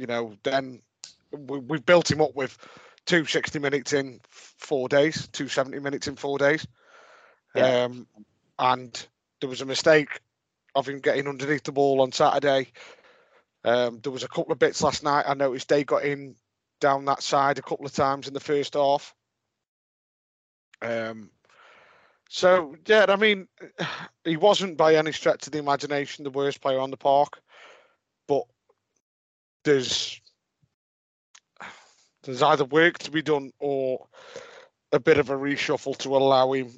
you 0.03 0.07
know, 0.07 0.35
then 0.43 0.83
we, 1.31 1.59
we've 1.59 1.87
built 1.87 2.11
him 2.11 2.21
up 2.21 2.35
with 2.35 2.59
two 3.07 3.25
60 3.25 3.59
minutes 3.59 3.93
in 3.93 4.21
four 4.31 4.89
days, 4.89 5.29
two 5.29 5.49
70 5.49 5.79
minutes 5.79 6.09
in 6.09 6.17
four 6.17 6.39
days. 6.39 6.67
Yeah. 7.55 7.85
Um, 7.85 8.07
and 8.59 9.07
there 9.41 9.51
was 9.51 9.61
a 9.61 9.67
mistake 9.67 10.21
of 10.75 10.89
him 10.89 11.01
getting 11.01 11.29
underneath 11.29 11.65
the 11.65 11.73
ball 11.73 12.01
on 12.01 12.13
Saturday. 12.13 12.73
Um, 13.65 14.01
there 14.03 14.13
was 14.13 14.25
a 14.25 14.29
couple 14.29 14.53
of 14.53 14.59
bits 14.59 14.83
last 14.83 15.05
night. 15.05 15.27
I 15.29 15.35
noticed 15.35 15.69
they 15.69 15.85
got 15.85 16.05
in 16.05 16.35
down 16.81 17.05
that 17.05 17.23
side 17.23 17.59
a 17.59 17.63
couple 17.63 17.87
of 17.87 17.93
times 17.93 18.27
in 18.27 18.35
the 18.35 18.41
first 18.41 18.75
half. 18.75 19.15
Um, 20.83 21.31
so 22.29 22.75
yeah, 22.87 23.07
I 23.09 23.17
mean, 23.17 23.47
he 24.25 24.37
wasn't 24.37 24.77
by 24.77 24.97
any 24.97 25.13
stretch 25.13 25.47
of 25.47 25.53
the 25.53 25.59
imagination 25.59 26.25
the 26.25 26.31
worst 26.31 26.61
player 26.61 26.81
on 26.81 26.91
the 26.91 26.97
park, 26.97 27.41
but 28.27 28.45
there's 29.65 30.21
there's 32.25 32.43
either 32.43 32.65
work 32.65 32.99
to 32.99 33.11
be 33.11 33.23
done 33.23 33.53
or 33.59 34.07
a 34.93 35.01
bit 35.01 35.19
of 35.19 35.31
a 35.31 35.35
reshuffle 35.35 35.97
to 35.99 36.17
allow 36.17 36.53
him 36.53 36.71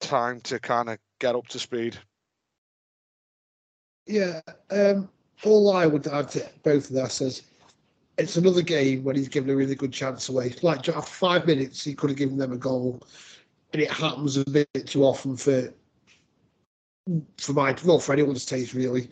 time 0.00 0.40
to 0.40 0.58
kind 0.58 0.88
of 0.88 0.98
get 1.20 1.36
up 1.36 1.46
to 1.48 1.58
speed. 1.58 1.96
Yeah, 4.06 4.40
um, 4.70 5.08
all 5.44 5.72
I 5.74 5.86
would 5.86 6.06
add 6.06 6.30
to 6.30 6.48
both 6.64 6.90
of 6.90 6.96
that 6.96 7.20
is 7.20 7.42
it's 8.18 8.36
another 8.36 8.62
game 8.62 9.04
when 9.04 9.16
he's 9.16 9.28
given 9.28 9.50
a 9.50 9.56
really 9.56 9.74
good 9.74 9.92
chance 9.92 10.28
away. 10.28 10.54
Like 10.62 10.84
five 10.84 11.46
minutes, 11.46 11.82
he 11.82 11.94
could 11.94 12.10
have 12.10 12.18
given 12.18 12.36
them 12.36 12.52
a 12.52 12.56
goal, 12.56 13.02
and 13.72 13.82
it 13.82 13.90
happens 13.90 14.36
a 14.36 14.44
bit 14.44 14.68
too 14.86 15.04
often 15.04 15.36
for 15.36 15.72
for 17.38 17.52
my 17.52 17.76
well 17.84 17.98
for 17.98 18.12
anyone's 18.12 18.46
taste 18.46 18.74
really. 18.74 19.10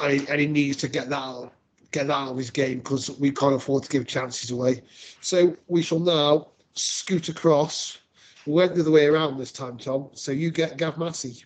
And 0.00 0.20
he, 0.20 0.28
and 0.28 0.40
he 0.40 0.46
needs 0.46 0.76
to 0.78 0.88
get 0.88 1.08
that 1.10 1.16
out, 1.16 1.52
get 1.90 2.06
that 2.06 2.14
out 2.14 2.30
of 2.30 2.36
his 2.36 2.50
game 2.50 2.78
because 2.78 3.10
we 3.18 3.32
can't 3.32 3.54
afford 3.54 3.82
to 3.82 3.88
give 3.88 4.06
chances 4.06 4.50
away. 4.50 4.82
So 5.20 5.56
we 5.66 5.82
shall 5.82 5.98
now 5.98 6.48
scoot 6.74 7.28
across. 7.28 7.98
We 8.46 8.52
went 8.54 8.74
the 8.74 8.82
other 8.82 8.92
way 8.92 9.06
around 9.06 9.36
this 9.36 9.52
time, 9.52 9.76
Tom. 9.76 10.10
So 10.14 10.30
you 10.30 10.50
get 10.50 10.76
Gav 10.76 10.96
Massey. 10.98 11.44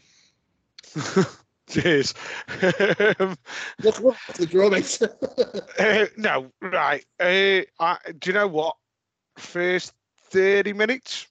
Cheers. 1.72 2.12
Look, 2.60 4.00
look, 4.00 4.16
the 4.34 4.46
draw, 4.46 4.68
mate. 4.68 4.98
uh, 5.78 6.06
no, 6.18 6.50
right. 6.60 7.02
Uh, 7.18 7.62
I, 7.82 7.96
do 8.18 8.30
you 8.30 8.34
know 8.34 8.46
what? 8.46 8.76
First 9.38 9.94
30 10.32 10.74
minutes, 10.74 11.26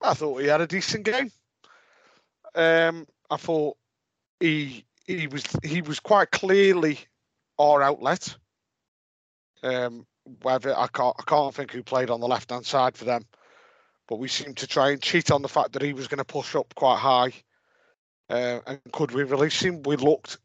I 0.00 0.14
thought 0.14 0.40
he 0.40 0.48
had 0.48 0.60
a 0.60 0.66
decent 0.66 1.04
game. 1.04 1.30
Um, 2.56 3.06
I 3.30 3.36
thought 3.36 3.76
he 4.40 4.84
he 5.06 5.28
was 5.28 5.44
he 5.62 5.80
was 5.80 6.00
quite 6.00 6.32
clearly 6.32 6.98
our 7.58 7.82
outlet. 7.82 8.36
Um, 9.62 10.06
whether 10.42 10.76
I 10.76 10.88
can't 10.88 11.14
I 11.18 11.22
can't 11.22 11.54
think 11.54 11.70
who 11.70 11.84
played 11.84 12.10
on 12.10 12.20
the 12.20 12.26
left 12.26 12.50
hand 12.50 12.66
side 12.66 12.96
for 12.96 13.04
them, 13.04 13.24
but 14.08 14.18
we 14.18 14.26
seemed 14.26 14.56
to 14.58 14.66
try 14.66 14.90
and 14.90 15.00
cheat 15.00 15.30
on 15.30 15.42
the 15.42 15.48
fact 15.48 15.72
that 15.72 15.82
he 15.82 15.92
was 15.92 16.08
going 16.08 16.18
to 16.18 16.24
push 16.24 16.56
up 16.56 16.74
quite 16.74 16.98
high. 16.98 17.32
Uh, 18.32 18.60
and 18.66 18.80
could 18.92 19.12
we 19.12 19.24
release 19.24 19.60
him? 19.60 19.82
We 19.82 19.96
looked, 19.96 20.38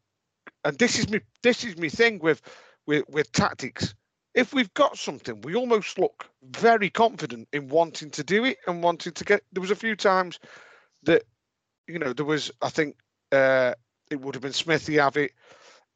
and 0.62 0.78
this 0.78 0.98
is 0.98 1.08
me. 1.08 1.20
This 1.42 1.64
is 1.64 1.78
me 1.78 1.88
thing 1.88 2.18
with 2.18 2.42
with 2.86 3.04
with 3.08 3.32
tactics. 3.32 3.94
If 4.34 4.52
we've 4.52 4.72
got 4.74 4.98
something, 4.98 5.40
we 5.40 5.56
almost 5.56 5.98
look 5.98 6.28
very 6.42 6.90
confident 6.90 7.48
in 7.54 7.68
wanting 7.68 8.10
to 8.10 8.22
do 8.22 8.44
it 8.44 8.58
and 8.66 8.82
wanting 8.82 9.14
to 9.14 9.24
get. 9.24 9.42
There 9.52 9.62
was 9.62 9.70
a 9.70 9.76
few 9.76 9.96
times 9.96 10.38
that, 11.04 11.22
you 11.86 11.98
know, 11.98 12.12
there 12.12 12.26
was. 12.26 12.52
I 12.60 12.68
think 12.68 12.96
uh, 13.32 13.72
it 14.10 14.20
would 14.20 14.34
have 14.34 14.42
been 14.42 14.52
Smithy 14.52 14.96
Avitt, 14.96 15.30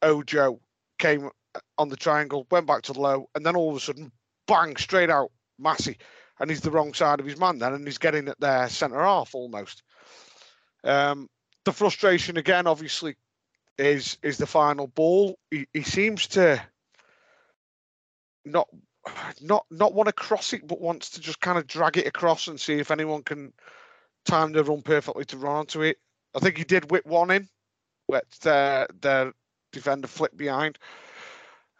Ojo 0.00 0.60
came 0.98 1.28
on 1.76 1.90
the 1.90 1.96
triangle, 1.96 2.46
went 2.50 2.66
back 2.66 2.82
to 2.84 2.94
low, 2.94 3.28
and 3.34 3.44
then 3.44 3.54
all 3.54 3.70
of 3.70 3.76
a 3.76 3.80
sudden, 3.80 4.10
bang, 4.46 4.76
straight 4.76 5.10
out, 5.10 5.30
Massey, 5.58 5.98
and 6.40 6.48
he's 6.48 6.62
the 6.62 6.70
wrong 6.70 6.94
side 6.94 7.20
of 7.20 7.26
his 7.26 7.38
man 7.38 7.58
then, 7.58 7.74
and 7.74 7.86
he's 7.86 7.98
getting 7.98 8.28
at 8.28 8.40
their 8.40 8.70
centre 8.70 9.02
half 9.02 9.34
almost. 9.34 9.82
Um, 10.84 11.28
the 11.64 11.72
frustration 11.72 12.36
again, 12.36 12.66
obviously, 12.66 13.16
is 13.78 14.18
is 14.22 14.38
the 14.38 14.46
final 14.46 14.86
ball. 14.86 15.38
He, 15.50 15.66
he 15.72 15.82
seems 15.82 16.26
to 16.28 16.62
not 18.44 18.68
not 19.40 19.66
not 19.70 19.94
want 19.94 20.08
to 20.08 20.12
cross 20.12 20.52
it, 20.52 20.66
but 20.66 20.80
wants 20.80 21.10
to 21.10 21.20
just 21.20 21.40
kind 21.40 21.58
of 21.58 21.66
drag 21.66 21.96
it 21.98 22.06
across 22.06 22.48
and 22.48 22.60
see 22.60 22.74
if 22.74 22.90
anyone 22.90 23.22
can 23.22 23.52
time 24.24 24.52
the 24.52 24.62
run 24.64 24.82
perfectly 24.82 25.24
to 25.26 25.36
run 25.36 25.56
onto 25.56 25.82
it. 25.82 25.98
I 26.34 26.38
think 26.38 26.56
he 26.56 26.64
did 26.64 26.90
whip 26.90 27.06
one 27.06 27.30
in, 27.30 27.48
but 28.08 28.24
their 28.42 28.86
their 29.00 29.32
defender 29.72 30.08
flipped 30.08 30.36
behind. 30.36 30.78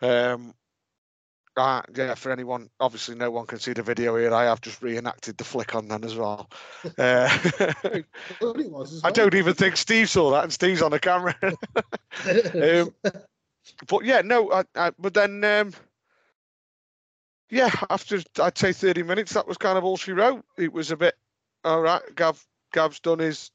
Um, 0.01 0.55
uh, 1.57 1.83
yeah, 1.95 2.15
for 2.15 2.33
anyone, 2.33 2.71
obviously 2.81 3.15
no 3.15 3.31
one 3.31 3.47
can 3.47 3.59
see 3.59 3.73
the 3.73 3.83
video 3.83 4.17
here. 4.17 4.33
I 4.33 4.45
have 4.45 4.61
just 4.61 4.83
reenacted 4.83 5.37
the 5.37 5.45
flick 5.45 5.75
on 5.75 5.89
then 5.89 6.05
as 6.05 6.17
well. 6.17 6.51
Uh, 6.99 7.29
I 9.05 9.11
don't 9.13 9.35
even 9.35 9.55
think 9.55 9.77
Steve 9.77 10.09
saw 10.09 10.31
that, 10.33 10.45
and 10.45 10.53
Steve's 10.53 10.83
on 10.83 10.91
the 10.91 11.01
camera. 11.01 11.35
um, 11.43 12.95
but 13.89 14.05
yeah, 14.05 14.23
no, 14.23 14.53
I, 14.53 14.65
I, 14.75 14.91
but 14.99 15.15
then, 15.15 15.43
um, 15.45 15.73
yeah, 17.51 17.71
after 17.91 18.21
I'd 18.41 18.59
say 18.59 18.73
30 18.73 19.03
minutes, 19.05 19.33
that 19.35 19.47
was 19.47 19.59
kind 19.59 19.79
of 19.79 19.85
all 19.85 19.97
she 19.97 20.13
wrote. 20.13 20.45
It 20.59 20.73
was 20.73 20.91
a 20.91 20.97
bit, 20.97 21.15
all 21.65 21.81
right, 21.81 22.03
Gav, 22.15 22.45
Gav's 22.73 23.01
done 23.01 23.19
his 23.21 23.51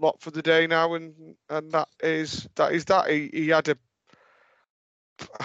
lot 0.00 0.20
for 0.20 0.30
the 0.30 0.42
day 0.42 0.66
now, 0.66 0.94
and 0.94 1.36
and 1.48 1.70
that 1.72 1.88
is 2.02 2.48
that 2.56 2.72
is 2.72 2.84
that. 2.86 3.10
He, 3.10 3.30
he 3.32 3.48
had 3.48 3.68
a, 3.68 3.76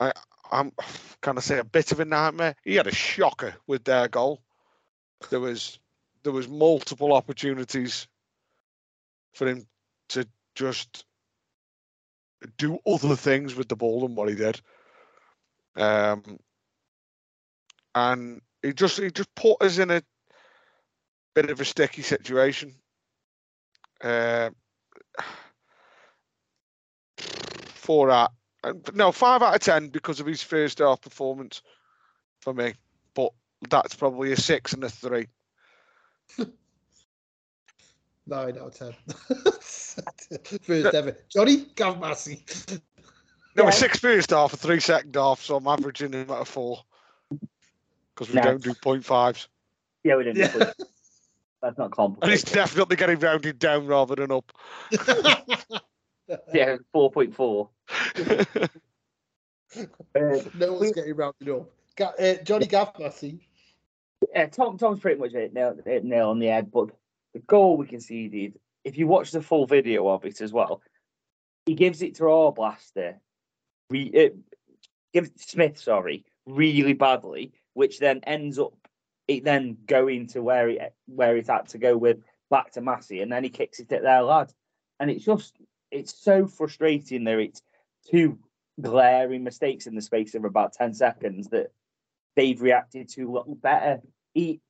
I, 0.00 0.12
I'm 0.52 0.70
kind 1.22 1.38
of 1.38 1.44
say 1.44 1.58
a 1.58 1.64
bit 1.64 1.92
of 1.92 2.00
a 2.00 2.04
nightmare. 2.04 2.54
He 2.62 2.74
had 2.74 2.86
a 2.86 2.94
shocker 2.94 3.54
with 3.66 3.84
their 3.84 4.06
goal. 4.06 4.42
There 5.30 5.40
was 5.40 5.78
there 6.22 6.32
was 6.32 6.46
multiple 6.46 7.12
opportunities 7.14 8.06
for 9.32 9.48
him 9.48 9.66
to 10.10 10.28
just 10.54 11.04
do 12.58 12.78
other 12.86 13.16
things 13.16 13.54
with 13.54 13.68
the 13.68 13.76
ball 13.76 14.00
than 14.02 14.14
what 14.14 14.28
he 14.28 14.34
did. 14.34 14.60
Um, 15.76 16.38
and 17.94 18.42
he 18.62 18.74
just 18.74 18.98
he 18.98 19.10
just 19.10 19.34
put 19.34 19.62
us 19.62 19.78
in 19.78 19.90
a 19.90 20.02
bit 21.34 21.50
of 21.50 21.60
a 21.60 21.64
sticky 21.64 22.02
situation. 22.02 22.74
Uh, 24.02 24.50
out, 27.88 28.10
uh, 28.10 28.28
Uh, 28.64 28.72
no 28.94 29.10
five 29.12 29.42
out 29.42 29.54
of 29.54 29.60
ten 29.60 29.88
because 29.88 30.20
of 30.20 30.26
his 30.26 30.42
first 30.42 30.78
half 30.78 31.00
performance 31.00 31.62
for 32.40 32.54
me, 32.54 32.74
but 33.14 33.32
that's 33.70 33.94
probably 33.94 34.32
a 34.32 34.36
six 34.36 34.72
and 34.72 34.84
a 34.84 34.88
three. 34.88 35.26
Nine 38.26 38.56
out 38.58 38.68
of 38.68 38.74
ten. 38.74 38.94
First 40.62 40.94
ever. 40.94 41.16
Johnny 41.28 41.66
Gav 41.74 41.98
Massey. 42.00 42.44
No, 43.56 43.64
Yeah. 43.64 43.68
a 43.68 43.72
six 43.72 43.98
first 43.98 44.30
half, 44.30 44.52
a 44.54 44.56
three 44.56 44.78
second 44.80 45.14
half, 45.16 45.40
so 45.42 45.56
I'm 45.56 45.66
averaging 45.66 46.12
him 46.12 46.30
at 46.30 46.42
a 46.42 46.44
four 46.44 46.78
because 48.14 48.28
we 48.28 48.36
No. 48.36 48.42
don't 48.42 48.62
do 48.62 48.74
point 48.74 49.04
fives. 49.04 49.48
Yeah, 50.04 50.16
we 50.16 50.24
didn't. 50.24 50.38
Yeah. 50.38 50.52
but 50.56 50.76
That's 51.62 51.78
not 51.78 51.90
complicated. 51.90 52.22
And 52.22 52.32
it's 52.32 52.50
definitely 52.50 52.94
getting 52.96 53.18
rounded 53.18 53.58
down 53.58 53.86
rather 53.86 54.14
than 54.14 54.30
up. 54.30 54.52
Yeah, 56.54 56.76
four 56.92 57.10
point 57.10 57.34
four. 57.34 57.70
Uh, 59.74 60.36
no 60.58 60.74
one's 60.74 60.92
getting 60.92 61.16
rounded 61.16 61.48
up. 61.48 61.70
Ga- 61.96 62.12
uh, 62.18 62.34
Johnny 62.42 62.66
Gav 62.66 62.98
Massey. 62.98 63.48
yeah, 64.34 64.46
Tom 64.46 64.76
Tom's 64.76 65.00
pretty 65.00 65.18
much 65.18 65.32
hit 65.32 65.54
nail, 65.54 65.74
hit 65.84 66.04
nail 66.04 66.28
on 66.28 66.38
the 66.38 66.48
head. 66.48 66.70
But 66.70 66.90
the 67.32 67.38
goal 67.40 67.78
we 67.78 67.86
conceded, 67.86 68.58
if 68.84 68.98
you 68.98 69.06
watch 69.06 69.30
the 69.30 69.40
full 69.40 69.66
video 69.66 70.08
of 70.08 70.26
it 70.26 70.42
as 70.42 70.52
well, 70.52 70.82
he 71.64 71.74
gives 71.74 72.02
it 72.02 72.16
to 72.16 72.24
Arblaster, 72.24 73.14
re, 73.88 74.12
uh, 74.14 74.36
gives 75.14 75.30
Smith, 75.36 75.78
sorry, 75.78 76.26
really 76.44 76.92
badly, 76.92 77.52
which 77.72 77.98
then 77.98 78.20
ends 78.24 78.58
up 78.58 78.74
it 79.28 79.44
then 79.44 79.78
going 79.86 80.26
to 80.28 80.42
where 80.42 80.68
it 80.68 80.94
where 81.06 81.36
it 81.36 81.46
had 81.46 81.68
to 81.68 81.78
go 81.78 81.96
with 81.96 82.18
back 82.50 82.72
to 82.72 82.80
Massey, 82.82 83.22
and 83.22 83.32
then 83.32 83.44
he 83.44 83.50
kicks 83.50 83.80
it 83.80 83.90
at 83.92 84.02
their 84.02 84.22
lad, 84.22 84.52
and 85.00 85.10
it's 85.10 85.24
just 85.24 85.56
it's 85.92 86.14
so 86.14 86.46
frustrating 86.46 87.24
there. 87.24 87.38
It's 87.38 87.62
two 88.10 88.38
glaring 88.80 89.44
mistakes 89.44 89.86
in 89.86 89.94
the 89.94 90.02
space 90.02 90.34
of 90.34 90.44
about 90.44 90.72
ten 90.72 90.94
seconds 90.94 91.48
that 91.48 91.72
they've 92.34 92.60
reacted 92.60 93.08
to 93.10 93.24
a 93.24 93.30
little 93.30 93.54
better. 93.54 94.00
He 94.34 94.60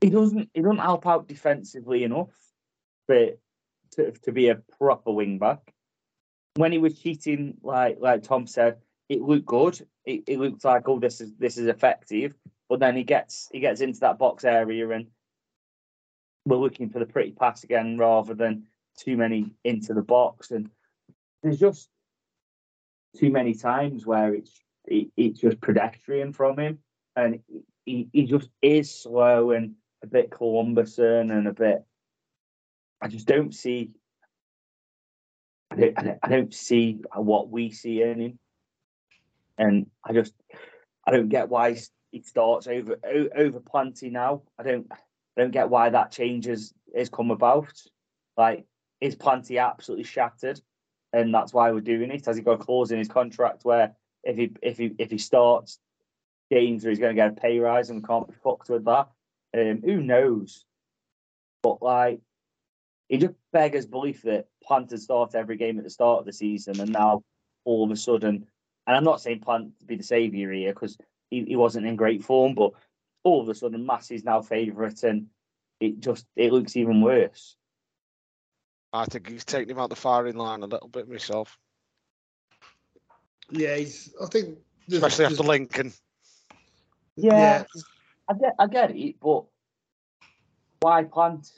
he 0.00 0.10
doesn't 0.10 0.50
he 0.52 0.60
doesn't 0.60 0.78
help 0.78 1.06
out 1.06 1.26
defensively 1.26 2.04
enough 2.04 2.28
but 3.08 3.38
to, 3.92 4.12
to 4.12 4.32
be 4.32 4.48
a 4.48 4.56
proper 4.78 5.12
wing 5.12 5.38
back. 5.38 5.72
When 6.56 6.72
he 6.72 6.78
was 6.78 6.98
cheating, 6.98 7.56
like 7.62 7.96
like 8.00 8.22
Tom 8.22 8.46
said, 8.46 8.78
it 9.08 9.22
looked 9.22 9.46
good. 9.46 9.80
It, 10.04 10.24
it 10.26 10.38
looked 10.38 10.64
like 10.64 10.88
oh 10.88 10.98
this 10.98 11.20
is 11.20 11.32
this 11.38 11.56
is 11.56 11.66
effective. 11.66 12.34
But 12.68 12.80
then 12.80 12.96
he 12.96 13.04
gets 13.04 13.48
he 13.52 13.60
gets 13.60 13.80
into 13.80 14.00
that 14.00 14.18
box 14.18 14.44
area 14.44 14.88
and 14.90 15.06
we're 16.46 16.56
looking 16.56 16.90
for 16.90 16.98
the 16.98 17.06
pretty 17.06 17.32
pass 17.32 17.64
again 17.64 17.96
rather 17.98 18.34
than 18.34 18.66
too 18.98 19.16
many 19.16 19.52
into 19.64 19.94
the 19.94 20.02
box. 20.02 20.50
And 20.50 20.70
there's 21.42 21.58
just 21.58 21.88
too 23.16 23.30
many 23.30 23.54
times 23.54 24.06
where 24.06 24.34
it's 24.34 24.60
it, 24.86 25.08
it's 25.16 25.40
just 25.40 25.60
pedestrian 25.60 26.32
from 26.32 26.58
him, 26.58 26.78
and 27.16 27.40
he, 27.84 28.08
he 28.12 28.24
just 28.24 28.50
is 28.60 28.94
slow 28.94 29.52
and 29.52 29.74
a 30.02 30.06
bit 30.06 30.30
Columbuson 30.30 31.30
and 31.30 31.48
a 31.48 31.52
bit. 31.52 31.84
I 33.00 33.08
just 33.08 33.26
don't 33.26 33.54
see. 33.54 33.90
I 35.70 35.76
don't, 35.76 36.18
I 36.22 36.28
don't, 36.28 36.54
see 36.54 37.00
what 37.14 37.50
we 37.50 37.70
see 37.70 38.02
in 38.02 38.20
him, 38.20 38.38
and 39.58 39.86
I 40.04 40.12
just 40.12 40.34
I 41.06 41.10
don't 41.10 41.28
get 41.28 41.48
why 41.48 41.76
he 42.12 42.22
starts 42.22 42.66
over 42.66 42.96
over 43.36 43.60
Planty 43.60 44.10
now. 44.10 44.42
I 44.58 44.62
don't 44.62 44.86
I 44.92 44.96
don't 45.40 45.50
get 45.50 45.70
why 45.70 45.90
that 45.90 46.12
changes 46.12 46.74
has 46.94 47.08
come 47.08 47.30
about. 47.30 47.72
Like 48.36 48.66
is 49.04 49.14
Planty 49.14 49.58
absolutely 49.58 50.04
shattered? 50.04 50.60
and 51.14 51.32
that's 51.32 51.54
why 51.54 51.70
we're 51.70 51.80
doing 51.80 52.10
it. 52.10 52.26
Has 52.26 52.36
he 52.36 52.42
got 52.42 52.60
a 52.60 52.64
clause 52.64 52.90
in 52.90 52.98
his 52.98 53.08
contract 53.08 53.64
where 53.64 53.94
if 54.24 54.36
he 54.36 54.50
if 54.60 54.78
he 54.78 54.92
if 54.98 55.10
he 55.10 55.18
starts 55.18 55.78
games, 56.50 56.84
or 56.84 56.90
he's 56.90 56.98
going 56.98 57.14
to 57.14 57.20
get 57.20 57.30
a 57.30 57.40
pay 57.40 57.58
rise 57.60 57.88
and 57.88 58.06
can't 58.06 58.26
be 58.26 58.34
fucked 58.42 58.68
with 58.68 58.84
that? 58.84 59.08
Um, 59.56 59.80
who 59.82 60.02
knows? 60.02 60.64
But 61.62 61.80
like, 61.82 62.20
it 63.08 63.18
just 63.18 63.34
beggars 63.52 63.86
belief 63.86 64.22
that 64.22 64.48
Plant 64.64 64.90
had 64.90 65.00
started 65.00 65.38
every 65.38 65.56
game 65.56 65.78
at 65.78 65.84
the 65.84 65.90
start 65.90 66.18
of 66.18 66.26
the 66.26 66.32
season, 66.32 66.80
and 66.80 66.92
now 66.92 67.22
all 67.64 67.84
of 67.84 67.92
a 67.92 67.96
sudden, 67.96 68.46
and 68.86 68.96
I'm 68.96 69.04
not 69.04 69.20
saying 69.20 69.40
Plant 69.40 69.78
to 69.78 69.86
be 69.86 69.96
the 69.96 70.02
saviour 70.02 70.52
here 70.52 70.72
because 70.72 70.98
he, 71.30 71.44
he 71.44 71.54
wasn't 71.54 71.86
in 71.86 71.94
great 71.94 72.24
form, 72.24 72.54
but 72.54 72.72
all 73.22 73.40
of 73.40 73.48
a 73.48 73.54
sudden 73.54 73.86
Massey's 73.86 74.24
now 74.24 74.42
favourite, 74.42 75.04
and 75.04 75.28
it 75.78 76.00
just 76.00 76.26
it 76.34 76.52
looks 76.52 76.76
even 76.76 77.02
worse. 77.02 77.56
I 78.94 79.04
think 79.06 79.28
he's 79.28 79.44
taking 79.44 79.70
him 79.70 79.80
out 79.80 79.90
the 79.90 79.96
firing 79.96 80.36
line 80.36 80.62
a 80.62 80.66
little 80.66 80.86
bit 80.88 81.08
myself, 81.08 81.58
Yeah, 83.50 83.76
he's. 83.76 84.14
I 84.22 84.26
think. 84.26 84.58
there's- 84.86 85.02
especially 85.02 85.24
after 85.26 85.36
there's- 85.36 85.48
Lincoln. 85.48 85.92
Yeah, 87.16 87.64
I 88.28 88.34
get 88.34 88.54
I 88.58 88.66
get 88.66 88.90
it, 88.92 89.16
but 89.20 89.44
why 90.80 91.04
Plant? 91.04 91.50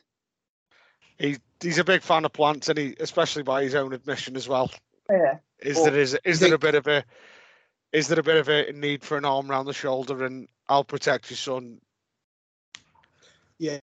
He, 1.18 1.36
he's 1.60 1.78
a 1.78 1.84
big 1.84 2.02
fan 2.02 2.24
of 2.24 2.32
plants, 2.32 2.68
and 2.68 2.78
he, 2.78 2.94
especially 3.00 3.42
by 3.42 3.62
his 3.62 3.74
own 3.74 3.92
admission 3.92 4.36
as 4.36 4.48
well. 4.48 4.70
Yeah. 5.10 5.38
Is 5.60 5.76
Well, 5.76 5.86
there 5.86 6.00
is 6.00 6.18
is 6.24 6.40
there 6.40 6.52
a 6.54 6.58
bit 6.58 6.74
of 6.74 6.86
a 6.86 7.04
is 7.92 8.08
there 8.08 8.20
a 8.20 8.22
bit 8.22 8.36
of 8.36 8.48
a 8.48 8.72
need 8.72 9.02
for 9.04 9.16
an 9.16 9.24
arm 9.24 9.50
around 9.50 9.66
the 9.66 9.72
shoulder 9.72 10.24
and 10.24 10.48
I'll 10.68 10.84
protect 10.84 11.30
your 11.30 11.36
son? 11.38 11.80
Yeah, 13.58 13.78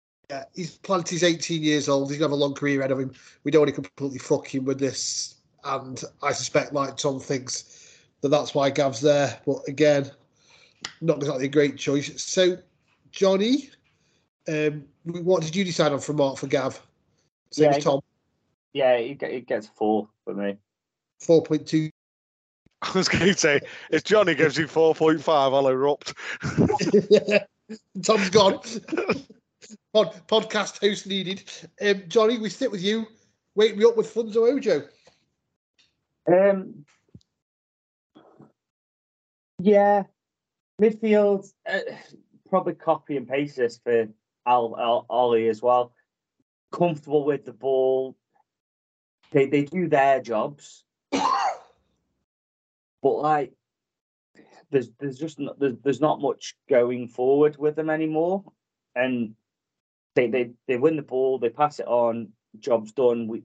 he's 0.54 0.76
Planty's 0.78 1.22
18 1.22 1.62
years 1.62 1.88
old. 1.88 2.10
He's 2.10 2.18
gonna 2.18 2.30
have 2.30 2.38
a 2.38 2.42
long 2.42 2.54
career 2.54 2.80
ahead 2.80 2.90
of 2.92 2.98
him. 2.98 3.12
We 3.44 3.50
don't 3.50 3.60
want 3.62 3.74
to 3.74 3.80
completely 3.80 4.18
fuck 4.18 4.46
him 4.46 4.64
with 4.64 4.78
this. 4.78 5.36
And 5.64 6.02
I 6.22 6.32
suspect, 6.32 6.72
like 6.72 6.96
Tom 6.96 7.20
thinks, 7.20 7.98
that 8.20 8.28
that's 8.28 8.54
why 8.54 8.70
Gav's 8.70 9.00
there. 9.00 9.38
But 9.46 9.58
again, 9.68 10.10
not 11.00 11.18
exactly 11.18 11.46
a 11.46 11.48
great 11.48 11.76
choice. 11.76 12.22
So, 12.22 12.58
Johnny, 13.10 13.70
um, 14.48 14.84
what 15.04 15.42
did 15.42 15.54
you 15.54 15.64
decide 15.64 15.92
on 15.92 16.00
for 16.00 16.12
Mark 16.12 16.38
for 16.38 16.46
Gav? 16.46 16.80
Same 17.52 17.64
Yeah, 17.64 17.70
as 17.70 17.76
he- 17.76 17.82
Tom, 17.82 18.00
Yeah, 18.72 18.92
it, 18.92 19.22
it 19.22 19.46
gets 19.46 19.66
four 19.66 20.08
for 20.24 20.34
me. 20.34 20.56
4.2. 21.22 21.90
I 22.82 22.92
was 22.94 23.08
going 23.08 23.26
to 23.26 23.34
say 23.38 23.60
if 23.90 24.04
Johnny 24.04 24.34
gives 24.34 24.56
you 24.56 24.66
four 24.66 24.94
point 24.94 25.22
five, 25.22 25.52
I'll 25.52 25.68
erupt. 25.68 26.14
Tom's 28.02 28.30
gone. 28.30 28.58
Pod, 29.92 30.14
podcast 30.28 30.80
host 30.80 31.06
needed. 31.06 31.42
Um, 31.80 32.04
Johnny, 32.06 32.38
we 32.38 32.48
sit 32.48 32.70
with 32.70 32.82
you. 32.82 33.06
Wake 33.56 33.76
me 33.76 33.84
up 33.84 33.96
with 33.96 34.12
Funso 34.12 34.48
Ojo. 34.48 34.86
Um, 36.32 36.84
yeah, 39.58 40.04
midfield 40.80 41.52
uh, 41.68 41.80
probably 42.48 42.74
copy 42.74 43.16
and 43.16 43.28
paste 43.28 43.56
this 43.56 43.80
for 43.82 44.06
Al, 44.46 44.76
Al 44.78 45.06
Ollie 45.10 45.48
as 45.48 45.60
well. 45.60 45.92
Comfortable 46.70 47.24
with 47.24 47.44
the 47.44 47.52
ball. 47.52 48.16
They 49.32 49.46
they 49.46 49.64
do 49.64 49.88
their 49.88 50.20
jobs, 50.20 50.84
but 51.10 51.24
like 53.02 53.52
there's 54.70 54.90
there's 55.00 55.18
just 55.18 55.40
not, 55.40 55.58
there's, 55.58 55.74
there's 55.82 56.00
not 56.00 56.20
much 56.20 56.54
going 56.68 57.08
forward 57.08 57.56
with 57.56 57.74
them 57.74 57.90
anymore, 57.90 58.44
and 58.94 59.34
they 60.14 60.28
they 60.28 60.50
they 60.66 60.76
win 60.76 60.96
the 60.96 61.02
ball, 61.02 61.38
they 61.38 61.50
pass 61.50 61.78
it 61.78 61.86
on, 61.86 62.32
job's 62.58 62.92
done. 62.92 63.28
We 63.28 63.42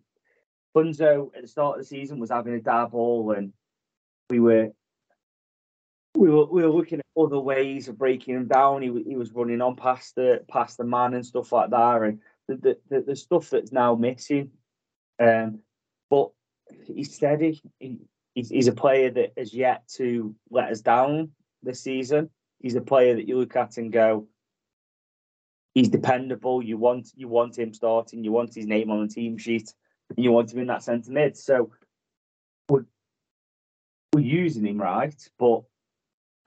Funso 0.76 1.34
at 1.36 1.44
the 1.44 1.48
start 1.48 1.78
of 1.78 1.84
the 1.84 1.88
season 1.88 2.20
was 2.20 2.30
having 2.30 2.54
a 2.54 2.60
dabble, 2.60 3.32
and 3.32 3.54
we 4.30 4.40
were 4.40 4.72
we 6.16 6.30
were 6.30 6.46
we 6.46 6.64
were 6.64 6.70
looking 6.70 7.00
at 7.00 7.22
other 7.22 7.40
ways 7.40 7.88
of 7.88 7.98
breaking 7.98 8.36
him 8.36 8.48
down. 8.48 8.82
He 8.82 9.04
he 9.08 9.16
was 9.16 9.32
running 9.32 9.62
on 9.62 9.76
past 9.76 10.16
the 10.16 10.44
past 10.50 10.78
the 10.78 10.84
man 10.84 11.14
and 11.14 11.26
stuff 11.26 11.52
like 11.52 11.70
that, 11.70 12.02
and 12.02 12.20
the 12.48 12.56
the, 12.56 12.78
the, 12.90 13.02
the 13.02 13.16
stuff 13.16 13.50
that's 13.50 13.72
now 13.72 13.96
missing. 13.96 14.52
Um, 15.18 15.60
but 16.10 16.32
he's 16.86 17.16
steady. 17.16 17.62
He, 17.80 18.00
he's 18.34 18.68
a 18.68 18.74
player 18.74 19.10
that 19.12 19.32
has 19.38 19.54
yet 19.54 19.88
to 19.96 20.36
let 20.50 20.72
us 20.72 20.82
down 20.82 21.32
this 21.64 21.82
season. 21.82 22.30
He's 22.60 22.76
a 22.76 22.82
player 22.82 23.16
that 23.16 23.28
you 23.28 23.40
look 23.40 23.56
at 23.56 23.78
and 23.78 23.94
go, 23.94 24.28
he's 25.76 25.90
dependable. 25.90 26.64
You 26.64 26.78
want 26.78 27.12
you 27.16 27.28
want 27.28 27.60
him 27.60 27.74
starting. 27.74 28.24
You 28.24 28.32
want 28.32 28.56
his 28.56 28.66
name 28.66 28.90
on 28.90 29.06
the 29.06 29.14
team 29.14 29.38
sheet. 29.38 29.72
You 30.18 30.32
want 30.32 30.52
him 30.52 30.60
in 30.60 30.68
that 30.68 30.82
centre 30.82 31.12
mid. 31.12 31.38
So 31.38 31.72
we're 32.68 32.86
we're 34.14 34.22
using 34.22 34.66
him 34.66 34.82
right, 34.82 35.30
but 35.38 35.62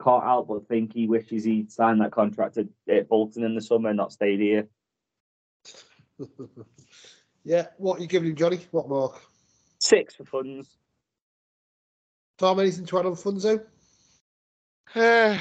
can't 0.03 0.25
help 0.25 0.49
but 0.49 0.67
think 0.67 0.93
he 0.93 1.07
wishes 1.07 1.45
he'd 1.45 1.71
signed 1.71 2.01
that 2.01 2.13
contract 2.13 2.57
at, 2.57 2.67
at 2.89 3.09
Bolton 3.09 3.45
in 3.45 3.55
the 3.55 3.61
summer 3.61 3.91
and 3.91 3.97
not 3.97 4.13
stayed 4.13 4.41
here. 4.41 4.69
yeah, 7.45 7.67
what 7.77 7.99
are 7.99 8.03
you 8.03 8.09
giving 8.09 8.31
him, 8.31 8.37
Johnny? 8.37 8.61
What 8.71 8.89
mark? 8.89 9.21
Six 9.81 10.15
for 10.15 10.25
funds. 10.25 10.69
Tom, 12.39 12.61
anything 12.61 12.87
to 12.87 12.99
add 12.99 13.07
on 13.07 13.15
Funso? 13.15 13.65
Uh, 14.95 15.39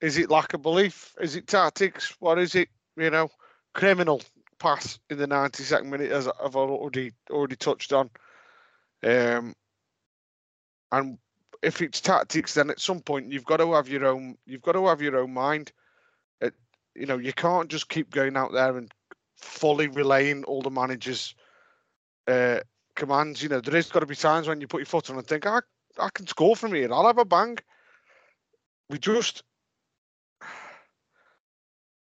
is 0.00 0.18
it 0.18 0.30
lack 0.30 0.54
of 0.54 0.62
belief? 0.62 1.14
Is 1.20 1.36
it 1.36 1.46
tactics? 1.46 2.14
What 2.20 2.38
is 2.38 2.54
it? 2.54 2.68
You 2.96 3.10
know, 3.10 3.30
criminal 3.72 4.22
pass 4.58 4.98
in 5.10 5.18
the 5.18 5.26
92nd 5.26 5.86
minute, 5.86 6.12
as 6.12 6.28
I've 6.28 6.56
already 6.56 7.12
already 7.30 7.56
touched 7.56 7.92
on. 7.92 8.10
Um, 9.02 9.54
and 10.92 11.18
if 11.62 11.82
it's 11.82 12.00
tactics, 12.00 12.54
then 12.54 12.70
at 12.70 12.80
some 12.80 13.00
point 13.00 13.32
you've 13.32 13.44
got 13.44 13.58
to 13.58 13.72
have 13.72 13.88
your 13.88 14.06
own. 14.06 14.36
You've 14.46 14.62
got 14.62 14.72
to 14.72 14.86
have 14.86 15.02
your 15.02 15.16
own 15.18 15.32
mind. 15.32 15.72
It, 16.40 16.54
you 16.94 17.06
know, 17.06 17.18
you 17.18 17.32
can't 17.32 17.68
just 17.68 17.88
keep 17.88 18.10
going 18.10 18.36
out 18.36 18.52
there 18.52 18.76
and 18.76 18.92
fully 19.36 19.88
relaying 19.88 20.44
all 20.44 20.62
the 20.62 20.70
managers' 20.70 21.34
uh, 22.28 22.60
commands. 22.96 23.42
You 23.42 23.48
know, 23.48 23.60
there 23.60 23.76
is 23.76 23.90
got 23.90 24.00
to 24.00 24.06
be 24.06 24.14
times 24.14 24.48
when 24.48 24.60
you 24.60 24.66
put 24.66 24.80
your 24.80 24.86
foot 24.86 25.10
on 25.10 25.18
and 25.18 25.26
think, 25.26 25.46
I, 25.46 25.60
I 25.98 26.08
can 26.14 26.26
score 26.26 26.56
from 26.56 26.74
here. 26.74 26.92
I'll 26.92 27.06
have 27.06 27.18
a 27.18 27.24
bang. 27.24 27.58
We 28.90 28.98
just, 28.98 29.42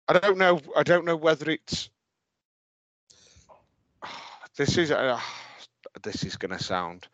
I 0.07 0.19
don't 0.19 0.37
know. 0.37 0.61
I 0.75 0.83
don't 0.83 1.05
know 1.05 1.15
whether 1.15 1.49
it's. 1.49 1.89
This 4.57 4.75
is 4.79 4.89
uh, 4.89 5.19
this 6.01 6.23
is 6.23 6.35
going 6.35 6.57
to 6.57 6.63
sound. 6.63 7.07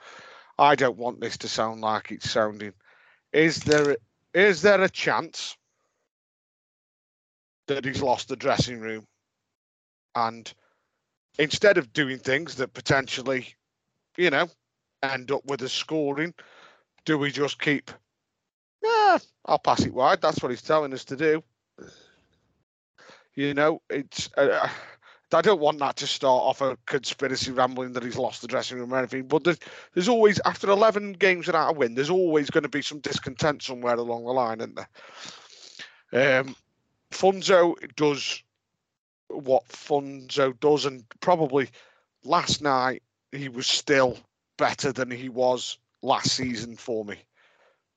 I 0.57 0.75
don't 0.75 0.97
want 0.97 1.19
this 1.19 1.37
to 1.39 1.49
sound 1.49 1.81
like 1.81 2.09
it's 2.11 2.29
sounding. 2.31 2.71
Is 3.33 3.59
there 3.59 3.97
is 4.33 4.61
there 4.61 4.81
a 4.81 4.89
chance 4.89 5.57
that 7.67 7.83
he's 7.85 8.01
lost 8.01 8.29
the 8.29 8.37
dressing 8.37 8.79
room, 8.79 9.05
and 10.15 10.53
instead 11.37 11.77
of 11.77 11.91
doing 11.93 12.17
things 12.17 12.55
that 12.55 12.73
potentially, 12.73 13.47
you 14.17 14.29
know, 14.29 14.47
end 15.01 15.31
up 15.31 15.41
with 15.45 15.61
a 15.63 15.69
scoring, 15.69 16.33
do 17.05 17.17
we 17.17 17.31
just 17.31 17.61
keep? 17.61 17.91
Yeah, 18.83 19.17
I'll 19.45 19.59
pass 19.59 19.81
it 19.85 19.93
wide. 19.93 20.21
That's 20.21 20.41
what 20.41 20.51
he's 20.51 20.61
telling 20.61 20.93
us 20.93 21.05
to 21.05 21.15
do. 21.15 21.43
You 23.35 23.53
know, 23.53 23.81
it's. 23.89 24.29
Uh, 24.37 24.67
I 25.33 25.41
don't 25.41 25.59
want 25.59 25.79
that 25.79 25.95
to 25.97 26.07
start 26.07 26.43
off 26.43 26.61
a 26.61 26.77
conspiracy 26.85 27.51
rambling 27.51 27.93
that 27.93 28.03
he's 28.03 28.17
lost 28.17 28.41
the 28.41 28.47
dressing 28.47 28.77
room 28.77 28.93
or 28.93 28.99
anything. 28.99 29.27
But 29.27 29.43
there's, 29.43 29.57
there's 29.95 30.07
always, 30.07 30.39
after 30.45 30.69
11 30.69 31.13
games 31.13 31.47
without 31.47 31.71
a 31.71 31.73
win, 31.73 31.95
there's 31.95 32.11
always 32.11 32.51
going 32.51 32.61
to 32.61 32.69
be 32.69 32.83
some 32.83 32.99
discontent 32.99 33.63
somewhere 33.63 33.95
along 33.95 34.25
the 34.25 34.31
line, 34.31 34.59
isn't 34.59 34.79
there? 36.11 36.39
Um, 36.39 36.55
Funso 37.11 37.75
does 37.95 38.43
what 39.29 39.67
Funso 39.69 40.59
does, 40.59 40.85
and 40.85 41.03
probably 41.19 41.69
last 42.23 42.61
night 42.61 43.01
he 43.31 43.49
was 43.49 43.67
still 43.67 44.17
better 44.57 44.91
than 44.91 45.09
he 45.09 45.29
was 45.29 45.77
last 46.01 46.31
season 46.35 46.75
for 46.75 47.03
me. 47.03 47.17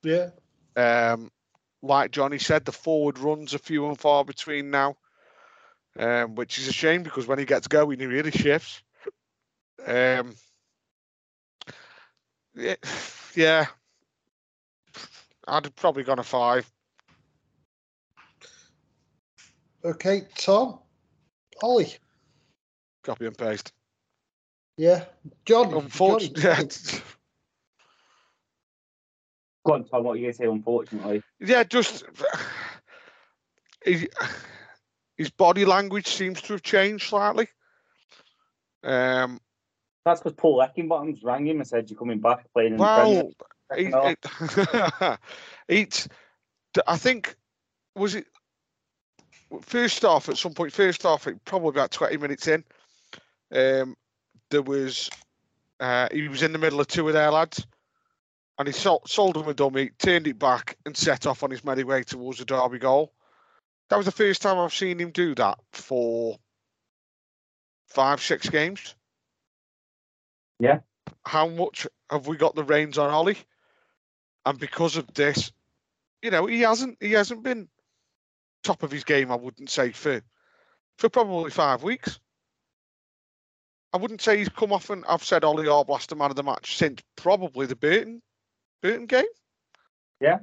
Yeah. 0.03 0.29
Um, 0.75 1.31
like 1.81 2.11
Johnny 2.11 2.39
said, 2.39 2.65
the 2.65 2.71
forward 2.71 3.19
runs 3.19 3.53
are 3.53 3.59
few 3.59 3.87
and 3.87 3.99
far 3.99 4.25
between 4.25 4.71
now, 4.71 4.97
um, 5.97 6.35
which 6.35 6.57
is 6.57 6.67
a 6.67 6.73
shame 6.73 7.03
because 7.03 7.27
when 7.27 7.39
he 7.39 7.45
gets 7.45 7.67
going, 7.67 7.99
he 7.99 8.05
really 8.05 8.31
shifts. 8.31 8.81
Um, 9.85 10.35
yeah, 12.55 12.75
yeah, 13.35 13.65
I'd 15.47 15.65
have 15.65 15.75
probably 15.75 16.03
gone 16.03 16.19
a 16.19 16.23
five. 16.23 16.69
Okay, 19.83 20.23
Tom. 20.35 20.79
Ollie. 21.61 21.93
Copy 23.03 23.25
and 23.25 23.37
paste. 23.37 23.71
Yeah. 24.75 25.05
John. 25.45 25.73
Unfortunately, 25.73 26.41
Johnny. 26.41 26.67
Go 29.65 29.73
on, 29.73 29.83
Tom. 29.85 30.03
What 30.03 30.13
are 30.13 30.15
you 30.15 30.23
going 30.23 30.33
to 30.33 30.37
say? 30.37 30.45
Unfortunately, 30.45 31.23
yeah, 31.39 31.63
just 31.63 32.03
he, 33.85 34.07
his 35.17 35.29
body 35.29 35.65
language 35.65 36.07
seems 36.07 36.41
to 36.43 36.53
have 36.53 36.63
changed 36.63 37.09
slightly. 37.09 37.47
Um, 38.83 39.39
that's 40.05 40.21
because 40.21 40.37
Paul 40.37 40.63
Heckingbottom's 40.63 41.23
rang 41.23 41.47
him 41.47 41.57
and 41.57 41.67
said 41.67 41.89
you're 41.89 41.99
coming 41.99 42.19
back 42.19 42.45
playing 42.53 42.73
in 42.73 42.77
the 42.77 42.83
well, 42.83 43.31
Premier. 43.69 43.91
it, 43.97 44.27
it, 45.03 45.19
it's. 45.67 46.07
I 46.85 46.95
think 46.95 47.35
was 47.95 48.15
it 48.15 48.27
first 49.61 50.05
off 50.05 50.29
at 50.29 50.37
some 50.37 50.53
point. 50.53 50.71
First 50.71 51.05
off, 51.05 51.27
it 51.27 51.43
probably 51.43 51.69
about 51.69 51.91
twenty 51.91 52.17
minutes 52.17 52.47
in. 52.47 52.63
Um, 53.51 53.97
there 54.49 54.61
was 54.61 55.09
uh, 55.79 56.07
he 56.11 56.27
was 56.27 56.43
in 56.43 56.53
the 56.53 56.59
middle 56.59 56.79
of 56.79 56.87
two 56.87 57.07
of 57.07 57.13
their 57.13 57.31
lads, 57.31 57.65
and 58.59 58.67
he 58.67 58.73
sold, 58.73 59.09
sold 59.09 59.35
him 59.35 59.47
a 59.47 59.53
dummy, 59.53 59.89
turned 59.97 60.27
it 60.27 60.39
back, 60.39 60.77
and 60.85 60.95
set 60.95 61.25
off 61.25 61.43
on 61.43 61.51
his 61.51 61.63
merry 61.63 61.83
way 61.83 62.03
towards 62.03 62.39
the 62.39 62.45
Derby 62.45 62.79
goal. 62.79 63.11
That 63.89 63.97
was 63.97 64.05
the 64.05 64.11
first 64.11 64.41
time 64.41 64.57
I've 64.57 64.73
seen 64.73 64.99
him 64.99 65.11
do 65.11 65.33
that 65.35 65.59
for 65.71 66.37
five, 67.87 68.21
six 68.21 68.49
games. 68.49 68.95
Yeah. 70.59 70.79
How 71.25 71.47
much 71.47 71.87
have 72.09 72.27
we 72.27 72.37
got 72.37 72.55
the 72.55 72.63
reins 72.63 72.97
on 72.97 73.09
Ollie? 73.09 73.37
And 74.45 74.59
because 74.59 74.97
of 74.97 75.13
this, 75.13 75.51
you 76.21 76.31
know, 76.31 76.45
he 76.45 76.61
hasn't 76.61 76.97
he 76.99 77.11
hasn't 77.11 77.43
been 77.43 77.67
top 78.63 78.83
of 78.83 78.91
his 78.91 79.03
game, 79.03 79.31
I 79.31 79.35
wouldn't 79.35 79.69
say, 79.69 79.91
for 79.91 80.21
for 80.97 81.09
probably 81.09 81.51
five 81.51 81.83
weeks. 81.83 82.19
I 83.93 83.97
wouldn't 83.97 84.21
say 84.21 84.37
he's 84.37 84.49
come 84.49 84.73
off 84.73 84.89
and 84.89 85.05
I've 85.07 85.23
said 85.23 85.43
Ollie 85.43 85.65
Arblaster 85.65 86.17
man 86.17 86.29
of 86.29 86.35
the 86.35 86.43
match 86.43 86.77
since 86.77 87.01
probably 87.15 87.65
the 87.65 87.75
Burton 87.75 88.21
Burton 88.81 89.05
game. 89.05 89.25
Yeah. 90.19 90.39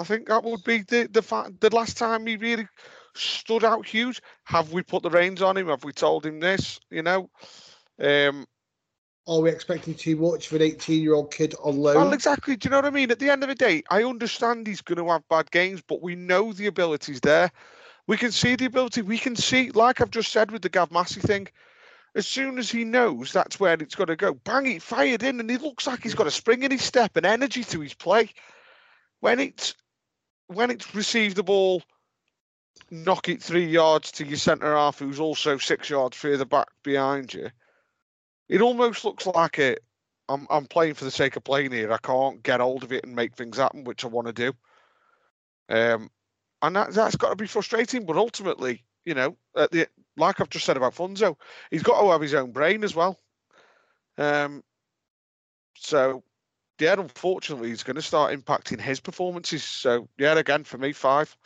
I 0.00 0.04
think 0.04 0.28
that 0.28 0.42
would 0.44 0.64
be 0.64 0.78
the 0.78 1.08
the 1.12 1.54
the 1.60 1.76
last 1.76 1.98
time 1.98 2.26
he 2.26 2.36
really 2.36 2.66
stood 3.14 3.64
out 3.64 3.86
huge. 3.86 4.22
Have 4.44 4.72
we 4.72 4.82
put 4.82 5.02
the 5.02 5.10
reins 5.10 5.42
on 5.42 5.58
him? 5.58 5.68
Have 5.68 5.84
we 5.84 5.92
told 5.92 6.24
him 6.24 6.40
this? 6.40 6.80
You 6.90 7.02
know, 7.02 7.30
um, 8.00 8.46
Are 9.26 9.40
we 9.40 9.50
expecting 9.50 9.94
too 9.94 10.16
much 10.16 10.46
of 10.46 10.54
an 10.54 10.62
18 10.62 11.02
year 11.02 11.12
old 11.14 11.32
kid 11.32 11.54
on 11.62 11.76
loan? 11.76 11.96
well, 11.96 12.12
exactly. 12.14 12.56
Do 12.56 12.66
you 12.66 12.70
know 12.70 12.78
what 12.78 12.86
I 12.86 12.90
mean? 12.90 13.10
At 13.10 13.18
the 13.18 13.28
end 13.28 13.42
of 13.42 13.50
the 13.50 13.54
day, 13.54 13.82
I 13.90 14.02
understand 14.04 14.66
he's 14.66 14.80
going 14.80 15.04
to 15.04 15.12
have 15.12 15.28
bad 15.28 15.50
games, 15.50 15.82
but 15.86 16.02
we 16.02 16.14
know 16.16 16.52
the 16.54 16.66
ability's 16.66 17.20
there. 17.20 17.50
We 18.06 18.16
can 18.16 18.32
see 18.32 18.56
the 18.56 18.64
ability. 18.64 19.02
We 19.02 19.18
can 19.18 19.36
see, 19.36 19.70
like 19.70 20.00
I've 20.00 20.10
just 20.10 20.32
said 20.32 20.50
with 20.50 20.62
the 20.62 20.70
Gav 20.70 20.90
Massey 20.90 21.20
thing, 21.20 21.46
as 22.14 22.26
soon 22.26 22.58
as 22.58 22.70
he 22.70 22.84
knows 22.84 23.32
that's 23.32 23.60
where 23.60 23.74
it's 23.74 23.94
going 23.94 24.08
to 24.08 24.16
go, 24.16 24.32
bang, 24.32 24.64
he 24.64 24.78
fired 24.78 25.22
in, 25.22 25.38
and 25.40 25.50
he 25.50 25.58
looks 25.58 25.86
like 25.86 26.02
he's 26.02 26.14
got 26.14 26.26
a 26.26 26.30
spring 26.30 26.62
in 26.62 26.70
his 26.70 26.82
step 26.82 27.16
and 27.16 27.26
energy 27.26 27.62
to 27.64 27.80
his 27.80 27.94
play. 27.94 28.30
When 29.20 29.38
it's 29.38 29.74
when 30.50 30.70
it's 30.70 30.94
received 30.94 31.36
the 31.36 31.42
ball, 31.42 31.82
knock 32.90 33.28
it 33.28 33.42
three 33.42 33.66
yards 33.66 34.10
to 34.12 34.26
your 34.26 34.36
centre 34.36 34.74
half, 34.74 34.98
who's 34.98 35.20
also 35.20 35.58
six 35.58 35.88
yards 35.88 36.16
further 36.16 36.44
back 36.44 36.68
behind 36.82 37.32
you. 37.32 37.50
It 38.48 38.60
almost 38.60 39.04
looks 39.04 39.26
like 39.26 39.58
it. 39.58 39.84
I'm 40.28 40.46
I'm 40.50 40.66
playing 40.66 40.94
for 40.94 41.04
the 41.04 41.10
sake 41.10 41.36
of 41.36 41.44
playing 41.44 41.72
here. 41.72 41.92
I 41.92 41.98
can't 41.98 42.42
get 42.42 42.60
hold 42.60 42.82
of 42.82 42.92
it 42.92 43.04
and 43.04 43.14
make 43.14 43.34
things 43.34 43.58
happen, 43.58 43.84
which 43.84 44.04
I 44.04 44.08
want 44.08 44.26
to 44.26 44.32
do. 44.32 44.52
Um, 45.68 46.10
and 46.62 46.74
that 46.76 46.92
that's 46.92 47.16
got 47.16 47.30
to 47.30 47.36
be 47.36 47.46
frustrating. 47.46 48.04
But 48.04 48.16
ultimately, 48.16 48.84
you 49.04 49.14
know, 49.14 49.36
the 49.54 49.86
like 50.16 50.40
I've 50.40 50.50
just 50.50 50.66
said 50.66 50.76
about 50.76 50.94
Funso, 50.94 51.36
he's 51.70 51.82
got 51.82 52.00
to 52.00 52.10
have 52.10 52.20
his 52.20 52.34
own 52.34 52.50
brain 52.50 52.82
as 52.82 52.94
well. 52.94 53.20
Um, 54.18 54.62
so 55.76 56.24
yeah, 56.80 56.94
unfortunately, 56.98 57.68
he's 57.68 57.82
going 57.82 57.96
to 57.96 58.02
start 58.02 58.32
impacting 58.38 58.80
his 58.80 59.00
performances. 59.00 59.62
So 59.62 60.08
yeah, 60.18 60.36
again 60.36 60.64
for 60.64 60.78
me, 60.78 60.92
five. 60.92 61.36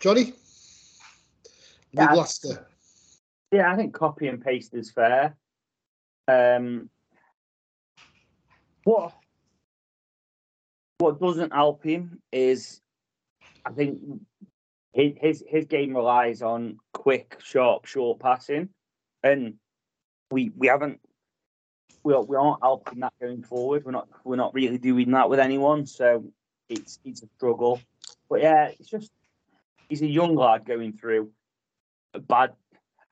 Johnny? 0.00 0.32
Yeah. 1.92 2.10
With 2.10 2.18
Leicester. 2.18 2.66
Yeah, 3.52 3.70
I 3.70 3.76
think 3.76 3.92
copy 3.92 4.28
and 4.28 4.42
paste 4.42 4.74
is 4.74 4.90
fair. 4.90 5.36
Um, 6.26 6.88
what 8.84 9.12
what 10.98 11.20
doesn't 11.20 11.52
help 11.52 11.84
him 11.84 12.20
is, 12.32 12.80
I 13.66 13.70
think 13.70 13.98
his 14.92 15.12
his, 15.20 15.44
his 15.48 15.64
game 15.66 15.94
relies 15.94 16.42
on 16.42 16.78
quick, 16.94 17.38
sharp, 17.42 17.86
short 17.86 18.20
passing, 18.20 18.70
and 19.22 19.54
we 20.30 20.50
we 20.56 20.68
haven't 20.68 21.00
we 22.04 22.14
we 22.16 22.36
aren't 22.36 22.62
helping 22.62 23.00
that 23.00 23.12
going 23.20 23.42
forward. 23.42 23.84
We're 23.84 23.92
not 23.92 24.08
we're 24.24 24.36
not 24.36 24.54
really 24.54 24.78
doing 24.78 25.10
that 25.12 25.28
with 25.28 25.40
anyone, 25.40 25.86
so 25.86 26.24
it's 26.68 26.98
it's 27.04 27.22
a 27.22 27.28
struggle. 27.36 27.80
But 28.28 28.42
yeah, 28.42 28.70
it's 28.78 28.88
just 28.88 29.10
he's 29.88 30.02
a 30.02 30.06
young 30.06 30.34
lad 30.34 30.64
going 30.64 30.94
through 30.94 31.30
a 32.14 32.18
bad 32.18 32.52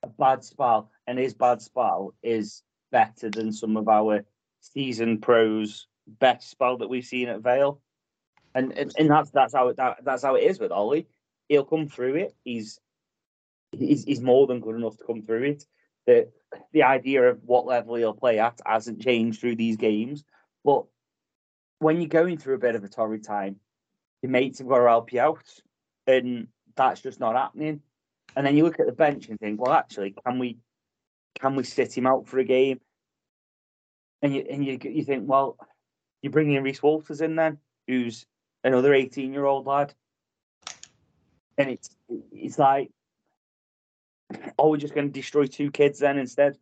a 0.03 0.07
bad 0.07 0.43
spell, 0.43 0.89
and 1.07 1.17
his 1.17 1.33
bad 1.33 1.61
spell 1.61 2.13
is 2.23 2.63
better 2.91 3.29
than 3.29 3.53
some 3.53 3.77
of 3.77 3.87
our 3.87 4.25
season 4.59 5.19
pros' 5.19 5.87
best 6.07 6.49
spell 6.49 6.77
that 6.77 6.89
we've 6.89 7.05
seen 7.05 7.29
at 7.29 7.41
Vale. 7.41 7.79
And 8.53 8.77
and, 8.77 8.91
and 8.97 9.09
that's 9.09 9.31
that's 9.31 9.53
how 9.53 9.69
it 9.69 9.77
that, 9.77 10.03
that's 10.03 10.23
how 10.23 10.35
it 10.35 10.43
is 10.43 10.59
with 10.59 10.71
Ollie. 10.71 11.07
He'll 11.47 11.65
come 11.65 11.87
through 11.87 12.15
it. 12.15 12.35
He's 12.43 12.79
he's 13.71 14.03
he's 14.03 14.21
more 14.21 14.47
than 14.47 14.59
good 14.59 14.75
enough 14.75 14.97
to 14.97 15.05
come 15.05 15.21
through 15.21 15.43
it. 15.43 15.65
The 16.05 16.29
the 16.73 16.83
idea 16.83 17.23
of 17.29 17.39
what 17.45 17.65
level 17.65 17.95
he'll 17.95 18.13
play 18.13 18.39
at 18.39 18.59
hasn't 18.65 19.01
changed 19.01 19.39
through 19.39 19.55
these 19.55 19.77
games. 19.77 20.23
But 20.63 20.85
when 21.79 21.97
you're 21.97 22.07
going 22.07 22.37
through 22.37 22.55
a 22.55 22.59
bit 22.59 22.75
of 22.75 22.83
a 22.83 22.89
torrid 22.89 23.23
time, 23.23 23.57
your 24.21 24.31
mates 24.31 24.59
have 24.59 24.67
got 24.67 24.79
to 24.79 24.87
help 24.87 25.13
you 25.13 25.21
out, 25.21 25.47
and 26.07 26.47
that's 26.75 27.01
just 27.01 27.19
not 27.19 27.35
happening. 27.35 27.81
And 28.35 28.45
then 28.45 28.55
you 28.55 28.63
look 28.63 28.79
at 28.79 28.85
the 28.85 28.91
bench 28.91 29.27
and 29.27 29.39
think, 29.39 29.59
well, 29.59 29.73
actually, 29.73 30.15
can 30.25 30.39
we 30.39 30.57
can 31.39 31.55
we 31.55 31.63
sit 31.63 31.97
him 31.97 32.07
out 32.07 32.27
for 32.27 32.39
a 32.39 32.43
game? 32.43 32.79
And 34.21 34.33
you 34.35 34.45
and 34.49 34.65
you 34.65 34.77
you 34.83 35.03
think, 35.03 35.23
well, 35.27 35.57
you're 36.21 36.31
bringing 36.31 36.61
Reese 36.61 36.83
Walters 36.83 37.21
in 37.21 37.35
then, 37.35 37.57
who's 37.87 38.25
another 38.63 38.93
18 38.93 39.33
year 39.33 39.45
old 39.45 39.65
lad, 39.65 39.93
and 41.57 41.69
it's 41.69 41.89
it's 42.31 42.59
like, 42.59 42.91
oh, 44.57 44.69
we're 44.69 44.77
just 44.77 44.93
going 44.93 45.07
to 45.07 45.13
destroy 45.13 45.45
two 45.45 45.71
kids 45.71 45.99
then 45.99 46.17
instead. 46.17 46.57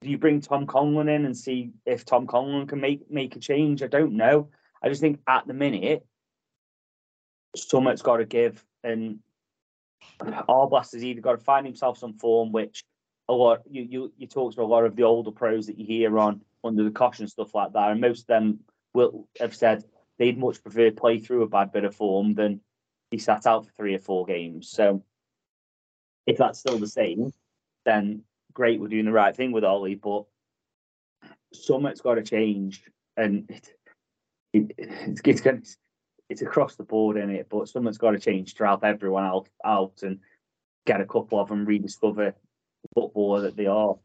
Do 0.00 0.08
you 0.08 0.18
bring 0.18 0.40
Tom 0.40 0.66
Conlon 0.66 1.14
in 1.14 1.24
and 1.24 1.36
see 1.36 1.72
if 1.84 2.04
Tom 2.04 2.26
Conlon 2.26 2.68
can 2.68 2.80
make 2.80 3.10
make 3.10 3.36
a 3.36 3.40
change? 3.40 3.82
I 3.82 3.86
don't 3.86 4.14
know. 4.14 4.50
I 4.82 4.88
just 4.88 5.00
think 5.00 5.20
at 5.26 5.46
the 5.46 5.54
minute, 5.54 6.06
something's 7.54 8.02
got 8.02 8.18
to 8.18 8.24
give, 8.24 8.64
and 8.84 9.18
Arblas 10.20 10.92
has 10.92 11.04
either 11.04 11.20
got 11.20 11.32
to 11.32 11.44
find 11.44 11.66
himself 11.66 11.98
some 11.98 12.14
form, 12.14 12.52
which 12.52 12.84
a 13.28 13.32
lot 13.32 13.62
you 13.68 13.82
you 13.82 14.12
you 14.16 14.26
talk 14.26 14.54
to 14.54 14.62
a 14.62 14.64
lot 14.64 14.84
of 14.84 14.96
the 14.96 15.02
older 15.02 15.30
pros 15.30 15.66
that 15.66 15.78
you 15.78 15.86
hear 15.86 16.18
on 16.18 16.42
under 16.64 16.84
the 16.84 16.90
caution 16.90 17.26
stuff 17.28 17.54
like 17.54 17.72
that, 17.72 17.90
and 17.90 18.00
most 18.00 18.22
of 18.22 18.26
them 18.26 18.60
will 18.94 19.28
have 19.40 19.54
said 19.54 19.84
they'd 20.18 20.38
much 20.38 20.62
prefer 20.62 20.90
play 20.90 21.18
through 21.18 21.42
a 21.42 21.48
bad 21.48 21.72
bit 21.72 21.84
of 21.84 21.94
form 21.94 22.34
than 22.34 22.60
be 23.10 23.18
sat 23.18 23.46
out 23.46 23.66
for 23.66 23.72
three 23.72 23.94
or 23.94 23.98
four 23.98 24.24
games. 24.24 24.70
So 24.70 25.04
if 26.26 26.38
that's 26.38 26.58
still 26.58 26.78
the 26.78 26.88
same, 26.88 27.32
then 27.84 28.22
great, 28.52 28.80
we're 28.80 28.88
doing 28.88 29.04
the 29.04 29.12
right 29.12 29.34
thing 29.34 29.52
with 29.52 29.64
Ollie, 29.64 29.94
but 29.94 30.24
something's 31.52 32.00
got 32.00 32.14
to 32.14 32.22
change, 32.22 32.82
and 33.16 33.48
it, 33.48 33.70
it, 34.52 34.72
it's 34.78 35.20
it's, 35.24 35.76
it's 36.28 36.42
across 36.42 36.76
the 36.76 36.82
board 36.84 37.16
in 37.16 37.30
it, 37.30 37.48
but 37.48 37.68
something's 37.68 37.98
got 37.98 38.12
to 38.12 38.18
change 38.18 38.54
to 38.54 38.64
help 38.64 38.84
everyone 38.84 39.24
out 39.24 39.48
out 39.64 40.02
and 40.02 40.18
get 40.86 41.00
a 41.00 41.06
couple 41.06 41.38
of 41.40 41.48
them 41.48 41.64
rediscover 41.64 42.34
footballer 42.94 43.42
that 43.42 43.56
they 43.56 43.66
are. 43.66 43.96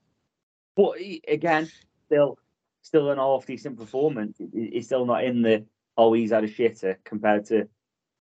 But 0.76 0.98
again, 1.28 1.70
still 2.06 2.38
still 2.82 3.12
an 3.12 3.18
half 3.18 3.46
decent 3.46 3.78
performance. 3.78 4.38
He- 4.38 4.72
He's 4.74 4.86
still 4.86 5.06
not 5.06 5.24
in 5.24 5.42
the 5.42 5.66
oh 5.98 6.14
he's 6.14 6.32
had 6.32 6.44
a 6.44 6.48
shitter 6.48 6.98
compared 7.04 7.46
to 7.46 7.68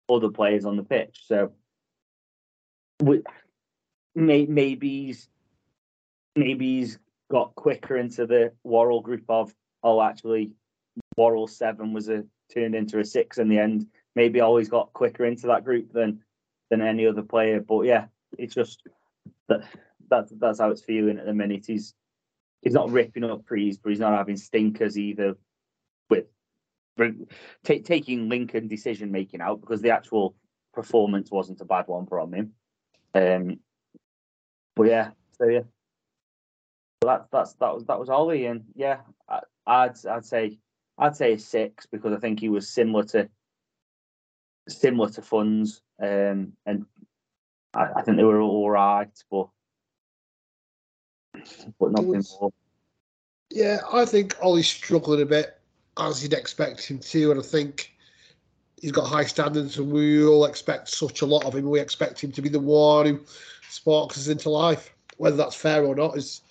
other 0.08 0.30
players 0.30 0.64
on 0.64 0.76
the 0.76 0.82
pitch. 0.82 1.22
So 1.26 1.52
may, 4.14 4.46
maybe 4.46 5.06
he's 5.06 5.28
maybe 6.36 6.78
he's 6.78 6.98
got 7.30 7.54
quicker 7.54 7.96
into 7.96 8.26
the 8.26 8.52
Worrell 8.64 9.00
group 9.00 9.24
of 9.28 9.54
oh 9.82 10.02
actually 10.02 10.52
Worrell 11.16 11.46
seven 11.46 11.92
was 11.92 12.08
a 12.08 12.24
turned 12.52 12.74
into 12.74 12.98
a 12.98 13.04
six 13.04 13.38
in 13.38 13.48
the 13.48 13.58
end. 13.58 13.86
Maybe 14.16 14.40
always 14.40 14.68
got 14.68 14.92
quicker 14.92 15.24
into 15.24 15.46
that 15.48 15.64
group 15.64 15.92
than 15.92 16.22
than 16.70 16.80
any 16.82 17.06
other 17.06 17.22
player. 17.22 17.60
But 17.60 17.82
yeah, 17.82 18.06
it's 18.38 18.54
just 18.54 18.82
that 19.48 19.64
that's 20.08 20.32
that's 20.38 20.58
how 20.58 20.70
it's 20.70 20.82
feeling 20.82 21.18
at 21.18 21.26
the 21.26 21.34
minute. 21.34 21.64
He's 21.66 21.94
he's 22.62 22.74
not 22.74 22.90
ripping 22.90 23.24
up 23.24 23.46
trees, 23.46 23.78
but 23.78 23.90
he's 23.90 24.00
not 24.00 24.16
having 24.16 24.36
stinkers 24.36 24.98
either. 24.98 25.36
With 26.08 26.26
ta 26.98 27.74
taking 27.84 28.28
Lincoln 28.28 28.68
decision 28.68 29.12
making 29.12 29.40
out 29.40 29.60
because 29.60 29.80
the 29.80 29.90
actual 29.90 30.34
performance 30.74 31.30
wasn't 31.30 31.60
a 31.60 31.64
bad 31.64 31.86
one 31.86 32.06
from 32.06 32.34
him. 32.34 32.52
Um, 33.14 33.60
but 34.76 34.84
yeah, 34.84 35.10
so 35.38 35.46
yeah, 35.46 35.62
so 37.02 37.08
that 37.08 37.26
that's 37.32 37.54
that 37.54 37.74
was 37.74 37.84
that 37.86 37.98
was 37.98 38.08
Ollie, 38.08 38.46
and 38.46 38.64
yeah, 38.74 38.98
I, 39.28 39.40
I'd 39.66 40.06
I'd 40.06 40.24
say 40.24 40.58
I'd 40.98 41.16
say 41.16 41.34
a 41.34 41.38
six 41.38 41.86
because 41.86 42.12
I 42.12 42.18
think 42.18 42.40
he 42.40 42.48
was 42.48 42.68
similar 42.68 43.04
to 43.04 43.28
similar 44.68 45.10
to 45.10 45.22
Funds, 45.22 45.82
um, 46.00 46.52
and 46.66 46.86
I, 47.74 47.88
I 47.96 48.02
think 48.02 48.16
they 48.16 48.24
were 48.24 48.40
all 48.40 48.70
right, 48.70 49.10
but 49.30 49.48
but 51.78 51.92
nothing 51.92 52.08
was- 52.08 52.36
more. 52.40 52.52
Yeah, 53.52 53.78
I 53.92 54.04
think 54.04 54.36
Ollie's 54.40 54.68
struggling 54.68 55.22
a 55.22 55.26
bit, 55.26 55.58
as 55.98 56.22
you'd 56.22 56.34
expect 56.34 56.86
him 56.86 57.00
to, 57.00 57.32
and 57.32 57.40
I 57.40 57.42
think 57.42 57.92
he's 58.80 58.92
got 58.92 59.08
high 59.08 59.24
standards, 59.24 59.76
and 59.76 59.90
we 59.90 60.24
all 60.24 60.44
expect 60.44 60.88
such 60.88 61.22
a 61.22 61.26
lot 61.26 61.44
of 61.44 61.56
him. 61.56 61.68
We 61.68 61.80
expect 61.80 62.22
him 62.22 62.30
to 62.30 62.42
be 62.42 62.48
the 62.48 62.60
one 62.60 63.06
who 63.06 63.20
sparks 63.70 64.18
us 64.18 64.28
into 64.28 64.50
life. 64.50 64.94
Whether 65.16 65.36
that's 65.36 65.54
fair 65.54 65.84
or 65.84 65.94
not 65.94 66.16
is 66.16 66.42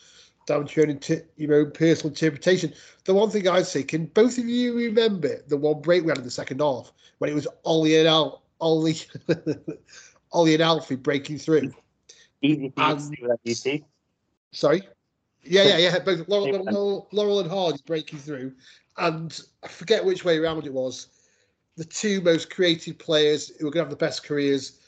down 0.46 0.66
to 0.68 0.82
your 0.82 0.90
own, 0.90 1.00
your 1.38 1.56
own 1.56 1.72
personal 1.72 2.10
interpretation. 2.10 2.74
The 3.06 3.14
one 3.14 3.30
thing 3.30 3.48
I'd 3.48 3.66
say, 3.66 3.84
can 3.84 4.06
both 4.08 4.38
of 4.38 4.46
you 4.46 4.76
remember 4.76 5.42
the 5.48 5.58
one 5.58 5.82
break 5.82 6.04
we 6.04 6.10
had 6.10 6.20
in 6.20 6.24
the 6.24 6.32
second 6.32 6.60
half 6.62 6.92
when 7.18 7.30
it 7.30 7.34
was 7.36 7.48
Ollie 7.66 7.98
and 7.98 8.08
Al, 8.08 8.44
Ollie, 8.60 8.98
Ollie 10.32 10.54
and 10.54 10.64
Alfie 10.64 10.96
breaking 10.96 11.38
through? 11.40 11.74
Easy 12.42 12.56
for 12.58 12.62
you 12.64 12.70
to 12.72 12.82
And- 12.92 13.02
see 13.02 13.16
whatever 13.22 13.40
you 13.44 13.56
see. 13.56 13.84
Sorry. 14.52 14.88
Yeah, 15.44 15.64
yeah, 15.64 15.78
yeah. 15.78 16.00
Both 16.00 16.28
Laurel, 16.28 16.64
Laurel, 16.64 17.08
Laurel 17.12 17.40
and 17.40 17.50
Hardy 17.50 17.80
breaking 17.86 18.20
through, 18.20 18.52
and 18.98 19.40
I 19.64 19.68
forget 19.68 20.04
which 20.04 20.26
way 20.26 20.38
around 20.38 20.66
it 20.66 20.74
was. 20.74 21.08
The 21.78 21.86
two 21.86 22.20
most 22.22 22.50
creative 22.50 22.98
players 22.98 23.50
who 23.58 23.66
were 23.66 23.72
going 23.72 23.86
to 23.86 23.90
have 23.90 23.98
the 23.98 24.06
best 24.06 24.24
careers. 24.26 24.79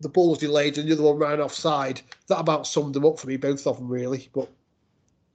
The 0.00 0.08
ball 0.08 0.30
was 0.30 0.38
delayed, 0.38 0.78
and 0.78 0.88
the 0.88 0.92
other 0.92 1.02
one 1.02 1.16
ran 1.16 1.40
offside. 1.40 2.02
That 2.28 2.38
about 2.38 2.66
summed 2.66 2.94
them 2.94 3.06
up 3.06 3.18
for 3.18 3.28
me, 3.28 3.36
both 3.36 3.66
of 3.66 3.78
them 3.78 3.88
really. 3.88 4.28
But 4.34 4.50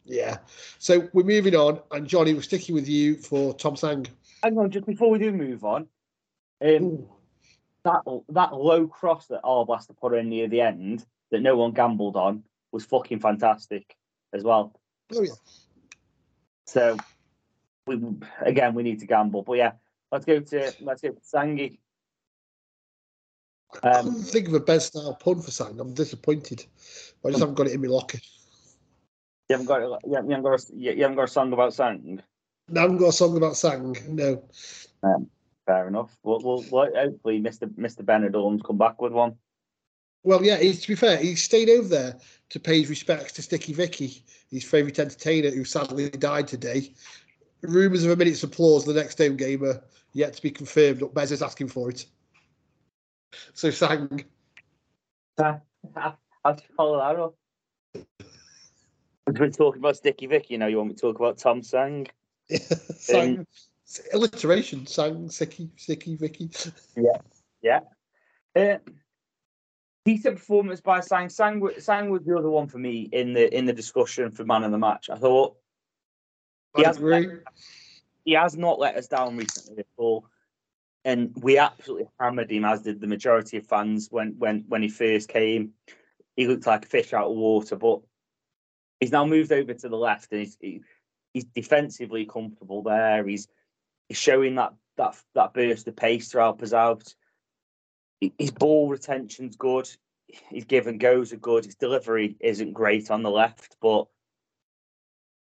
yeah, 0.05 0.37
so 0.77 1.09
we're 1.13 1.23
moving 1.23 1.55
on, 1.55 1.79
and 1.91 2.07
Johnny, 2.07 2.33
we're 2.33 2.41
sticking 2.41 2.75
with 2.75 2.87
you 2.87 3.15
for 3.15 3.53
Tom 3.53 3.75
Sang. 3.75 4.07
Hang 4.43 4.57
on, 4.57 4.71
just 4.71 4.85
before 4.85 5.09
we 5.09 5.19
do 5.19 5.31
move 5.31 5.63
on, 5.63 5.87
um, 6.63 7.05
that 7.83 8.01
that 8.29 8.53
low 8.53 8.87
cross 8.87 9.27
that 9.27 9.43
Arblaster 9.43 9.97
put 9.97 10.13
in 10.13 10.29
near 10.29 10.47
the 10.47 10.61
end 10.61 11.05
that 11.31 11.41
no 11.41 11.55
one 11.55 11.71
gambled 11.71 12.15
on 12.15 12.43
was 12.71 12.85
fucking 12.85 13.19
fantastic 13.19 13.95
as 14.33 14.43
well. 14.43 14.79
Oh 15.15 15.21
yeah, 15.21 15.31
So 16.65 16.97
we 17.87 18.01
again 18.41 18.73
we 18.73 18.83
need 18.83 18.99
to 18.99 19.07
gamble, 19.07 19.43
but 19.43 19.53
yeah, 19.53 19.73
let's 20.11 20.25
go 20.25 20.39
to 20.39 20.73
let's 20.81 21.01
go 21.01 21.09
to 21.09 21.21
Sangi. 21.21 21.79
I 23.83 23.89
Um, 23.89 24.05
couldn't 24.05 24.23
think 24.23 24.47
of 24.47 24.53
a 24.53 24.59
best 24.59 24.87
style 24.87 25.15
pun 25.15 25.41
for 25.41 25.51
Sang. 25.51 25.79
I'm 25.79 25.93
disappointed. 25.93 26.65
I 27.25 27.29
just 27.29 27.39
haven't 27.39 27.55
got 27.55 27.67
it 27.67 27.73
in 27.73 27.81
my 27.81 27.87
locker. 27.87 28.19
You 29.49 29.57
haven't 29.57 29.65
got 29.65 29.81
you 29.81 30.13
haven't 30.13 30.29
you 30.29 30.35
haven't 30.35 30.43
got 30.43 30.59
a, 30.59 30.75
you 30.75 31.01
haven't 31.01 31.17
got 31.17 31.23
a 31.23 31.27
song 31.27 31.53
about 31.53 31.73
Sang. 31.73 32.21
No, 32.69 32.79
I 32.79 32.83
haven't 32.83 32.97
got 32.97 33.09
a 33.09 33.13
song 33.13 33.37
about 33.37 33.57
Sang. 33.57 33.97
No. 34.07 34.43
Fair 35.65 35.87
enough. 35.87 36.15
Well, 36.23 36.63
well, 36.71 36.89
hopefully 36.95 37.39
Mr. 37.41 37.67
Mr. 37.75 38.03
Benidorm's 38.03 38.61
come 38.61 38.77
back 38.77 39.01
with 39.01 39.13
one. 39.13 39.35
Well, 40.23 40.43
yeah, 40.43 40.57
he, 40.57 40.73
to 40.73 40.87
be 40.87 40.95
fair, 40.95 41.17
he 41.17 41.35
stayed 41.35 41.69
over 41.69 41.87
there 41.87 42.19
to 42.49 42.59
pay 42.59 42.79
his 42.79 42.89
respects 42.89 43.33
to 43.33 43.41
Sticky 43.41 43.73
Vicky, 43.73 44.23
his 44.51 44.63
favourite 44.63 44.99
entertainer 44.99 45.49
who 45.49 45.63
sadly 45.63 46.09
died 46.09 46.47
today. 46.47 46.93
Rumours 47.61 48.05
of 48.05 48.11
a 48.11 48.15
minute's 48.15 48.43
applause 48.43 48.85
the 48.85 48.93
next 48.93 49.17
home 49.17 49.35
game 49.37 49.63
are 49.63 49.81
yet 50.13 50.33
to 50.33 50.41
be 50.41 50.51
confirmed, 50.51 50.99
but 50.99 51.13
Bez 51.13 51.31
is 51.31 51.41
asking 51.41 51.69
for 51.69 51.89
it. 51.89 52.05
So 53.53 53.69
sang. 53.69 54.25
How 55.37 55.61
how 55.95 56.51
do 56.53 56.63
you 56.67 56.75
follow 56.75 56.97
that 56.97 57.19
up? 57.19 57.35
We're 59.27 59.49
talking 59.49 59.79
about 59.79 59.97
Sticky 59.97 60.27
Vicky 60.27 60.57
now. 60.57 60.67
You 60.67 60.77
want 60.77 60.89
me 60.89 60.95
to 60.95 61.01
talk 61.01 61.15
about 61.17 61.37
Tom 61.37 61.61
Sang? 61.61 62.07
sang. 62.49 63.45
alliteration. 64.13 64.85
Sang, 64.87 65.29
Sticky, 65.29 65.69
Sticky 65.77 66.15
Vicky. 66.15 66.49
Yeah, 66.95 67.19
yeah. 67.61 67.79
Uh, 68.55 68.77
decent 70.05 70.35
performance 70.37 70.81
by 70.81 70.99
Sang. 70.99 71.29
Sang, 71.29 71.61
Sang 71.79 72.09
was 72.09 72.23
the 72.25 72.37
other 72.37 72.49
one 72.49 72.67
for 72.67 72.77
me 72.79 73.09
in 73.11 73.33
the 73.33 73.55
in 73.55 73.65
the 73.65 73.73
discussion 73.73 74.31
for 74.31 74.43
man 74.43 74.63
of 74.63 74.71
the 74.71 74.77
match. 74.77 75.09
I 75.09 75.17
thought 75.17 75.55
He 76.75 76.83
I 76.83 76.87
has 76.87 76.97
agree. 76.97 77.27
he 78.25 78.33
has 78.33 78.57
not 78.57 78.79
let 78.79 78.95
us 78.95 79.07
down 79.07 79.37
recently 79.37 79.79
at 79.79 79.85
all, 79.97 80.25
and 81.03 81.31
we 81.41 81.57
absolutely 81.57 82.07
hammered 82.19 82.51
him, 82.51 82.65
as 82.65 82.81
did 82.81 83.01
the 83.01 83.07
majority 83.07 83.57
of 83.57 83.65
fans 83.65 84.07
when 84.11 84.35
when 84.37 84.65
when 84.67 84.81
he 84.81 84.89
first 84.89 85.29
came. 85.29 85.71
He 86.35 86.47
looked 86.47 86.67
like 86.67 86.85
a 86.85 86.87
fish 86.87 87.13
out 87.13 87.29
of 87.29 87.35
water, 87.35 87.75
but 87.75 88.01
he's 88.99 89.11
now 89.11 89.25
moved 89.25 89.51
over 89.51 89.73
to 89.73 89.89
the 89.89 89.97
left, 89.97 90.31
and 90.31 90.41
he's 90.41 90.57
he, 90.59 90.81
he's 91.33 91.45
defensively 91.45 92.25
comfortable 92.25 92.83
there. 92.83 93.25
He's 93.25 93.47
he's 94.07 94.17
showing 94.17 94.55
that 94.55 94.73
that 94.97 95.17
that 95.35 95.53
burst 95.53 95.87
of 95.87 95.95
pace 95.95 96.29
to 96.29 96.39
help 96.39 96.61
us 96.61 96.73
out. 96.73 97.13
His 98.37 98.51
ball 98.51 98.87
retention's 98.87 99.55
good. 99.55 99.89
His 100.49 100.65
give 100.65 100.87
and 100.87 100.99
goes 100.99 101.33
are 101.33 101.37
good. 101.37 101.65
His 101.65 101.75
delivery 101.75 102.35
isn't 102.39 102.73
great 102.73 103.09
on 103.09 103.23
the 103.23 103.31
left, 103.31 103.77
but 103.81 104.07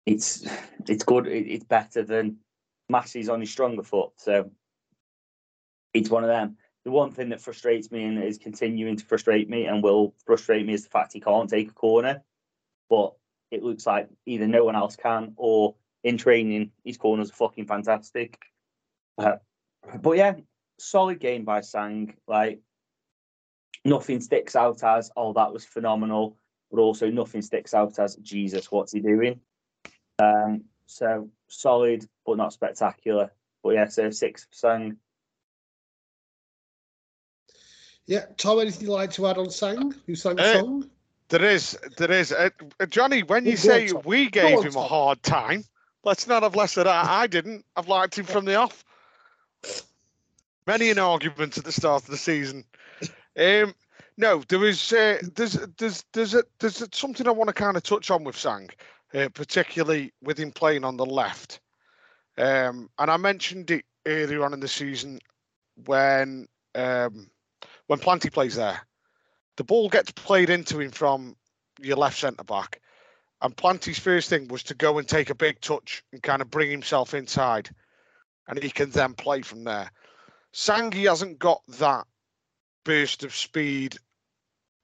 it's 0.07 0.47
it's 0.89 1.05
good. 1.05 1.27
It's 1.27 1.65
better 1.65 2.03
than 2.03 2.39
Massey's 2.89 3.28
on 3.28 3.41
his 3.41 3.51
stronger 3.51 3.82
foot. 3.82 4.12
So 4.16 4.51
it's 5.95 6.11
one 6.11 6.25
of 6.25 6.29
them. 6.29 6.57
The 6.85 6.91
one 6.91 7.11
thing 7.11 7.29
that 7.31 7.43
frustrates 7.43 7.91
me 7.91 8.05
and 8.05 8.23
is 8.23 8.39
continuing 8.39 8.97
to 8.97 9.05
frustrate 9.05 9.49
me 9.51 9.67
and 9.67 9.83
will 9.83 10.15
frustrate 10.25 10.67
me 10.67 10.73
is 10.73 10.85
the 10.85 10.91
fact 10.91 11.12
he 11.12 11.21
can't 11.21 11.51
take 11.51 11.71
a 11.71 11.75
corner. 11.75 12.23
But 12.89 13.15
it 13.51 13.62
looks 13.62 13.87
like 13.87 14.09
either 14.27 14.47
no 14.47 14.65
one 14.65 14.77
else 14.77 14.97
can 14.97 15.35
or 15.37 15.75
in 16.03 16.17
training 16.17 16.73
his 16.85 16.97
corners 16.97 17.31
are 17.31 17.35
fucking 17.35 17.67
fantastic. 17.67 18.39
Uh, 19.19 19.37
but 20.01 20.17
yeah, 20.17 20.35
solid 20.79 21.21
game 21.21 21.45
by 21.45 21.61
Sang. 21.61 22.15
Like 22.27 22.61
nothing 23.85 24.21
sticks 24.21 24.57
out 24.57 24.83
as 24.83 25.11
oh 25.17 25.33
that 25.35 25.53
was 25.53 25.65
phenomenal, 25.65 26.39
but 26.71 26.81
also 26.81 27.11
nothing 27.11 27.43
sticks 27.43 27.75
out 27.75 27.99
as 27.99 28.17
Jesus, 28.17 28.71
what's 28.71 28.93
he 28.93 29.01
doing? 29.01 29.41
Um, 30.19 30.65
so 30.87 31.29
solid 31.49 32.07
but 32.25 32.37
not 32.37 32.53
spectacular. 32.53 33.33
But 33.62 33.75
yeah, 33.75 33.89
so 33.89 34.11
six 34.11 34.45
for 34.45 34.55
Sang. 34.55 34.97
Yeah, 38.11 38.24
Tom, 38.39 38.59
anything 38.59 38.89
you'd 38.89 38.93
like 38.93 39.12
to 39.12 39.28
add 39.28 39.39
on 39.39 39.51
Sang? 39.51 39.95
Who 40.05 40.16
sang 40.16 40.35
the 40.35 40.43
Uh, 40.43 40.59
song? 40.59 40.91
There 41.28 41.45
is, 41.45 41.78
there 41.97 42.11
is. 42.11 42.32
Uh, 42.32 42.51
Johnny, 42.89 43.23
when 43.23 43.45
you 43.47 43.53
Oh, 43.53 43.55
on, 43.55 43.59
say 43.59 43.87
Tom. 43.87 44.03
we 44.05 44.28
gave 44.28 44.59
on, 44.59 44.66
him 44.66 44.74
a 44.74 44.82
hard 44.82 45.23
time, 45.23 45.65
let's 46.03 46.27
not 46.27 46.43
have 46.43 46.57
less 46.57 46.77
of 46.77 46.87
that. 46.87 47.05
I 47.05 47.28
didn't. 47.28 47.65
I've 47.77 47.87
liked 47.87 48.19
him 48.19 48.27
from 48.27 48.47
the 48.47 48.57
off. 48.57 48.85
Many 50.66 50.91
an 50.91 50.99
argument 50.99 51.57
at 51.57 51.62
the 51.62 51.70
start 51.70 52.03
of 52.03 52.11
the 52.11 52.16
season. 52.16 52.65
Um, 53.39 53.77
no, 54.16 54.43
there 54.49 54.59
was, 54.59 54.93
uh, 54.93 55.19
there's, 55.37 55.53
there's, 55.78 56.05
there's, 56.12 56.35
a, 56.35 56.43
there's 56.59 56.85
something 56.93 57.28
I 57.28 57.31
want 57.31 57.47
to 57.47 57.55
kind 57.55 57.77
of 57.77 57.85
touch 57.85 58.11
on 58.11 58.24
with 58.24 58.37
Sang, 58.37 58.70
uh, 59.15 59.28
particularly 59.35 60.12
with 60.20 60.37
him 60.37 60.51
playing 60.51 60.82
on 60.82 60.97
the 60.97 61.07
left. 61.07 61.61
Um, 62.37 62.91
and 62.99 63.09
I 63.09 63.16
mentioned 63.19 63.70
it 63.70 63.85
earlier 64.05 64.45
on 64.45 64.53
in 64.53 64.59
the 64.59 64.66
season 64.66 65.20
when 65.87 66.49
um, 66.74 67.31
when 67.91 67.99
Planty 67.99 68.31
plays 68.31 68.55
there 68.55 68.81
the 69.57 69.65
ball 69.65 69.91
gets 69.91 70.11
played 70.12 70.49
into 70.49 70.81
him 70.81 70.91
from 70.91 71.37
your 71.79 71.99
left 71.99 72.19
centre 72.19 72.45
back. 72.45 72.81
And 73.43 73.55
Planty's 73.55 73.99
first 73.99 74.31
thing 74.31 74.49
was 74.49 74.62
to 74.62 74.75
go 74.75 74.99
and 74.99 75.07
take 75.07 75.29
a 75.29 75.35
big 75.35 75.61
touch 75.61 76.03
and 76.12 76.23
kind 76.23 76.41
of 76.41 76.51
bring 76.51 76.71
himself 76.71 77.12
inside. 77.12 77.69
And 78.49 78.62
he 78.62 78.71
can 78.71 78.89
then 78.89 79.12
play 79.12 79.43
from 79.43 79.65
there. 79.65 79.91
Sangi 80.55 81.07
hasn't 81.07 81.39
got 81.39 81.61
that 81.79 82.07
burst 82.85 83.23
of 83.23 83.35
speed 83.35 83.99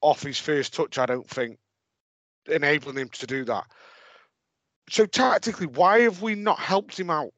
off 0.03 0.23
his 0.23 0.39
first 0.39 0.75
touch, 0.75 0.99
I 0.99 1.07
don't 1.07 1.27
think, 1.31 1.59
enabling 2.47 2.99
him 2.99 3.09
to 3.15 3.27
do 3.27 3.47
that. 3.47 3.65
So 4.91 5.07
tactically, 5.07 5.69
why 5.69 6.01
have 6.01 6.21
we 6.21 6.35
not 6.35 6.59
helped 6.59 7.01
him 7.01 7.09
out 7.09 7.33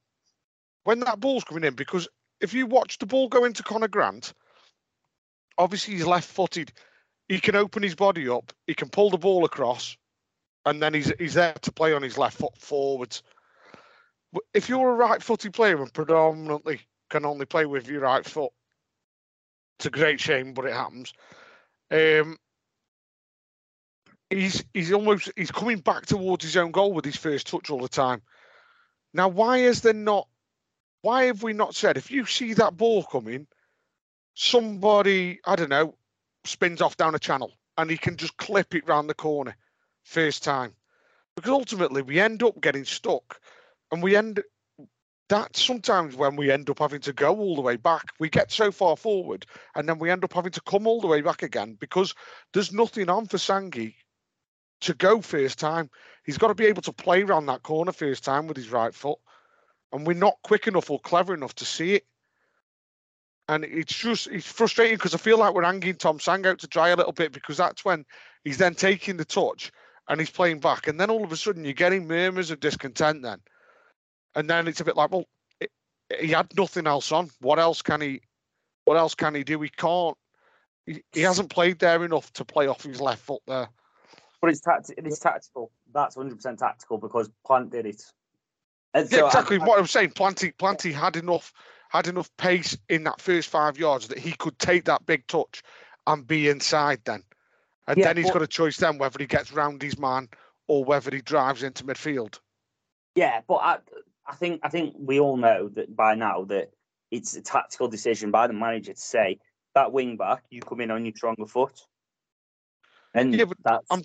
when 0.83 0.99
that 1.01 1.21
ball's 1.21 1.45
coming 1.45 1.63
in? 1.63 1.75
Because 1.75 2.09
if 2.41 2.53
you 2.53 2.67
watch 2.67 2.99
the 2.99 3.07
ball 3.07 3.29
go 3.29 3.45
into 3.45 3.63
Connor 3.63 3.87
Grant, 3.87 4.33
obviously 5.59 5.95
he's 5.95 6.07
left 6.07 6.29
footed 6.29 6.73
he 7.29 7.41
can 7.41 7.57
open 7.57 7.83
his 7.83 7.95
body 7.95 8.29
up, 8.29 8.53
he 8.67 8.75
can 8.75 8.89
pull 8.89 9.11
the 9.11 9.19
ball 9.19 9.45
across, 9.45 9.97
and 10.65 10.83
then 10.83 10.95
he's 10.95 11.13
he's 11.19 11.35
there 11.35 11.55
to 11.63 11.73
play 11.73 11.93
on 11.93 12.03
his 12.03 12.17
left 12.19 12.39
foot 12.39 12.57
forwards. 12.59 13.23
If 14.53 14.69
you're 14.69 14.91
a 14.91 14.95
right-footed 14.95 15.55
player 15.55 15.81
and 15.81 15.93
predominantly 15.93 16.81
can 17.09 17.25
only 17.25 17.47
play 17.47 17.65
with 17.65 17.89
your 17.89 18.01
right 18.01 18.25
foot, 18.25 18.53
it's 19.79 19.87
a 19.87 19.91
great 19.91 20.21
shame, 20.21 20.53
but 20.55 20.67
it 20.67 20.73
happens. 20.73 21.13
Um, 21.91 22.37
he's 24.31 24.65
he's 24.73 24.93
almost 24.93 25.31
he's 25.37 25.51
coming 25.51 25.79
back 25.79 26.07
towards 26.07 26.45
his 26.45 26.57
own 26.57 26.73
goal 26.73 26.93
with 26.93 27.05
his 27.05 27.17
first 27.17 27.47
touch 27.47 27.71
all 27.71 27.81
the 27.81 27.89
time. 27.89 28.23
Now, 29.13 29.29
why 29.29 29.59
is 29.59 29.83
there 29.83 29.93
not? 29.93 30.29
Why 31.03 31.25
have 31.25 31.43
we 31.43 31.53
not 31.53 31.75
said 31.75 31.97
if 31.97 32.11
you 32.11 32.25
see 32.25 32.55
that 32.55 32.77
ball 32.77 33.05
coming, 33.05 33.47
somebody 34.39 35.41
I 35.45 35.57
don't 35.57 35.69
know 35.69 35.97
spins 36.45 36.81
off 36.81 36.97
down 36.97 37.17
a 37.17 37.19
channel 37.19 37.53
and 37.77 37.91
he 37.91 37.99
can 37.99 38.17
just 38.17 38.37
clip 38.37 38.73
it 38.73 38.87
round 38.87 39.11
the 39.11 39.15
corner 39.15 39.57
first 40.05 40.45
time. 40.45 40.75
Because 41.35 41.51
ultimately 41.51 42.03
we 42.03 42.21
end 42.21 42.45
up 42.45 42.61
getting 42.61 42.85
stuck 42.85 43.41
and 43.91 44.01
we 44.01 44.15
end 44.15 44.41
that 45.29 45.57
sometimes 45.57 46.15
when 46.15 46.37
we 46.37 46.53
end 46.53 46.71
up 46.71 46.79
having 46.79 47.01
to 47.01 47.13
go 47.13 47.37
all 47.37 47.57
the 47.57 47.63
way 47.63 47.77
back, 47.77 48.05
we 48.21 48.31
get 48.31 48.53
so 48.53 48.71
far 48.71 48.97
forward 48.97 49.45
and 49.75 49.89
then 49.89 49.99
we 49.99 50.09
end 50.09 50.23
up 50.23 50.33
having 50.33 50.53
to 50.53 50.61
come 50.61 50.87
all 50.87 51.01
the 51.01 51.09
way 51.09 51.21
back 51.21 51.43
again 51.43 51.77
because 51.81 52.15
there's 52.53 52.73
nothing 52.73 53.11
on 53.11 53.27
for 53.27 53.39
Sangi 53.39 53.95
to 54.83 54.95
go 54.95 55.21
first 55.21 55.59
time. 55.59 55.91
He's 56.25 56.39
got 56.39 56.49
to 56.49 56.55
be 56.55 56.67
able 56.67 56.83
to 56.83 56.93
play 56.93 57.23
around 57.23 57.47
that 57.47 57.65
corner 57.65 57.93
first 57.93 58.23
time 58.23 58.47
with 58.47 58.57
his 58.57 58.71
right 58.71 58.95
foot. 58.95 59.19
And 59.93 60.07
we're 60.07 60.15
not 60.15 60.39
quick 60.45 60.69
enough 60.69 60.91
or 60.91 61.01
clever 61.01 61.35
enough 61.35 61.57
to 61.57 61.65
see 61.65 61.95
it. 61.95 62.07
And 63.49 63.65
it's 63.65 63.95
just 63.95 64.27
it's 64.27 64.47
frustrating 64.47 64.97
because 64.97 65.15
I 65.15 65.19
feel 65.19 65.39
like 65.39 65.55
we're 65.55 65.63
hanging 65.63 65.95
Tom 65.95 66.21
Sang 66.21 66.45
out 66.47 66.59
to 66.59 66.67
dry 66.67 66.91
a 66.91 66.97
little 66.97 67.13
bit 67.13 67.33
because 67.33 67.57
that's 67.57 67.85
when 67.85 68.05
he's 68.45 68.59
then 68.59 68.75
taking 68.75 69.17
the 69.17 69.25
touch 69.25 69.73
and 70.09 70.21
he's 70.21 70.31
playing 70.31 70.61
back, 70.61 70.87
and 70.87 70.99
then 71.01 71.11
all 71.11 71.25
of 71.25 71.33
a 71.33 71.37
sudden 71.37 71.65
you're 71.65 71.73
getting 71.75 72.07
murmurs 72.07 72.51
of 72.51 72.61
discontent. 72.61 73.23
Then, 73.23 73.39
and 74.35 74.49
then 74.49 74.69
it's 74.69 74.81
a 74.81 74.85
bit 74.85 74.97
like, 74.97 75.11
well, 75.11 75.25
it, 75.61 75.71
he 76.21 76.29
had 76.29 76.55
nothing 76.57 76.87
else 76.87 77.11
on. 77.11 77.31
What 77.41 77.59
else 77.59 77.81
can 77.83 78.01
he? 78.01 78.21
What 78.85 78.97
else 78.97 79.15
can 79.15 79.35
he 79.35 79.45
do? 79.45 79.61
He 79.61 79.69
can't. 79.71 80.17
He, 80.87 81.03
he 81.13 81.21
hasn't 81.21 81.51
played 81.51 81.79
there 81.79 82.05
enough 82.05 82.33
to 82.35 82.45
play 82.45 82.67
off 82.67 82.83
his 82.83 83.01
left 83.01 83.23
foot 83.23 83.43
there. 83.47 83.69
But 84.41 84.51
it's 84.51 84.61
tacti- 84.61 84.95
it's 84.97 85.19
tactical. 85.19 85.73
That's 85.93 86.17
100% 86.17 86.59
tactical 86.59 86.99
because 86.99 87.31
Plant 87.47 87.71
did 87.71 87.87
it. 87.87 88.03
Yeah, 88.95 89.05
so 89.05 89.25
I- 89.25 89.27
exactly 89.29 89.59
I- 89.59 89.65
what 89.65 89.79
I'm 89.79 89.87
saying. 89.87 90.11
Planty, 90.11 90.53
Planty 90.53 90.93
had 90.93 91.17
enough 91.17 91.53
had 91.89 92.07
enough 92.07 92.31
pace 92.37 92.77
in 92.89 93.05
that 93.05 93.21
first 93.21 93.49
five 93.49 93.79
yards 93.79 94.09
that 94.09 94.19
he 94.19 94.33
could 94.33 94.59
take 94.59 94.85
that 94.85 95.07
big 95.07 95.27
touch 95.27 95.63
and 96.07 96.27
be 96.27 96.49
inside 96.49 97.01
then. 97.05 97.23
And 97.87 97.99
Yeah, 97.99 98.05
then 98.09 98.17
he's 98.19 98.27
but- 98.27 98.35
got 98.35 98.43
a 98.43 98.47
choice 98.47 98.77
then 98.77 98.99
whether 98.99 99.19
he 99.19 99.27
gets 99.27 99.53
round 99.53 99.83
his 99.83 99.99
man 99.99 100.29
or 100.67 100.85
whether 100.85 101.11
he 101.15 101.23
drives 101.23 101.63
into 101.63 101.85
midfield. 101.85 102.39
Yeah, 103.15 103.41
but 103.49 103.57
I, 103.57 103.79
I 104.27 104.35
think 104.35 104.61
I 104.63 104.69
think 104.69 104.95
we 104.99 105.19
all 105.19 105.37
know 105.37 105.69
that 105.71 105.97
by 105.97 106.15
now 106.15 106.45
that 106.45 106.71
it's 107.11 107.35
a 107.35 107.41
tactical 107.41 107.89
decision 107.89 108.31
by 108.31 108.47
the 108.47 108.53
manager 108.53 108.93
to 108.93 109.01
say 109.01 109.39
that 109.75 109.93
wing 109.93 110.17
back 110.17 110.45
you 110.51 110.61
come 110.61 110.81
in 110.83 110.91
on 110.91 111.05
your 111.07 111.15
stronger 111.17 111.47
foot, 111.47 111.81
and 113.15 113.35
Yeah, 113.35 113.45
but 113.47 113.57
that's 113.65 113.91
I'm- 113.91 114.03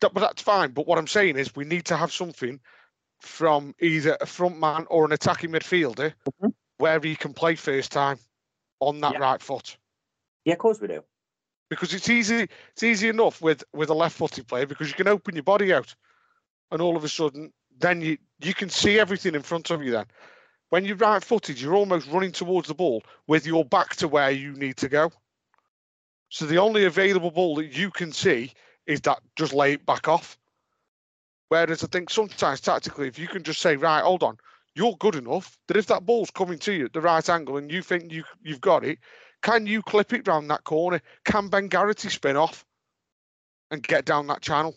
That, 0.00 0.12
but 0.12 0.20
that's 0.20 0.42
fine. 0.42 0.72
But 0.72 0.86
what 0.86 0.98
I'm 0.98 1.06
saying 1.06 1.36
is 1.38 1.54
we 1.56 1.64
need 1.64 1.86
to 1.86 1.96
have 1.96 2.12
something 2.12 2.60
from 3.20 3.74
either 3.80 4.16
a 4.20 4.26
front 4.26 4.58
man 4.58 4.86
or 4.90 5.06
an 5.06 5.12
attacking 5.12 5.50
midfielder 5.50 6.12
Mhm. 6.42 6.52
Where 6.78 7.00
he 7.00 7.16
can 7.16 7.32
play 7.32 7.54
first 7.54 7.92
time 7.92 8.18
on 8.80 9.00
that 9.00 9.12
Yeah. 9.12 9.18
right 9.18 9.42
foot. 9.42 9.76
yeah, 10.44 10.52
of 10.54 10.58
course 10.58 10.80
we 10.80 10.88
do. 10.88 11.02
because 11.68 11.92
it's 11.94 12.08
easy 12.08 12.48
it's 12.72 12.82
easy 12.82 13.08
enough 13.08 13.40
with 13.42 13.64
with 13.72 13.90
a 13.90 13.94
left-footed 13.94 14.46
player 14.46 14.66
because 14.66 14.88
you 14.88 14.94
can 14.94 15.08
open 15.08 15.34
your 15.34 15.42
body 15.42 15.72
out 15.72 15.94
and 16.70 16.80
all 16.80 16.96
of 16.96 17.02
a 17.04 17.08
sudden 17.08 17.52
then 17.78 18.00
you 18.00 18.16
you 18.40 18.54
can 18.54 18.68
see 18.70 18.98
everything 19.00 19.34
in 19.34 19.42
front 19.42 19.70
of 19.70 19.82
you 19.82 19.90
then 19.90 20.06
when 20.70 20.84
you're 20.84 20.96
right-footed 20.96 21.60
you're 21.60 21.74
almost 21.74 22.06
running 22.08 22.30
towards 22.32 22.68
the 22.68 22.74
ball 22.74 23.02
with 23.26 23.46
your 23.46 23.64
back 23.64 23.96
to 23.96 24.06
where 24.06 24.30
you 24.30 24.52
need 24.52 24.76
to 24.76 24.88
go 24.88 25.10
so 26.28 26.44
the 26.46 26.58
only 26.58 26.84
available 26.84 27.30
ball 27.30 27.56
that 27.56 27.76
you 27.76 27.90
can 27.90 28.12
see 28.12 28.52
is 28.86 29.00
that 29.00 29.18
just 29.36 29.52
lay 29.52 29.72
it 29.72 29.84
back 29.86 30.06
off 30.06 30.38
whereas 31.48 31.82
i 31.82 31.86
think 31.88 32.10
sometimes 32.10 32.60
tactically 32.60 33.08
if 33.08 33.18
you 33.18 33.26
can 33.26 33.42
just 33.42 33.60
say 33.60 33.74
right 33.76 34.02
hold 34.04 34.22
on 34.22 34.36
you're 34.76 34.96
good 34.98 35.16
enough 35.16 35.58
that 35.66 35.76
if 35.76 35.86
that 35.86 36.06
ball's 36.06 36.30
coming 36.30 36.58
to 36.58 36.72
you 36.72 36.84
at 36.84 36.92
the 36.92 37.00
right 37.00 37.28
angle 37.28 37.56
and 37.56 37.72
you 37.72 37.82
think 37.82 38.12
you 38.12 38.22
you've 38.42 38.60
got 38.60 38.84
it 38.84 38.98
can 39.42 39.66
you 39.66 39.82
clip 39.82 40.12
it 40.12 40.26
round 40.26 40.50
that 40.50 40.64
corner? 40.64 41.00
Can 41.24 41.48
Ben 41.48 41.68
Garrity 41.68 42.08
spin 42.08 42.36
off 42.36 42.64
and 43.70 43.82
get 43.82 44.04
down 44.04 44.26
that 44.26 44.42
channel? 44.42 44.74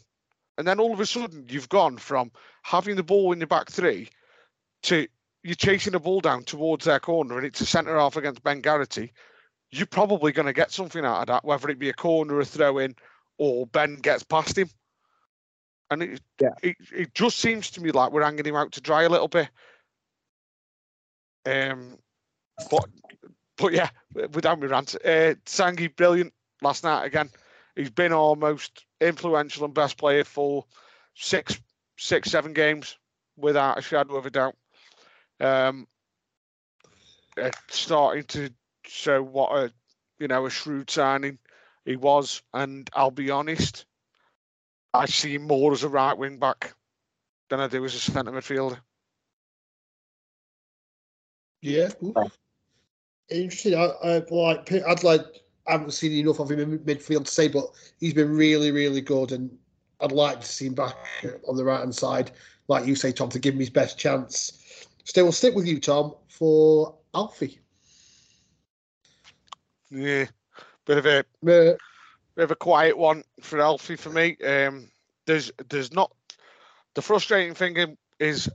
And 0.58 0.68
then 0.68 0.80
all 0.80 0.94
of 0.94 1.00
a 1.00 1.06
sudden, 1.06 1.46
you've 1.50 1.70
gone 1.70 1.98
from 1.98 2.32
having 2.64 2.96
the 2.96 3.04
ball 3.04 3.32
in 3.32 3.40
your 3.40 3.48
back 3.48 3.70
three 3.70 4.10
to 4.84 5.08
you're 5.42 5.56
chasing 5.56 5.94
the 5.94 6.00
ball 6.00 6.20
down 6.20 6.44
towards 6.44 6.84
their 6.86 7.00
corner 7.00 7.38
and 7.38 7.46
it's 7.48 7.62
a 7.62 7.66
centre 7.66 7.98
half 7.98 8.18
against 8.18 8.44
Ben 8.44 8.60
Garrity. 8.60 9.14
You're 9.72 9.88
probably 9.88 10.32
going 10.34 10.48
to 10.48 10.54
get 10.54 10.72
something 10.72 11.06
out 11.06 11.22
of 11.22 11.28
that, 11.28 11.46
whether 11.46 11.70
it 11.70 11.80
be 11.80 11.90
a 11.90 11.94
corner, 11.94 12.40
a 12.40 12.46
throw 12.46 12.80
in, 12.80 12.96
or 13.38 13.66
Ben 13.68 13.96
gets 13.96 14.24
past 14.24 14.58
him. 14.58 14.70
And 15.90 16.04
it, 16.04 16.22
Yeah. 16.40 16.50
it, 16.62 16.76
it 16.94 17.14
just 17.14 17.40
seems 17.40 17.72
to 17.72 17.82
me 17.82 17.92
like 17.92 18.12
we're 18.12 18.24
hanging 18.24 18.46
him 18.46 18.56
out 18.56 18.74
to 18.74 18.82
dry 18.82 19.04
a 19.04 19.10
little 19.10 19.28
bit. 19.28 19.50
Um, 21.46 21.98
but 22.70 22.86
but 23.58 23.74
yeah, 23.74 23.90
without 24.14 24.60
me 24.60 24.68
rant, 24.68 24.96
uh, 24.96 25.36
Sangi 25.46 25.96
brilliant 25.96 26.34
last 26.62 26.84
night 26.84 27.06
again. 27.06 27.30
He's 27.76 27.90
been 27.90 28.14
almost 28.14 28.86
influential 29.00 29.66
and 29.66 29.74
best 29.74 29.98
player 29.98 30.24
for 30.24 30.66
six, 31.16 31.60
six, 31.98 32.30
seven 32.30 32.54
games 32.54 32.98
without 33.38 33.78
a 33.78 33.82
shadow 33.82 34.16
of 34.16 34.26
a 34.26 34.30
doubt. 34.30 34.56
Um, 35.40 35.88
uh, 37.42 37.52
starting 37.70 38.24
to 38.24 38.50
show 38.84 39.22
what 39.24 39.52
a 39.52 39.72
you 40.20 40.28
know 40.28 40.46
a 40.46 40.50
shrewd 40.50 40.90
signing 40.90 41.40
he 41.86 41.96
was, 41.96 42.42
and 42.54 42.90
I'll 42.94 43.12
be 43.12 43.32
honest, 43.32 43.86
I 44.94 45.06
see 45.06 45.36
him 45.36 45.48
more 45.48 45.72
as 45.72 45.84
a 45.84 45.90
right 45.90 46.18
wing 46.18 46.38
back 46.38 46.74
than 47.50 47.60
I 47.60 47.68
do 47.68 47.84
as 47.86 47.96
a 47.96 48.00
centre 48.00 48.32
midfielder. 48.32 48.80
Yeah. 51.62 51.90
Ooh. 52.04 52.14
Interesting. 53.30 53.76
I, 53.76 53.92
I 54.04 54.24
like. 54.30 54.72
I'd 54.72 55.04
like. 55.04 55.22
I 55.68 55.74
haven't 55.74 55.92
seen 55.92 56.14
enough 56.14 56.40
of 56.40 56.50
him 56.50 56.60
in 56.60 56.80
midfield 56.80 57.26
to 57.26 57.32
say, 57.32 57.48
but 57.48 57.66
he's 58.00 58.14
been 58.14 58.36
really, 58.36 58.72
really 58.72 59.02
good. 59.02 59.32
And 59.32 59.56
I'd 60.00 60.12
like 60.12 60.42
to 60.42 60.48
see 60.48 60.66
him 60.66 60.74
back 60.74 60.96
on 61.48 61.56
the 61.56 61.64
right 61.64 61.80
hand 61.80 61.94
side, 61.94 62.32
like 62.68 62.88
you 62.88 62.96
say, 62.96 63.12
Tom, 63.12 63.30
to 63.30 63.40
give 63.40 63.54
him 63.54 63.60
his 63.60 63.70
best 63.70 63.98
chance. 63.98 64.88
Still, 65.04 65.26
we'll 65.26 65.32
stick 65.32 65.56
with 65.56 65.68
you, 65.68 65.80
Tom, 65.80 66.16
for 66.28 66.96
Alfie. 67.14 67.60
Yeah, 69.92 70.26
bit 70.86 70.98
of 70.98 71.06
a 71.06 71.20
Uh, 71.20 71.24
bit 72.36 72.44
of 72.44 72.52
a 72.52 72.56
quiet 72.56 72.98
one 72.98 73.24
for 73.42 73.60
Alfie 73.60 73.96
for 73.96 74.10
me. 74.10 74.38
Um, 74.38 74.90
there's 75.26 75.52
there's 75.70 75.94
not 75.94 76.12
the 76.96 77.02
frustrating 77.02 77.54
thing 77.54 77.98
is, 78.20 78.50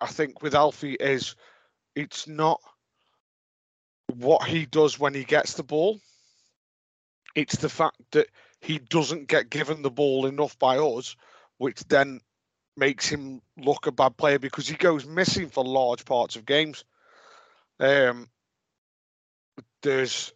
I 0.00 0.06
think 0.06 0.42
with 0.42 0.54
Alfie 0.54 0.94
is 0.94 1.36
it's 1.98 2.28
not 2.28 2.60
what 4.06 4.46
he 4.46 4.66
does 4.66 5.00
when 5.00 5.12
he 5.12 5.24
gets 5.24 5.54
the 5.54 5.64
ball. 5.64 5.98
It's 7.34 7.56
the 7.56 7.68
fact 7.68 7.96
that 8.12 8.28
he 8.60 8.78
doesn't 8.78 9.26
get 9.26 9.50
given 9.50 9.82
the 9.82 9.90
ball 9.90 10.26
enough 10.26 10.56
by 10.60 10.78
us, 10.78 11.16
which 11.56 11.80
then 11.88 12.20
makes 12.76 13.08
him 13.08 13.42
look 13.56 13.88
a 13.88 13.92
bad 13.92 14.16
player 14.16 14.38
because 14.38 14.68
he 14.68 14.76
goes 14.76 15.06
missing 15.06 15.48
for 15.48 15.64
large 15.64 16.04
parts 16.04 16.36
of 16.36 16.46
games. 16.46 16.84
Um, 17.80 18.28
there's 19.82 20.32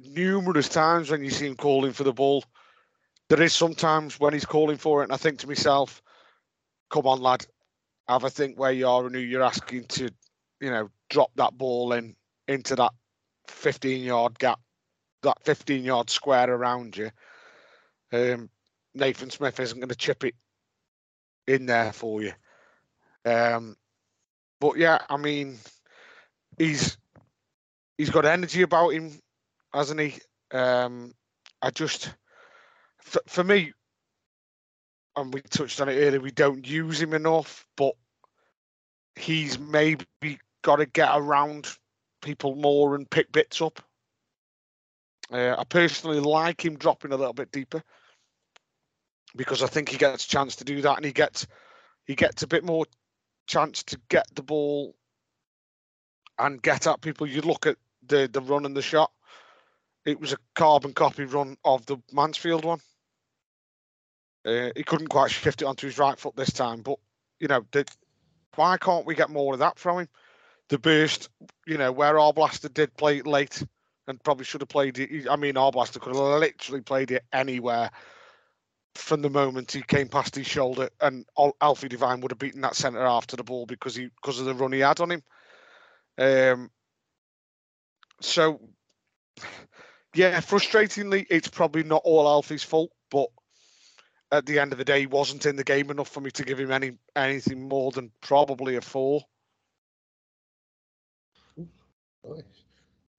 numerous 0.00 0.70
times 0.70 1.10
when 1.10 1.22
you 1.22 1.30
see 1.30 1.46
him 1.46 1.56
calling 1.56 1.92
for 1.92 2.04
the 2.04 2.14
ball. 2.14 2.42
There 3.28 3.42
is 3.42 3.52
sometimes 3.52 4.18
when 4.18 4.32
he's 4.32 4.46
calling 4.46 4.78
for 4.78 5.02
it, 5.02 5.04
and 5.04 5.12
I 5.12 5.18
think 5.18 5.40
to 5.40 5.48
myself, 5.48 6.02
"Come 6.88 7.06
on, 7.06 7.20
lad, 7.20 7.46
have 8.08 8.24
a 8.24 8.30
think 8.30 8.58
where 8.58 8.72
you 8.72 8.88
are 8.88 9.04
and 9.04 9.14
who 9.14 9.20
you're 9.20 9.42
asking 9.42 9.84
to, 9.88 10.10
you 10.64 10.70
know, 10.70 10.90
drop 11.10 11.30
that 11.36 11.56
ball 11.56 11.92
in 11.92 12.16
into 12.48 12.74
that 12.76 12.92
15 13.48 14.02
yard 14.02 14.38
gap, 14.38 14.60
that 15.22 15.42
15 15.44 15.84
yard 15.84 16.10
square 16.10 16.50
around 16.50 16.96
you." 16.96 17.10
Um, 18.12 18.48
Nathan 18.94 19.30
Smith 19.30 19.58
isn't 19.60 19.78
going 19.78 19.88
to 19.88 19.94
chip 19.96 20.24
it 20.24 20.34
in 21.46 21.66
there 21.66 21.92
for 21.92 22.22
you. 22.22 22.32
Um, 23.24 23.76
but 24.60 24.78
yeah, 24.78 24.98
I 25.08 25.16
mean, 25.16 25.58
he's 26.58 26.96
he's 27.98 28.10
got 28.10 28.24
energy 28.24 28.62
about 28.62 28.90
him, 28.90 29.12
hasn't 29.72 30.00
he? 30.00 30.14
Um, 30.52 31.12
I 31.62 31.70
just, 31.70 32.14
for, 33.00 33.20
for 33.26 33.44
me, 33.44 33.72
and 35.16 35.32
we 35.32 35.40
touched 35.42 35.80
on 35.80 35.88
it 35.88 35.94
earlier, 35.94 36.20
we 36.20 36.30
don't 36.30 36.66
use 36.66 37.00
him 37.00 37.14
enough, 37.14 37.66
but 37.76 37.94
he's 39.16 39.58
maybe 39.58 40.38
got 40.64 40.76
to 40.76 40.86
get 40.86 41.10
around 41.12 41.68
people 42.22 42.56
more 42.56 42.96
and 42.96 43.08
pick 43.08 43.30
bits 43.30 43.62
up. 43.62 43.80
Uh, 45.30 45.54
I 45.56 45.62
personally 45.64 46.18
like 46.18 46.64
him 46.64 46.76
dropping 46.76 47.12
a 47.12 47.16
little 47.16 47.32
bit 47.32 47.52
deeper 47.52 47.82
because 49.36 49.62
I 49.62 49.66
think 49.68 49.90
he 49.90 49.98
gets 49.98 50.24
a 50.24 50.28
chance 50.28 50.56
to 50.56 50.64
do 50.64 50.82
that, 50.82 50.96
and 50.96 51.04
he 51.04 51.12
gets 51.12 51.46
he 52.06 52.14
gets 52.14 52.42
a 52.42 52.46
bit 52.48 52.64
more 52.64 52.86
chance 53.46 53.82
to 53.84 54.00
get 54.08 54.26
the 54.34 54.42
ball 54.42 54.96
and 56.38 56.62
get 56.62 56.86
at 56.86 57.00
people. 57.00 57.26
You 57.26 57.42
look 57.42 57.66
at 57.66 57.76
the 58.06 58.28
the 58.30 58.40
run 58.40 58.66
and 58.66 58.76
the 58.76 58.82
shot; 58.82 59.12
it 60.04 60.20
was 60.20 60.32
a 60.32 60.38
carbon 60.54 60.92
copy 60.92 61.24
run 61.24 61.56
of 61.64 61.86
the 61.86 61.98
Mansfield 62.12 62.64
one. 62.64 62.80
Uh, 64.46 64.70
he 64.76 64.82
couldn't 64.82 65.08
quite 65.08 65.30
shift 65.30 65.62
it 65.62 65.66
onto 65.66 65.86
his 65.86 65.98
right 65.98 66.18
foot 66.18 66.36
this 66.36 66.52
time, 66.52 66.82
but 66.82 66.98
you 67.40 67.48
know, 67.48 67.64
why 68.56 68.76
can't 68.76 69.06
we 69.06 69.14
get 69.14 69.30
more 69.30 69.54
of 69.54 69.60
that 69.60 69.78
from 69.78 70.00
him? 70.00 70.08
The 70.74 70.78
burst, 70.80 71.28
you 71.68 71.78
know, 71.78 71.92
where 71.92 72.14
Arblaster 72.14 72.68
did 72.74 72.96
play 72.96 73.18
it 73.18 73.28
late 73.28 73.62
and 74.08 74.20
probably 74.24 74.44
should 74.44 74.60
have 74.60 74.68
played 74.68 74.98
it. 74.98 75.28
I 75.30 75.36
mean, 75.36 75.54
Arblaster 75.54 76.00
could 76.00 76.16
have 76.16 76.40
literally 76.40 76.80
played 76.80 77.12
it 77.12 77.24
anywhere 77.32 77.92
from 78.96 79.22
the 79.22 79.30
moment 79.30 79.70
he 79.70 79.82
came 79.82 80.08
past 80.08 80.34
his 80.34 80.48
shoulder, 80.48 80.90
and 81.00 81.26
Alfie 81.60 81.86
Devine 81.86 82.20
would 82.22 82.32
have 82.32 82.40
beaten 82.40 82.62
that 82.62 82.74
centre 82.74 83.06
after 83.06 83.36
the 83.36 83.44
ball 83.44 83.66
because 83.66 83.94
he 83.94 84.06
because 84.20 84.40
of 84.40 84.46
the 84.46 84.54
run 84.54 84.72
he 84.72 84.80
had 84.80 84.98
on 84.98 85.12
him. 85.12 85.22
Um, 86.18 86.70
so, 88.20 88.60
yeah, 90.12 90.40
frustratingly, 90.40 91.24
it's 91.30 91.46
probably 91.46 91.84
not 91.84 92.02
all 92.04 92.26
Alfie's 92.26 92.64
fault, 92.64 92.90
but 93.12 93.28
at 94.32 94.44
the 94.44 94.58
end 94.58 94.72
of 94.72 94.78
the 94.78 94.84
day, 94.84 94.98
he 94.98 95.06
wasn't 95.06 95.46
in 95.46 95.54
the 95.54 95.62
game 95.62 95.92
enough 95.92 96.08
for 96.08 96.20
me 96.20 96.32
to 96.32 96.42
give 96.42 96.58
him 96.58 96.72
any 96.72 96.98
anything 97.14 97.68
more 97.68 97.92
than 97.92 98.10
probably 98.20 98.74
a 98.74 98.80
four. 98.80 99.22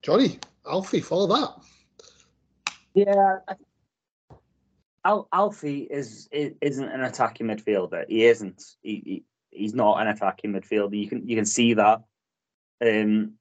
Johnny, 0.02 0.38
Alfie, 0.66 1.00
follow 1.00 1.26
that. 1.26 2.74
Yeah, 2.94 3.38
Al- 5.04 5.28
Alfie 5.32 5.82
is, 5.82 6.28
is 6.32 6.54
isn't 6.60 6.88
an 6.88 7.02
attacking 7.02 7.46
midfielder. 7.46 8.04
He 8.08 8.24
isn't. 8.24 8.62
He, 8.82 9.02
he 9.04 9.24
he's 9.50 9.74
not 9.74 10.00
an 10.00 10.08
attacking 10.08 10.52
midfielder. 10.52 10.98
You 10.98 11.08
can 11.08 11.28
you 11.28 11.36
can 11.36 11.44
see 11.44 11.74
that. 11.74 12.02
Um, 12.80 13.34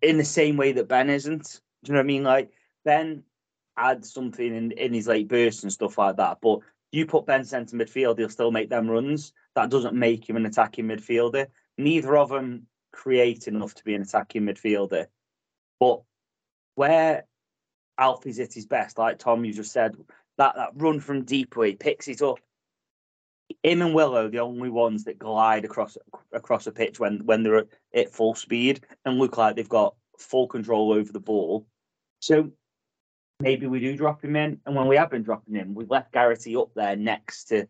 in 0.00 0.16
the 0.16 0.24
same 0.24 0.56
way 0.56 0.72
that 0.72 0.88
Ben 0.88 1.10
isn't. 1.10 1.60
Do 1.84 1.90
you 1.90 1.94
know 1.94 1.98
what 1.98 2.04
I 2.04 2.06
mean? 2.06 2.24
Like 2.24 2.50
Ben 2.84 3.22
adds 3.76 4.12
something 4.12 4.54
in 4.54 4.72
in 4.72 4.94
his 4.94 5.06
late 5.06 5.28
bursts 5.28 5.62
and 5.62 5.72
stuff 5.72 5.98
like 5.98 6.16
that. 6.16 6.38
But 6.40 6.60
you 6.92 7.06
put 7.06 7.26
Ben 7.26 7.44
centre 7.44 7.76
midfield, 7.76 8.18
he'll 8.18 8.28
still 8.28 8.50
make 8.50 8.70
them 8.70 8.88
runs. 8.88 9.32
That 9.54 9.70
doesn't 9.70 9.94
make 9.94 10.28
him 10.28 10.36
an 10.36 10.46
attacking 10.46 10.86
midfielder. 10.86 11.46
Neither 11.76 12.16
of 12.16 12.30
them 12.30 12.66
create 12.96 13.46
enough 13.46 13.74
to 13.74 13.84
be 13.84 13.94
an 13.94 14.02
attacking 14.02 14.42
midfielder. 14.42 15.06
But 15.78 16.00
where 16.74 17.26
Alfie's 17.98 18.40
at 18.40 18.54
his 18.54 18.66
best, 18.66 18.98
like 18.98 19.18
Tom, 19.18 19.44
you 19.44 19.52
just 19.52 19.72
said, 19.72 19.96
that, 20.38 20.56
that 20.56 20.70
run 20.74 21.00
from 21.00 21.24
deep 21.24 21.56
where 21.56 21.68
he 21.68 21.74
picks 21.74 22.08
it 22.08 22.22
up. 22.22 22.38
Him 23.62 23.82
and 23.82 23.94
Willow, 23.94 24.28
the 24.28 24.40
only 24.40 24.70
ones 24.70 25.04
that 25.04 25.18
glide 25.18 25.64
across 25.64 25.96
across 26.32 26.66
a 26.66 26.72
pitch 26.72 26.98
when 26.98 27.24
when 27.26 27.44
they're 27.44 27.64
at, 27.94 28.12
full 28.12 28.34
speed 28.34 28.84
and 29.04 29.18
look 29.18 29.36
like 29.36 29.54
they've 29.54 29.68
got 29.68 29.94
full 30.18 30.48
control 30.48 30.92
over 30.92 31.12
the 31.12 31.20
ball. 31.20 31.64
So 32.20 32.50
maybe 33.38 33.68
we 33.68 33.78
do 33.78 33.96
drop 33.96 34.24
him 34.24 34.34
in, 34.34 34.60
and 34.66 34.74
when 34.74 34.88
we 34.88 34.96
have 34.96 35.10
been 35.10 35.22
dropping 35.22 35.54
him, 35.54 35.74
we've 35.74 35.90
left 35.90 36.12
Garrity 36.12 36.56
up 36.56 36.70
there 36.74 36.96
next 36.96 37.44
to 37.46 37.68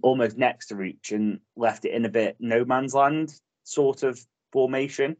almost 0.00 0.38
next 0.38 0.68
to 0.68 0.76
reach 0.76 1.10
and 1.10 1.40
left 1.56 1.84
it 1.84 1.92
in 1.92 2.04
a 2.04 2.08
bit 2.08 2.36
no 2.38 2.64
man's 2.64 2.94
land 2.94 3.32
sort 3.64 4.02
of 4.02 4.24
formation. 4.54 5.16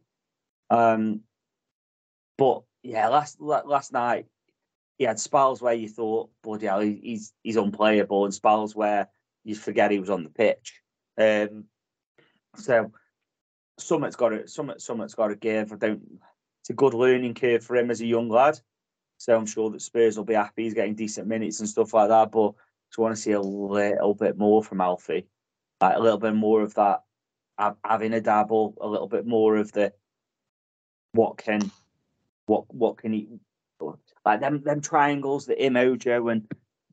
Um, 0.69 1.21
but 2.37 2.63
yeah, 2.81 3.09
last 3.09 3.39
last 3.41 3.91
night 3.91 4.27
he 4.97 5.03
had 5.03 5.19
spells 5.19 5.61
where 5.61 5.73
you 5.73 5.89
thought, 5.89 6.29
bloody 6.41 6.67
hell, 6.67 6.79
he's 6.79 7.33
he's 7.43 7.57
unplayable, 7.57 8.23
and 8.23 8.33
spells 8.33 8.75
where 8.75 9.09
you 9.43 9.53
forget 9.53 9.91
he 9.91 9.99
was 9.99 10.09
on 10.09 10.23
the 10.23 10.29
pitch. 10.29 10.81
Um, 11.19 11.65
so 12.55 12.91
something's 13.77 14.15
got 14.15 14.29
to 14.29 14.47
something 14.47 14.79
something's 14.79 15.15
got 15.15 15.27
to 15.27 15.35
give. 15.35 15.73
I 15.73 15.75
don't. 15.75 16.01
It's 16.61 16.69
a 16.69 16.73
good 16.73 16.93
learning 16.93 17.35
curve 17.35 17.63
for 17.63 17.75
him 17.75 17.91
as 17.91 18.01
a 18.01 18.07
young 18.07 18.29
lad. 18.29 18.59
So 19.17 19.35
I'm 19.35 19.45
sure 19.45 19.69
that 19.69 19.81
Spurs 19.81 20.17
will 20.17 20.25
be 20.25 20.33
happy 20.33 20.63
he's 20.63 20.73
getting 20.73 20.95
decent 20.95 21.27
minutes 21.27 21.59
and 21.59 21.69
stuff 21.69 21.93
like 21.93 22.09
that. 22.09 22.31
But 22.31 22.53
just 22.89 22.97
want 22.97 23.15
to 23.15 23.21
see 23.21 23.33
a 23.33 23.41
little 23.41 24.13
bit 24.13 24.37
more 24.37 24.63
from 24.63 24.81
Alfie, 24.81 25.27
like 25.81 25.97
a 25.97 25.99
little 25.99 26.19
bit 26.19 26.33
more 26.33 26.61
of 26.61 26.73
that 26.75 26.83
ha- 26.91 27.01
having 27.83 28.13
a 28.13 28.21
dabble, 28.21 28.75
a 28.81 28.87
little 28.87 29.07
bit 29.07 29.25
more 29.25 29.57
of 29.57 29.71
the 29.71 29.93
what 31.13 31.37
can 31.37 31.71
what 32.45 32.65
what 32.73 32.97
can 32.97 33.13
he 33.13 33.27
like 34.25 34.41
them 34.41 34.61
them 34.63 34.81
triangles 34.81 35.45
that 35.45 35.59
Imojo 35.59 36.31
and 36.31 36.47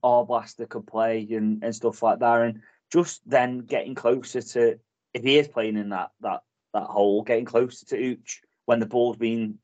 Arblaster 0.04 0.68
could 0.68 0.86
play 0.86 1.26
and, 1.30 1.62
and 1.62 1.74
stuff 1.74 2.02
like 2.02 2.18
that, 2.20 2.42
and 2.42 2.60
just 2.90 3.22
then 3.28 3.60
getting 3.60 3.94
closer 3.94 4.42
to 4.42 4.78
if 5.14 5.22
he 5.22 5.38
is 5.38 5.48
playing 5.48 5.76
in 5.76 5.90
that 5.90 6.10
that 6.20 6.42
that 6.74 6.84
hole, 6.84 7.22
getting 7.22 7.44
closer 7.44 7.86
to 7.86 7.96
Ooch 7.96 8.40
when 8.66 8.80
the 8.80 8.86
ball's 8.86 9.16
being 9.16 9.58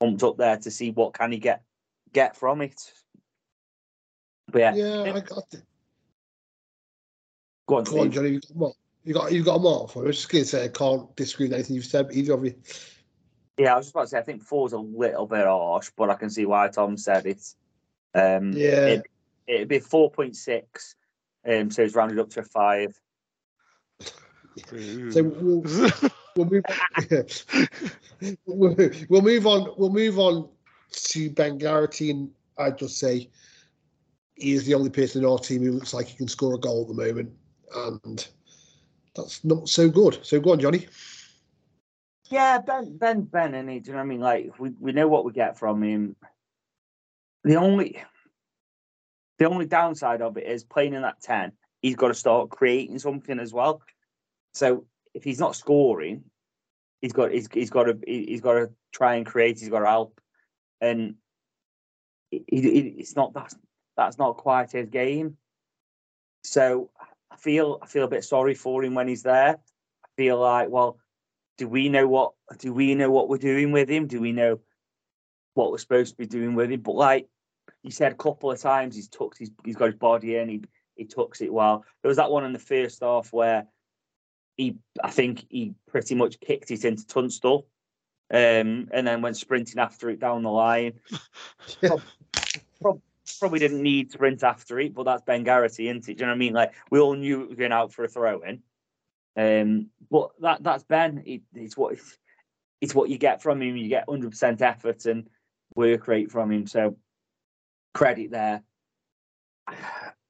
pumped 0.00 0.22
up 0.22 0.36
there 0.36 0.56
to 0.56 0.70
see 0.70 0.90
what 0.90 1.14
can 1.14 1.32
he 1.32 1.38
get 1.38 1.62
get 2.12 2.36
from 2.36 2.60
it. 2.62 2.92
But 4.50 4.60
yeah, 4.60 4.74
Yeah, 4.74 5.12
I 5.14 5.20
got 5.20 5.44
it. 5.52 5.62
go 7.66 7.78
on, 7.78 7.84
Go 7.84 8.00
on, 8.00 8.10
Johnny. 8.10 8.40
More. 8.54 8.74
You 9.08 9.14
got 9.14 9.32
you 9.32 9.42
got 9.42 9.54
a 9.54 9.58
more 9.58 9.88
for. 9.88 10.00
me. 10.00 10.04
I 10.04 10.06
was 10.08 10.16
just 10.16 10.28
going 10.28 10.44
to 10.44 10.50
say 10.50 10.64
I 10.66 10.68
can't 10.68 11.16
disagree 11.16 11.46
with 11.46 11.54
anything 11.54 11.76
you've 11.76 11.86
said. 11.86 12.08
But 12.08 12.16
either 12.16 12.34
of 12.34 12.44
you. 12.44 12.54
Yeah, 13.56 13.72
I 13.72 13.76
was 13.78 13.86
just 13.86 13.94
about 13.94 14.02
to 14.02 14.08
say 14.08 14.18
I 14.18 14.22
think 14.22 14.42
four's 14.42 14.74
a 14.74 14.78
little 14.78 15.26
bit 15.26 15.46
harsh, 15.46 15.90
but 15.96 16.10
I 16.10 16.14
can 16.14 16.28
see 16.28 16.44
why 16.44 16.68
Tom 16.68 16.98
said 16.98 17.24
it. 17.24 17.42
Um, 18.14 18.52
Yeah. 18.52 18.86
it, 18.86 19.06
it'd 19.46 19.68
be 19.68 19.78
four 19.78 20.10
point 20.10 20.36
six, 20.36 20.94
um, 21.50 21.70
so 21.70 21.84
it's 21.84 21.94
rounded 21.94 22.18
up 22.18 22.28
to 22.32 22.40
a 22.40 22.42
five. 22.42 23.00
So 25.08 25.22
we'll, 25.22 25.64
we'll 26.36 26.50
move. 26.50 26.64
we'll, 28.44 28.76
we'll 29.08 29.22
move 29.22 29.46
on. 29.46 29.74
We'll 29.78 29.88
move 29.88 30.18
on 30.18 30.50
to 30.92 31.30
Ben 31.30 31.56
Garrity, 31.56 32.10
and 32.10 32.30
I'd 32.58 32.76
just 32.76 32.98
say 32.98 33.30
he 34.34 34.52
is 34.52 34.66
the 34.66 34.74
only 34.74 34.90
person 34.90 35.22
in 35.22 35.30
our 35.30 35.38
team 35.38 35.62
who 35.62 35.72
looks 35.72 35.94
like 35.94 36.08
he 36.08 36.16
can 36.18 36.28
score 36.28 36.56
a 36.56 36.58
goal 36.58 36.82
at 36.82 36.88
the 36.88 37.06
moment, 37.06 37.32
and 37.74 38.28
that's 39.18 39.44
not 39.44 39.68
so 39.68 39.90
good. 39.90 40.20
So 40.22 40.40
go 40.40 40.52
on, 40.52 40.60
Johnny. 40.60 40.86
Yeah, 42.30 42.58
Ben, 42.58 42.96
Ben, 42.96 43.22
Ben, 43.22 43.54
and 43.54 43.68
he, 43.68 43.80
do 43.80 43.88
you 43.88 43.92
know 43.92 43.98
what 43.98 44.04
I 44.04 44.06
mean? 44.06 44.20
Like 44.20 44.58
we, 44.58 44.70
we 44.80 44.92
know 44.92 45.08
what 45.08 45.24
we 45.24 45.32
get 45.32 45.58
from 45.58 45.82
him. 45.82 46.16
The 47.44 47.56
only 47.56 48.02
The 49.38 49.46
only 49.46 49.66
downside 49.66 50.20
of 50.20 50.36
it 50.36 50.46
is 50.46 50.64
playing 50.64 50.94
in 50.94 51.02
that 51.02 51.20
10, 51.22 51.52
he's 51.80 51.96
got 51.96 52.08
to 52.08 52.14
start 52.14 52.50
creating 52.50 52.98
something 52.98 53.38
as 53.38 53.52
well. 53.52 53.82
So 54.54 54.84
if 55.14 55.22
he's 55.24 55.38
not 55.38 55.56
scoring, 55.56 56.24
he's 57.00 57.12
got 57.12 57.30
he's, 57.30 57.48
he's 57.52 57.70
got 57.70 57.84
to 57.84 57.98
he's 58.06 58.40
got 58.40 58.54
to 58.54 58.70
try 58.92 59.14
and 59.14 59.24
create. 59.24 59.60
He's 59.60 59.68
got 59.68 59.80
to 59.80 59.86
help, 59.86 60.20
and 60.80 61.14
he, 62.30 62.44
he, 62.48 62.78
it's 62.98 63.14
not 63.14 63.32
that's 63.32 63.56
that's 63.96 64.18
not 64.18 64.36
quite 64.36 64.72
his 64.72 64.88
game. 64.88 65.36
So 66.42 66.90
feel 67.38 67.78
I 67.82 67.86
feel 67.86 68.04
a 68.04 68.08
bit 68.08 68.24
sorry 68.24 68.54
for 68.54 68.84
him 68.84 68.94
when 68.94 69.08
he's 69.08 69.22
there. 69.22 69.56
I 69.56 70.08
feel 70.16 70.38
like, 70.38 70.68
well, 70.68 70.98
do 71.56 71.68
we 71.68 71.88
know 71.88 72.06
what 72.06 72.32
do 72.58 72.72
we 72.72 72.94
know 72.94 73.10
what 73.10 73.28
we're 73.28 73.38
doing 73.38 73.72
with 73.72 73.88
him? 73.88 74.06
Do 74.06 74.20
we 74.20 74.32
know 74.32 74.60
what 75.54 75.70
we're 75.70 75.78
supposed 75.78 76.12
to 76.12 76.18
be 76.18 76.26
doing 76.26 76.54
with 76.54 76.70
him? 76.70 76.80
But 76.80 76.94
like 76.94 77.28
you 77.82 77.90
said 77.90 78.12
a 78.12 78.16
couple 78.16 78.50
of 78.50 78.60
times, 78.60 78.94
he's 78.94 79.08
tucked 79.08 79.38
his 79.38 79.50
he's 79.64 79.76
got 79.76 79.86
his 79.86 79.96
body 79.96 80.36
in. 80.36 80.48
He 80.48 80.62
he 80.94 81.04
tucks 81.04 81.40
it 81.40 81.52
well. 81.52 81.84
There 82.02 82.08
was 82.08 82.16
that 82.18 82.30
one 82.30 82.44
in 82.44 82.52
the 82.52 82.58
first 82.58 83.02
half 83.02 83.32
where 83.32 83.66
he 84.56 84.76
I 85.02 85.10
think 85.10 85.46
he 85.48 85.74
pretty 85.88 86.14
much 86.14 86.40
kicked 86.40 86.70
it 86.70 86.84
into 86.84 87.06
Tunstall, 87.06 87.66
um, 88.32 88.88
and 88.92 89.06
then 89.06 89.22
went 89.22 89.36
sprinting 89.36 89.78
after 89.78 90.10
it 90.10 90.20
down 90.20 90.42
the 90.42 90.50
line. 90.50 90.94
probably 93.38 93.58
didn't 93.58 93.82
need 93.82 94.10
to 94.10 94.14
sprint 94.14 94.42
after 94.42 94.78
it, 94.80 94.94
but 94.94 95.04
that's 95.04 95.22
Ben 95.22 95.44
Garrity, 95.44 95.88
isn't 95.88 96.08
it? 96.08 96.18
Do 96.18 96.22
you 96.22 96.26
know 96.26 96.32
what 96.32 96.36
I 96.36 96.38
mean? 96.38 96.52
Like 96.54 96.74
we 96.90 97.00
all 97.00 97.14
knew 97.14 97.42
it 97.42 97.48
was 97.48 97.58
going 97.58 97.72
out 97.72 97.92
for 97.92 98.04
a 98.04 98.08
throw 98.08 98.40
in. 98.40 98.62
Um, 99.36 99.90
but 100.10 100.30
that 100.40 100.62
that's 100.62 100.84
Ben. 100.84 101.22
It, 101.26 101.42
it's 101.54 101.76
what 101.76 101.96
it's 102.80 102.94
what 102.94 103.08
you 103.08 103.18
get 103.18 103.42
from 103.42 103.62
him. 103.62 103.76
You 103.76 103.88
get 103.88 104.08
hundred 104.08 104.30
percent 104.30 104.62
effort 104.62 105.06
and 105.06 105.28
work 105.74 106.08
rate 106.08 106.30
from 106.30 106.50
him. 106.50 106.66
So 106.66 106.96
credit 107.94 108.30
there. 108.30 108.62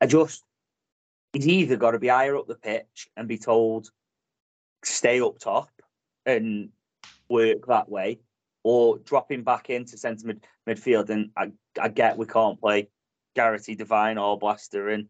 I 0.00 0.06
just 0.06 0.44
he's 1.32 1.48
either 1.48 1.76
got 1.76 1.92
to 1.92 1.98
be 1.98 2.08
higher 2.08 2.36
up 2.36 2.46
the 2.46 2.54
pitch 2.54 3.08
and 3.16 3.28
be 3.28 3.38
told 3.38 3.90
stay 4.84 5.20
up 5.20 5.38
top 5.38 5.70
and 6.26 6.70
work 7.28 7.66
that 7.66 7.88
way, 7.88 8.20
or 8.62 8.98
dropping 8.98 9.42
back 9.42 9.70
into 9.70 9.96
centre 9.96 10.26
mid- 10.26 10.46
midfield. 10.68 11.10
And 11.10 11.30
I, 11.36 11.52
I 11.80 11.88
get 11.88 12.18
we 12.18 12.26
can't 12.26 12.60
play 12.60 12.88
Garrity, 13.34 13.74
Devine, 13.74 14.18
or 14.18 14.38
Blaster 14.38 14.88
and 14.88 15.08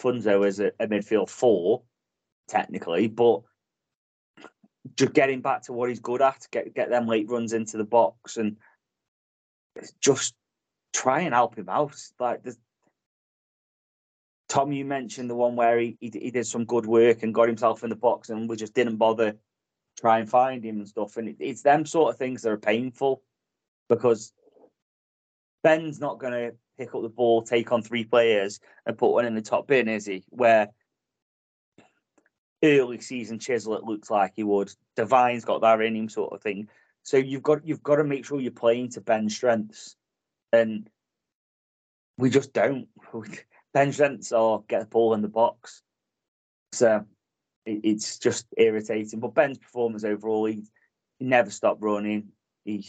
Funso 0.00 0.46
as 0.46 0.60
a, 0.60 0.72
a 0.80 0.86
midfield 0.86 1.28
four, 1.28 1.82
technically, 2.48 3.08
but 3.08 3.42
just 4.96 5.12
getting 5.12 5.40
back 5.40 5.62
to 5.62 5.72
what 5.72 5.88
he's 5.88 6.00
good 6.00 6.22
at, 6.22 6.46
get 6.50 6.74
get 6.74 6.90
them 6.90 7.06
late 7.06 7.28
runs 7.28 7.52
into 7.52 7.76
the 7.76 7.84
box, 7.84 8.36
and 8.36 8.56
just 10.00 10.34
try 10.92 11.20
and 11.20 11.34
help 11.34 11.56
him 11.56 11.68
out. 11.68 11.96
Like 12.18 12.42
Tom, 14.48 14.72
you 14.72 14.84
mentioned 14.84 15.30
the 15.30 15.36
one 15.36 15.54
where 15.54 15.78
he, 15.78 15.96
he 16.00 16.10
he 16.12 16.30
did 16.30 16.46
some 16.46 16.64
good 16.64 16.86
work 16.86 17.22
and 17.22 17.34
got 17.34 17.48
himself 17.48 17.84
in 17.84 17.90
the 17.90 17.96
box, 17.96 18.30
and 18.30 18.48
we 18.48 18.56
just 18.56 18.74
didn't 18.74 18.96
bother 18.96 19.36
try 20.00 20.18
and 20.18 20.28
find 20.28 20.64
him 20.64 20.78
and 20.78 20.88
stuff. 20.88 21.16
And 21.16 21.28
it, 21.28 21.36
it's 21.38 21.62
them 21.62 21.84
sort 21.86 22.12
of 22.12 22.18
things 22.18 22.42
that 22.42 22.50
are 22.50 22.58
painful 22.58 23.22
because 23.88 24.32
Ben's 25.62 26.00
not 26.00 26.18
going 26.18 26.32
to 26.32 26.54
pick 26.78 26.94
up 26.94 27.02
the 27.02 27.08
ball, 27.08 27.42
take 27.42 27.70
on 27.72 27.82
three 27.82 28.04
players, 28.04 28.60
and 28.86 28.96
put 28.96 29.12
one 29.12 29.26
in 29.26 29.34
the 29.34 29.42
top 29.42 29.66
bin, 29.66 29.88
is 29.88 30.06
he? 30.06 30.24
Where 30.30 30.68
early 32.62 33.00
season 33.00 33.38
Chislett 33.38 33.84
looks 33.84 34.10
like 34.10 34.32
he 34.36 34.42
would. 34.42 34.72
Devine's 34.96 35.44
got 35.44 35.60
that 35.62 35.80
in 35.80 35.96
him, 35.96 36.08
sort 36.08 36.32
of 36.32 36.42
thing. 36.42 36.68
So 37.02 37.16
you've 37.16 37.42
got 37.42 37.66
you've 37.66 37.82
got 37.82 37.96
to 37.96 38.04
make 38.04 38.24
sure 38.24 38.40
you're 38.40 38.52
playing 38.52 38.90
to 38.90 39.00
Ben's 39.00 39.34
strengths, 39.34 39.96
and 40.52 40.88
we 42.18 42.30
just 42.30 42.52
don't. 42.52 42.88
Ben's 43.74 43.94
strengths 43.94 44.32
are 44.32 44.62
get 44.68 44.80
the 44.80 44.86
ball 44.86 45.14
in 45.14 45.22
the 45.22 45.28
box. 45.28 45.82
So 46.72 47.04
it, 47.66 47.80
it's 47.84 48.18
just 48.18 48.46
irritating. 48.56 49.20
But 49.20 49.34
Ben's 49.34 49.58
performance 49.58 50.04
overall, 50.04 50.46
he, 50.46 50.62
he 51.18 51.24
never 51.24 51.50
stopped 51.50 51.82
running. 51.82 52.28
He 52.64 52.88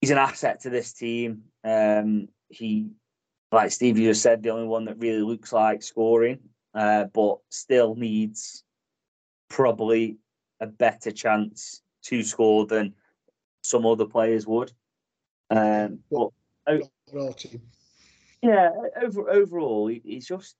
he's 0.00 0.10
an 0.10 0.18
asset 0.18 0.60
to 0.60 0.70
this 0.70 0.92
team. 0.92 1.42
Um, 1.64 2.28
he, 2.48 2.90
like 3.50 3.70
Steve 3.70 3.96
just 3.96 4.22
said, 4.22 4.42
the 4.42 4.50
only 4.50 4.68
one 4.68 4.84
that 4.86 4.98
really 4.98 5.22
looks 5.22 5.52
like 5.52 5.82
scoring, 5.82 6.38
uh, 6.74 7.04
but 7.04 7.38
still 7.50 7.94
needs 7.94 8.64
probably 9.48 10.18
a 10.60 10.66
better 10.66 11.10
chance 11.10 11.82
to 12.02 12.22
score 12.22 12.66
than 12.66 12.94
some 13.62 13.86
other 13.86 14.06
players 14.06 14.46
would. 14.46 14.72
Um, 15.50 16.00
but 16.10 16.28
Our 16.66 16.80
yeah, 18.42 18.70
over, 19.02 19.30
overall, 19.30 19.86
he's 19.86 20.28
just, 20.28 20.54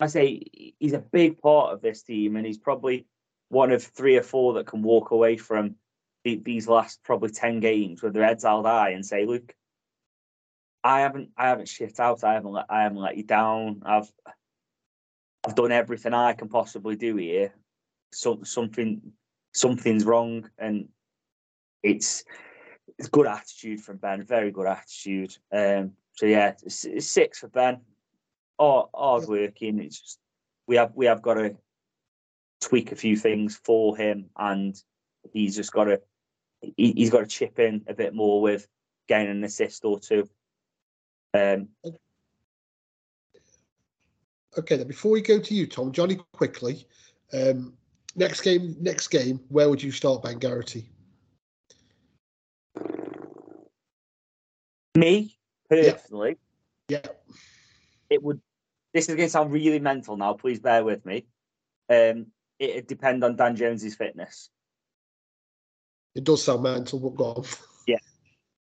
I 0.00 0.06
say, 0.06 0.42
he's 0.78 0.92
a 0.92 0.98
big 0.98 1.40
part 1.40 1.72
of 1.72 1.80
this 1.80 2.02
team, 2.02 2.36
and 2.36 2.46
he's 2.46 2.58
probably 2.58 3.06
one 3.48 3.72
of 3.72 3.82
three 3.82 4.16
or 4.16 4.22
four 4.22 4.54
that 4.54 4.66
can 4.66 4.82
walk 4.82 5.10
away 5.10 5.36
from 5.36 5.74
the, 6.24 6.40
these 6.44 6.68
last 6.68 7.02
probably 7.02 7.30
ten 7.30 7.60
games 7.60 8.02
with 8.02 8.12
their 8.12 8.24
heads 8.24 8.44
held 8.44 8.66
high 8.66 8.90
and 8.90 9.04
say, 9.04 9.24
"Look, 9.24 9.54
I 10.84 11.00
haven't, 11.00 11.30
I 11.36 11.48
haven't 11.48 11.68
shit 11.68 11.98
out. 11.98 12.24
I 12.24 12.34
haven't, 12.34 12.56
I 12.68 12.82
haven't 12.82 12.98
let 12.98 13.16
you 13.16 13.24
down. 13.24 13.82
I've, 13.84 14.10
I've 15.46 15.54
done 15.54 15.72
everything 15.72 16.14
I 16.14 16.32
can 16.34 16.48
possibly 16.48 16.96
do 16.96 17.16
here. 17.16 17.52
So, 18.12 18.40
something, 18.44 19.00
something's 19.52 20.04
wrong, 20.04 20.48
and 20.58 20.88
it's." 21.82 22.24
It's 22.98 23.08
good 23.08 23.28
attitude 23.28 23.80
from 23.80 23.98
Ben, 23.98 24.24
very 24.24 24.50
good 24.50 24.66
attitude. 24.66 25.36
Um, 25.52 25.92
so 26.14 26.26
yeah, 26.26 26.54
it's, 26.64 26.84
it's 26.84 27.06
six 27.06 27.38
for 27.38 27.48
Ben. 27.48 27.80
Hard, 28.58 28.88
hard 28.94 29.28
working. 29.28 29.78
It's 29.78 30.00
just 30.00 30.18
we 30.66 30.76
have 30.76 30.92
we 30.94 31.06
have 31.06 31.22
got 31.22 31.34
to 31.34 31.56
tweak 32.60 32.92
a 32.92 32.96
few 32.96 33.16
things 33.16 33.60
for 33.64 33.96
him, 33.96 34.30
and 34.36 34.76
he's 35.32 35.56
just 35.56 35.72
got 35.72 35.84
to 35.84 36.00
he, 36.60 36.92
he's 36.92 37.10
got 37.10 37.20
to 37.20 37.26
chip 37.26 37.58
in 37.58 37.84
a 37.86 37.94
bit 37.94 38.14
more 38.14 38.40
with 38.40 38.66
getting 39.08 39.30
an 39.30 39.44
assist 39.44 39.84
or 39.84 40.00
two. 40.00 40.28
Um, 41.34 41.68
Okay, 44.56 44.76
then 44.76 44.88
before 44.88 45.12
we 45.12 45.20
go 45.20 45.38
to 45.38 45.54
you, 45.54 45.66
Tom, 45.66 45.92
Johnny, 45.92 46.18
quickly. 46.32 46.84
Um, 47.32 47.74
next 48.16 48.40
game, 48.40 48.74
next 48.80 49.08
game. 49.08 49.40
Where 49.48 49.68
would 49.68 49.80
you 49.80 49.92
start, 49.92 50.22
Ben 50.22 50.38
Garrity? 50.38 50.90
me 54.96 55.38
personally, 55.70 56.36
Yeah, 56.88 57.06
it 58.10 58.20
would. 58.20 58.40
This 58.94 59.08
is 59.08 59.14
going 59.14 59.28
to 59.28 59.32
sound 59.32 59.52
really 59.52 59.80
mental 59.80 60.16
now. 60.16 60.32
Please 60.34 60.60
bear 60.60 60.82
with 60.82 61.04
me. 61.04 61.26
Um, 61.90 62.26
it'd 62.58 62.86
depend 62.86 63.22
on 63.22 63.36
Dan 63.36 63.56
Jones's 63.56 63.94
fitness. 63.94 64.50
it 66.14 66.24
does 66.24 66.42
sound 66.42 66.62
mental, 66.62 66.98
but 66.98 67.16
go 67.16 67.24
on. 67.24 67.44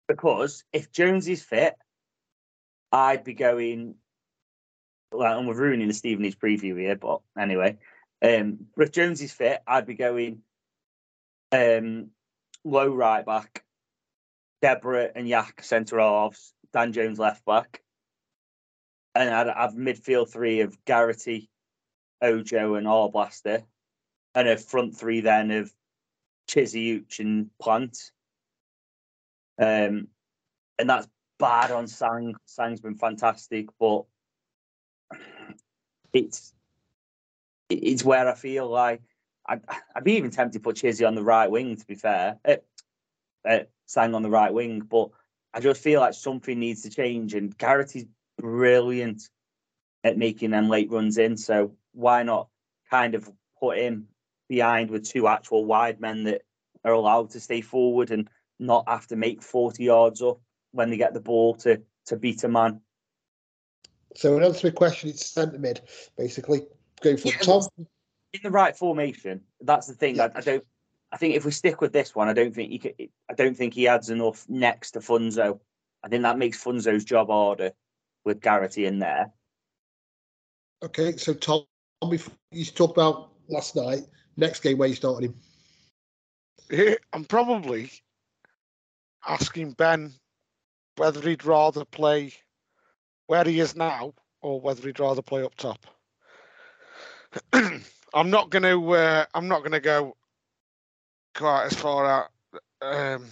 because 0.09 0.65
if 0.73 0.91
Jones 0.93 1.29
is 1.29 1.43
fit, 1.43 1.75
I'd 2.93 3.25
be 3.25 3.35
going. 3.35 3.97
Well, 5.13 5.39
and 5.39 5.47
we're 5.47 5.55
ruining 5.55 5.89
the 5.89 5.95
Stevenage 5.95 6.39
preview 6.39 6.79
here, 6.79 6.97
but 6.97 7.21
anyway, 7.39 7.79
um, 8.23 8.67
if 8.77 8.91
Jones 8.91 9.23
is 9.23 9.33
fit, 9.33 9.63
I'd 9.67 9.87
be 9.87 9.95
going 9.95 10.43
um, 11.53 12.11
low 12.65 12.89
right 12.89 13.25
back, 13.25 13.65
Debrah 14.63 15.13
and 15.15 15.29
Yak 15.29 15.63
centre 15.63 16.01
halves, 16.01 16.53
Dan 16.73 16.93
Jones 16.93 17.21
left 17.21 17.45
back, 17.45 17.83
and 19.23 19.35
I'd 19.35 19.47
have 19.47 19.75
midfield 19.75 20.31
three 20.31 20.61
of 20.61 20.85
Garrity, 20.85 21.49
Ojo, 22.23 22.75
and 22.75 22.87
Arblaster, 22.87 23.65
and 24.35 24.49
a 24.49 24.57
front 24.57 24.97
three 24.97 25.21
then 25.21 25.51
of 25.51 25.73
Chizzy, 26.49 27.01
Uch, 27.01 27.21
and 27.21 27.51
Plant. 27.59 28.13
Um, 29.59 30.09
and 30.79 30.91
that's 30.91 31.09
bad 31.39 31.71
on 31.71 31.87
Sang. 31.87 32.35
Sang's 32.45 32.81
been 32.81 32.97
fantastic, 32.97 33.69
but 33.79 34.05
it's 36.13 36.53
it's 37.69 38.05
where 38.05 38.29
I 38.29 38.35
feel 38.35 38.69
like 38.69 39.03
I'd, 39.47 39.63
I'd 39.95 40.05
be 40.05 40.15
even 40.15 40.31
tempted 40.31 40.59
to 40.59 40.63
put 40.63 40.77
Chizzy 40.77 41.07
on 41.07 41.15
the 41.15 41.23
right 41.23 41.51
wing. 41.51 41.77
To 41.77 41.87
be 41.87 41.95
fair, 41.95 42.39
uh, 43.49 43.59
Sang 43.87 44.15
on 44.15 44.23
the 44.23 44.31
right 44.31 44.53
wing, 44.53 44.81
but 44.81 45.11
I 45.55 45.61
just 45.61 45.83
feel 45.83 46.01
like 46.01 46.15
something 46.15 46.59
needs 46.59 46.83
to 46.83 46.91
change. 46.91 47.35
And 47.35 47.57
Garrity's 47.57 48.07
brilliant 48.39 49.23
at 50.05 50.19
making 50.19 50.51
them 50.51 50.69
late 50.69 50.91
runs 50.91 51.19
in, 51.19 51.37
so 51.37 51.73
why 51.93 52.23
not 52.23 52.49
kind 52.91 53.15
of 53.15 53.31
put 53.61 53.79
him 53.79 54.09
behind 54.49 54.91
with 54.91 55.09
two 55.09 55.27
actual 55.27 55.65
wide 55.65 56.01
men 56.01 56.25
that 56.25 56.43
are 56.85 56.93
allowed 56.93 57.31
to 57.31 57.41
stay 57.41 57.61
forward 57.61 58.11
and 58.11 58.29
not 58.59 58.89
have 58.89 59.07
to 59.09 59.17
make 59.17 59.43
40 59.43 59.83
yards 59.83 60.23
up 60.23 60.41
when 60.73 60.91
they 60.91 60.97
get 60.97 61.15
the 61.15 61.21
ball 61.21 61.55
to 61.55 61.83
to 62.07 62.17
beat 62.17 62.45
a 62.45 62.49
man. 62.49 62.81
So, 64.15 64.37
in 64.37 64.45
answer 64.45 64.61
to 64.61 64.67
my 64.69 64.71
question, 64.73 65.11
it's 65.11 65.27
centre 65.27 65.59
mid, 65.59 65.81
basically. 66.17 66.67
Going 67.03 67.17
for 67.17 67.29
Yeah, 67.29 67.39
Tom. 67.39 67.63
In 68.33 68.41
the 68.43 68.51
right 68.51 68.77
formation, 68.77 69.43
that's 69.61 69.87
the 69.87 69.95
thing. 69.95 70.21
I, 70.21 70.31
I 70.35 70.41
don't. 70.41 70.65
I 71.13 71.17
think 71.17 71.35
if 71.35 71.45
we 71.45 71.51
stick 71.51 71.81
with 71.81 71.93
this 71.93 72.15
one, 72.15 72.29
I 72.29 72.33
don't 72.33 72.55
think 72.55 72.71
he. 72.71 72.79
Could, 72.79 72.95
I 73.29 73.35
don't 73.35 73.57
think 73.57 73.75
he 73.75 73.89
adds 73.89 74.09
enough 74.11 74.47
next 74.49 74.93
to 74.93 75.01
Funso. 75.01 75.59
I 76.03 76.09
think 76.09 76.23
that 76.23 76.39
makes 76.39 76.63
Funso's 76.63 77.05
job 77.05 77.29
harder 77.29 77.73
with 78.27 78.43
Garrity 78.43 78.85
in 78.85 78.99
there. 78.99 79.33
Okay, 80.85 81.17
so 81.17 81.33
Tom, 81.33 81.63
before 82.11 82.35
you 82.51 82.67
talked 82.67 82.99
about 82.99 83.31
last 83.49 83.75
night, 83.75 84.03
next 84.37 84.61
game 84.61 84.77
where 84.77 84.89
you 84.89 84.95
started 84.95 85.33
him. 86.71 86.97
I'm 87.15 87.25
probably 87.25 87.91
asking 89.27 89.73
Ben 89.73 90.13
whether 90.97 91.27
he'd 91.27 91.45
rather 91.45 91.85
play 91.85 92.35
where 93.29 93.45
he 93.45 93.61
is 93.61 93.77
now 93.77 94.13
or 94.43 94.61
whether 94.61 94.83
he'd 94.83 95.01
rather 95.01 95.23
play 95.23 95.43
up 95.43 95.55
top. 95.55 95.87
I'm 97.53 98.31
not 98.31 98.51
going 98.51 98.63
to. 98.63 98.95
Uh, 98.95 99.25
I'm 99.35 99.49
not 99.49 99.61
going 99.61 99.73
to 99.73 99.81
go 99.81 100.17
quite 101.35 101.67
as 101.67 101.75
far 101.75 102.07
out 102.07 102.31
um, 102.83 103.27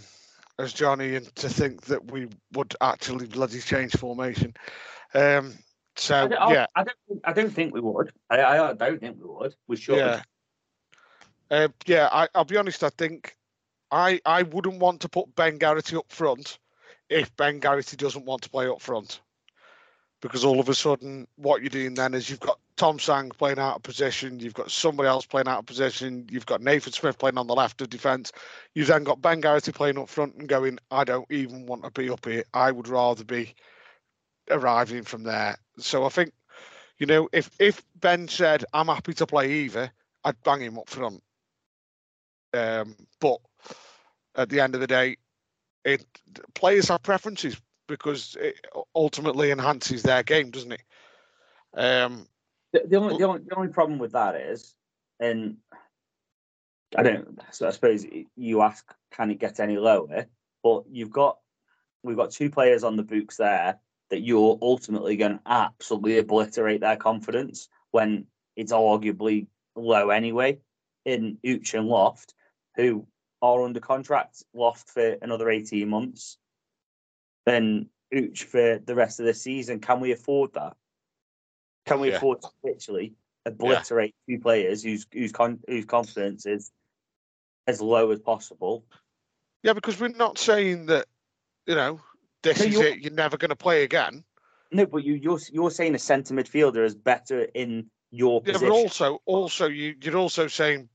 as 0.59 0.73
Johnny 0.73 1.17
and 1.17 1.35
to 1.37 1.49
think 1.49 1.83
that 1.83 2.11
we 2.11 2.29
would 2.53 2.75
actually 2.81 3.27
bloody 3.27 3.61
change 3.61 3.93
formation. 3.97 4.55
Um, 5.15 5.55
so 5.97 6.25
I 6.25 6.29
don't, 6.29 6.51
yeah, 6.51 6.67
I 6.75 6.85
don't. 6.85 6.97
think- 7.09 7.21
I 7.25 7.33
don't 7.33 7.51
think 7.51 7.75
we 7.75 7.81
would. 7.81 8.13
I, 8.31 8.43
I 8.43 8.73
don't 8.73 9.01
think 9.01 9.17
we 9.19 9.27
would. 9.29 9.55
We 9.69 9.77
should. 9.77 9.97
yeah, 9.97 10.23
uh, 11.51 11.69
yeah. 11.87 12.09
I, 12.11 12.29
I'll 12.35 12.45
be 12.45 12.57
honest. 12.57 12.83
I 12.83 12.91
think 12.91 13.37
I 13.91 14.21
I 14.27 14.43
wouldn't 14.43 14.81
want 14.81 15.01
to 15.03 15.09
put 15.09 15.35
Ben 15.37 15.57
Garrity 15.59 15.97
up 15.97 16.11
front 16.11 16.59
if 17.09 17.35
Ben 17.37 17.61
Garrity 17.61 17.97
doesn't 17.97 18.25
want 18.25 18.43
to 18.43 18.51
play 18.51 18.67
up 18.67 18.81
front, 18.81 19.21
because 20.21 20.45
all 20.45 20.59
of 20.59 20.69
a 20.69 20.75
sudden 20.75 21.29
what 21.37 21.61
you're 21.63 21.71
doing 21.71 21.95
then 21.95 22.15
is 22.15 22.29
you've 22.29 22.41
got 22.41 22.59
Tom 22.77 22.99
Sang 22.99 23.31
playing 23.31 23.59
out 23.59 23.77
of 23.77 23.83
position, 23.83 24.41
you've 24.41 24.55
got 24.55 24.71
somebody 24.71 25.09
else 25.09 25.27
playing 25.27 25.47
out 25.47 25.61
of 25.61 25.67
position, 25.67 26.27
you've 26.31 26.47
got 26.47 26.61
Nathan 26.61 26.93
Smith 26.93 27.19
playing 27.19 27.39
on 27.39 27.47
the 27.47 27.55
left 27.55 27.81
of 27.81 27.89
defence, 27.89 28.33
you've 28.75 28.89
then 28.89 29.05
got 29.05 29.23
Ben 29.23 29.41
Garrity 29.41 29.71
playing 29.71 29.99
up 29.99 30.09
front 30.09 30.35
and 30.35 30.49
going, 30.49 30.79
I 30.91 31.05
don't 31.05 31.31
even 31.31 31.67
want 31.67 31.85
to 31.85 31.91
be 31.91 32.11
up 32.11 32.25
here. 32.27 32.45
I 32.53 32.73
would 32.73 32.89
rather 32.89 33.25
be 33.25 33.55
arriving 34.51 35.05
from 35.05 35.23
there. 35.23 35.57
So 35.79 36.05
I 36.05 36.09
think, 36.09 36.33
you 36.99 37.07
know, 37.07 37.29
if 37.33 37.51
if 37.59 37.83
Ben 37.97 38.29
said 38.29 38.65
I'm 38.73 38.87
happy 38.87 39.15
to 39.15 39.27
play 39.27 39.53
either, 39.53 39.93
I'd 40.25 40.43
bang 40.43 40.61
him 40.61 40.79
up 40.79 40.89
front. 40.89 41.23
Um, 42.53 42.97
but 43.21 43.39
at 44.37 44.49
the 44.49 44.61
end 44.61 44.75
of 44.75 44.81
the 44.81 44.87
day, 44.87 45.17
it 45.85 46.05
players 46.55 46.89
have 46.89 47.03
preferences 47.03 47.61
because 47.87 48.37
it 48.41 48.67
ultimately 48.95 49.51
enhances 49.51 50.03
their 50.03 50.23
game, 50.23 50.51
doesn't 50.51 50.73
it? 50.73 50.83
Um, 51.75 52.27
The, 52.75 52.83
the 52.89 52.97
only 52.97 53.17
the 53.17 53.25
only 53.25 53.41
the 53.47 53.57
only 53.57 53.73
problem 53.73 54.01
with 54.01 54.13
that 54.13 54.35
is, 54.35 54.75
and 55.21 55.59
I 56.97 57.05
don't. 57.05 57.41
So 57.53 57.69
I 57.69 57.71
suppose 57.71 58.05
you 58.35 58.63
ask, 58.63 58.85
can 59.13 59.31
it 59.31 59.39
get 59.39 59.61
any 59.61 59.79
lower? 59.79 60.27
But 60.65 60.83
you've 60.91 61.13
got 61.13 61.39
we've 62.03 62.17
got 62.17 62.33
two 62.33 62.51
players 62.51 62.83
on 62.83 62.97
the 62.97 63.05
books 63.05 63.37
there 63.37 63.79
that 64.11 64.23
you're 64.23 64.59
ultimately 64.61 65.17
going 65.17 65.39
to 65.39 65.41
absolutely 65.47 66.19
obliterate 66.19 66.81
their 66.81 66.97
confidence 66.97 67.69
when 67.93 68.27
it's 68.57 68.73
arguably 68.73 69.47
low 69.77 70.11
anyway. 70.11 70.59
In 71.05 71.39
Uch 71.47 71.75
and 71.75 71.87
Loft, 71.87 72.35
who 72.75 73.07
are 73.41 73.63
under 73.63 73.79
contract, 73.79 74.43
Loft 74.53 74.89
for 74.89 75.17
another 75.23 75.49
eighteen 75.49 75.91
months, 75.91 76.39
then 77.47 77.89
Uch 78.13 78.43
for 78.43 78.81
the 78.85 78.97
rest 78.97 79.21
of 79.21 79.27
the 79.27 79.35
season. 79.35 79.79
Can 79.79 80.01
we 80.01 80.11
afford 80.11 80.55
that? 80.55 80.77
Can 81.87 82.01
we 82.01 82.11
Yeah. 82.11 82.17
afford 82.17 82.43
to 82.43 82.49
literally 82.63 83.13
obliterate 83.47 84.15
two 84.29 84.39
players 84.41 84.83
whose 84.83 85.07
whose 85.13 85.33
con- 85.33 85.63
whose 85.69 85.85
confidence 85.85 86.47
is 86.47 86.73
as 87.67 87.81
low 87.81 88.11
as 88.11 88.21
possible? 88.21 88.85
yeah, 89.63 89.73
because 89.73 89.99
we're 89.99 90.09
not 90.09 90.37
saying 90.39 90.87
that, 90.87 91.07
you 91.67 91.75
know, 91.75 92.01
this 92.43 92.59
No, 92.61 92.65
is 92.67 92.75
you're- 92.75 92.91
it. 92.91 92.99
You're 93.01 93.13
never 93.13 93.37
going 93.39 93.49
to 93.51 93.57
play 93.57 93.83
again. 93.85 94.25
No, 94.73 94.87
but 94.87 95.05
you 95.05 95.15
you're 95.15 95.39
you're 95.53 95.71
saying 95.71 95.95
a 95.95 95.99
centre 95.99 96.35
midfielder 96.35 96.85
is 96.85 96.95
better 96.95 97.43
in 97.55 97.91
your 98.11 98.43
Yeah, 98.45 98.53
position. 98.55 98.69
but 98.69 98.75
also, 98.75 99.23
also 99.27 99.67
you 99.69 99.95
you're 100.03 100.17
also 100.17 100.47
saying, 100.49 100.89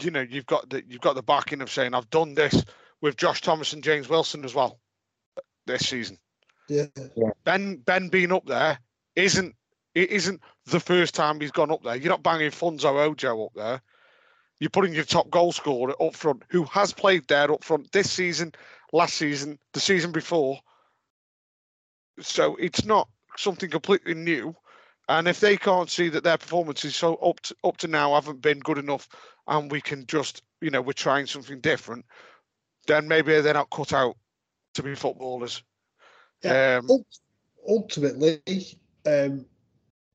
you 0.00 0.10
know, 0.10 0.22
you've 0.22 0.46
got 0.46 0.68
the 0.70 0.84
you've 0.88 1.00
got 1.00 1.14
the 1.14 1.22
backing 1.22 1.60
of 1.60 1.70
saying 1.70 1.94
I've 1.94 2.10
done 2.10 2.34
this 2.34 2.64
with 3.00 3.16
Josh 3.16 3.40
Thomas 3.42 3.72
and 3.72 3.82
James 3.84 4.08
Wilson 4.08 4.44
as 4.44 4.54
well 4.54 4.78
uh, 5.36 5.40
this 5.66 5.88
season. 5.88 6.18
Yeah. 6.68 6.86
Ben 7.44 7.76
Ben 7.78 8.08
being 8.08 8.32
up 8.32 8.46
there 8.46 8.78
isn't 9.16 9.54
it 9.96 10.10
isn't 10.10 10.42
the 10.66 10.78
first 10.78 11.14
time 11.14 11.40
he's 11.40 11.50
gone 11.50 11.70
up 11.70 11.82
there. 11.82 11.96
You're 11.96 12.10
not 12.10 12.22
banging 12.22 12.50
Funso 12.50 13.06
Ojo 13.06 13.46
up 13.46 13.52
there. 13.56 13.80
You're 14.60 14.68
putting 14.68 14.92
your 14.92 15.04
top 15.04 15.30
goal 15.30 15.52
scorer 15.52 15.94
up 16.02 16.14
front, 16.14 16.42
who 16.50 16.64
has 16.64 16.92
played 16.92 17.26
there 17.28 17.50
up 17.50 17.64
front 17.64 17.90
this 17.92 18.10
season, 18.10 18.52
last 18.92 19.14
season, 19.14 19.58
the 19.72 19.80
season 19.80 20.12
before. 20.12 20.58
So 22.20 22.56
it's 22.56 22.84
not 22.84 23.08
something 23.38 23.70
completely 23.70 24.12
new. 24.12 24.54
And 25.08 25.26
if 25.28 25.40
they 25.40 25.56
can't 25.56 25.88
see 25.88 26.10
that 26.10 26.24
their 26.24 26.36
performances 26.36 26.94
so 26.94 27.14
up 27.16 27.40
to, 27.40 27.56
up 27.64 27.78
to 27.78 27.88
now 27.88 28.14
haven't 28.14 28.42
been 28.42 28.58
good 28.58 28.78
enough, 28.78 29.08
and 29.46 29.70
we 29.70 29.80
can 29.80 30.04
just 30.06 30.42
you 30.60 30.68
know 30.68 30.82
we're 30.82 30.92
trying 30.92 31.26
something 31.26 31.60
different, 31.60 32.04
then 32.86 33.08
maybe 33.08 33.40
they're 33.40 33.54
not 33.54 33.70
cut 33.70 33.94
out 33.94 34.16
to 34.74 34.82
be 34.82 34.94
footballers. 34.94 35.62
Yeah. 36.42 36.80
Um, 36.82 37.04
ultimately, 37.66 38.42
um, 39.06 39.46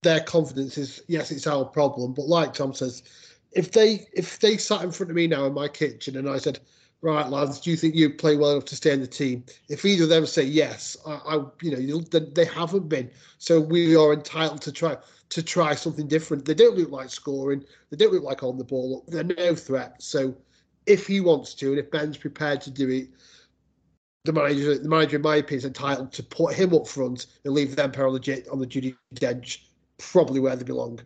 their 0.01 0.19
confidence 0.19 0.77
is 0.77 1.03
yes, 1.07 1.31
it's 1.31 1.47
our 1.47 1.65
problem. 1.65 2.13
But 2.13 2.27
like 2.27 2.53
Tom 2.53 2.73
says, 2.73 3.03
if 3.51 3.71
they 3.71 4.07
if 4.13 4.39
they 4.39 4.57
sat 4.57 4.83
in 4.83 4.91
front 4.91 5.11
of 5.11 5.15
me 5.15 5.27
now 5.27 5.45
in 5.45 5.53
my 5.53 5.67
kitchen 5.67 6.17
and 6.17 6.27
I 6.29 6.37
said, 6.39 6.59
"Right, 7.01 7.27
lads, 7.29 7.61
do 7.61 7.69
you 7.71 7.77
think 7.77 7.95
you 7.95 8.09
play 8.09 8.35
well 8.35 8.51
enough 8.51 8.65
to 8.65 8.75
stay 8.75 8.91
in 8.93 9.01
the 9.01 9.07
team?" 9.07 9.45
If 9.69 9.85
either 9.85 10.03
of 10.03 10.09
them 10.09 10.25
say 10.25 10.43
yes, 10.43 10.97
I, 11.05 11.11
I 11.11 11.45
you 11.61 11.71
know, 11.77 11.99
they, 11.99 12.45
haven't 12.45 12.89
been. 12.89 13.11
So 13.37 13.59
we 13.59 13.95
are 13.95 14.13
entitled 14.13 14.61
to 14.63 14.71
try 14.71 14.97
to 15.29 15.43
try 15.43 15.75
something 15.75 16.07
different. 16.07 16.45
They 16.45 16.55
don't 16.55 16.77
look 16.77 16.91
like 16.91 17.09
scoring. 17.09 17.63
They 17.89 17.97
don't 17.97 18.13
look 18.13 18.23
like 18.23 18.43
on 18.43 18.57
the 18.57 18.63
ball. 18.63 19.05
They're 19.07 19.23
no 19.23 19.55
threat. 19.55 20.01
So 20.01 20.35
if 20.87 21.07
he 21.07 21.21
wants 21.21 21.53
to, 21.55 21.69
and 21.69 21.79
if 21.79 21.91
Ben's 21.91 22.17
prepared 22.17 22.59
to 22.61 22.71
do 22.71 22.89
it, 22.89 23.09
the 24.25 24.33
manager, 24.33 24.77
the 24.77 24.89
manager, 24.89 25.15
in 25.17 25.21
my 25.21 25.35
opinion, 25.35 25.59
is 25.59 25.65
entitled 25.65 26.11
to 26.13 26.23
put 26.23 26.53
him 26.53 26.73
up 26.73 26.87
front 26.87 27.27
and 27.45 27.53
leave 27.53 27.75
them 27.75 27.91
on 27.97 28.13
the 28.13 28.47
on 28.51 28.59
the 28.59 28.65
duty 28.65 28.95
bench, 29.19 29.70
probably 30.01 30.39
where 30.39 30.55
they 30.55 30.63
belong. 30.63 30.99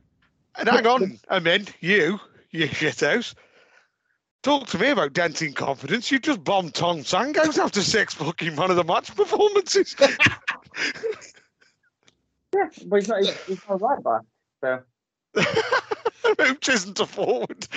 And 0.57 0.69
hang 0.69 0.88
on, 0.88 1.19
I'm 1.30 1.43
um, 1.43 1.47
in. 1.47 1.67
You, 1.81 2.19
you 2.51 2.67
shithouse. 2.67 3.35
Talk 4.41 4.67
to 4.67 4.77
me 4.77 4.89
about 4.89 5.13
denting 5.13 5.53
confidence. 5.53 6.11
You 6.11 6.19
just 6.19 6.43
bombed 6.43 6.76
Tom 6.76 6.99
Sangos 6.99 7.57
after 7.57 7.81
six 7.81 8.13
fucking 8.13 8.55
man 8.55 8.69
of 8.69 8.76
the 8.77 8.84
match 8.84 9.13
performances. 9.15 9.95
Yeah, 12.55 12.69
but 12.85 12.95
he's 12.97 13.09
not 13.09 13.19
he's, 13.19 13.43
he's 13.45 13.61
not 13.67 13.81
right 13.81 14.03
back. 14.03 14.22
So 14.61 14.81
Hooch 16.39 16.69
isn't 16.69 16.99
a 16.99 17.05
forward. 17.05 17.67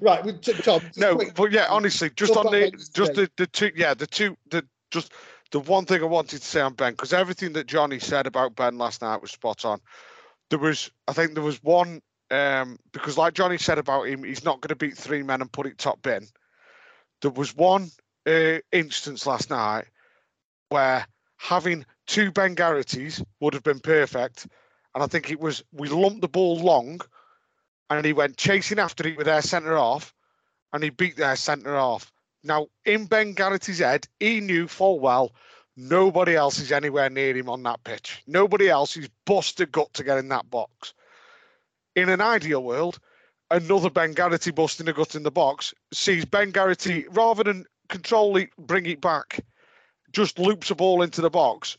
Right, 0.00 0.24
we 0.24 0.32
took 0.34 0.62
Tom. 0.62 0.82
no, 0.96 1.16
quick- 1.16 1.34
but 1.34 1.50
yeah, 1.50 1.66
honestly, 1.68 2.10
just 2.14 2.34
Talk 2.34 2.46
on 2.46 2.52
the 2.52 2.70
just 2.94 3.14
the, 3.14 3.28
the 3.36 3.46
two, 3.46 3.72
yeah, 3.74 3.94
the 3.94 4.06
two, 4.06 4.36
the 4.50 4.64
just 4.90 5.12
the 5.54 5.60
one 5.60 5.84
thing 5.84 6.02
I 6.02 6.06
wanted 6.06 6.40
to 6.40 6.44
say 6.44 6.60
on 6.60 6.74
Ben 6.74 6.94
because 6.94 7.12
everything 7.12 7.52
that 7.52 7.68
Johnny 7.68 8.00
said 8.00 8.26
about 8.26 8.56
Ben 8.56 8.76
last 8.76 9.02
night 9.02 9.22
was 9.22 9.30
spot 9.30 9.64
on. 9.64 9.78
There 10.50 10.58
was, 10.58 10.90
I 11.06 11.12
think, 11.12 11.34
there 11.34 11.44
was 11.44 11.62
one 11.62 12.02
um, 12.32 12.76
because, 12.92 13.16
like 13.16 13.34
Johnny 13.34 13.56
said 13.56 13.78
about 13.78 14.08
him, 14.08 14.24
he's 14.24 14.44
not 14.44 14.60
going 14.60 14.70
to 14.70 14.74
beat 14.74 14.98
three 14.98 15.22
men 15.22 15.40
and 15.40 15.52
put 15.52 15.66
it 15.66 15.78
top 15.78 16.02
bin. 16.02 16.26
There 17.22 17.30
was 17.30 17.54
one 17.54 17.88
uh, 18.26 18.58
instance 18.72 19.28
last 19.28 19.48
night 19.48 19.84
where 20.70 21.06
having 21.36 21.86
two 22.08 22.32
Ben 22.32 22.56
Garrities 22.56 23.22
would 23.38 23.54
have 23.54 23.62
been 23.62 23.78
perfect, 23.78 24.48
and 24.92 25.04
I 25.04 25.06
think 25.06 25.30
it 25.30 25.38
was 25.38 25.62
we 25.70 25.86
lumped 25.86 26.22
the 26.22 26.26
ball 26.26 26.58
long, 26.58 27.00
and 27.90 28.04
he 28.04 28.12
went 28.12 28.38
chasing 28.38 28.80
after 28.80 29.06
it 29.06 29.16
with 29.16 29.26
their 29.26 29.40
centre 29.40 29.78
off, 29.78 30.12
and 30.72 30.82
he 30.82 30.90
beat 30.90 31.16
their 31.16 31.36
centre 31.36 31.76
half. 31.76 32.10
Now, 32.44 32.66
in 32.84 33.06
Ben 33.06 33.32
Garrity's 33.32 33.78
head, 33.78 34.06
he 34.20 34.40
knew 34.40 34.68
full 34.68 35.00
well 35.00 35.32
nobody 35.76 36.36
else 36.36 36.60
is 36.60 36.70
anywhere 36.70 37.10
near 37.10 37.34
him 37.34 37.48
on 37.48 37.62
that 37.64 37.82
pitch. 37.84 38.22
Nobody 38.26 38.68
else 38.68 38.96
is 38.96 39.08
busted 39.24 39.72
gut 39.72 39.92
to 39.94 40.04
get 40.04 40.18
in 40.18 40.28
that 40.28 40.48
box. 40.50 40.92
In 41.96 42.08
an 42.08 42.20
ideal 42.20 42.62
world, 42.62 42.98
another 43.50 43.90
Ben 43.90 44.12
Garrity 44.12 44.50
busting 44.50 44.88
a 44.88 44.92
gut 44.92 45.14
in 45.14 45.22
the 45.22 45.30
box 45.30 45.72
sees 45.92 46.24
Ben 46.24 46.50
Garrity, 46.50 47.06
rather 47.10 47.42
than 47.42 47.64
control 47.88 48.36
it, 48.36 48.50
bring 48.58 48.86
it 48.86 49.00
back, 49.00 49.40
just 50.12 50.38
loops 50.38 50.70
a 50.70 50.74
ball 50.74 51.02
into 51.02 51.20
the 51.20 51.30
box. 51.30 51.78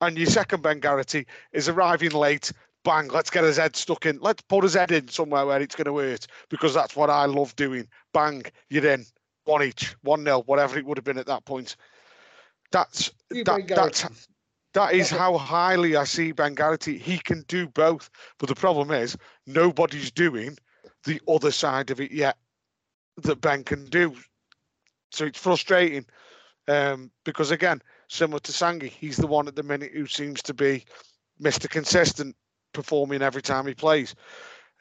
And 0.00 0.16
your 0.16 0.26
second 0.26 0.62
Ben 0.62 0.80
Garrity 0.80 1.26
is 1.52 1.68
arriving 1.68 2.12
late. 2.12 2.52
Bang, 2.84 3.08
let's 3.08 3.30
get 3.30 3.44
his 3.44 3.56
head 3.56 3.76
stuck 3.76 4.06
in. 4.06 4.18
Let's 4.20 4.42
put 4.42 4.62
his 4.62 4.74
head 4.74 4.92
in 4.92 5.08
somewhere 5.08 5.44
where 5.44 5.60
it's 5.60 5.74
going 5.74 5.86
to 5.86 5.98
hurt 5.98 6.26
because 6.48 6.72
that's 6.72 6.96
what 6.96 7.10
I 7.10 7.26
love 7.26 7.54
doing. 7.56 7.88
Bang, 8.14 8.44
you're 8.70 8.86
in. 8.86 9.04
One 9.48 9.62
each, 9.62 9.96
one 10.02 10.24
nil, 10.24 10.42
whatever 10.42 10.78
it 10.78 10.84
would 10.84 10.98
have 10.98 11.04
been 11.04 11.16
at 11.16 11.26
that 11.26 11.46
point. 11.46 11.76
That's 12.70 13.10
that, 13.30 13.66
that's 13.66 14.28
that 14.74 14.92
is 14.92 15.08
how 15.08 15.38
highly 15.38 15.96
I 15.96 16.04
see 16.04 16.32
Ben 16.32 16.54
Garrity. 16.54 16.98
He 16.98 17.18
can 17.18 17.46
do 17.48 17.66
both, 17.66 18.10
but 18.38 18.50
the 18.50 18.54
problem 18.54 18.90
is 18.90 19.16
nobody's 19.46 20.10
doing 20.10 20.58
the 21.04 21.18
other 21.26 21.50
side 21.50 21.90
of 21.90 21.98
it 21.98 22.12
yet 22.12 22.36
that 23.22 23.40
Ben 23.40 23.64
can 23.64 23.86
do. 23.86 24.14
So 25.12 25.24
it's 25.24 25.38
frustrating 25.38 26.04
um, 26.68 27.10
because 27.24 27.50
again, 27.50 27.80
similar 28.08 28.40
to 28.40 28.52
Sangi, 28.52 28.90
he's 28.90 29.16
the 29.16 29.26
one 29.26 29.48
at 29.48 29.56
the 29.56 29.62
minute 29.62 29.92
who 29.94 30.06
seems 30.06 30.42
to 30.42 30.52
be 30.52 30.84
Mr. 31.42 31.70
Consistent. 31.70 32.36
performing 32.74 33.22
every 33.22 33.42
time 33.42 33.66
he 33.66 33.74
plays. 33.74 34.14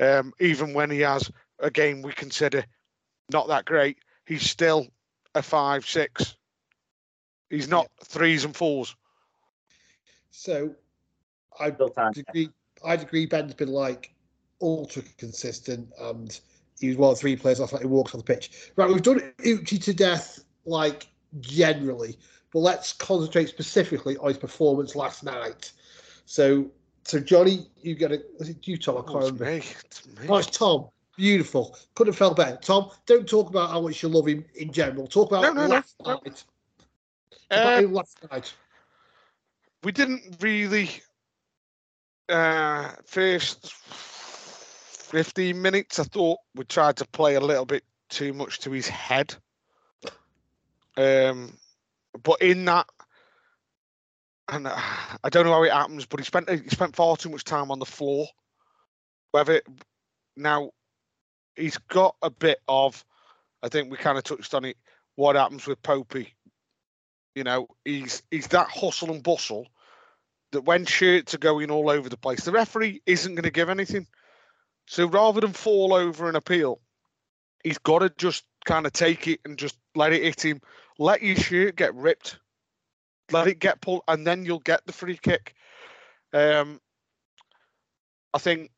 Um, 0.01 0.33
even 0.41 0.73
when 0.73 0.91
he 0.91 0.99
has 0.99 1.31
a 1.59 1.71
game 1.71 2.01
we 2.01 2.11
consider 2.11 2.65
not 3.31 3.47
that 3.47 3.63
great, 3.63 3.97
he's 4.27 4.43
still 4.49 4.87
a 5.33 5.41
five, 5.41 5.85
six. 5.85 6.35
He's 7.49 7.69
not 7.69 7.87
threes 8.03 8.43
and 8.43 8.55
fours. 8.55 8.95
So 10.31 10.75
I'd 11.59 11.77
agree. 11.79 12.49
I'd 12.85 13.01
agree. 13.01 13.25
Ben's 13.25 13.53
been 13.53 13.69
like 13.71 14.13
ultra 14.61 15.01
consistent, 15.17 15.89
and 15.99 16.39
he 16.79 16.89
was 16.89 16.97
one 16.97 17.11
of 17.11 17.19
three 17.19 17.35
players 17.35 17.59
last 17.59 17.73
night 17.73 17.81
who 17.81 17.87
walks 17.87 18.13
on 18.13 18.19
the 18.19 18.23
pitch. 18.23 18.71
Right, 18.75 18.89
we've 18.89 19.01
done 19.01 19.33
Uche 19.39 19.81
to 19.83 19.93
death, 19.93 20.43
like 20.65 21.07
generally, 21.39 22.17
but 22.51 22.59
let's 22.59 22.93
concentrate 22.93 23.47
specifically 23.49 24.17
on 24.17 24.27
his 24.27 24.37
performance 24.37 24.95
last 24.95 25.23
night. 25.23 25.71
So, 26.25 26.69
so 27.03 27.19
Johnny, 27.19 27.67
you 27.81 27.95
get 27.95 28.11
a. 28.11 28.21
Was 28.37 28.49
it 28.49 28.67
you, 28.67 28.77
Tom? 28.77 28.97
I 28.97 29.01
can't 29.01 29.15
Oh, 29.15 29.19
it's 29.19 29.31
remember. 29.31 29.45
me. 29.45 29.57
It's 29.85 30.05
me. 30.05 30.27
Oh, 30.27 30.37
it's 30.37 30.57
Tom. 30.57 30.89
Beautiful. 31.17 31.75
Couldn't 31.95 32.13
have 32.13 32.17
felt 32.17 32.37
better. 32.37 32.57
Tom, 32.61 32.91
don't 33.07 33.27
talk 33.27 33.49
about 33.49 33.71
how 33.71 33.81
much 33.81 34.03
you 34.03 34.09
love 34.09 34.27
him 34.27 34.45
in 34.55 34.71
general. 34.71 35.07
Talk 35.07 35.31
about 35.31 35.41
No, 35.43 35.51
no, 35.63 35.67
last 35.67 35.95
no. 36.05 36.21
night. 36.23 36.43
About 37.49 37.77
Uh, 37.77 37.81
him 37.81 37.93
last 37.93 38.17
night. 38.31 38.53
we 39.83 39.91
didn't 39.91 40.37
really 40.39 40.89
uh 42.29 42.89
first 43.05 43.73
15 43.73 45.61
minutes 45.61 45.97
i 45.97 46.03
thought 46.03 46.39
we 46.55 46.65
tried 46.65 46.97
to 46.97 47.05
play 47.07 47.35
a 47.35 47.39
little 47.39 47.65
bit 47.65 47.83
too 48.09 48.33
much 48.33 48.59
to 48.59 48.71
his 48.71 48.87
head 48.87 49.33
um 50.97 51.57
but 52.23 52.41
in 52.41 52.65
that 52.65 52.85
and 54.49 54.67
uh, 54.67 54.75
i 55.23 55.29
don't 55.29 55.45
know 55.45 55.53
how 55.53 55.63
it 55.63 55.71
happens 55.71 56.05
but 56.05 56.19
he 56.19 56.25
spent 56.25 56.49
he 56.49 56.67
spent 56.67 56.95
far 56.95 57.15
too 57.15 57.29
much 57.29 57.45
time 57.45 57.71
on 57.71 57.79
the 57.79 57.85
floor 57.85 58.27
whether 59.31 59.61
now 60.35 60.69
he's 61.57 61.77
got 61.77 62.15
a 62.21 62.29
bit 62.29 62.59
of 62.67 63.03
i 63.63 63.69
think 63.69 63.91
we 63.91 63.97
kind 63.97 64.17
of 64.17 64.23
touched 64.23 64.53
on 64.53 64.65
it 64.65 64.77
what 65.15 65.35
happens 65.35 65.65
with 65.65 65.81
popey 65.81 66.27
you 67.35 67.43
know 67.43 67.67
he's 67.85 68.23
he's 68.31 68.47
that 68.47 68.67
hustle 68.69 69.11
and 69.11 69.23
bustle 69.23 69.67
that 70.51 70.61
when 70.61 70.85
shirts 70.85 71.33
are 71.33 71.39
going 71.39 71.71
all 71.71 71.89
over 71.89 72.09
the 72.09 72.17
place, 72.17 72.43
the 72.43 72.51
referee 72.51 73.01
isn't 73.05 73.35
going 73.35 73.43
to 73.43 73.51
give 73.51 73.69
anything. 73.69 74.07
So 74.87 75.05
rather 75.07 75.41
than 75.41 75.53
fall 75.53 75.93
over 75.93 76.27
and 76.27 76.37
appeal, 76.37 76.79
he's 77.63 77.77
got 77.77 77.99
to 77.99 78.09
just 78.17 78.45
kind 78.65 78.85
of 78.85 78.93
take 78.93 79.27
it 79.27 79.41
and 79.45 79.57
just 79.57 79.77
let 79.95 80.13
it 80.13 80.23
hit 80.23 80.43
him. 80.43 80.61
Let 80.97 81.21
your 81.21 81.35
shirt 81.35 81.75
get 81.75 81.93
ripped. 81.95 82.39
Let 83.31 83.47
it 83.47 83.59
get 83.59 83.81
pulled, 83.81 84.03
and 84.07 84.25
then 84.25 84.45
you'll 84.45 84.59
get 84.59 84.85
the 84.85 84.93
free 84.93 85.17
kick. 85.17 85.53
Um, 86.31 86.79
I 88.33 88.37
think 88.37 88.71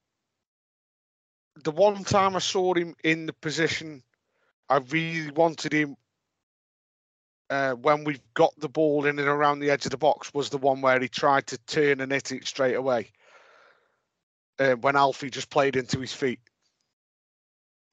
the 1.63 1.71
one 1.71 2.03
time 2.03 2.35
I 2.35 2.39
saw 2.39 2.73
him 2.73 2.95
in 3.03 3.25
the 3.25 3.33
position 3.33 4.03
I 4.69 4.77
really 4.77 5.31
wanted 5.31 5.73
him 5.73 5.95
uh, 7.49 7.73
when 7.73 8.03
we've 8.03 8.21
got 8.33 8.53
the 8.59 8.69
ball 8.69 9.05
in 9.05 9.17
and 9.17 9.27
around 9.27 9.59
the 9.59 9.71
edge 9.71 9.85
of 9.85 9.91
the 9.91 9.97
box 9.97 10.33
was 10.33 10.49
the 10.49 10.57
one 10.57 10.81
where 10.81 10.99
he 10.99 11.07
tried 11.07 11.47
to 11.47 11.57
turn 11.59 11.99
and 11.99 12.11
hit 12.11 12.31
it 12.31 12.47
straight 12.47 12.75
away. 12.75 13.11
Uh, 14.59 14.75
when 14.75 14.95
Alfie 14.95 15.29
just 15.29 15.49
played 15.49 15.75
into 15.75 15.99
his 15.99 16.13
feet. 16.13 16.39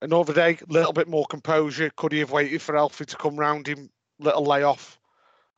Another 0.02 0.34
day, 0.34 0.58
a 0.68 0.72
little 0.72 0.92
bit 0.92 1.08
more 1.08 1.24
composure. 1.24 1.90
Could 1.96 2.12
he 2.12 2.18
have 2.18 2.32
waited 2.32 2.60
for 2.60 2.76
Alfie 2.76 3.06
to 3.06 3.16
come 3.16 3.36
round 3.36 3.66
him, 3.66 3.88
little 4.18 4.44
layoff? 4.44 4.98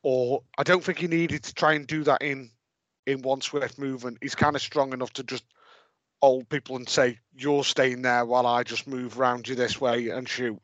Or 0.03 0.43
I 0.57 0.63
don't 0.63 0.83
think 0.83 0.99
he 0.99 1.07
needed 1.07 1.43
to 1.43 1.53
try 1.53 1.73
and 1.73 1.85
do 1.85 2.03
that 2.03 2.21
in 2.21 2.51
in 3.05 3.21
one 3.23 3.41
swift 3.41 3.79
movement. 3.79 4.19
He's 4.21 4.35
kind 4.35 4.55
of 4.55 4.61
strong 4.61 4.93
enough 4.93 5.11
to 5.13 5.23
just 5.23 5.43
hold 6.21 6.49
people 6.49 6.75
and 6.75 6.87
say, 6.87 7.19
"You're 7.35 7.63
staying 7.63 8.01
there 8.01 8.25
while 8.25 8.45
I 8.45 8.63
just 8.63 8.87
move 8.87 9.17
round 9.17 9.47
you 9.47 9.55
this 9.55 9.79
way 9.79 10.09
and 10.09 10.27
shoot." 10.27 10.59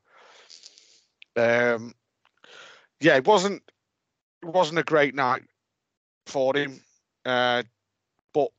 Um, 1.36 1.94
yeah, 3.00 3.16
it 3.18 3.26
wasn't 3.26 3.62
it 4.42 4.50
wasn't 4.50 4.80
a 4.80 4.84
great 4.84 5.16
night 5.16 5.44
for 6.26 6.56
him, 6.56 6.82
uh, 7.26 7.64
but 8.34 8.50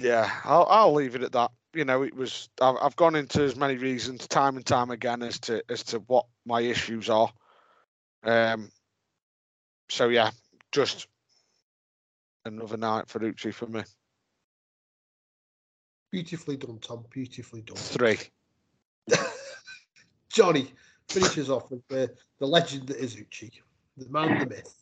yeah, 0.00 0.30
I'll 0.44 0.66
I'll 0.68 0.94
leave 0.94 1.14
it 1.14 1.22
at 1.22 1.32
that. 1.32 1.50
You 1.74 1.84
know, 1.84 2.02
it 2.02 2.14
was 2.14 2.48
I've, 2.60 2.76
I've 2.80 2.96
gone 2.96 3.14
into 3.14 3.42
as 3.42 3.56
many 3.56 3.76
reasons 3.76 4.26
time 4.26 4.56
and 4.56 4.64
time 4.64 4.90
again 4.90 5.22
as 5.22 5.38
to 5.40 5.62
as 5.68 5.82
to 5.84 5.98
what 6.00 6.26
my 6.46 6.60
issues 6.60 7.10
are. 7.10 7.30
Um. 8.24 8.70
So 9.90 10.08
yeah, 10.08 10.30
just 10.72 11.06
another 12.44 12.76
night 12.76 13.08
for 13.08 13.20
Uche 13.20 13.52
for 13.52 13.66
me. 13.66 13.82
Beautifully 16.10 16.56
done, 16.56 16.78
Tom. 16.80 17.04
Beautifully 17.10 17.62
done. 17.62 17.76
Three. 17.76 18.18
Johnny 20.30 20.72
finishes 21.08 21.50
off 21.50 21.70
with 21.70 21.86
the, 21.88 22.14
the 22.38 22.46
legend 22.46 22.88
that 22.88 22.98
is 22.98 23.16
Uche, 23.16 23.50
the 23.96 24.08
man, 24.08 24.38
the 24.38 24.46
myth. 24.46 24.74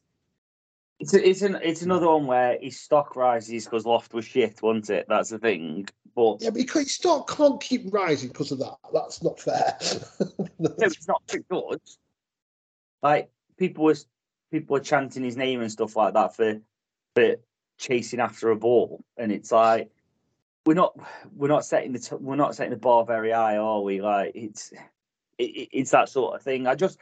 It's 0.99 1.13
a, 1.13 1.29
it's 1.29 1.43
an 1.43 1.59
it's 1.63 1.83
another 1.83 2.07
one 2.07 2.27
where 2.27 2.59
his 2.61 2.81
stock 2.81 3.17
rises 3.17 3.65
because 3.67 3.85
Loft 3.85 4.15
was 4.15 4.25
shit, 4.25 4.63
wasn't 4.63 4.89
it? 4.91 5.07
That's 5.09 5.29
the 5.29 5.39
thing. 5.39 5.89
But 6.15 6.39
Yeah, 6.41 6.51
but 6.51 6.63
his 6.63 6.95
stock 6.95 7.37
can't 7.37 7.61
keep 7.61 7.93
rising 7.93 8.31
because 8.31 8.51
of 8.51 8.61
that. 8.61 8.77
That's 8.95 9.23
not 9.23 9.39
fair. 9.39 9.77
no, 10.59 10.75
it's 10.79 11.07
not 11.07 11.27
too 11.27 11.45
good. 11.51 11.81
Like 13.03 13.31
people 13.59 13.85
was 13.85 14.07
people 14.51 14.75
were 14.75 14.81
chanting 14.81 15.23
his 15.23 15.37
name 15.37 15.61
and 15.61 15.71
stuff 15.71 15.97
like 15.97 16.15
that 16.15 16.35
for 16.35 16.61
for 17.17 17.37
chasing 17.79 18.21
after 18.21 18.51
a 18.51 18.57
ball, 18.57 19.03
and 19.17 19.33
it's 19.33 19.51
like 19.51 19.91
we're 20.67 20.75
not 20.75 20.97
we're 21.35 21.49
not 21.49 21.65
setting 21.65 21.93
the 21.93 21.99
t- 21.99 22.17
we're 22.21 22.37
not 22.37 22.55
setting 22.55 22.71
the 22.71 22.77
bar 22.77 23.05
very 23.05 23.31
high, 23.33 23.57
are 23.57 23.81
we? 23.81 24.01
Like 24.01 24.33
it's 24.35 24.71
it, 25.39 25.45
it- 25.45 25.69
it's 25.73 25.91
that 25.91 26.09
sort 26.09 26.37
of 26.37 26.43
thing. 26.43 26.67
I 26.67 26.75
just 26.75 26.99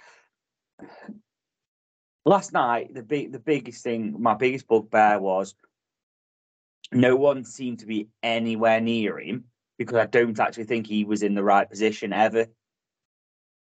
last 2.25 2.53
night 2.53 2.95
the 2.95 3.03
big 3.03 3.33
the 3.33 3.41
biggest 3.41 3.83
thing, 3.83 4.15
my 4.19 4.35
biggest 4.35 4.69
bugbear 4.69 5.21
was 5.21 5.55
no 6.93 7.17
one 7.17 7.45
seemed 7.45 7.81
to 7.81 7.87
be 7.87 8.09
anywhere 8.23 8.81
near 8.81 9.19
him 9.19 9.45
because 9.79 9.97
I 9.97 10.07
don't 10.07 10.39
actually 10.39 10.65
think 10.65 10.87
he 10.87 11.05
was 11.05 11.25
in 11.25 11.35
the 11.35 11.43
right 11.43 11.69
position 11.69 12.13
ever. 12.13 12.47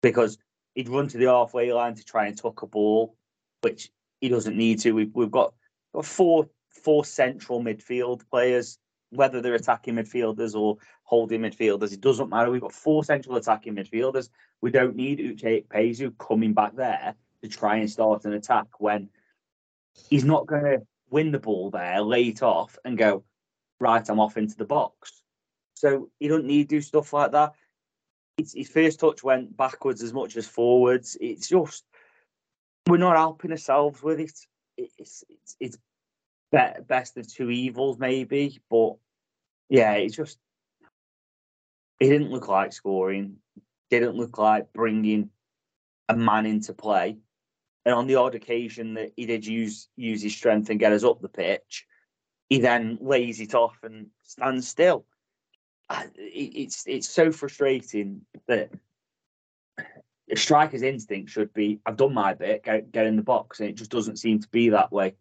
Because 0.03 0.37
he'd 0.75 0.89
run 0.89 1.07
to 1.07 1.17
the 1.17 1.25
halfway 1.25 1.73
line 1.73 1.95
to 1.95 2.03
try 2.05 2.27
and 2.27 2.37
tuck 2.37 2.61
a 2.61 2.67
ball, 2.67 3.15
which 3.61 3.89
he 4.21 4.29
doesn't 4.29 4.55
need 4.55 4.79
to. 4.81 4.91
We've 4.91 5.09
we've 5.15 5.31
got 5.31 5.55
four 6.03 6.49
four 6.69 7.05
central 7.05 7.61
midfield 7.61 8.27
players, 8.29 8.77
whether 9.09 9.41
they're 9.41 9.55
attacking 9.55 9.95
midfielders 9.95 10.55
or 10.55 10.77
holding 11.03 11.41
midfielders, 11.41 11.93
it 11.93 12.01
doesn't 12.01 12.29
matter. 12.29 12.51
We've 12.51 12.61
got 12.61 12.73
four 12.73 13.03
central 13.03 13.37
attacking 13.37 13.75
midfielders. 13.75 14.29
We 14.61 14.71
don't 14.71 14.95
need 14.95 15.19
Uche 15.19 15.65
Ikpeazu 15.65 16.17
coming 16.17 16.53
back 16.53 16.75
there 16.75 17.15
to 17.41 17.47
try 17.47 17.77
and 17.77 17.89
start 17.89 18.25
an 18.25 18.33
attack 18.33 18.67
when 18.79 19.09
he's 20.09 20.25
not 20.25 20.47
going 20.47 20.63
to 20.63 20.81
win 21.09 21.31
the 21.31 21.39
ball 21.39 21.69
there, 21.69 22.01
lay 22.01 22.23
it 22.23 22.41
off, 22.43 22.77
and 22.83 22.97
go, 22.97 23.23
right, 23.79 24.07
I'm 24.09 24.19
off 24.19 24.37
into 24.37 24.57
the 24.57 24.65
box. 24.65 25.21
So 25.75 26.09
he 26.19 26.27
don't 26.27 26.45
need 26.45 26.69
to 26.69 26.75
do 26.77 26.81
stuff 26.81 27.13
like 27.13 27.31
that. 27.31 27.53
It's, 28.37 28.53
his 28.53 28.69
first 28.69 28.99
touch 28.99 29.23
went 29.23 29.55
backwards 29.55 30.01
as 30.01 30.13
much 30.13 30.35
as 30.35 30.47
forwards. 30.47 31.17
It's 31.21 31.47
just 31.47 31.85
we're 32.87 32.97
not 32.97 33.15
helping 33.15 33.51
ourselves 33.51 34.01
with 34.03 34.19
it. 34.19 34.37
It's 34.77 35.23
it's 35.29 35.55
it's 35.59 35.77
be- 36.51 36.81
best 36.87 37.17
of 37.17 37.31
two 37.31 37.49
evils 37.49 37.97
maybe, 37.99 38.59
but 38.69 38.95
yeah, 39.69 39.93
it's 39.93 40.15
just 40.15 40.37
it 41.99 42.09
didn't 42.09 42.31
look 42.31 42.47
like 42.47 42.73
scoring. 42.73 43.37
Didn't 43.89 44.15
look 44.15 44.37
like 44.37 44.73
bringing 44.73 45.29
a 46.09 46.15
man 46.15 46.45
into 46.45 46.73
play. 46.73 47.17
And 47.85 47.93
on 47.93 48.07
the 48.07 48.15
odd 48.15 48.35
occasion 48.35 48.95
that 48.95 49.11
he 49.15 49.25
did 49.25 49.45
use 49.45 49.87
use 49.95 50.21
his 50.21 50.35
strength 50.35 50.69
and 50.69 50.79
get 50.79 50.91
us 50.91 51.03
up 51.03 51.21
the 51.21 51.29
pitch, 51.29 51.85
he 52.49 52.59
then 52.59 52.97
lays 52.99 53.39
it 53.39 53.53
off 53.53 53.77
and 53.83 54.07
stands 54.23 54.67
still. 54.67 55.05
It's 56.17 56.83
it's 56.87 57.07
so 57.07 57.31
frustrating 57.31 58.21
that 58.47 58.71
a 60.31 60.35
striker's 60.35 60.81
instinct 60.81 61.31
should 61.31 61.53
be 61.53 61.79
I've 61.85 61.97
done 61.97 62.13
my 62.13 62.33
bit, 62.33 62.63
get, 62.63 62.91
get 62.91 63.05
in 63.05 63.15
the 63.15 63.21
box, 63.21 63.59
and 63.59 63.69
it 63.69 63.75
just 63.75 63.91
doesn't 63.91 64.17
seem 64.17 64.39
to 64.39 64.47
be 64.49 64.69
that 64.69 64.91
way. 64.91 65.15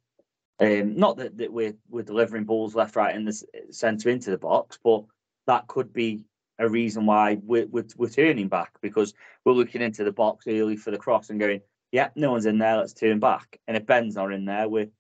Um, 0.60 0.96
not 0.96 1.16
that, 1.18 1.36
that 1.38 1.52
we're 1.52 1.74
we're 1.88 2.02
delivering 2.02 2.44
balls 2.44 2.74
left, 2.74 2.96
right, 2.96 3.14
in 3.14 3.24
the 3.24 3.42
centre 3.70 4.08
into 4.08 4.30
the 4.30 4.38
box, 4.38 4.78
but 4.82 5.04
that 5.46 5.66
could 5.66 5.92
be 5.92 6.24
a 6.58 6.68
reason 6.68 7.06
why 7.06 7.38
we're, 7.42 7.66
we're 7.66 7.86
we're 7.96 8.08
turning 8.08 8.48
back 8.48 8.72
because 8.80 9.14
we're 9.44 9.52
looking 9.52 9.82
into 9.82 10.04
the 10.04 10.12
box 10.12 10.46
early 10.46 10.76
for 10.76 10.90
the 10.90 10.98
cross 10.98 11.30
and 11.30 11.40
going, 11.40 11.60
yeah, 11.92 12.08
no 12.14 12.30
one's 12.30 12.46
in 12.46 12.58
there, 12.58 12.76
let's 12.76 12.92
turn 12.92 13.18
back. 13.18 13.60
And 13.66 13.76
if 13.76 13.86
Ben's 13.86 14.14
not 14.14 14.32
in 14.32 14.44
there, 14.44 14.68
we're 14.68 14.90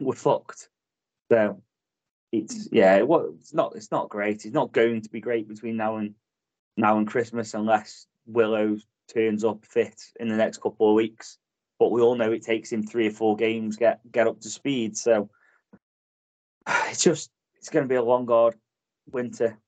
we're 0.00 0.14
fucked. 0.14 0.68
So 1.30 1.62
it's 2.32 2.68
yeah, 2.72 2.96
it 2.96 3.06
it's 3.40 3.54
not 3.54 3.74
it's 3.76 3.90
not 3.90 4.08
great. 4.08 4.44
It's 4.44 4.54
not 4.54 4.72
going 4.72 5.02
to 5.02 5.10
be 5.10 5.20
great 5.20 5.48
between 5.48 5.76
now 5.76 5.96
and 5.96 6.14
now 6.76 6.98
and 6.98 7.06
Christmas 7.06 7.54
unless 7.54 8.06
Willow 8.26 8.76
turns 9.12 9.44
up 9.44 9.64
fit 9.64 10.00
in 10.18 10.28
the 10.28 10.36
next 10.36 10.60
couple 10.60 10.88
of 10.88 10.94
weeks. 10.94 11.38
But 11.78 11.90
we 11.90 12.00
all 12.00 12.16
know 12.16 12.32
it 12.32 12.42
takes 12.42 12.72
him 12.72 12.82
three 12.82 13.08
or 13.08 13.12
four 13.12 13.36
games 13.36 13.76
get 13.76 14.00
get 14.10 14.26
up 14.26 14.40
to 14.40 14.48
speed. 14.48 14.96
So 14.96 15.28
it's 16.68 17.02
just 17.02 17.30
it's 17.56 17.68
going 17.68 17.84
to 17.84 17.88
be 17.88 17.96
a 17.96 18.02
long 18.02 18.26
hard 18.26 18.54
winter. 19.10 19.58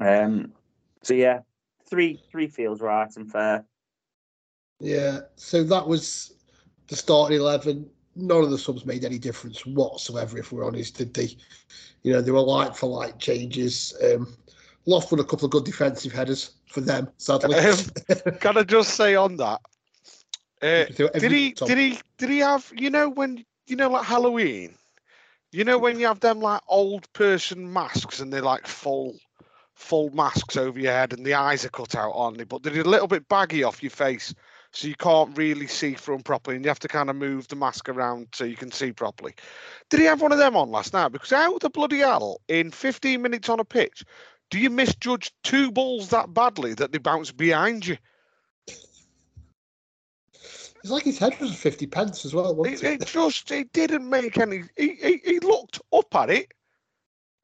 Um, 0.00 0.52
so 1.02 1.14
yeah, 1.14 1.40
three 1.88 2.20
three 2.30 2.48
feels 2.48 2.80
right 2.80 3.10
and 3.16 3.30
fair. 3.30 3.64
Yeah, 4.80 5.20
so 5.36 5.62
that 5.64 5.86
was 5.86 6.34
the 6.88 6.96
starting 6.96 7.38
eleven. 7.38 7.88
None 8.14 8.44
of 8.44 8.50
the 8.50 8.58
subs 8.58 8.84
made 8.84 9.04
any 9.04 9.18
difference 9.18 9.64
whatsoever, 9.64 10.38
if 10.38 10.52
we're 10.52 10.66
honest, 10.66 10.98
did 10.98 11.14
they? 11.14 11.34
You 12.02 12.12
know, 12.12 12.20
they 12.20 12.30
were 12.30 12.40
like 12.40 12.74
for 12.74 12.88
like 12.88 13.18
changes. 13.18 13.94
Um, 14.02 14.36
Loft 14.86 15.12
won 15.12 15.20
a 15.20 15.24
couple 15.24 15.44
of 15.44 15.52
good 15.52 15.64
defensive 15.64 16.12
headers 16.12 16.52
for 16.66 16.80
them, 16.80 17.08
sadly. 17.16 17.56
Um, 17.56 17.78
Can 18.40 18.58
I 18.58 18.62
just 18.64 18.94
say 18.94 19.14
on 19.14 19.36
that? 19.36 19.60
Uh, 20.62 20.84
did 21.18 21.32
he? 21.32 21.50
Tom. 21.50 21.66
Did 21.66 21.78
he? 21.78 21.98
Did 22.18 22.30
he 22.30 22.38
have? 22.38 22.72
You 22.76 22.88
know 22.88 23.08
when? 23.08 23.44
You 23.66 23.74
know 23.74 23.90
like 23.90 24.04
Halloween. 24.04 24.76
You 25.50 25.64
know 25.64 25.76
when 25.76 25.98
you 25.98 26.06
have 26.06 26.20
them 26.20 26.40
like 26.40 26.62
old 26.68 27.12
person 27.14 27.72
masks 27.72 28.20
and 28.20 28.32
they're 28.32 28.42
like 28.42 28.68
full, 28.68 29.16
full 29.74 30.08
masks 30.10 30.56
over 30.56 30.78
your 30.78 30.92
head 30.92 31.12
and 31.12 31.26
the 31.26 31.34
eyes 31.34 31.64
are 31.64 31.68
cut 31.70 31.96
out 31.96 32.12
on 32.12 32.38
it, 32.38 32.48
but 32.48 32.62
they're 32.62 32.80
a 32.80 32.84
little 32.84 33.08
bit 33.08 33.28
baggy 33.28 33.62
off 33.62 33.82
your 33.82 33.90
face, 33.90 34.32
so 34.70 34.88
you 34.88 34.94
can't 34.94 35.36
really 35.36 35.66
see 35.66 35.94
them 35.94 36.22
properly, 36.22 36.56
and 36.56 36.64
you 36.64 36.70
have 36.70 36.78
to 36.78 36.88
kind 36.88 37.10
of 37.10 37.16
move 37.16 37.48
the 37.48 37.56
mask 37.56 37.90
around 37.90 38.28
so 38.32 38.44
you 38.44 38.56
can 38.56 38.70
see 38.70 38.92
properly. 38.92 39.34
Did 39.90 40.00
he 40.00 40.06
have 40.06 40.22
one 40.22 40.32
of 40.32 40.38
them 40.38 40.56
on 40.56 40.70
last 40.70 40.94
night? 40.94 41.08
Because 41.08 41.30
how 41.30 41.58
the 41.58 41.68
bloody 41.68 41.98
hell 41.98 42.40
in 42.48 42.70
15 42.70 43.20
minutes 43.20 43.48
on 43.48 43.60
a 43.60 43.64
pitch 43.64 44.04
do 44.52 44.60
you 44.60 44.68
misjudge 44.68 45.32
two 45.42 45.70
balls 45.70 46.10
that 46.10 46.34
badly 46.34 46.74
that 46.74 46.92
they 46.92 46.98
bounce 46.98 47.32
behind 47.32 47.86
you? 47.86 47.96
It's 48.68 50.90
like 50.90 51.04
his 51.04 51.18
head 51.18 51.40
was 51.40 51.56
50 51.56 51.86
pence 51.86 52.26
as 52.26 52.34
well, 52.34 52.54
wasn't 52.54 52.82
It, 52.82 52.84
it? 52.84 53.02
it 53.02 53.06
just 53.06 53.50
it 53.50 53.72
didn't 53.72 54.10
make 54.10 54.36
any. 54.36 54.64
He, 54.76 54.96
he, 54.96 55.22
he 55.24 55.40
looked 55.40 55.80
up 55.94 56.14
at 56.14 56.28
it, 56.28 56.52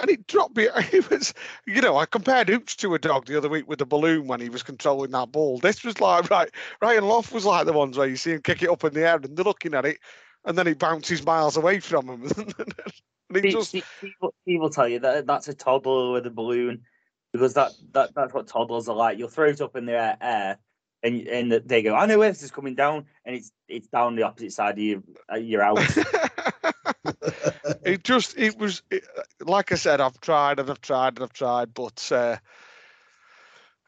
and 0.00 0.10
it 0.10 0.26
dropped 0.26 0.54
me. 0.54 0.68
It 0.92 1.08
was, 1.10 1.32
you 1.66 1.80
know, 1.80 1.96
I 1.96 2.04
compared 2.04 2.50
Hooch 2.50 2.76
to 2.76 2.94
a 2.94 2.98
dog 2.98 3.24
the 3.24 3.38
other 3.38 3.48
week 3.48 3.66
with 3.66 3.78
the 3.78 3.86
balloon 3.86 4.26
when 4.26 4.42
he 4.42 4.50
was 4.50 4.62
controlling 4.62 5.12
that 5.12 5.32
ball. 5.32 5.60
This 5.60 5.84
was 5.84 6.02
like 6.02 6.28
right. 6.28 6.50
Ryan 6.82 7.08
Loft 7.08 7.32
was 7.32 7.46
like 7.46 7.64
the 7.64 7.72
ones 7.72 7.96
where 7.96 8.08
you 8.08 8.16
see 8.16 8.32
him 8.32 8.42
kick 8.42 8.62
it 8.62 8.68
up 8.68 8.84
in 8.84 8.92
the 8.92 9.08
air 9.08 9.16
and 9.16 9.34
they're 9.34 9.44
looking 9.44 9.72
at 9.72 9.86
it, 9.86 9.96
and 10.44 10.58
then 10.58 10.66
it 10.66 10.78
bounces 10.78 11.24
miles 11.24 11.56
away 11.56 11.80
from 11.80 12.06
him. 12.06 12.24
and 13.30 13.36
he 13.36 13.40
Steve, 13.40 13.52
just 13.52 13.68
Steve, 13.68 13.84
Steve 13.96 14.12
will- 14.20 14.34
Steve 14.42 14.60
will 14.60 14.70
tell 14.70 14.88
you 14.88 14.98
that 14.98 15.26
that's 15.26 15.48
a 15.48 15.54
toddler 15.54 16.12
with 16.12 16.26
a 16.26 16.30
balloon 16.30 16.82
because 17.32 17.54
that, 17.54 17.72
that 17.92 18.14
that's 18.14 18.32
what 18.32 18.46
toddlers 18.46 18.88
are 18.88 18.96
like. 18.96 19.18
You'll 19.18 19.28
throw 19.28 19.48
it 19.48 19.60
up 19.60 19.76
in 19.76 19.86
the 19.86 19.92
air, 19.92 20.16
air 20.20 20.58
and 21.02 21.26
and 21.28 21.52
they 21.52 21.82
go, 21.82 21.94
I 21.94 22.06
know 22.06 22.18
where 22.18 22.30
this 22.30 22.42
is 22.42 22.50
coming 22.50 22.74
down, 22.74 23.06
and 23.24 23.36
it's 23.36 23.52
it's 23.68 23.88
down 23.88 24.16
the 24.16 24.22
opposite 24.24 24.52
side 24.52 24.74
of 24.74 24.78
your 24.78 25.02
uh, 25.32 25.36
your 25.36 25.62
house. 25.62 25.98
it 27.84 28.04
just 28.04 28.36
it 28.36 28.58
was 28.58 28.82
it, 28.90 29.04
like 29.40 29.72
I 29.72 29.76
said, 29.76 30.00
I've 30.00 30.20
tried 30.20 30.58
and 30.58 30.70
I've 30.70 30.80
tried 30.80 31.16
and 31.16 31.24
I've 31.24 31.32
tried, 31.32 31.74
but 31.74 32.10
uh, 32.12 32.36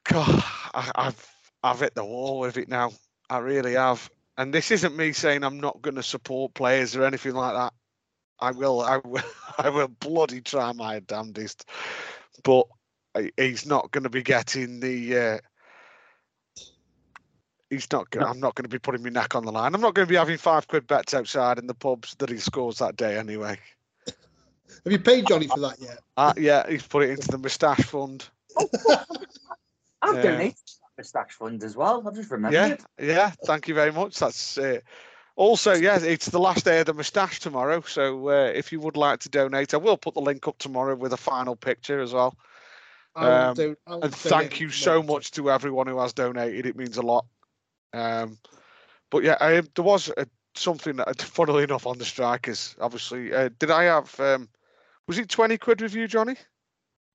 God, 0.04 0.44
I, 0.74 0.90
I've 0.94 1.34
I've 1.62 1.80
hit 1.80 1.94
the 1.94 2.04
wall 2.04 2.40
with 2.40 2.56
it 2.56 2.68
now. 2.68 2.92
I 3.28 3.38
really 3.38 3.74
have. 3.74 4.10
And 4.38 4.54
this 4.54 4.70
isn't 4.70 4.96
me 4.96 5.12
saying 5.12 5.44
I'm 5.44 5.60
not 5.60 5.82
going 5.82 5.96
to 5.96 6.02
support 6.02 6.54
players 6.54 6.96
or 6.96 7.04
anything 7.04 7.34
like 7.34 7.54
that. 7.54 7.74
I 8.38 8.52
will, 8.52 8.80
I 8.80 8.98
will, 9.04 9.20
I 9.58 9.68
will 9.68 9.88
bloody 9.88 10.40
try 10.40 10.72
my 10.72 11.00
damnedest, 11.00 11.68
but 12.42 12.66
he- 12.66 12.79
he's 13.36 13.66
not 13.66 13.90
going 13.90 14.04
to 14.04 14.10
be 14.10 14.22
getting 14.22 14.80
the. 14.80 15.18
Uh, 15.18 15.38
he's 17.70 17.90
not. 17.92 18.10
Gonna, 18.10 18.26
I'm 18.26 18.40
not 18.40 18.54
going 18.54 18.64
to 18.64 18.68
be 18.68 18.78
putting 18.78 19.02
my 19.02 19.10
neck 19.10 19.34
on 19.34 19.44
the 19.44 19.52
line. 19.52 19.74
I'm 19.74 19.80
not 19.80 19.94
going 19.94 20.06
to 20.06 20.10
be 20.10 20.16
having 20.18 20.38
five 20.38 20.68
quid 20.68 20.86
bets 20.86 21.14
outside 21.14 21.58
in 21.58 21.66
the 21.66 21.74
pubs 21.74 22.14
that 22.18 22.30
he 22.30 22.38
scores 22.38 22.78
that 22.78 22.96
day 22.96 23.16
anyway. 23.18 23.58
Have 24.84 24.92
you 24.92 24.98
paid 24.98 25.26
Johnny 25.26 25.46
for 25.46 25.60
that 25.60 25.80
yet? 25.80 25.98
Uh, 26.16 26.32
yeah, 26.36 26.68
he's 26.68 26.86
put 26.86 27.02
it 27.02 27.10
into 27.10 27.28
the 27.28 27.38
moustache 27.38 27.84
fund. 27.84 28.28
I've 30.02 30.14
Yeah. 30.16 30.22
donated 30.22 30.56
to 30.56 30.74
the 30.96 31.04
stash 31.04 31.32
fund 31.32 31.62
as 31.62 31.76
well. 31.76 32.06
I've 32.06 32.14
just 32.14 32.30
remembered. 32.30 32.56
Yeah, 32.56 32.66
it. 32.74 32.84
yeah. 32.98 33.30
Thank 33.44 33.68
you 33.68 33.74
very 33.74 33.92
much. 33.92 34.18
That's 34.18 34.56
uh, 34.56 34.80
also 35.36 35.74
yeah. 35.74 35.98
It's 35.98 36.26
the 36.26 36.38
last 36.38 36.64
day 36.64 36.80
of 36.80 36.86
the 36.86 36.94
moustache 36.94 37.40
tomorrow, 37.40 37.82
so 37.82 38.28
uh, 38.28 38.52
if 38.54 38.72
you 38.72 38.80
would 38.80 38.96
like 38.96 39.20
to 39.20 39.28
donate, 39.28 39.74
I 39.74 39.78
will 39.78 39.96
put 39.96 40.14
the 40.14 40.20
link 40.20 40.48
up 40.48 40.58
tomorrow 40.58 40.94
with 40.94 41.12
a 41.12 41.18
final 41.18 41.56
picture 41.56 42.00
as 42.00 42.12
well. 42.12 42.34
I 43.14 43.24
will 43.28 43.32
Um, 43.34 43.54
do- 43.54 43.76
And 43.86 44.14
thank 44.14 44.60
you 44.60 44.70
so 44.70 45.00
tomorrow. 45.00 45.14
much 45.14 45.30
to 45.32 45.50
everyone 45.50 45.86
who 45.86 45.98
has 45.98 46.12
donated. 46.12 46.66
It 46.66 46.76
means 46.76 46.96
a 46.96 47.02
lot. 47.02 47.26
Um, 47.92 48.38
but 49.10 49.24
yeah, 49.24 49.36
I, 49.40 49.60
there 49.74 49.84
was 49.84 50.08
a, 50.16 50.26
something 50.54 50.96
that, 50.96 51.20
funnily 51.22 51.64
enough, 51.64 51.86
on 51.86 51.98
the 51.98 52.04
strikers. 52.04 52.76
Obviously, 52.80 53.34
uh, 53.34 53.50
did 53.58 53.70
I 53.70 53.84
have? 53.84 54.18
Um, 54.20 54.48
was 55.08 55.18
it 55.18 55.28
twenty 55.28 55.58
quid 55.58 55.80
with 55.82 55.94
you, 55.94 56.06
Johnny? 56.06 56.36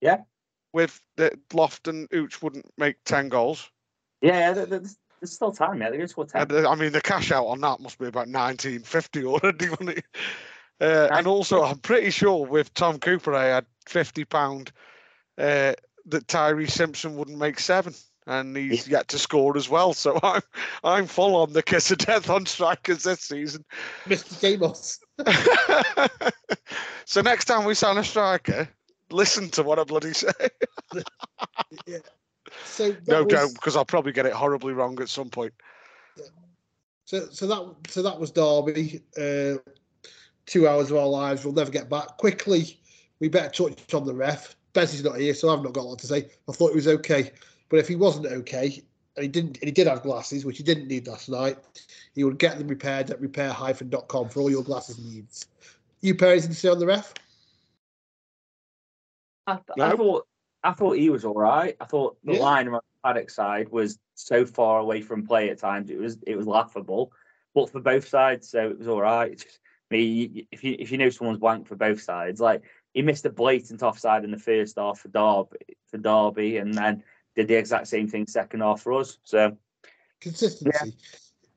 Yeah. 0.01 0.17
With 0.73 0.99
the 1.15 1.31
Loft 1.53 1.87
and 1.87 2.09
Ooch 2.09 2.41
wouldn't 2.41 2.65
make 2.77 2.97
ten 3.05 3.29
goals. 3.29 3.69
Yeah, 4.21 4.51
there's, 4.51 4.67
there's 5.21 5.31
still 5.31 5.53
time 5.53 5.79
yet. 5.79 5.89
They're 5.89 5.97
going 5.99 6.01
to 6.01 6.07
score 6.09 6.25
ten. 6.25 6.41
And, 6.41 6.51
uh, 6.65 6.69
I 6.69 6.75
mean, 6.75 6.91
the 6.91 6.99
cash 6.99 7.31
out 7.31 7.45
on 7.45 7.61
that 7.61 7.79
must 7.79 7.97
be 7.99 8.07
about 8.07 8.27
1950 8.27 9.23
already, 9.25 9.69
wasn't 9.69 9.89
it? 9.89 10.05
Uh, 10.81 11.07
and 11.13 11.25
also, 11.27 11.63
I'm 11.63 11.77
pretty 11.77 12.09
sure 12.09 12.45
with 12.45 12.73
Tom 12.73 12.99
Cooper, 12.99 13.33
I 13.33 13.45
had 13.45 13.65
50 13.87 14.25
pound 14.25 14.73
uh, 15.37 15.73
that 16.07 16.27
Tyree 16.27 16.67
Simpson 16.67 17.15
wouldn't 17.15 17.37
make 17.37 17.59
seven, 17.59 17.93
and 18.27 18.55
he's 18.55 18.87
yet 18.87 19.07
to 19.09 19.19
score 19.19 19.57
as 19.57 19.69
well. 19.69 19.93
So 19.93 20.19
I'm 20.23 20.41
I'm 20.83 21.07
full 21.07 21.35
on 21.35 21.53
the 21.53 21.63
kiss 21.63 21.91
of 21.91 21.99
death 21.99 22.29
on 22.29 22.45
strikers 22.45 23.03
this 23.03 23.21
season. 23.21 23.65
Mr. 24.05 24.39
Gamos. 24.39 24.99
so 27.05 27.21
next 27.21 27.45
time 27.45 27.65
we 27.65 27.73
sign 27.73 27.97
a 27.97 28.03
striker, 28.03 28.67
listen 29.11 29.49
to 29.51 29.63
what 29.63 29.79
I 29.79 29.83
bloody 29.83 30.13
say. 30.13 30.31
yeah. 31.85 31.97
So 32.63 32.95
no, 33.07 33.23
was, 33.23 33.33
don't, 33.33 33.53
because 33.53 33.75
I'll 33.75 33.85
probably 33.85 34.11
get 34.11 34.25
it 34.25 34.33
horribly 34.33 34.73
wrong 34.73 35.01
at 35.01 35.09
some 35.09 35.29
point. 35.29 35.53
So, 37.05 37.27
so 37.31 37.47
that 37.47 37.91
so 37.91 38.01
that 38.01 38.19
was 38.19 38.31
Derby. 38.31 39.03
Uh, 39.17 39.57
two 40.45 40.67
hours 40.67 40.91
of 40.91 40.97
our 40.97 41.07
lives 41.07 41.43
we'll 41.43 41.53
never 41.53 41.71
get 41.71 41.89
back. 41.89 42.17
Quickly, 42.17 42.79
we 43.19 43.29
better 43.29 43.49
touch 43.49 43.93
on 43.93 44.05
the 44.05 44.13
ref. 44.13 44.54
Bezzy's 44.75 45.03
not 45.03 45.17
here, 45.17 45.33
so 45.33 45.49
I've 45.49 45.63
not 45.63 45.73
got 45.73 45.81
a 45.81 45.87
lot 45.89 45.99
to 45.99 46.07
say. 46.07 46.29
I 46.47 46.51
thought 46.51 46.69
he 46.69 46.75
was 46.75 46.87
okay, 46.87 47.31
but 47.69 47.79
if 47.79 47.87
he 47.87 47.95
wasn't 47.95 48.27
okay, 48.27 48.83
and 49.15 49.23
he 49.23 49.27
didn't, 49.29 49.57
and 49.57 49.65
he 49.65 49.71
did 49.71 49.87
have 49.87 50.03
glasses, 50.03 50.45
which 50.45 50.57
he 50.57 50.63
didn't 50.63 50.87
need 50.87 51.07
last 51.07 51.29
night, 51.29 51.57
he 52.13 52.23
would 52.23 52.37
get 52.37 52.57
them 52.57 52.67
repaired 52.67 53.09
at 53.09 53.21
repair-com 53.21 54.29
for 54.29 54.41
all 54.41 54.51
your 54.51 54.63
glasses 54.63 54.99
needs. 54.99 55.47
You 56.01 56.13
pair 56.15 56.31
anything 56.31 56.51
to 56.51 56.55
say 56.55 56.69
on 56.69 56.79
the 56.79 56.85
ref? 56.85 57.13
I, 59.47 59.53
I 59.53 59.59
No. 59.77 59.97
thought 59.97 60.27
I 60.63 60.71
thought 60.73 60.97
he 60.97 61.11
was 61.11 61.23
all 61.23 61.35
right. 61.35 61.77
I 61.79 61.85
thought 61.85 62.17
the 62.23 62.33
Yeah. 62.33 62.39
line 62.39 62.67
on 62.67 62.73
the 62.73 62.81
paddock 63.03 63.29
side 63.29 63.69
was 63.69 63.99
so 64.15 64.45
far 64.45 64.79
away 64.79 65.01
from 65.01 65.25
play 65.25 65.49
at 65.49 65.59
times. 65.59 65.89
It 65.89 65.99
was 65.99 66.17
it 66.25 66.35
was 66.35 66.47
laughable, 66.47 67.11
but 67.53 67.69
for 67.69 67.79
both 67.79 68.07
sides, 68.07 68.49
so 68.49 68.69
it 68.69 68.79
was 68.79 68.87
all 68.87 69.01
right. 69.01 69.31
It's 69.31 69.43
just- 69.43 69.59
I 69.91 69.95
mean, 69.95 70.47
if 70.51 70.63
you 70.63 70.75
if 70.79 70.91
you 70.91 70.97
know 70.97 71.09
someone's 71.11 71.37
blank 71.37 71.67
for 71.67 71.75
both 71.75 72.01
sides, 72.01 72.41
like 72.41 72.63
he 72.95 73.01
missed 73.01 73.25
a 73.25 73.29
blatant 73.29 73.83
offside 73.83 74.23
in 74.23 74.31
the 74.31 74.39
first 74.39 74.77
half 74.77 74.99
for 74.99 75.09
Derby 75.09 75.77
for 75.91 75.97
Derby, 75.97 76.57
and 76.57 76.73
then 76.73 77.03
did 77.35 77.49
the 77.49 77.55
exact 77.55 77.87
same 77.87 78.07
thing 78.07 78.25
second 78.25 78.61
half 78.61 78.81
for 78.81 78.93
us. 78.93 79.19
So 79.23 79.55
Consistency. 80.21 80.95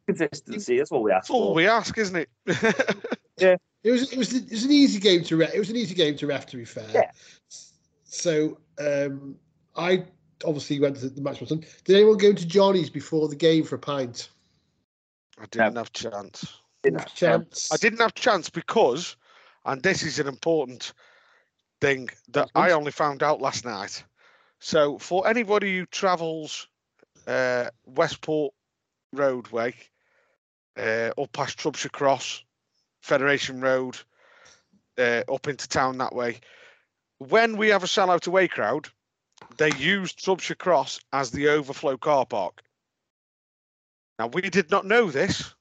consistency, 0.06 0.76
that's 0.76 0.90
what 0.90 1.02
we 1.04 1.12
ask. 1.12 1.22
That's 1.22 1.30
all 1.30 1.50
for. 1.50 1.54
we 1.54 1.66
ask, 1.68 1.96
isn't 1.96 2.16
it? 2.16 2.28
yeah. 3.38 3.56
It 3.84 3.92
was 3.92 4.12
it 4.12 4.18
was 4.18 4.34
it 4.34 4.50
was 4.50 4.64
an 4.64 4.72
easy 4.72 4.98
game 4.98 5.22
to 5.24 5.36
ref. 5.36 5.54
It 5.54 5.58
was 5.60 5.70
an 5.70 5.76
easy 5.76 5.94
game 5.94 6.16
to 6.16 6.26
ref. 6.26 6.44
To 6.46 6.56
be 6.56 6.64
fair. 6.64 6.90
Yeah. 6.92 7.10
So 8.02 8.58
um, 8.80 9.36
I 9.76 10.04
obviously 10.44 10.80
went 10.80 10.96
to 10.96 11.08
the 11.08 11.22
match. 11.22 11.38
Button. 11.38 11.64
Did 11.84 11.96
anyone 11.96 12.16
go 12.18 12.32
to 12.32 12.46
Johnny's 12.46 12.90
before 12.90 13.28
the 13.28 13.36
game 13.36 13.62
for 13.62 13.76
a 13.76 13.78
pint? 13.78 14.30
I 15.40 15.46
didn't 15.52 15.76
have 15.76 15.92
chance. 15.92 16.58
Didn't 16.82 16.98
have 16.98 17.14
Chance. 17.14 17.72
I 17.72 17.76
didn't 17.76 18.00
have 18.00 18.14
chance 18.14 18.50
because, 18.50 19.16
and 19.64 19.80
this 19.82 20.02
is 20.02 20.18
an 20.18 20.26
important 20.26 20.92
thing 21.80 22.08
that 22.28 22.50
I 22.54 22.72
only 22.72 22.92
found 22.92 23.22
out 23.22 23.40
last 23.40 23.64
night. 23.64 24.04
So, 24.60 24.98
for 24.98 25.28
anybody 25.28 25.78
who 25.78 25.86
travels 25.86 26.66
uh, 27.26 27.70
Westport 27.86 28.54
Roadway, 29.12 29.74
uh, 30.76 31.10
up 31.16 31.32
past 31.32 31.58
Trubshaw 31.58 31.92
Cross, 31.92 32.42
Federation 33.02 33.60
Road, 33.60 33.96
uh, 34.98 35.22
up 35.32 35.46
into 35.46 35.68
town 35.68 35.98
that 35.98 36.14
way, 36.14 36.40
when 37.18 37.56
we 37.56 37.68
have 37.68 37.84
a 37.84 37.86
sellout 37.86 38.26
away 38.26 38.48
crowd, 38.48 38.88
they 39.56 39.72
use 39.74 40.12
Trubshaw 40.12 40.58
Cross 40.58 41.00
as 41.12 41.30
the 41.30 41.48
overflow 41.48 41.96
car 41.96 42.26
park. 42.26 42.62
Now, 44.18 44.26
we 44.26 44.42
did 44.42 44.70
not 44.70 44.84
know 44.84 45.10
this 45.10 45.54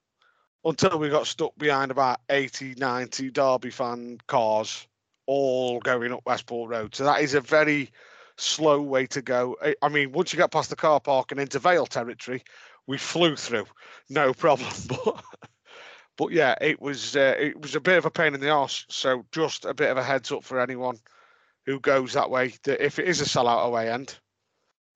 until 0.65 0.97
we 0.97 1.09
got 1.09 1.27
stuck 1.27 1.55
behind 1.57 1.91
about 1.91 2.19
80, 2.29 2.75
90 2.75 3.29
Derby 3.29 3.69
fan 3.69 4.17
cars 4.25 4.87
all 5.27 5.79
going 5.79 6.11
up 6.11 6.21
Westport 6.25 6.71
Road. 6.71 6.95
So 6.95 7.03
that 7.03 7.21
is 7.21 7.35
a 7.35 7.41
very 7.41 7.91
slow 8.37 8.81
way 8.81 9.05
to 9.07 9.21
go. 9.21 9.57
I- 9.81 9.89
mean, 9.89 10.11
once 10.11 10.33
you 10.33 10.37
get 10.37 10.51
past 10.51 10.69
the 10.69 10.75
car 10.75 10.99
park 10.99 11.31
and 11.31 11.39
into 11.39 11.59
Vale 11.59 11.85
territory, 11.85 12.43
we 12.87 12.97
flew 12.97 13.35
through, 13.35 13.65
no 14.09 14.33
problem. 14.45 14.71
But 14.87 15.23
But 16.17 16.31
yeah, 16.31 16.55
it 16.59 16.81
was 16.81 17.15
uh, 17.15 17.35
it 17.39 17.61
was 17.61 17.75
a 17.75 17.79
bit 17.79 17.97
of 17.97 18.05
a 18.05 18.11
pain 18.11 18.33
in 18.33 18.41
the 18.41 18.49
arse. 18.49 18.85
So 18.89 19.25
just 19.31 19.65
a 19.65 19.73
bit 19.73 19.91
of 19.91 19.97
a 19.97 20.03
heads 20.03 20.31
up 20.31 20.43
for 20.43 20.59
anyone 20.59 20.97
who 21.65 21.79
goes 21.79 22.13
that 22.13 22.31
way. 22.31 22.53
That 22.63 22.83
if 22.83 22.97
it 22.97 23.07
is 23.07 23.21
a 23.21 23.25
sellout 23.25 23.65
away 23.65 23.91
end, 23.91 24.17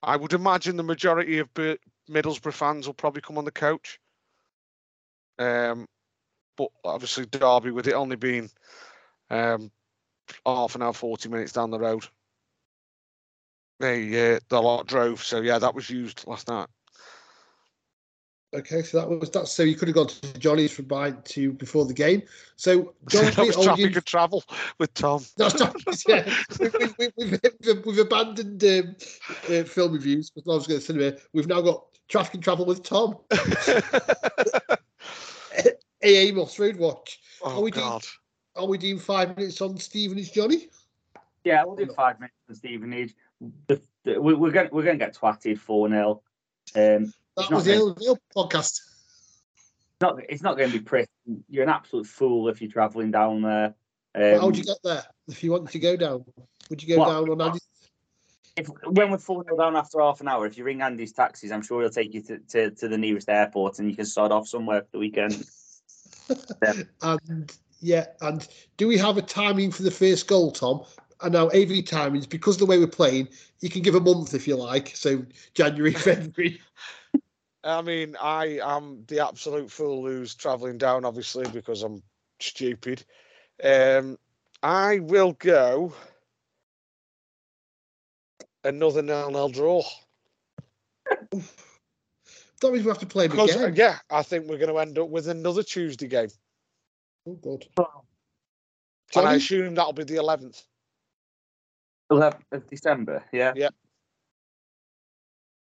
I 0.02 0.18
would 0.18 0.34
imagine 0.34 0.78
the 0.78 0.84
majority 0.84 1.38
of 1.38 1.54
Middlesbrough 1.54 2.54
fans 2.54 2.88
will 2.88 2.96
probably 2.96 3.22
come 3.22 3.38
on 3.38 3.46
the 3.46 3.52
coach. 3.52 4.00
Um, 5.38 5.88
but 6.58 6.70
obviously 6.84 7.28
Derby, 7.28 7.72
with 7.72 7.88
it 7.88 7.94
only 7.94 8.16
being 8.16 8.50
um, 9.30 9.72
half 10.46 10.76
an 10.76 10.82
hour, 10.82 10.94
forty 10.94 11.30
minutes 11.30 11.52
down 11.52 11.72
the 11.72 11.80
road, 11.80 12.06
they 13.80 14.36
uh, 14.36 14.40
the 14.50 14.62
lot 14.62 14.88
drove. 14.88 15.24
So 15.24 15.42
yeah, 15.42 15.60
that 15.60 15.76
was 15.76 15.90
used 15.90 16.26
last 16.28 16.48
night. 16.48 16.68
Okay, 18.54 18.82
so 18.82 19.00
that 19.00 19.10
was 19.10 19.30
that. 19.30 19.48
So 19.48 19.64
you 19.64 19.76
could 19.76 19.88
have 19.88 19.96
gone 19.96 20.08
to 20.08 20.38
Johnny's 20.38 20.74
for 20.74 20.84
by 20.84 21.12
to 21.12 21.54
before 21.54 21.86
the 21.86 21.94
game. 21.94 22.22
So 22.58 22.94
Johnny, 23.10 23.30
that 23.30 23.48
was 23.48 23.56
traffic 23.56 23.92
you- 23.92 23.96
and 23.96 24.06
travel 24.06 24.44
with 24.78 24.94
Tom. 24.94 25.24
That's 25.38 25.54
Johnny's, 25.54 26.04
yeah. 26.08 26.36
we've, 26.60 26.74
we've, 26.78 26.94
we've, 27.18 27.40
we've, 27.66 27.86
we've 27.86 28.00
abandoned 28.00 28.62
um, 28.66 28.96
uh, 29.50 29.64
film 29.64 29.94
reviews 29.94 30.30
because 30.32 30.52
I 30.52 30.56
was 30.56 30.68
going 30.68 30.82
to 30.82 30.86
cinema. 30.86 31.14
We've 31.32 31.48
now 31.48 31.62
got 31.62 31.86
traffic 32.10 32.34
and 32.36 32.44
travel 32.44 32.66
with 32.66 32.84
Tom. 32.84 33.16
AA 36.04 36.34
Moss 36.34 36.60
Road 36.60 36.76
Watch. 36.76 37.20
Are 37.44 37.54
oh 37.54 37.62
we 37.62 37.72
doing- 37.72 37.86
God. 37.86 38.04
Are 38.56 38.66
we 38.66 38.78
doing 38.78 39.00
five 39.00 39.36
minutes 39.38 39.62
on 39.62 39.78
Stevenage, 39.78 40.34
Johnny? 40.34 40.68
Yeah, 41.44 41.64
we'll 41.64 41.76
do 41.76 41.88
five 41.94 42.20
minutes 42.20 42.36
for 42.48 42.54
Stevenage. 42.54 43.16
The, 43.68 43.82
the, 44.04 44.22
we, 44.22 44.34
we're 44.34 44.52
going 44.52 44.70
we're 44.72 44.84
going 44.84 45.00
to 45.00 45.06
get 45.06 45.16
twatted 45.16 45.58
four 45.58 45.90
0 45.90 46.22
Um, 46.76 47.14
That 47.38 47.50
was 47.50 47.66
the 47.66 47.72
going- 47.72 47.82
old, 47.82 47.98
the 47.98 48.08
old 48.08 48.20
podcast. 48.36 48.80
not 50.02 50.20
it's 50.30 50.44
not 50.44 50.58
going 50.58 50.70
to 50.72 50.78
be 50.78 50.84
pretty. 50.84 51.08
You're 51.50 51.64
an 51.64 51.70
absolute 51.70 52.06
fool 52.06 52.50
if 52.50 52.62
you're 52.62 52.72
travelling 52.72 53.12
down 53.12 53.42
there. 53.42 53.74
Um, 54.14 54.40
How'd 54.42 54.58
you 54.58 54.64
get 54.66 54.78
there? 54.84 55.04
If 55.28 55.44
you 55.44 55.52
wanted 55.52 55.70
to 55.72 55.80
go 55.80 55.96
down, 55.96 56.26
would 56.70 56.84
you 56.84 56.90
go 56.96 57.00
What? 57.00 57.10
down 57.10 57.30
on 57.30 57.42
Andy's? 57.42 57.68
if 58.58 58.68
when 58.84 59.10
we're 59.10 59.18
four 59.18 59.44
0 59.46 59.56
down 59.58 59.78
after 59.78 60.02
half 60.02 60.20
an 60.20 60.28
hour, 60.28 60.46
if 60.46 60.58
you 60.58 60.66
ring 60.66 60.82
Andy's 60.82 61.14
taxis, 61.14 61.52
I'm 61.54 61.62
sure 61.62 61.82
he'll 61.82 61.90
take 61.90 62.14
you 62.14 62.22
to, 62.24 62.38
to, 62.50 62.72
to 62.72 62.88
the 62.90 62.98
nearest 62.98 63.30
airport 63.30 63.80
and 63.80 63.90
you 63.90 63.96
can 63.96 64.04
start 64.06 64.34
off 64.34 64.46
somewhere 64.48 64.82
for 64.82 64.88
the 64.92 65.00
weekend. 65.00 65.44
And 67.02 67.52
yeah, 67.82 68.06
and 68.22 68.48
do 68.78 68.88
we 68.88 68.98
have 68.98 69.18
a 69.18 69.22
timing 69.22 69.72
for 69.72 69.84
the 69.84 69.92
first 69.92 70.28
goal, 70.28 70.52
Tom? 70.52 70.84
And 71.22 71.34
now 71.34 71.48
AV 71.48 71.84
timings, 71.84 72.28
because 72.28 72.56
of 72.56 72.60
the 72.60 72.66
way 72.66 72.80
we're 72.80 72.88
playing, 72.88 73.28
you 73.60 73.70
can 73.70 73.82
give 73.82 73.96
a 73.96 74.00
month 74.00 74.34
if 74.34 74.48
you 74.48 74.56
like. 74.56 74.96
So 74.96 75.24
January, 75.54 75.94
February. 75.96 76.62
I 77.64 77.82
mean, 77.82 78.16
I 78.20 78.60
am 78.64 79.04
the 79.08 79.20
absolute 79.20 79.72
fool 79.72 80.06
who's 80.06 80.34
travelling 80.34 80.78
down, 80.80 81.06
obviously, 81.06 81.48
because 81.50 81.84
I'm 81.84 82.02
stupid. 82.40 83.04
Um, 83.64 84.18
I 84.64 85.00
will 85.00 85.34
go 85.34 85.94
another 88.64 89.02
nil-nil 89.04 89.50
draw. 89.50 89.84
That 91.30 92.72
means 92.72 92.84
we 92.84 92.90
have 92.90 93.00
to 93.00 93.06
play 93.06 93.28
Because, 93.28 93.56
again. 93.56 93.74
yeah, 93.76 93.98
I 94.10 94.24
think 94.24 94.48
we're 94.48 94.58
going 94.58 94.70
to 94.72 94.80
end 94.80 94.98
up 95.00 95.10
with 95.10 95.28
another 95.28 95.64
Tuesday 95.64 96.08
game. 96.08 96.30
Oh 97.28 97.36
God. 97.36 97.66
And 99.16 99.28
I 99.28 99.36
assume 99.36 99.76
that'll 99.76 99.94
be 99.94 100.04
the 100.04 100.16
11th. 100.16 100.64
11th 102.12 102.42
of 102.52 102.68
December, 102.68 103.24
yeah. 103.32 103.54
Yeah. 103.56 103.70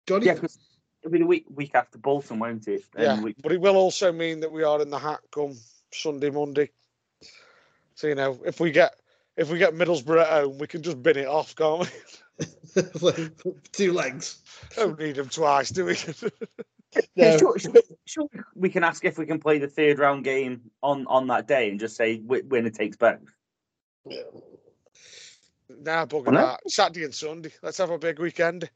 Johnny, 0.06 0.26
Yeah, 0.26 0.34
because 0.34 0.58
it'll 1.02 1.12
be 1.12 1.18
the 1.18 1.26
week 1.26 1.46
week 1.54 1.74
after 1.74 1.98
Bolton, 1.98 2.38
won't 2.38 2.66
it? 2.68 2.84
And 2.96 3.04
Yeah, 3.04 3.20
we- 3.22 3.34
but 3.42 3.52
it 3.52 3.60
will 3.60 3.76
also 3.76 4.12
mean 4.12 4.40
that 4.40 4.52
we 4.52 4.62
are 4.62 4.80
in 4.82 4.90
the 4.90 4.98
hat 4.98 5.20
come 5.30 5.56
Sunday, 5.92 6.30
Monday. 6.30 6.70
So, 7.94 8.08
you 8.08 8.14
know, 8.14 8.40
if 8.44 8.60
we 8.60 8.70
get 8.70 9.00
if 9.36 9.50
we 9.50 9.58
get 9.58 9.74
Middlesbrough 9.74 10.22
at 10.22 10.28
home, 10.28 10.58
we 10.58 10.66
can 10.66 10.82
just 10.82 11.02
bin 11.02 11.16
it 11.16 11.26
off, 11.26 11.54
can't 11.56 11.90
we? 13.00 13.30
two 13.72 13.92
legs. 13.92 14.38
Don't 14.76 14.98
need 14.98 15.16
them 15.16 15.28
twice, 15.28 15.70
do 15.70 15.86
we? 15.86 15.96
Yeah, 17.14 17.32
No. 17.32 17.38
sure, 17.38 17.58
sure, 17.58 17.72
sure, 18.06 18.28
we 18.54 18.68
can 18.70 18.84
ask 18.84 19.04
if 19.04 19.18
we 19.18 19.26
can 19.26 19.38
play 19.40 19.58
the 19.58 19.68
third 19.68 19.98
round 19.98 20.24
game 20.24 20.60
on, 20.82 21.06
on 21.06 21.26
that 21.28 21.46
day 21.48 21.68
and 21.70 21.78
just 21.80 21.96
say 21.96 22.18
wi- 22.18 22.44
winner 22.48 22.70
takes 22.70 22.96
both. 22.96 23.18
nah, 25.68 26.06
bugger 26.06 26.24
Well, 26.26 26.32
no. 26.34 26.40
that. 26.46 26.70
Saturday 26.70 27.04
and 27.04 27.14
Sunday. 27.14 27.52
Let's 27.62 27.78
have 27.78 27.90
a 27.90 27.98
big 27.98 28.18
weekend. 28.18 28.70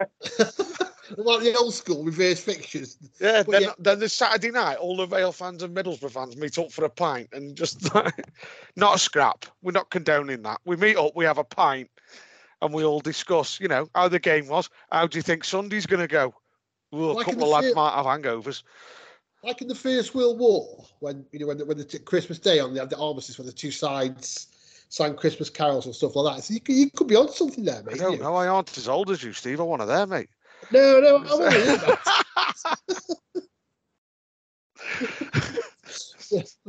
like 0.00 1.42
the 1.42 1.54
old 1.58 1.74
school 1.74 2.02
reverse 2.04 2.40
fixtures. 2.40 2.96
Yeah, 3.20 3.42
then, 3.42 3.62
yeah. 3.62 3.72
then 3.78 3.98
this 4.00 4.12
Saturday 4.14 4.50
night, 4.50 4.76
all 4.78 4.96
the 4.96 5.06
Vale 5.06 5.32
fans 5.32 5.62
and 5.62 5.76
Middlesbrough 5.76 6.10
fans 6.10 6.36
meet 6.36 6.58
up 6.58 6.72
for 6.72 6.84
a 6.84 6.90
pint 6.90 7.28
and 7.32 7.56
just 7.56 7.94
not 8.76 8.96
a 8.96 8.98
scrap. 8.98 9.44
We're 9.62 9.72
not 9.72 9.90
condoning 9.90 10.42
that. 10.42 10.60
We 10.64 10.76
meet 10.76 10.96
up, 10.96 11.12
we 11.14 11.24
have 11.24 11.38
a 11.38 11.44
pint, 11.44 11.90
and 12.60 12.72
we 12.72 12.84
all 12.84 13.00
discuss, 13.00 13.60
you 13.60 13.68
know, 13.68 13.88
how 13.94 14.08
the 14.08 14.18
game 14.18 14.48
was. 14.48 14.68
How 14.90 15.06
do 15.06 15.18
you 15.18 15.22
think 15.22 15.44
Sunday's 15.44 15.86
going 15.86 16.00
to 16.00 16.08
go? 16.08 16.34
Well, 16.92 17.10
a 17.10 17.12
Like 17.14 17.28
in 17.28 17.34
couple 17.34 17.54
of 17.54 17.62
lads 17.62 17.74
might 17.74 17.94
have 17.94 18.06
hangovers. 18.06 18.62
Like 19.42 19.60
in 19.62 19.66
the 19.68 19.74
First 19.74 20.14
World 20.14 20.38
War, 20.38 20.84
when 21.00 21.24
you 21.32 21.40
know 21.40 21.46
when 21.46 21.58
the, 21.58 21.64
when 21.64 21.76
the 21.78 21.84
t- 21.84 21.98
Christmas 21.98 22.38
Day 22.38 22.60
on 22.60 22.74
the, 22.74 22.84
the 22.86 22.96
armistice 22.98 23.38
where 23.38 23.46
the 23.46 23.52
two 23.52 23.70
sides 23.72 24.46
sang 24.88 25.16
Christmas 25.16 25.48
carols 25.50 25.86
and 25.86 25.94
stuff 25.94 26.14
like 26.14 26.36
that. 26.36 26.44
So 26.44 26.54
you, 26.54 26.60
could- 26.60 26.76
you 26.76 26.90
could 26.90 27.08
be 27.08 27.16
on 27.16 27.28
something 27.32 27.64
there, 27.64 27.78
I 27.80 27.82
mate. 27.82 27.98
don't 27.98 28.12
you 28.12 28.18
know. 28.18 28.34
I 28.36 28.46
aren't 28.46 28.76
as 28.76 28.88
old 28.88 29.10
as 29.10 29.22
you, 29.22 29.32
Steve. 29.32 29.58
I'm 29.58 29.66
one 29.66 29.80
of 29.80 29.88
them, 29.88 30.10
mate. 30.10 30.28
No, 30.70 31.00
no, 31.00 31.16
I'm 31.16 31.26
only 31.26 31.46
in 31.46 31.66
that. 31.66 31.98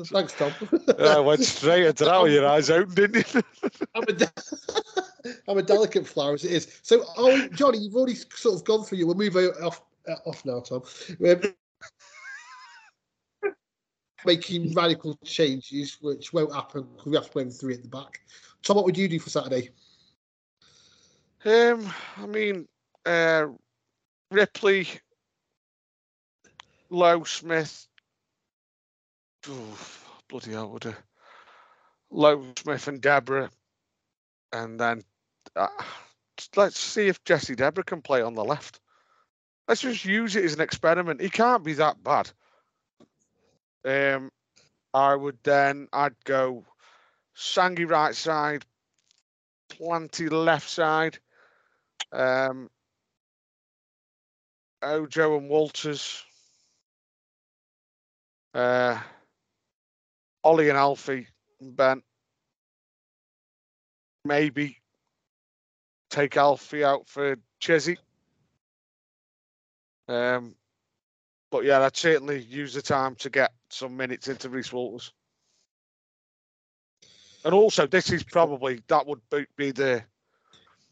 Thanks, 0.05 0.33
Tom. 0.33 0.51
I 0.99 1.19
went 1.19 1.41
straight 1.41 1.85
into 1.85 2.05
that 2.05 2.21
with 2.21 2.33
your 2.33 2.47
eyes 2.47 2.69
open, 2.69 2.95
didn't 2.95 3.33
you? 3.33 3.41
I'm 3.95 4.03
a, 4.03 4.13
de- 4.13 4.31
I'm 5.47 5.57
a 5.57 5.61
delicate 5.63 6.07
flower 6.07 6.33
as 6.33 6.43
it 6.43 6.51
is. 6.51 6.79
So, 6.81 7.03
oh, 7.17 7.47
Johnny, 7.53 7.77
you've 7.77 7.95
already 7.95 8.15
sort 8.15 8.55
of 8.55 8.63
gone 8.65 8.83
through 8.83 8.97
you. 8.97 9.07
We'll 9.07 9.15
move 9.15 9.35
off 9.63 9.81
off 10.25 10.45
now, 10.45 10.59
Tom. 10.59 10.83
Um, 11.25 11.41
making 14.25 14.73
radical 14.73 15.17
changes, 15.23 15.97
which 16.01 16.33
won't 16.33 16.53
happen 16.53 16.87
because 16.95 17.05
we 17.05 17.15
have 17.15 17.25
to 17.25 17.31
play 17.31 17.45
with 17.45 17.59
three 17.59 17.73
at 17.73 17.81
the 17.81 17.89
back. 17.89 18.21
Tom, 18.61 18.75
what 18.77 18.85
would 18.85 18.97
you 18.97 19.07
do 19.07 19.19
for 19.19 19.29
Saturday? 19.29 19.69
Um, 21.45 21.91
I 22.17 22.25
mean, 22.25 22.67
uh, 23.05 23.47
Ripley, 24.31 24.87
Low 26.89 27.23
Smith. 27.23 27.87
Bloody 30.29 30.51
hell, 30.51 30.69
would 30.69 30.85
a 30.85 30.95
Low 32.09 32.45
Smith 32.57 32.87
and 32.87 33.01
Debrah, 33.01 33.49
and 34.53 34.79
then 34.79 35.01
uh, 35.55 35.67
let's 36.55 36.79
see 36.79 37.07
if 37.07 37.23
Jesse 37.25 37.55
Debrah 37.55 37.85
can 37.85 38.01
play 38.01 38.21
on 38.21 38.35
the 38.35 38.43
left. 38.43 38.79
Let's 39.67 39.81
just 39.81 40.03
use 40.05 40.35
it 40.35 40.43
as 40.43 40.53
an 40.53 40.61
experiment. 40.61 41.21
He 41.21 41.29
can't 41.29 41.63
be 41.63 41.73
that 41.73 42.03
bad. 42.03 42.29
Um, 43.85 44.29
I 44.93 45.15
would 45.15 45.37
then 45.43 45.87
I'd 45.93 46.15
go 46.25 46.65
Sangi 47.35 47.89
right 47.89 48.15
side, 48.15 48.65
Planty 49.69 50.29
left 50.29 50.69
side. 50.69 51.17
Um, 52.11 52.69
Ojo 54.81 55.37
and 55.37 55.49
Walters. 55.49 56.23
Uh, 58.53 58.99
Ollie 60.43 60.69
and 60.69 60.77
Alfie 60.77 61.27
and 61.59 61.75
Ben. 61.75 62.03
Maybe 64.25 64.77
take 66.09 66.37
Alfie 66.37 66.83
out 66.83 67.07
for 67.07 67.37
Chesney. 67.59 67.97
Um, 70.07 70.55
but 71.51 71.65
yeah, 71.65 71.81
I'd 71.81 71.95
certainly 71.95 72.41
use 72.41 72.73
the 72.73 72.81
time 72.81 73.15
to 73.15 73.29
get 73.29 73.53
some 73.69 73.95
minutes 73.95 74.27
into 74.27 74.49
Reese 74.49 74.73
Walters. 74.73 75.11
And 77.45 77.53
also, 77.53 77.85
this 77.87 78.11
is 78.11 78.23
probably 78.23 78.81
that 78.87 79.05
would 79.05 79.21
be, 79.57 79.71
the 79.71 80.03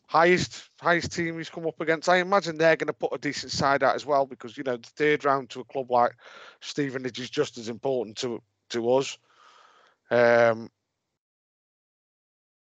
highest 0.08 0.70
highest 0.82 1.14
team 1.14 1.38
he's 1.38 1.50
come 1.50 1.66
up 1.66 1.80
against. 1.80 2.10
I 2.10 2.18
imagine 2.18 2.58
they're 2.58 2.76
going 2.76 2.88
to 2.88 2.94
put 2.94 3.14
a 3.14 3.18
decent 3.18 3.54
side 3.54 3.84
out 3.84 3.96
as 3.96 4.06
well 4.06 4.26
because 4.26 4.58
you 4.58 4.64
know 4.64 4.78
the 4.78 4.90
third 4.96 5.24
round 5.24 5.50
to 5.52 5.62
a 5.62 5.64
club 5.64 5.90
like 5.90 6.12
Stevenage 6.60 7.20
is 7.20 7.30
just 7.30 7.58
as 7.58 7.70
important 7.70 8.18
to 8.18 8.42
to 8.70 8.94
us. 8.94 9.18
Um, 10.10 10.70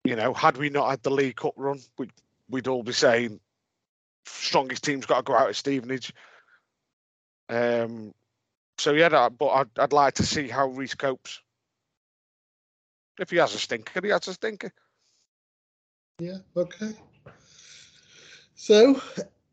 you 0.03 0.15
know, 0.15 0.33
had 0.33 0.57
we 0.57 0.69
not 0.69 0.89
had 0.89 1.03
the 1.03 1.11
League 1.11 1.35
Cup 1.35 1.53
run, 1.57 1.79
we'd 1.97 2.13
we'd 2.49 2.67
all 2.67 2.83
be 2.83 2.93
saying 2.93 3.39
strongest 4.25 4.83
team's 4.83 5.05
got 5.05 5.17
to 5.17 5.23
go 5.23 5.35
out 5.35 5.49
at 5.49 5.55
Stevenage. 5.55 6.13
Um, 7.51 8.13
so 8.77 8.93
yeah, 8.93 9.09
that, 9.09 9.37
but 9.37 9.47
I'd, 9.49 9.69
I'd 9.77 9.93
like 9.93 10.15
to 10.15 10.23
see 10.25 10.47
how 10.47 10.67
Reese 10.69 10.95
copes. 10.95 11.41
If 13.19 13.29
he 13.29 13.37
has 13.37 13.53
a 13.53 13.59
stinker, 13.59 13.99
he 14.01 14.09
has 14.09 14.27
a 14.29 14.33
stinker. 14.33 14.71
Yeah, 16.19 16.37
okay. 16.55 16.93
So, 18.55 19.01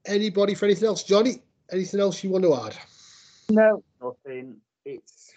anybody 0.06 0.54
for 0.54 0.66
anything 0.66 0.86
else? 0.86 1.02
Johnny, 1.02 1.42
anything 1.72 1.98
else 2.00 2.22
you 2.22 2.30
want 2.30 2.44
to 2.44 2.54
add? 2.54 2.76
No, 3.50 3.82
nothing. 4.00 4.58
It's 4.84 5.32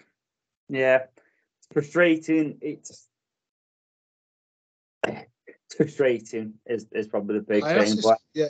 Yeah, 0.70 1.06
it's 1.58 1.68
frustrating. 1.74 2.58
It's 2.62 3.08
it's 5.08 5.76
frustrating. 5.76 6.54
Is 6.66 6.86
is 6.92 7.08
probably 7.08 7.40
the 7.40 7.46
big 7.46 7.64
I 7.64 7.80
thing. 7.80 7.96
this, 7.96 8.06
But 8.06 8.20
yeah, 8.34 8.48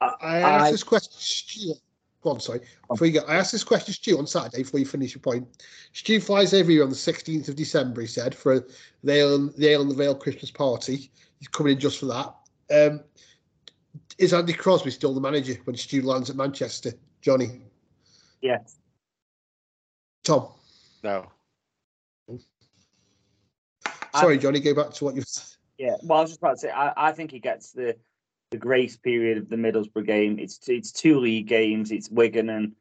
I, 0.00 0.14
I 0.20 0.38
asked 0.40 0.66
I- 0.66 0.70
this 0.72 0.82
question. 0.84 1.74
Stu, 2.18 2.22
go 2.22 2.30
on, 2.30 2.40
sorry. 2.40 2.60
Before 2.88 3.06
you 3.06 3.20
go, 3.20 3.26
I 3.26 3.36
asked 3.36 3.52
this 3.52 3.64
question, 3.64 3.94
Stu, 3.94 4.18
on 4.18 4.26
Saturday. 4.26 4.62
Before 4.62 4.80
you 4.80 4.86
finish 4.86 5.14
your 5.14 5.20
point, 5.20 5.46
Stu 5.92 6.20
flies 6.20 6.54
over 6.54 6.70
here 6.70 6.82
on 6.82 6.90
the 6.90 6.96
sixteenth 6.96 7.48
of 7.48 7.56
December. 7.56 8.00
He 8.00 8.06
said 8.06 8.34
for 8.34 8.66
the 9.04 9.12
Ale 9.12 9.48
the 9.56 9.68
Ale 9.68 9.82
and 9.82 9.90
the 9.90 9.94
Vale 9.94 10.14
Christmas 10.14 10.50
party. 10.50 11.10
He's 11.38 11.48
coming 11.48 11.74
in 11.74 11.80
just 11.80 12.00
for 12.00 12.06
that. 12.06 12.34
Um, 12.70 13.00
is 14.18 14.34
Andy 14.34 14.52
Crosby 14.52 14.90
still 14.90 15.14
the 15.14 15.20
manager 15.20 15.54
when 15.64 15.76
Stu 15.76 16.02
lands 16.02 16.30
at 16.30 16.36
Manchester? 16.36 16.92
Johnny, 17.20 17.62
Yes. 18.40 18.76
Tom. 20.24 20.48
No. 21.02 21.26
Sorry, 24.14 24.38
Johnny. 24.38 24.60
Go 24.60 24.74
back 24.74 24.92
to 24.94 25.04
what 25.04 25.14
you. 25.16 25.22
Said. 25.22 25.56
Yeah. 25.78 25.96
Well, 26.02 26.18
I 26.18 26.22
was 26.22 26.30
just 26.30 26.40
about 26.40 26.52
to 26.54 26.58
say. 26.58 26.70
I, 26.70 27.08
I 27.08 27.12
think 27.12 27.30
he 27.30 27.38
gets 27.38 27.72
the 27.72 27.96
the 28.50 28.56
grace 28.56 28.96
period 28.96 29.38
of 29.38 29.48
the 29.48 29.56
Middlesbrough 29.56 30.06
game. 30.06 30.38
It's 30.38 30.68
it's 30.68 30.92
two 30.92 31.18
league 31.18 31.48
games. 31.48 31.90
It's 31.90 32.10
Wigan 32.10 32.48
and 32.48 32.74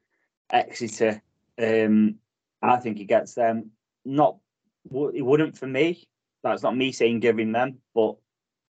Exeter. 0.52 1.22
Um, 1.62 2.16
I 2.62 2.78
think 2.78 2.98
he 2.98 3.06
gets 3.06 3.34
them. 3.34 3.72
Not 4.06 4.38
it 4.86 5.26
wouldn't 5.26 5.58
for 5.58 5.68
me. 5.68 6.08
That's 6.44 6.64
not 6.64 6.78
me 6.78 6.92
saying 6.92 7.20
giving 7.20 7.52
them, 7.52 7.80
but 7.94 8.16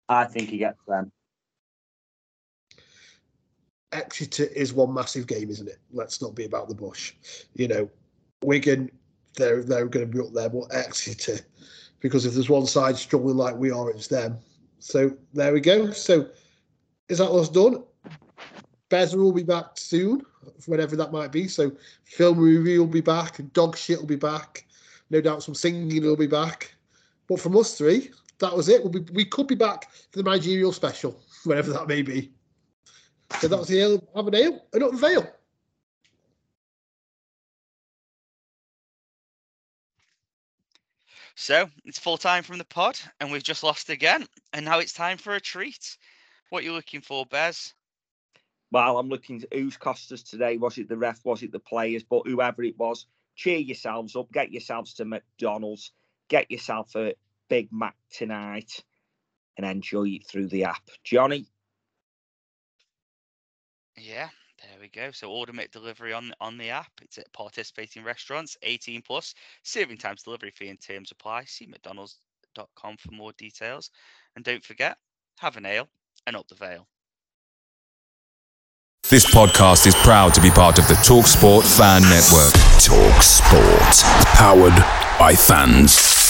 I 0.09 0.25
think 0.25 0.49
he 0.49 0.57
gets 0.57 0.83
them. 0.87 1.11
Exeter 3.93 4.45
is 4.45 4.73
one 4.73 4.93
massive 4.93 5.27
game, 5.27 5.49
isn't 5.49 5.67
it? 5.67 5.79
Let's 5.91 6.21
not 6.21 6.35
be 6.35 6.45
about 6.45 6.69
the 6.69 6.75
bush. 6.75 7.13
You 7.53 7.67
know, 7.67 7.89
Wigan, 8.43 8.89
they're 9.35 9.63
they're 9.63 9.87
going 9.87 10.09
to 10.09 10.17
be 10.17 10.25
up 10.25 10.33
there, 10.33 10.49
but 10.49 10.73
Exeter, 10.73 11.39
because 12.01 12.25
if 12.25 12.33
there's 12.33 12.49
one 12.49 12.65
side 12.65 12.97
struggling 12.97 13.37
like 13.37 13.55
we 13.55 13.71
are, 13.71 13.89
it's 13.89 14.07
them. 14.07 14.37
So 14.79 15.15
there 15.33 15.53
we 15.53 15.61
go. 15.61 15.91
So 15.91 16.27
is 17.09 17.17
that 17.17 17.29
us 17.29 17.49
done? 17.49 17.83
Bezza 18.89 19.15
will 19.15 19.31
be 19.31 19.43
back 19.43 19.77
soon, 19.77 20.21
whenever 20.65 20.95
that 20.95 21.11
might 21.11 21.31
be. 21.31 21.47
So 21.47 21.71
film 22.03 22.39
review 22.39 22.79
will 22.81 22.87
be 22.87 23.01
back, 23.01 23.39
dog 23.53 23.77
shit 23.77 23.99
will 23.99 24.07
be 24.07 24.15
back. 24.15 24.65
No 25.09 25.21
doubt 25.21 25.43
some 25.43 25.55
singing 25.55 26.01
will 26.01 26.15
be 26.15 26.27
back. 26.27 26.73
But 27.27 27.39
from 27.39 27.57
us 27.57 27.77
three, 27.77 28.11
that 28.39 28.55
was 28.55 28.69
it. 28.69 28.81
We'll 28.81 28.91
be, 28.91 29.11
we 29.13 29.25
could 29.25 29.47
be 29.47 29.55
back 29.55 29.91
for 29.91 30.17
the 30.17 30.23
managerial 30.23 30.73
special, 30.73 31.21
whenever 31.43 31.71
that 31.71 31.87
may 31.87 32.01
be. 32.01 32.31
So 33.39 33.47
that 33.47 33.57
was 33.57 33.67
the 33.67 33.79
ale, 33.79 34.07
have 34.15 34.27
an 34.27 34.35
ale, 34.35 34.65
and 34.73 34.83
up 34.83 34.93
Vale. 34.95 35.27
So 41.35 41.69
it's 41.85 41.97
full 41.97 42.17
time 42.17 42.43
from 42.43 42.57
the 42.57 42.65
pod, 42.65 42.99
and 43.19 43.31
we've 43.31 43.41
just 43.41 43.63
lost 43.63 43.89
again. 43.89 44.27
And 44.53 44.65
now 44.65 44.79
it's 44.79 44.93
time 44.93 45.17
for 45.17 45.35
a 45.35 45.41
treat. 45.41 45.97
What 46.51 46.63
are 46.63 46.65
you 46.65 46.73
looking 46.73 46.99
for, 47.01 47.25
Bez? 47.25 47.73
Well, 48.71 48.97
I'm 48.97 49.07
looking 49.07 49.41
at 49.41 49.57
who's 49.57 49.77
cost 49.77 50.11
us 50.11 50.21
today. 50.21 50.57
Was 50.57 50.77
it 50.77 50.89
the 50.89 50.97
ref? 50.97 51.23
Was 51.23 51.43
it 51.43 51.53
the 51.53 51.59
players? 51.59 52.03
But 52.03 52.27
whoever 52.27 52.61
it 52.63 52.77
was, 52.77 53.05
cheer 53.35 53.57
yourselves 53.57 54.17
up. 54.17 54.31
Get 54.33 54.51
yourselves 54.51 54.95
to 54.95 55.05
McDonald's. 55.05 55.93
Get 56.27 56.51
yourself 56.51 56.93
a 56.97 57.15
Big 57.49 57.69
Mac 57.71 57.95
tonight 58.11 58.83
and 59.55 59.65
enjoy 59.65 60.09
it 60.09 60.27
through 60.27 60.47
the 60.47 60.65
app. 60.65 60.89
Johnny, 61.05 61.47
Yeah, 63.95 64.29
there 64.61 64.79
we 64.81 64.89
go. 64.89 65.11
So 65.11 65.31
order 65.31 65.53
make 65.53 65.71
delivery 65.71 66.11
on 66.11 66.33
on 66.41 66.57
the 66.57 66.71
app. 66.71 66.91
It's 67.01 67.17
at 67.17 67.31
participating 67.31 68.03
restaurants, 68.03 68.57
18 68.61 69.03
plus. 69.03 69.35
Serving 69.63 69.99
times, 69.99 70.23
delivery 70.23 70.51
fee, 70.51 70.67
and 70.67 70.81
terms 70.81 71.11
apply. 71.11 71.45
See 71.45 71.65
McDonald's.com 71.65 72.97
for 72.97 73.11
more 73.11 73.31
details. 73.37 73.89
And 74.35 74.43
don't 74.43 74.65
forget, 74.65 74.97
have 75.39 75.55
an 75.55 75.65
ale 75.65 75.89
and 76.27 76.35
up 76.35 76.47
the 76.47 76.55
veil. 76.55 76.87
This 79.09 79.25
podcast 79.25 79.87
is 79.87 79.95
proud 79.95 80.33
to 80.35 80.41
be 80.41 80.49
part 80.49 80.79
of 80.79 80.87
the 80.87 80.93
TalkSport 80.93 81.63
Fan 81.77 82.01
Network. 82.03 82.53
Talk 82.79 83.21
Sport. 83.21 84.25
Powered 84.35 84.77
by 85.19 85.35
fans. 85.35 86.20